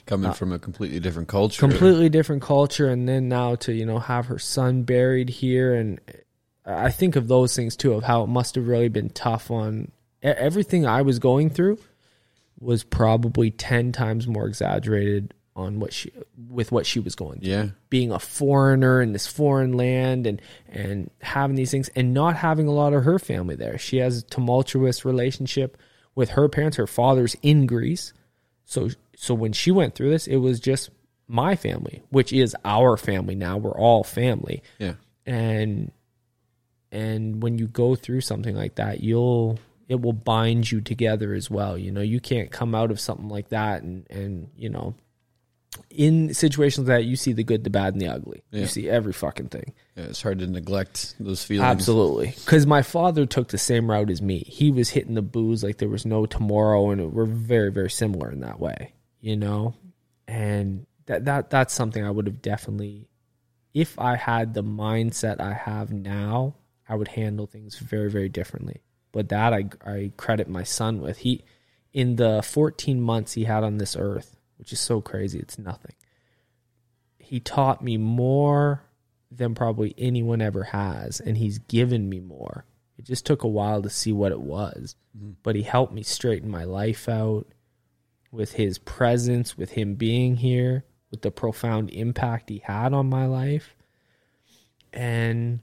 Coming 0.06 0.30
uh, 0.30 0.32
from 0.32 0.52
a 0.52 0.58
completely 0.58 1.00
different 1.00 1.28
culture. 1.28 1.58
completely 1.58 2.08
different 2.08 2.42
culture 2.42 2.88
and 2.88 3.08
then 3.08 3.28
now 3.28 3.56
to 3.56 3.72
you 3.72 3.84
know 3.84 3.98
have 3.98 4.26
her 4.26 4.38
son 4.38 4.84
buried 4.84 5.28
here 5.28 5.74
and 5.74 6.00
i 6.64 6.88
think 6.90 7.16
of 7.16 7.26
those 7.26 7.56
things 7.56 7.74
too 7.74 7.92
of 7.94 8.04
how 8.04 8.22
it 8.22 8.28
must 8.28 8.54
have 8.54 8.68
really 8.68 8.88
been 8.88 9.10
tough 9.10 9.50
on 9.50 9.90
everything 10.22 10.86
i 10.86 11.02
was 11.02 11.18
going 11.18 11.50
through 11.50 11.78
was 12.60 12.84
probably 12.84 13.50
10 13.50 13.90
times 13.90 14.28
more 14.28 14.46
exaggerated 14.46 15.34
on 15.54 15.80
what 15.80 15.92
she 15.92 16.10
with 16.48 16.72
what 16.72 16.86
she 16.86 16.98
was 16.98 17.14
going 17.14 17.40
through 17.40 17.50
Yeah. 17.50 17.66
being 17.90 18.10
a 18.10 18.18
foreigner 18.18 19.02
in 19.02 19.12
this 19.12 19.26
foreign 19.26 19.72
land 19.74 20.26
and 20.26 20.40
and 20.68 21.10
having 21.20 21.56
these 21.56 21.70
things 21.70 21.90
and 21.94 22.14
not 22.14 22.36
having 22.36 22.66
a 22.66 22.72
lot 22.72 22.94
of 22.94 23.04
her 23.04 23.18
family 23.18 23.54
there. 23.54 23.76
She 23.78 23.98
has 23.98 24.18
a 24.18 24.22
tumultuous 24.22 25.04
relationship 25.04 25.76
with 26.14 26.30
her 26.30 26.48
parents. 26.48 26.76
Her 26.78 26.86
father's 26.86 27.36
in 27.42 27.66
Greece. 27.66 28.12
So 28.64 28.88
so 29.16 29.34
when 29.34 29.52
she 29.52 29.70
went 29.70 29.94
through 29.94 30.10
this, 30.10 30.26
it 30.26 30.36
was 30.38 30.58
just 30.58 30.88
my 31.28 31.54
family, 31.54 32.02
which 32.10 32.32
is 32.32 32.56
our 32.64 32.96
family 32.96 33.34
now. 33.34 33.58
We're 33.58 33.76
all 33.76 34.04
family. 34.04 34.62
Yeah. 34.78 34.94
And 35.26 35.92
and 36.90 37.42
when 37.42 37.58
you 37.58 37.66
go 37.66 37.94
through 37.94 38.20
something 38.22 38.54
like 38.56 38.76
that, 38.76 39.00
you'll 39.02 39.58
it 39.88 40.00
will 40.00 40.12
bind 40.14 40.70
you 40.70 40.80
together 40.80 41.34
as 41.34 41.50
well. 41.50 41.76
You 41.76 41.90
know, 41.90 42.00
you 42.00 42.20
can't 42.20 42.50
come 42.50 42.74
out 42.74 42.90
of 42.90 42.98
something 43.00 43.28
like 43.28 43.48
that 43.50 43.82
and 43.82 44.06
and 44.10 44.48
you 44.56 44.68
know 44.70 44.94
in 45.90 46.34
situations 46.34 46.88
like 46.88 46.98
that 46.98 47.04
you 47.04 47.16
see 47.16 47.32
the 47.32 47.44
good, 47.44 47.64
the 47.64 47.70
bad, 47.70 47.94
and 47.94 48.00
the 48.00 48.08
ugly. 48.08 48.42
Yeah. 48.50 48.60
You 48.60 48.66
see 48.66 48.88
every 48.88 49.12
fucking 49.12 49.48
thing. 49.48 49.74
Yeah, 49.96 50.04
it's 50.04 50.22
hard 50.22 50.38
to 50.40 50.46
neglect 50.46 51.14
those 51.20 51.44
feelings. 51.44 51.68
Absolutely. 51.68 52.34
Because 52.44 52.66
my 52.66 52.82
father 52.82 53.26
took 53.26 53.48
the 53.48 53.58
same 53.58 53.90
route 53.90 54.10
as 54.10 54.22
me. 54.22 54.38
He 54.40 54.70
was 54.70 54.90
hitting 54.90 55.14
the 55.14 55.22
booze 55.22 55.62
like 55.62 55.78
there 55.78 55.88
was 55.88 56.06
no 56.06 56.26
tomorrow, 56.26 56.90
and 56.90 57.12
we're 57.12 57.24
very, 57.24 57.70
very 57.70 57.90
similar 57.90 58.30
in 58.30 58.40
that 58.40 58.60
way, 58.60 58.92
you 59.20 59.36
know? 59.36 59.74
And 60.28 60.86
that, 61.06 61.24
that 61.26 61.50
that's 61.50 61.74
something 61.74 62.04
I 62.04 62.10
would 62.10 62.26
have 62.26 62.42
definitely, 62.42 63.08
if 63.74 63.98
I 63.98 64.16
had 64.16 64.54
the 64.54 64.64
mindset 64.64 65.40
I 65.40 65.52
have 65.52 65.92
now, 65.92 66.54
I 66.88 66.94
would 66.94 67.08
handle 67.08 67.46
things 67.46 67.78
very, 67.78 68.10
very 68.10 68.28
differently. 68.28 68.82
But 69.12 69.28
that 69.28 69.52
I, 69.52 69.66
I 69.84 70.12
credit 70.16 70.48
my 70.48 70.62
son 70.62 71.00
with. 71.00 71.18
He, 71.18 71.44
in 71.92 72.16
the 72.16 72.42
14 72.42 73.00
months 73.00 73.34
he 73.34 73.44
had 73.44 73.62
on 73.62 73.76
this 73.76 73.94
earth, 73.98 74.36
which 74.62 74.72
is 74.72 74.78
so 74.78 75.00
crazy, 75.00 75.40
it's 75.40 75.58
nothing. 75.58 75.96
He 77.18 77.40
taught 77.40 77.82
me 77.82 77.96
more 77.96 78.84
than 79.28 79.56
probably 79.56 79.92
anyone 79.98 80.40
ever 80.40 80.62
has, 80.62 81.18
and 81.18 81.36
he's 81.36 81.58
given 81.58 82.08
me 82.08 82.20
more. 82.20 82.64
It 82.96 83.04
just 83.04 83.26
took 83.26 83.42
a 83.42 83.48
while 83.48 83.82
to 83.82 83.90
see 83.90 84.12
what 84.12 84.30
it 84.30 84.40
was, 84.40 84.94
mm-hmm. 85.18 85.32
but 85.42 85.56
he 85.56 85.62
helped 85.62 85.92
me 85.92 86.04
straighten 86.04 86.48
my 86.48 86.62
life 86.62 87.08
out 87.08 87.48
with 88.30 88.52
his 88.52 88.78
presence, 88.78 89.58
with 89.58 89.72
him 89.72 89.96
being 89.96 90.36
here, 90.36 90.84
with 91.10 91.22
the 91.22 91.32
profound 91.32 91.90
impact 91.90 92.48
he 92.48 92.62
had 92.64 92.92
on 92.94 93.10
my 93.10 93.26
life. 93.26 93.74
And, 94.92 95.58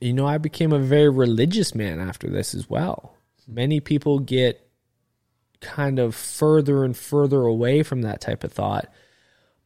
you 0.00 0.12
know, 0.12 0.28
I 0.28 0.38
became 0.38 0.72
a 0.72 0.78
very 0.78 1.08
religious 1.08 1.74
man 1.74 1.98
after 1.98 2.30
this 2.30 2.54
as 2.54 2.70
well. 2.70 3.16
Hmm. 3.46 3.54
Many 3.54 3.80
people 3.80 4.20
get 4.20 4.69
kind 5.60 5.98
of 5.98 6.14
further 6.14 6.84
and 6.84 6.96
further 6.96 7.42
away 7.42 7.82
from 7.82 8.02
that 8.02 8.20
type 8.20 8.44
of 8.44 8.52
thought. 8.52 8.92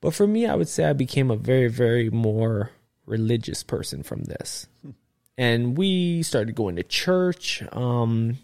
But 0.01 0.15
for 0.15 0.27
me, 0.27 0.47
I 0.47 0.55
would 0.55 0.69
say 0.69 0.85
I 0.85 0.93
became 0.93 1.31
a 1.31 1.37
very, 1.37 1.69
very 1.69 2.11
more 2.11 2.71
religious 3.07 3.63
person 3.63 4.03
from 4.03 4.25
this. 4.25 4.67
And 5.37 5.77
we 5.77 6.23
started 6.23 6.55
going 6.55 6.77
to 6.77 6.83
church. 6.83 7.63
Um, 7.73 8.39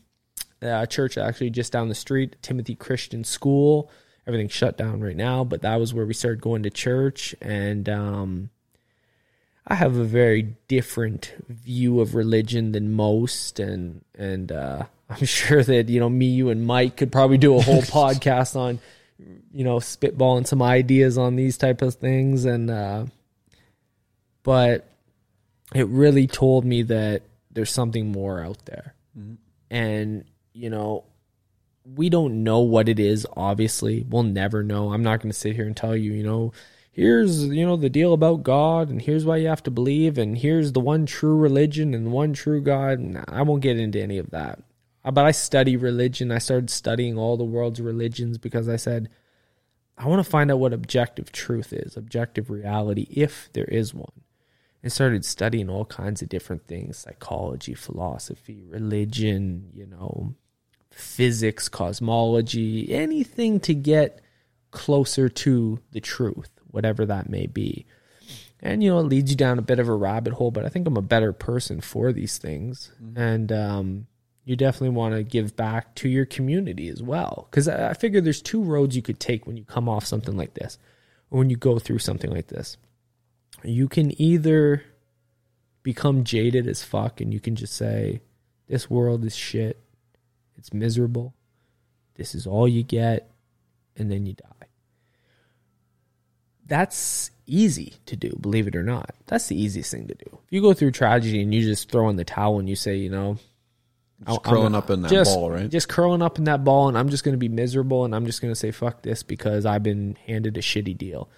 uh, 0.63 0.87
church 0.87 1.17
actually 1.17 1.51
just 1.51 1.73
down 1.73 1.89
the 1.89 1.95
street, 1.95 2.37
Timothy 2.43 2.75
Christian 2.75 3.25
School. 3.25 3.91
Everything's 4.27 4.53
shut 4.53 4.77
down 4.77 5.01
right 5.01 5.17
now, 5.17 5.45
but 5.45 5.63
that 5.63 5.81
was 5.81 5.95
where 5.95 6.07
we 6.07 6.15
started 6.15 6.41
going 6.41 6.63
to 6.65 6.71
church. 6.71 7.35
And 7.41 7.89
um, 7.89 8.51
I 9.67 9.75
have 9.75 9.97
a 9.97 10.05
very 10.05 10.57
different 10.69 11.35
view 11.49 12.01
of 12.01 12.15
religion 12.15 12.73
than 12.73 12.93
most, 12.93 13.59
and 13.59 14.05
and 14.15 14.53
uh, 14.53 14.85
I'm 15.11 15.27
sure 15.27 15.63
that 15.63 15.89
you 15.89 16.01
know 16.01 16.09
me, 16.09 16.27
you, 16.27 16.51
and 16.51 16.67
Mike 16.67 16.97
could 16.97 17.11
probably 17.11 17.39
do 17.39 17.57
a 17.57 17.61
whole 17.61 17.83
podcast 17.83 18.57
on 18.57 18.79
you 19.53 19.65
know 19.65 19.77
spitballing 19.77 20.47
some 20.47 20.63
ideas 20.63 21.19
on 21.19 21.37
these 21.37 21.59
type 21.59 21.83
of 21.83 21.95
things, 21.95 22.45
and 22.45 22.71
uh, 22.71 23.07
but 24.43 24.89
it 25.75 25.87
really 25.89 26.27
told 26.27 26.65
me 26.65 26.83
that 26.85 27.23
there's 27.51 27.73
something 27.73 28.13
more 28.13 28.43
out 28.43 28.65
there, 28.67 28.95
and 29.71 30.25
you 30.53 30.71
know 30.71 31.05
we 31.97 32.09
don't 32.09 32.45
know 32.45 32.61
what 32.61 32.89
it 32.89 33.01
is 33.01 33.27
obviously. 33.37 34.07
We'll 34.09 34.23
never 34.23 34.63
know. 34.63 34.93
I'm 34.93 35.03
not 35.03 35.21
going 35.21 35.33
to 35.33 35.39
sit 35.39 35.57
here 35.57 35.67
and 35.67 35.77
tell 35.77 35.97
you 35.97 36.13
you 36.13 36.23
know 36.23 36.53
here's 36.93 37.47
you 37.47 37.65
know 37.65 37.77
the 37.77 37.89
deal 37.89 38.13
about 38.13 38.43
god 38.43 38.89
and 38.89 39.01
here's 39.01 39.25
why 39.25 39.37
you 39.37 39.47
have 39.47 39.63
to 39.63 39.71
believe 39.71 40.19
and 40.19 40.39
here's 40.39 40.73
the 40.73 40.81
one 40.81 41.07
true 41.07 41.37
religion 41.37 41.95
and 41.95 42.07
the 42.07 42.11
one 42.11 42.33
true 42.33 42.61
god 42.61 42.99
Nah, 42.99 43.25
i 43.29 43.43
won't 43.43 43.63
get 43.63 43.79
into 43.79 44.01
any 44.01 44.19
of 44.19 44.31
that 44.31 44.59
but 45.05 45.25
i 45.25 45.31
study 45.31 45.77
religion 45.77 46.31
i 46.31 46.39
started 46.39 46.71
studying 46.71 47.17
all 47.17 47.37
the 47.37 47.45
world's 47.45 47.81
religions 47.81 48.39
because 48.39 48.69
i 48.69 48.77
said 48.77 49.09
i 49.99 50.07
want 50.07 50.25
to 50.25 50.31
find 50.31 50.51
out 50.51 50.59
what 50.59 50.73
objective 50.73 51.33
truth 51.33 51.73
is 51.73 51.97
objective 51.97 52.51
reality 52.51 53.07
if 53.11 53.49
there 53.53 53.67
is 53.67 53.95
one 53.95 54.23
and 54.83 54.93
started 54.93 55.25
studying 55.25 55.69
all 55.69 55.85
kinds 55.85 56.23
of 56.23 56.29
different 56.29 56.67
things 56.67 56.99
psychology 56.99 57.75
philosophy 57.75 58.65
religion 58.69 59.71
you 59.73 59.87
know 59.87 60.35
physics, 60.91 61.69
cosmology, 61.69 62.93
anything 62.93 63.61
to 63.61 63.75
get 63.75 64.21
closer 64.71 65.29
to 65.29 65.81
the 65.93 66.01
truth, 66.01 66.51
whatever 66.71 67.07
that 67.07 67.29
may 67.29 67.47
be. 67.47 67.87
And 68.61 68.83
you 68.83 68.91
know, 68.91 68.99
it 69.01 69.05
leads 69.05 69.31
you 69.31 69.37
down 69.37 69.59
a 69.59 69.63
bit 69.63 69.79
of 69.79 69.89
a 69.89 69.95
rabbit 69.95 70.35
hole, 70.35 70.51
but 70.51 70.65
I 70.65 70.69
think 70.69 70.87
I'm 70.87 70.97
a 70.97 71.03
better 71.03 71.33
person 71.33 71.81
for 71.81 72.13
these 72.13 72.39
things. 72.39 72.93
And 73.17 73.51
um, 73.51 74.07
you 74.45 74.57
definitely 74.57 74.97
want 74.97 75.15
to 75.15 75.23
give 75.23 75.57
back 75.57 75.95
to 75.97 76.09
your 76.09 76.25
community 76.25 76.89
as 76.89 77.03
well. 77.03 77.47
Because 77.51 77.69
I 77.69 77.95
figure 77.95 78.21
there's 78.21 78.43
two 78.43 78.63
roads 78.63 78.97
you 78.97 79.03
could 79.03 79.21
take 79.21 79.47
when 79.47 79.57
you 79.57 79.65
come 79.65 79.89
off 79.89 80.07
something 80.07 80.37
like 80.37 80.55
this, 80.55 80.79
or 81.31 81.39
when 81.39 81.51
you 81.51 81.57
go 81.57 81.79
through 81.79 81.99
something 81.99 82.31
like 82.31 82.49
this. 82.49 82.77
You 83.63 83.89
can 83.89 84.21
either 84.21 84.85
become 85.83 86.25
jaded 86.25 86.67
as 86.67 86.83
fuck 86.83 87.21
and 87.21 87.33
you 87.33 87.41
can 87.41 87.57
just 87.57 87.75
say, 87.75 88.21
This 88.69 88.89
world 88.89 89.25
is 89.25 89.37
shit. 89.37 89.79
It's 90.57 90.73
miserable. 90.73 91.35
This 92.15 92.35
is 92.35 92.47
all 92.47 92.69
you 92.69 92.83
get. 92.83 93.31
And 93.97 94.11
then 94.11 94.25
you 94.25 94.35
die. 94.35 94.67
That's 96.67 97.31
easy 97.47 97.95
to 98.07 98.17
do, 98.17 98.31
believe 98.41 98.69
it 98.69 98.77
or 98.77 98.83
not. 98.83 99.15
That's 99.27 99.49
the 99.49 99.61
easiest 99.61 99.91
thing 99.91 100.07
to 100.07 100.15
do. 100.15 100.39
If 100.47 100.53
you 100.53 100.63
go 100.63 100.73
through 100.73 100.93
tragedy 100.93 101.43
and 101.43 101.53
you 101.53 101.63
just 101.63 101.91
throw 101.91 102.09
in 102.09 102.17
the 102.17 102.25
towel 102.25 102.59
and 102.61 102.69
you 102.69 102.77
say, 102.77 102.97
you 102.97 103.11
know, 103.11 103.39
Just 104.27 104.43
curling 104.43 104.65
I'm- 104.65 104.75
up 104.75 104.91
in 104.91 105.03
that 105.03 105.11
just- 105.11 105.35
ball, 105.35 105.51
right? 105.51 105.69
Just 105.71 105.89
curling 105.89 106.23
up 106.23 106.39
in 106.39 106.45
that 106.45 106.63
ball, 106.65 106.89
and 106.89 106.99
I'm 106.99 107.09
just 107.09 107.25
going 107.25 107.33
to 107.35 107.39
be 107.39 107.49
miserable, 107.49 108.05
and 108.05 108.15
I'm 108.15 108.27
just 108.27 108.43
going 108.43 108.53
to 108.53 108.59
say 108.59 108.71
fuck 108.71 109.03
this 109.03 109.23
because 109.23 109.65
I've 109.65 109.83
been 109.83 110.17
handed 110.27 110.57
a 110.57 110.61
shitty 110.61 110.97
deal. 110.97 111.29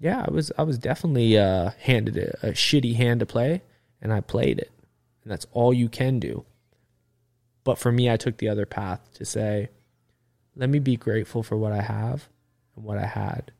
Yeah, 0.00 0.24
I 0.26 0.30
was 0.30 0.52
I 0.58 0.62
was 0.62 0.78
definitely 0.78 1.38
uh, 1.38 1.70
handed 1.80 2.16
a, 2.16 2.48
a 2.48 2.50
shitty 2.52 2.96
hand 2.96 3.20
to 3.20 3.26
play, 3.26 3.62
and 4.02 4.12
I 4.12 4.20
played 4.20 4.58
it, 4.58 4.70
and 5.22 5.32
that's 5.32 5.46
all 5.52 5.72
you 5.72 5.88
can 5.88 6.18
do. 6.18 6.44
But 7.64 7.78
for 7.78 7.90
me, 7.90 8.10
I 8.10 8.16
took 8.16 8.36
the 8.36 8.48
other 8.48 8.66
path 8.66 9.00
to 9.14 9.24
say, 9.24 9.70
let 10.54 10.68
me 10.68 10.78
be 10.78 10.96
grateful 10.96 11.42
for 11.42 11.56
what 11.56 11.72
I 11.72 11.80
have 11.80 12.28
and 12.76 12.84
what 12.84 12.98
I 12.98 13.06
had. 13.06 13.52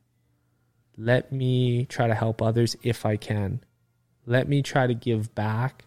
Let 0.97 1.33
me 1.33 1.87
try 1.87 2.07
to 2.07 2.15
help 2.15 2.43
others 2.43 2.77
if 2.83 3.07
I 3.07 3.17
can. 3.17 3.61
Let 4.27 4.47
me 4.49 4.63
try 4.63 4.87
to 4.87 4.95
give 4.95 5.35
back. 5.35 5.85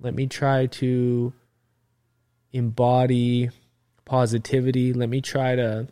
Let 0.00 0.14
me 0.14 0.26
try 0.26 0.66
to 0.66 1.32
embody 2.52 3.50
positivity. 4.04 4.92
Let 4.92 5.08
me 5.08 5.20
try 5.20 5.56
to, 5.56 5.88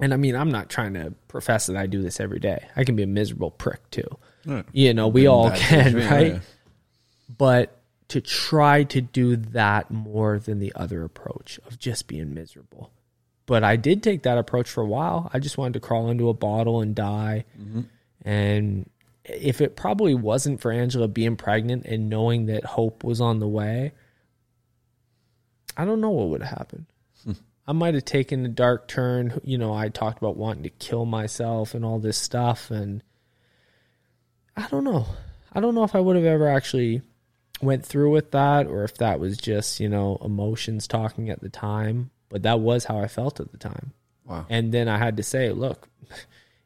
and 0.00 0.14
I 0.14 0.16
mean, 0.16 0.36
I'm 0.36 0.50
not 0.50 0.68
trying 0.68 0.94
to 0.94 1.14
profess 1.28 1.66
that 1.66 1.76
I 1.76 1.86
do 1.86 2.02
this 2.02 2.20
every 2.20 2.38
day. 2.38 2.66
I 2.76 2.84
can 2.84 2.96
be 2.96 3.02
a 3.02 3.08
miserable 3.08 3.50
prick 3.50 3.90
too. 3.90 4.18
Right. 4.46 4.64
You 4.72 4.94
know, 4.94 5.08
we 5.08 5.26
all 5.26 5.50
can, 5.50 5.96
right? 5.96 6.34
yeah. 6.34 6.40
But 7.36 7.76
to 8.08 8.20
try 8.20 8.84
to 8.84 9.00
do 9.00 9.36
that 9.36 9.90
more 9.90 10.38
than 10.38 10.58
the 10.58 10.72
other 10.74 11.04
approach 11.04 11.60
of 11.66 11.78
just 11.78 12.08
being 12.08 12.34
miserable. 12.34 12.90
But 13.46 13.64
I 13.64 13.76
did 13.76 14.02
take 14.02 14.22
that 14.22 14.38
approach 14.38 14.68
for 14.68 14.82
a 14.82 14.86
while. 14.86 15.30
I 15.32 15.38
just 15.38 15.58
wanted 15.58 15.74
to 15.74 15.80
crawl 15.80 16.08
into 16.10 16.28
a 16.28 16.34
bottle 16.34 16.80
and 16.80 16.94
die. 16.94 17.44
And 18.24 18.88
if 19.24 19.60
it 19.60 19.76
probably 19.76 20.14
wasn't 20.14 20.60
for 20.60 20.70
Angela 20.72 21.08
being 21.08 21.36
pregnant 21.36 21.84
and 21.86 22.08
knowing 22.08 22.46
that 22.46 22.64
hope 22.64 23.04
was 23.04 23.20
on 23.20 23.38
the 23.38 23.48
way, 23.48 23.92
I 25.80 25.86
don't 25.86 26.02
know 26.02 26.10
what 26.10 26.28
would 26.28 26.42
have 26.42 26.58
happened. 26.58 26.86
I 27.66 27.72
might 27.72 27.94
have 27.94 28.04
taken 28.04 28.44
a 28.44 28.48
dark 28.48 28.86
turn. 28.86 29.40
You 29.44 29.56
know, 29.56 29.72
I 29.72 29.88
talked 29.88 30.18
about 30.18 30.36
wanting 30.36 30.64
to 30.64 30.68
kill 30.70 31.06
myself 31.06 31.74
and 31.74 31.86
all 31.86 31.98
this 31.98 32.18
stuff. 32.18 32.70
And 32.70 33.02
I 34.54 34.66
don't 34.68 34.84
know. 34.84 35.06
I 35.54 35.60
don't 35.60 35.74
know 35.74 35.84
if 35.84 35.94
I 35.94 36.00
would 36.00 36.16
have 36.16 36.24
ever 36.26 36.48
actually 36.48 37.00
went 37.62 37.86
through 37.86 38.10
with 38.10 38.30
that 38.32 38.66
or 38.66 38.84
if 38.84 38.98
that 38.98 39.20
was 39.20 39.38
just, 39.38 39.80
you 39.80 39.88
know, 39.88 40.18
emotions 40.22 40.86
talking 40.86 41.30
at 41.30 41.40
the 41.40 41.48
time. 41.48 42.10
But 42.28 42.42
that 42.42 42.60
was 42.60 42.84
how 42.84 42.98
I 42.98 43.08
felt 43.08 43.40
at 43.40 43.50
the 43.50 43.58
time. 43.58 43.92
Wow. 44.26 44.44
And 44.50 44.72
then 44.72 44.86
I 44.86 44.98
had 44.98 45.16
to 45.16 45.22
say, 45.22 45.50
look, 45.50 45.88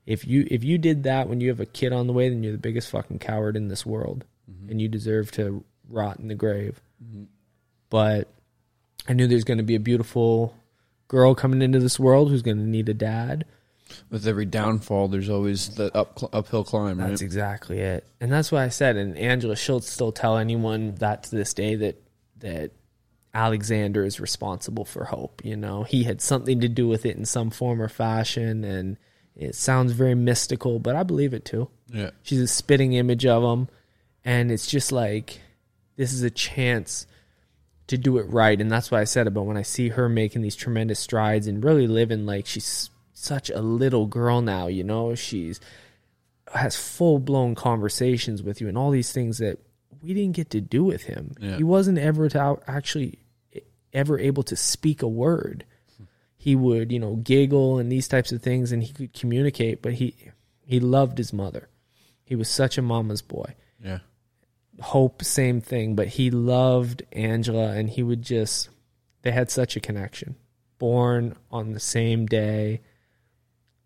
if 0.07 0.27
you 0.27 0.47
if 0.51 0.65
you 0.65 0.77
did 0.77 1.05
that 1.05 1.29
when 1.29 1.41
you 1.41 1.51
have 1.51 1.61
a 1.61 1.67
kid 1.67 1.93
on 1.93 2.09
the 2.09 2.13
way, 2.13 2.29
then 2.29 2.43
you're 2.43 2.53
the 2.53 2.59
biggest 2.59 2.91
fucking 2.91 3.21
coward 3.21 3.57
in 3.57 3.69
this 3.69 3.87
world, 3.87 4.25
mm-hmm. 4.51 4.71
and 4.71 4.83
you 4.83 4.89
deserve 4.89 5.31
to 5.33 5.65
rot 5.89 6.19
in 6.19 6.29
the 6.29 6.35
grave. 6.35 6.81
Mm-hmm. 7.03 7.25
But 7.89 8.29
I 9.09 9.13
knew 9.13 9.27
there's 9.27 9.45
going 9.45 9.59
to 9.59 9.65
be 9.65 9.75
a 9.75 9.81
beautiful 9.81 10.55
girl 11.09 11.35
coming 11.35 11.63
into 11.63 11.79
this 11.79 11.99
world 11.99 12.31
who's 12.31 12.43
going 12.43 12.57
to 12.59 12.63
need 12.65 12.89
a 12.89 12.95
dad. 12.95 13.45
With 14.11 14.27
every 14.27 14.47
downfall, 14.47 15.09
there's 15.09 15.29
always 15.29 15.69
the 15.75 15.95
up 15.95 16.19
uphill 16.33 16.65
climb, 16.65 16.99
right? 16.99 17.11
That's 17.11 17.21
exactly 17.21 17.81
it, 17.81 18.07
and 18.21 18.33
that's 18.33 18.51
why 18.51 18.65
I 18.65 18.69
said. 18.69 18.97
And 18.97 19.17
Angela 19.17 19.57
Schultz 19.57 19.89
still 19.91 20.11
tell 20.11 20.39
anyone 20.39 20.95
that 20.97 21.25
to 21.25 21.37
this 21.37 21.53
day 21.53 21.75
that 21.77 22.03
that 22.39 22.71
Alexander 23.35 24.05
is 24.05 24.21
responsible 24.21 24.85
for 24.85 25.05
hope. 25.05 25.45
You 25.45 25.57
know, 25.57 25.83
he 25.83 26.05
had 26.05 26.23
something 26.23 26.61
to 26.61 26.69
do 26.69 26.89
with 26.89 27.05
it 27.05 27.17
in 27.17 27.27
some 27.27 27.51
form 27.51 27.81
or 27.83 27.89
fashion, 27.89 28.65
and 28.65 28.97
it 29.37 29.55
sounds 29.55 29.93
very 29.93 30.15
mystical, 30.15 30.79
but 30.79 30.97
I 30.97 31.03
believe 31.03 31.35
it 31.35 31.45
too. 31.45 31.69
yeah. 31.89 32.11
She's 32.23 32.41
a 32.41 32.49
spitting 32.49 32.95
image 32.95 33.27
of 33.27 33.43
him, 33.43 33.69
and 34.25 34.51
it's 34.51 34.67
just 34.67 34.93
like 34.93 35.41
this 35.97 36.13
is 36.13 36.23
a 36.23 36.31
chance 36.31 37.07
to 37.87 37.99
do 37.99 38.19
it 38.19 38.23
right, 38.31 38.61
and 38.61 38.71
that's 38.71 38.91
what 38.91 39.01
I 39.01 39.05
said 39.05 39.27
it 39.27 39.29
about 39.29 39.47
when 39.47 39.57
I 39.57 39.63
see 39.63 39.91
her 39.91 40.09
making 40.09 40.43
these 40.43 40.57
tremendous 40.57 41.01
strides 41.01 41.47
and 41.47 41.63
really 41.63 41.87
living 41.87 42.27
like 42.27 42.47
she's 42.47 42.91
such 43.13 43.51
a 43.51 43.61
little 43.61 44.07
girl 44.07 44.41
now. 44.41 44.67
You 44.67 44.85
know, 44.85 45.15
she's 45.15 45.61
has 46.53 46.77
full 46.77 47.19
blown 47.19 47.55
conversations 47.55 48.43
with 48.43 48.61
you 48.61 48.69
and 48.69 48.79
all 48.79 48.91
these 48.91 49.13
things 49.13 49.39
that 49.39 49.59
we 50.03 50.15
didn't 50.15 50.37
get 50.37 50.51
to 50.51 50.61
do 50.61 50.85
with 50.85 51.05
him. 51.05 51.35
Yeah. 51.41 51.57
He 51.57 51.65
wasn't 51.65 51.99
ever 51.99 52.29
to 52.29 52.59
actually 52.67 53.19
ever 53.93 54.19
able 54.19 54.43
to 54.45 54.57
speak 54.57 55.03
a 55.03 55.09
word. 55.09 55.65
He 56.37 56.55
would, 56.55 56.93
you 56.93 56.99
know, 56.99 57.17
giggle 57.17 57.79
and 57.79 57.91
these 57.91 58.07
types 58.07 58.31
of 58.31 58.43
things 58.43 58.71
and 58.71 58.83
he 58.83 58.93
could 58.93 59.15
communicate, 59.15 59.81
but 59.81 59.95
he 59.95 60.15
he 60.67 60.81
loved 60.81 61.19
his 61.19 61.33
mother. 61.33 61.69
He 62.25 62.37
was 62.37 62.49
such 62.49 62.79
a 62.79 62.83
mama's 62.83 63.23
boy. 63.23 63.55
Yeah. 63.83 64.01
Hope, 64.81 65.23
same 65.23 65.61
thing, 65.61 65.95
but 65.95 66.09
he 66.09 66.31
loved 66.31 67.03
Angela 67.13 67.73
and 67.73 67.89
he 67.89 68.03
would 68.03 68.23
just, 68.23 68.69
they 69.23 69.31
had 69.31 69.51
such 69.51 69.77
a 69.77 69.81
connection. 69.81 70.37
Born 70.79 71.37
on 71.51 71.73
the 71.73 71.81
same 71.81 72.27
day, 72.27 72.81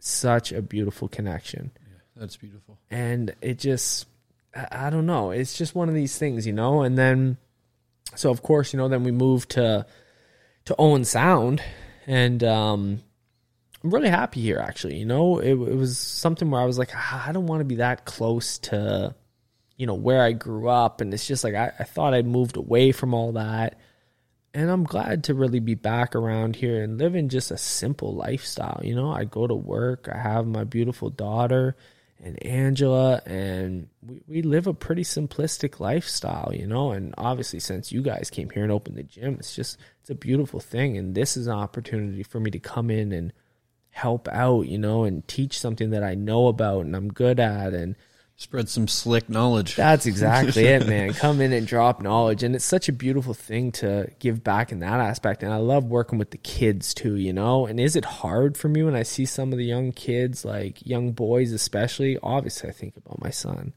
such 0.00 0.52
a 0.52 0.62
beautiful 0.62 1.08
connection. 1.08 1.70
Yeah, 1.80 1.98
That's 2.16 2.36
beautiful. 2.36 2.78
And 2.90 3.34
it 3.40 3.58
just, 3.58 4.06
I 4.54 4.90
don't 4.90 5.06
know. 5.06 5.30
It's 5.30 5.56
just 5.58 5.74
one 5.74 5.88
of 5.88 5.94
these 5.94 6.16
things, 6.16 6.46
you 6.46 6.52
know? 6.52 6.82
And 6.82 6.96
then, 6.96 7.36
so 8.14 8.30
of 8.30 8.42
course, 8.42 8.72
you 8.72 8.78
know, 8.78 8.88
then 8.88 9.04
we 9.04 9.12
moved 9.12 9.50
to, 9.50 9.84
to 10.64 10.76
Owen 10.78 11.04
Sound 11.04 11.62
and, 12.06 12.42
um, 12.42 13.02
I'm 13.84 13.90
really 13.90 14.08
happy 14.08 14.40
here 14.40 14.58
actually. 14.58 14.96
You 14.96 15.06
know, 15.06 15.38
it, 15.38 15.50
it 15.52 15.76
was 15.76 15.98
something 15.98 16.50
where 16.50 16.60
I 16.60 16.64
was 16.64 16.78
like, 16.78 16.90
"Ah, 16.94 17.28
I 17.28 17.32
don't 17.32 17.46
want 17.46 17.60
to 17.60 17.64
be 17.64 17.76
that 17.76 18.04
close 18.04 18.58
to, 18.58 19.14
you 19.78 19.86
know, 19.86 19.94
where 19.94 20.22
I 20.22 20.32
grew 20.32 20.68
up. 20.68 21.00
And 21.00 21.14
it's 21.14 21.26
just 21.26 21.44
like, 21.44 21.54
I, 21.54 21.72
I 21.78 21.84
thought 21.84 22.12
I'd 22.12 22.26
moved 22.26 22.58
away 22.58 22.92
from 22.92 23.14
all 23.14 23.32
that. 23.32 23.78
And 24.52 24.70
I'm 24.70 24.84
glad 24.84 25.24
to 25.24 25.34
really 25.34 25.60
be 25.60 25.74
back 25.74 26.14
around 26.14 26.56
here 26.56 26.82
and 26.82 26.98
living 26.98 27.28
just 27.28 27.50
a 27.50 27.56
simple 27.56 28.14
lifestyle. 28.14 28.80
You 28.82 28.94
know, 28.94 29.10
I 29.10 29.24
go 29.24 29.46
to 29.46 29.54
work, 29.54 30.08
I 30.12 30.18
have 30.18 30.46
my 30.46 30.64
beautiful 30.64 31.10
daughter 31.10 31.76
and 32.20 32.44
Angela, 32.44 33.22
and 33.26 33.88
we, 34.04 34.22
we 34.26 34.42
live 34.42 34.66
a 34.66 34.74
pretty 34.74 35.04
simplistic 35.04 35.78
lifestyle, 35.78 36.50
you 36.52 36.66
know. 36.66 36.90
And 36.90 37.14
obviously, 37.16 37.60
since 37.60 37.92
you 37.92 38.02
guys 38.02 38.30
came 38.30 38.50
here 38.50 38.64
and 38.64 38.72
opened 38.72 38.96
the 38.96 39.04
gym, 39.04 39.34
it's 39.34 39.54
just, 39.54 39.78
it's 40.00 40.10
a 40.10 40.16
beautiful 40.16 40.58
thing. 40.58 40.96
And 40.96 41.14
this 41.14 41.36
is 41.36 41.46
an 41.46 41.54
opportunity 41.54 42.24
for 42.24 42.40
me 42.40 42.50
to 42.50 42.58
come 42.58 42.90
in 42.90 43.12
and 43.12 43.32
help 43.90 44.26
out, 44.28 44.62
you 44.62 44.78
know, 44.78 45.04
and 45.04 45.26
teach 45.28 45.60
something 45.60 45.90
that 45.90 46.02
I 46.02 46.16
know 46.16 46.48
about 46.48 46.86
and 46.86 46.96
I'm 46.96 47.12
good 47.12 47.38
at. 47.38 47.74
And 47.74 47.94
Spread 48.40 48.68
some 48.68 48.86
slick 48.86 49.28
knowledge. 49.28 49.74
that's 49.74 50.06
exactly 50.12 50.64
it, 50.64 50.86
man. 50.86 51.12
Come 51.12 51.40
in 51.40 51.52
and 51.52 51.66
drop 51.66 52.00
knowledge. 52.00 52.44
And 52.44 52.54
it's 52.54 52.64
such 52.64 52.88
a 52.88 52.92
beautiful 52.92 53.34
thing 53.34 53.72
to 53.72 54.12
give 54.20 54.44
back 54.44 54.70
in 54.70 54.78
that 54.78 55.00
aspect. 55.00 55.42
And 55.42 55.52
I 55.52 55.56
love 55.56 55.86
working 55.86 56.20
with 56.20 56.30
the 56.30 56.38
kids 56.38 56.94
too, 56.94 57.16
you 57.16 57.32
know? 57.32 57.66
And 57.66 57.80
is 57.80 57.96
it 57.96 58.04
hard 58.04 58.56
for 58.56 58.68
me 58.68 58.84
when 58.84 58.94
I 58.94 59.02
see 59.02 59.24
some 59.24 59.50
of 59.52 59.58
the 59.58 59.64
young 59.64 59.90
kids, 59.90 60.44
like 60.44 60.86
young 60.86 61.10
boys 61.10 61.50
especially? 61.50 62.16
Obviously, 62.22 62.68
I 62.68 62.72
think 62.72 62.96
about 62.96 63.20
my 63.20 63.30
son. 63.30 63.72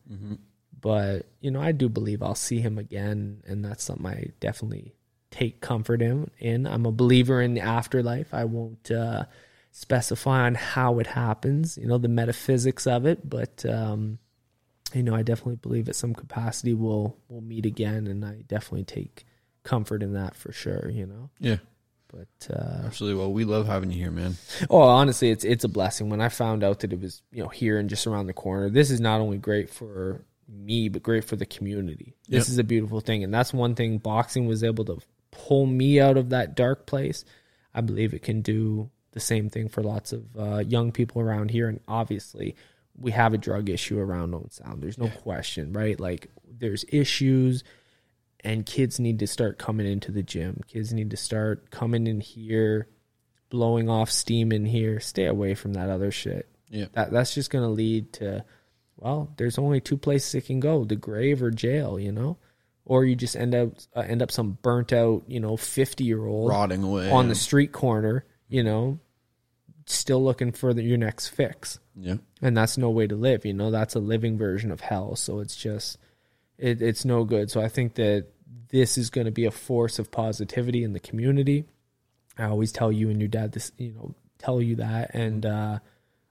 But, 0.79 1.25
you 1.39 1.49
know, 1.49 1.59
I 1.59 1.71
do 1.71 1.89
believe 1.89 2.21
I'll 2.21 2.35
see 2.35 2.59
him 2.61 2.77
again. 2.77 3.41
And 3.47 3.65
that's 3.65 3.83
something 3.83 4.05
I 4.05 4.27
definitely 4.39 4.93
take 5.31 5.59
comfort 5.61 6.03
in. 6.03 6.29
in. 6.37 6.67
I'm 6.67 6.85
a 6.85 6.91
believer 6.91 7.41
in 7.41 7.55
the 7.55 7.61
afterlife. 7.61 8.31
I 8.31 8.45
won't 8.45 8.91
uh, 8.91 9.23
specify 9.71 10.41
on 10.41 10.53
how 10.53 10.99
it 10.99 11.07
happens, 11.07 11.79
you 11.79 11.87
know, 11.87 11.97
the 11.97 12.07
metaphysics 12.07 12.85
of 12.85 13.07
it. 13.07 13.27
But, 13.27 13.65
um, 13.65 14.19
you 14.93 15.03
know, 15.03 15.15
I 15.15 15.21
definitely 15.23 15.55
believe 15.57 15.87
at 15.89 15.95
some 15.95 16.13
capacity 16.13 16.73
we'll 16.73 17.17
we'll 17.29 17.41
meet 17.41 17.65
again, 17.65 18.07
and 18.07 18.23
I 18.25 18.43
definitely 18.47 18.83
take 18.85 19.25
comfort 19.63 20.03
in 20.03 20.13
that 20.13 20.35
for 20.35 20.51
sure. 20.51 20.89
You 20.89 21.05
know, 21.05 21.29
Yeah. 21.39 21.57
but 22.07 22.27
uh, 22.53 22.83
Absolutely. 22.85 23.19
Well, 23.19 23.31
we 23.31 23.45
love 23.45 23.67
having 23.67 23.91
you 23.91 23.97
here, 23.97 24.11
man. 24.11 24.35
oh, 24.69 24.81
honestly, 24.81 25.29
it's 25.31 25.43
it's 25.43 25.63
a 25.63 25.69
blessing. 25.69 26.09
When 26.09 26.21
I 26.21 26.29
found 26.29 26.63
out 26.63 26.79
that 26.81 26.93
it 26.93 26.99
was 26.99 27.21
you 27.31 27.41
know 27.43 27.49
here 27.49 27.77
and 27.79 27.89
just 27.89 28.07
around 28.07 28.27
the 28.27 28.33
corner, 28.33 28.69
this 28.69 28.91
is 28.91 28.99
not 28.99 29.21
only 29.21 29.37
great 29.37 29.69
for 29.69 30.25
me, 30.49 30.89
but 30.89 31.01
great 31.03 31.23
for 31.23 31.35
the 31.37 31.45
community. 31.45 32.13
This 32.27 32.47
Yep. 32.47 32.51
is 32.51 32.57
a 32.57 32.63
beautiful 32.63 32.99
thing, 32.99 33.23
and 33.23 33.33
that's 33.33 33.53
one 33.53 33.75
thing 33.75 33.97
boxing 33.99 34.47
was 34.47 34.63
able 34.63 34.83
to 34.85 34.99
pull 35.31 35.65
me 35.65 35.99
out 36.01 36.17
of 36.17 36.29
that 36.31 36.55
dark 36.55 36.85
place. 36.85 37.23
I 37.73 37.79
believe 37.79 38.13
it 38.13 38.21
can 38.23 38.41
do 38.41 38.89
the 39.13 39.21
same 39.21 39.49
thing 39.49 39.69
for 39.69 39.81
lots 39.81 40.11
of 40.11 40.25
uh, 40.37 40.57
young 40.57 40.91
people 40.91 41.21
around 41.21 41.51
here. 41.51 41.69
And 41.69 41.79
obviously, 41.87 42.55
we 43.01 43.11
have 43.11 43.33
a 43.33 43.37
drug 43.37 43.69
issue 43.69 43.99
around 43.99 44.33
Owen 44.33 44.49
Sound. 44.51 44.81
There's 44.81 44.97
no 44.97 45.09
question, 45.09 45.73
right? 45.73 45.99
Like, 45.99 46.29
there's 46.49 46.85
issues, 46.89 47.63
and 48.41 48.65
kids 48.65 48.99
need 48.99 49.19
to 49.19 49.27
start 49.27 49.57
coming 49.57 49.87
into 49.87 50.11
the 50.11 50.23
gym. 50.23 50.61
Kids 50.67 50.93
need 50.93 51.09
to 51.11 51.17
start 51.17 51.71
coming 51.71 52.07
in 52.07 52.21
here, 52.21 52.87
blowing 53.49 53.89
off 53.89 54.09
steam 54.11 54.51
in 54.51 54.65
here. 54.65 54.99
Stay 54.99 55.25
away 55.25 55.53
from 55.55 55.73
that 55.73 55.89
other 55.89 56.11
shit. 56.11 56.47
Yeah. 56.69 56.85
That 56.93 57.11
that's 57.11 57.33
just 57.33 57.49
going 57.49 57.65
to 57.65 57.69
lead 57.69 58.13
to, 58.13 58.45
well, 58.97 59.33
there's 59.37 59.57
only 59.57 59.81
two 59.81 59.97
places 59.97 60.35
it 60.35 60.45
can 60.45 60.59
go: 60.59 60.85
the 60.85 60.95
grave 60.95 61.43
or 61.43 61.51
jail. 61.51 61.99
You 61.99 62.11
know, 62.11 62.37
or 62.85 63.03
you 63.05 63.15
just 63.15 63.35
end 63.35 63.53
up 63.53 63.69
uh, 63.95 64.01
end 64.01 64.21
up 64.21 64.31
some 64.31 64.57
burnt 64.61 64.93
out, 64.93 65.23
you 65.27 65.39
know, 65.39 65.57
fifty 65.57 66.03
year 66.05 66.25
old 66.25 66.49
Rotting 66.49 66.83
away. 66.83 67.11
on 67.11 67.27
the 67.27 67.35
street 67.35 67.71
corner. 67.71 68.25
You 68.47 68.63
know, 68.63 68.99
still 69.85 70.23
looking 70.23 70.51
for 70.51 70.73
the, 70.73 70.83
your 70.83 70.97
next 70.97 71.29
fix. 71.29 71.79
Yeah. 71.95 72.15
and 72.41 72.55
that's 72.55 72.77
no 72.77 72.89
way 72.89 73.05
to 73.07 73.15
live 73.15 73.45
you 73.45 73.53
know? 73.53 73.69
That's 73.69 73.95
a 73.95 73.99
living 73.99 74.37
version 74.37 74.71
of 74.71 74.81
hell. 74.81 75.15
So 75.15 75.39
it's 75.39 75.55
just 75.55 75.97
it, 76.57 76.81
it's 76.81 77.05
no 77.05 77.23
good. 77.23 77.51
So 77.51 77.61
i 77.61 77.67
think 77.67 77.95
that 77.95 78.27
this 78.69 78.97
is 78.97 79.09
going 79.09 79.25
to 79.25 79.31
be 79.31 79.45
a 79.45 79.51
force 79.51 79.99
of 79.99 80.11
positivity 80.11 80.83
in 80.83 80.93
the 80.93 80.99
community. 80.99 81.65
I 82.37 82.45
always 82.45 82.71
tell 82.71 82.91
you 82.91 83.09
and 83.09 83.19
your 83.19 83.27
dad 83.27 83.51
this 83.51 83.71
you 83.77 83.93
know 83.93 84.15
tell 84.37 84.61
you 84.61 84.77
that. 84.77 85.11
And 85.13 85.45
uh 85.45 85.79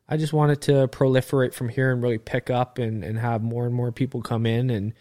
i 0.09 0.17
just 0.17 0.33
wanted 0.33 0.61
to 0.63 0.89
proliferate 0.89 1.55
from 1.55 1.69
here 1.69 1.93
and 1.93 2.03
really 2.03 2.19
pick 2.19 2.51
up 2.51 2.79
and 2.79 3.05
and 3.05 3.19
have 3.19 3.43
more 3.43 3.67
and 3.67 3.75
more 3.75 3.93
people 3.93 4.23
come 4.23 4.47
in 4.47 4.71
and 4.71 4.95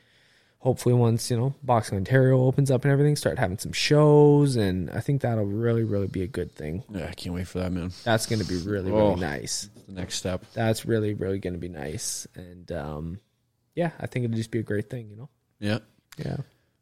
hopefully 0.59 0.93
once 0.93 1.31
you 1.31 1.37
know 1.37 1.53
boxing 1.63 1.97
ontario 1.97 2.41
opens 2.43 2.69
up 2.69 2.83
and 2.83 2.91
everything 2.91 3.15
start 3.15 3.39
having 3.39 3.57
some 3.57 3.71
shows 3.71 4.55
and 4.57 4.89
i 4.91 4.99
think 4.99 5.21
that'll 5.21 5.45
really 5.45 5.83
really 5.83 6.07
be 6.07 6.21
a 6.21 6.27
good 6.27 6.51
thing 6.53 6.83
Yeah, 6.89 7.07
I 7.07 7.13
can't 7.13 7.33
wait 7.33 7.47
for 7.47 7.59
that, 7.59 7.71
man. 7.71 7.91
that's 8.03 8.25
going 8.25 8.41
to 8.41 8.45
be 8.47 8.57
really 8.69 8.91
Oh. 8.91 9.09
really 9.11 9.21
nice 9.21 9.69
The 9.87 9.93
next 9.93 10.15
step. 10.15 10.43
that's 10.53 10.85
really 10.85 11.13
really 11.13 11.39
going 11.39 11.53
to 11.53 11.59
be 11.59 11.69
nice 11.69 12.27
and 12.35 12.69
um 12.73 13.19
yeah 13.75 13.91
i 13.99 14.05
think 14.07 14.25
it'll 14.25 14.35
just 14.37 14.51
be 14.51 14.59
a 14.59 14.63
great 14.63 14.89
thing 14.89 15.09
you 15.09 15.15
know 15.15 15.29
Yeah. 15.59 15.79
yeah 16.17 16.37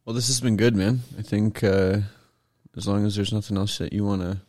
Well, 0.06 0.14
this 0.16 0.28
has 0.28 0.40
been 0.42 0.58
good, 0.58 0.76
man. 0.76 1.02
I 1.20 1.22
think 1.22 1.64
uh, 1.64 2.00
as 2.78 2.88
long 2.88 3.06
as 3.06 3.16
there's 3.16 3.34
nothing 3.34 3.58
else 3.58 3.78
that 3.80 3.92
you 3.94 4.06
want 4.06 4.22
to 4.22 4.40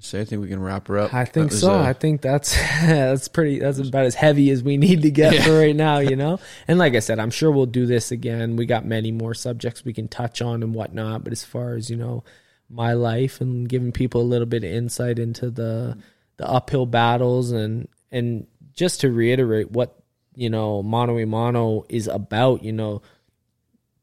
say, 0.00 0.20
I 0.20 0.24
think 0.24 0.42
we 0.42 0.48
can 0.48 0.60
wrap 0.60 0.88
her 0.88 0.98
up. 0.98 1.14
i 1.14 1.24
think 1.24 1.52
so 1.52 1.72
uh, 1.72 1.82
i 1.82 1.92
think 1.92 2.20
that's 2.22 2.54
that's 2.82 3.28
pretty 3.28 3.58
that's 3.58 3.78
about 3.78 4.04
as 4.06 4.14
heavy 4.14 4.50
as 4.50 4.62
we 4.62 4.76
need 4.76 5.02
to 5.02 5.10
get 5.10 5.34
Yeah. 5.34 5.42
for 5.44 5.58
right 5.58 5.76
now 5.76 5.98
you 6.10 6.16
know 6.16 6.38
and 6.68 6.78
like 6.78 6.94
i 6.94 6.98
said 6.98 7.18
i'm 7.18 7.30
sure 7.30 7.50
we'll 7.50 7.66
do 7.66 7.86
this 7.86 8.10
again 8.10 8.56
we 8.56 8.66
got 8.66 8.84
many 8.84 9.12
more 9.12 9.34
subjects 9.34 9.84
we 9.84 9.92
can 9.92 10.08
touch 10.08 10.40
on 10.42 10.62
and 10.62 10.74
whatnot 10.74 11.24
but 11.24 11.32
as 11.32 11.44
far 11.44 11.74
as 11.74 11.90
you 11.90 11.96
know 11.96 12.24
my 12.70 12.92
life 12.94 13.40
and 13.40 13.68
giving 13.68 13.92
people 13.92 14.20
a 14.20 14.24
little 14.24 14.46
bit 14.46 14.64
of 14.64 14.70
insight 14.70 15.18
into 15.18 15.50
the 15.50 15.96
the 16.38 16.48
uphill 16.48 16.86
battles 16.86 17.52
and 17.52 17.86
and 18.10 18.46
just 18.72 19.00
to 19.02 19.10
reiterate 19.10 19.70
what 19.70 19.98
you 20.34 20.48
know 20.48 20.82
mono 20.82 21.18
a 21.18 21.26
mono 21.26 21.84
is 21.88 22.06
about 22.08 22.62
you 22.64 22.72
know 22.72 23.02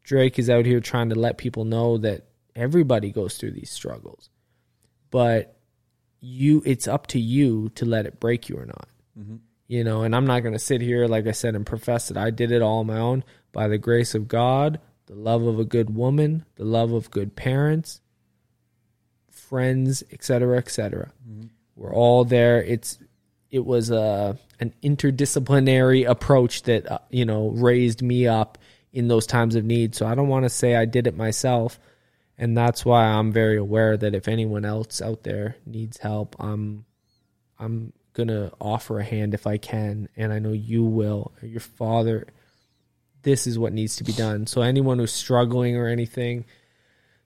Drake 0.04 0.40
is 0.40 0.50
out 0.50 0.66
here 0.66 0.80
trying 0.80 1.10
to 1.10 1.16
let 1.16 1.38
people 1.38 1.66
know 1.66 2.00
that 2.00 2.24
everybody 2.56 3.12
goes 3.12 3.38
through 3.38 3.52
these 3.52 3.70
struggles. 3.70 4.30
But 5.12 5.56
you 6.22 6.62
it's 6.66 6.88
up 6.88 7.08
to 7.08 7.20
you 7.20 7.70
to 7.76 7.86
let 7.86 8.06
it 8.06 8.20
break 8.20 8.50
you 8.50 8.58
or 8.58 8.66
not. 8.66 8.88
Mm-hmm. 9.18 9.36
You 9.68 9.84
know, 9.84 10.02
and 10.02 10.16
I'm 10.16 10.26
not 10.26 10.42
going 10.42 10.54
to 10.54 10.60
sit 10.60 10.82
here 10.82 11.08
like 11.08 11.28
I 11.28 11.32
said 11.32 11.56
and 11.56 11.66
profess 11.66 12.08
that 12.08 12.18
I 12.18 12.32
did 12.32 12.52
it 12.52 12.62
all 12.62 12.80
on 12.80 12.88
my 12.88 12.98
own 12.98 13.24
by 13.52 13.68
the 13.68 13.78
grace 13.78 14.16
of 14.16 14.28
God, 14.28 14.80
the 15.06 15.16
love 15.16 15.44
of 15.44 15.60
a 15.60 15.66
good 15.66 15.96
woman, 15.96 16.46
the 16.56 16.66
love 16.66 16.92
of 16.92 17.12
good 17.12 17.36
parents, 17.36 18.02
friends, 19.30 20.04
etc., 20.12 20.58
etc. 20.58 21.12
Mm-hmm. 21.28 21.48
We're 21.76 21.94
all 21.94 22.26
there. 22.26 22.64
It's 22.64 23.00
it 23.52 23.66
was 23.66 23.90
a 23.90 24.38
an 24.60 24.74
interdisciplinary 24.84 26.08
approach 26.08 26.64
that 26.64 26.92
uh, 26.92 27.00
you 27.10 27.26
know 27.26 27.50
raised 27.50 28.02
me 28.02 28.28
up 28.28 28.58
in 28.92 29.08
those 29.08 29.26
times 29.26 29.56
of 29.56 29.64
need. 29.64 29.96
So 29.96 30.06
I 30.06 30.16
don't 30.16 30.28
want 30.28 30.46
to 30.46 30.50
say 30.50 30.76
I 30.76 30.86
did 30.86 31.08
it 31.08 31.16
myself, 31.16 31.80
and 32.40 32.56
that's 32.58 32.86
why 32.86 33.04
I'm 33.04 33.34
very 33.34 33.58
aware 33.58 33.98
that 33.98 34.16
if 34.16 34.30
anyone 34.30 34.64
else 34.64 35.02
out 35.02 35.24
there 35.24 35.58
needs 35.66 35.98
help, 35.98 36.38
I'm 36.40 36.86
I'm 37.60 37.92
gonna 38.14 38.54
offer 38.62 39.00
a 39.00 39.04
hand 39.04 39.34
if 39.34 39.46
I 39.46 39.58
can, 39.58 40.08
and 40.16 40.32
I 40.32 40.40
know 40.40 40.54
you 40.54 40.86
will. 40.86 41.34
Your 41.42 41.60
father, 41.60 42.28
this 43.24 43.46
is 43.46 43.60
what 43.60 43.74
needs 43.74 43.98
to 43.98 44.06
be 44.06 44.14
done. 44.14 44.48
So 44.48 44.62
anyone 44.62 45.00
who's 45.00 45.12
struggling 45.12 45.76
or 45.76 45.88
anything, 45.88 46.46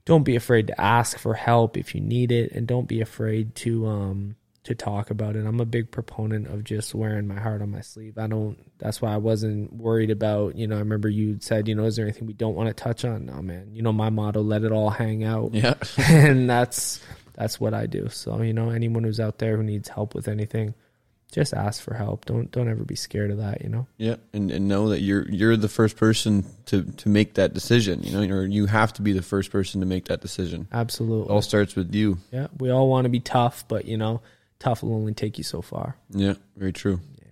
don't 0.03 0.23
be 0.23 0.35
afraid 0.35 0.65
to 0.68 0.81
ask 0.81 1.19
for 1.19 1.35
help 1.35 1.77
if 1.77 1.94
you 1.94 2.02
need 2.02 2.31
it, 2.31 2.52
and 2.52 2.65
don't 2.65 2.88
be 2.88 2.99
afraid 2.99 3.53
to 3.57 3.85
um 3.85 4.35
to 4.64 4.73
talk 4.73 5.10
about 5.10 5.35
it. 5.35 5.45
I'm 5.45 5.60
a 5.60 5.65
big 5.65 5.91
proponent 5.91 6.48
of 6.48 6.64
just 6.64 6.95
wearing 6.95 7.27
my 7.27 7.40
heart 7.40 7.61
on 7.61 7.72
my 7.72 7.81
sleeve. 7.81 8.18
I 8.18 8.27
don't. 8.27 8.57
That's 8.80 9.02
why 9.02 9.14
I 9.14 9.18
wasn't 9.18 9.73
worried 9.73 10.10
about. 10.10 10.56
You 10.56 10.68
know, 10.68 10.76
I 10.76 10.80
remember 10.80 11.10
you 11.10 11.38
said, 11.41 11.68
you 11.68 11.76
know, 11.76 11.85
is 11.85 11.95
there 11.95 12.06
anything 12.06 12.27
we 12.27 12.34
don't 12.34 12.56
want 12.56 12.69
to 12.69 12.73
touch 12.73 13.03
on? 13.03 13.26
No, 13.26 13.41
man. 13.41 13.72
You 13.73 13.81
know, 13.81 13.91
my 13.91 14.10
motto: 14.10 14.41
let 14.41 14.64
it 14.64 14.72
all 14.72 14.90
hang 14.90 15.23
out 15.23 15.53
Yeah. 15.53 15.73
and 15.98 16.49
that's 16.49 17.02
that's 17.34 17.60
what 17.60 17.73
I 17.73 17.88
do. 17.88 18.10
So 18.10 18.41
you 18.41 18.53
know, 18.53 18.69
anyone 18.69 19.03
who's 19.03 19.19
out 19.19 19.38
there 19.40 19.57
who 19.57 19.64
needs 19.64 19.90
help 19.90 20.15
with 20.15 20.30
anything, 20.30 20.76
just 21.31 21.53
ask 21.53 21.81
for 21.81 21.94
help. 21.94 22.23
Don't 22.23 22.49
don't 22.52 22.69
ever 22.69 22.85
be 22.85 22.95
scared 22.95 23.31
of 23.31 23.40
that. 23.40 23.64
You 23.64 23.69
know. 23.69 23.88
Yeah, 23.98 24.15
and, 24.31 24.49
and 24.49 24.69
know 24.69 24.90
that 24.90 25.02
you're 25.02 25.30
you're 25.30 25.57
the 25.57 25.68
first 25.68 25.98
person 25.98 26.45
to, 26.68 26.84
to 26.84 27.10
make 27.10 27.34
that 27.34 27.53
decision. 27.53 28.03
You 28.03 28.11
know, 28.14 28.34
or 28.34 28.45
you 28.45 28.68
have 28.68 28.94
to 28.94 29.02
be 29.02 29.11
the 29.11 29.22
first 29.22 29.52
person 29.52 29.81
to 29.81 29.88
make 29.88 30.06
that 30.06 30.22
decision. 30.22 30.68
It 30.72 30.76
Absolutely. 30.76 31.34
all 31.34 31.41
starts 31.41 31.76
with 31.76 31.94
you. 31.94 32.19
Yeah, 32.31 32.48
we 32.57 32.69
all 32.69 32.88
want 32.88 33.06
to 33.06 33.10
be 33.10 33.19
tough, 33.19 33.68
but 33.68 33.85
you 33.85 33.98
know, 33.98 34.22
tough 34.64 34.81
will 34.84 34.94
only 34.95 35.14
take 35.14 35.38
you 35.38 35.44
so 35.44 35.61
far. 35.61 35.95
Yeah, 36.10 36.35
very 36.56 36.72
true. 36.73 36.99
Yeah. 37.19 37.31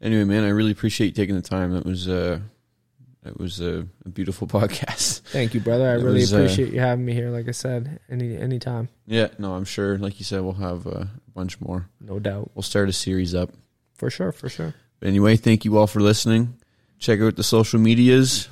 Anyway, 0.00 0.24
man, 0.24 0.44
I 0.44 0.48
really 0.48 0.72
appreciate 0.72 1.06
you 1.08 1.12
taking 1.12 1.34
the 1.36 1.42
time. 1.42 1.72
That 1.72 1.84
was 1.84 2.08
uh, 2.08 2.40
that 3.22 3.38
was 3.38 3.60
a, 3.60 3.86
a 4.04 4.08
beautiful 4.08 4.46
podcast. 4.58 5.20
Thank 5.30 5.54
you, 5.54 5.60
brother. 5.60 5.88
I 5.88 5.94
It 5.94 6.02
really 6.02 6.20
was, 6.20 6.32
uh, 6.34 6.38
appreciate 6.38 6.72
you 6.72 6.80
having 6.80 7.04
me 7.04 7.12
here. 7.14 7.30
Like 7.30 7.48
I 7.48 7.52
said, 7.52 8.00
any 8.10 8.36
any 8.36 8.58
time. 8.58 8.88
yeah, 9.06 9.28
no, 9.38 9.54
I'm 9.54 9.64
sure. 9.64 9.98
Like 9.98 10.18
you 10.18 10.24
said, 10.24 10.40
we'll 10.42 10.54
have 10.54 10.86
uh, 10.86 10.90
a 10.90 11.08
bunch 11.34 11.60
more. 11.60 11.88
no 12.00 12.18
doubt, 12.18 12.50
We'll 12.54 12.62
start 12.62 12.88
a 12.88 12.92
series 12.92 13.34
up. 13.34 13.50
for 13.94 14.10
sure, 14.10 14.32
for 14.32 14.48
sure. 14.48 14.74
But 15.00 15.08
anyway, 15.08 15.36
thank 15.36 15.64
you 15.64 15.78
all 15.78 15.86
for 15.86 16.00
listening. 16.00 16.54
Check 16.98 17.20
out 17.20 17.36
the 17.36 17.44
social 17.44 17.78
medias, 17.78 18.48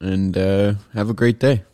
and 0.00 0.36
uh, 0.36 0.74
have 0.92 1.08
a 1.08 1.14
great 1.14 1.38
day. 1.40 1.64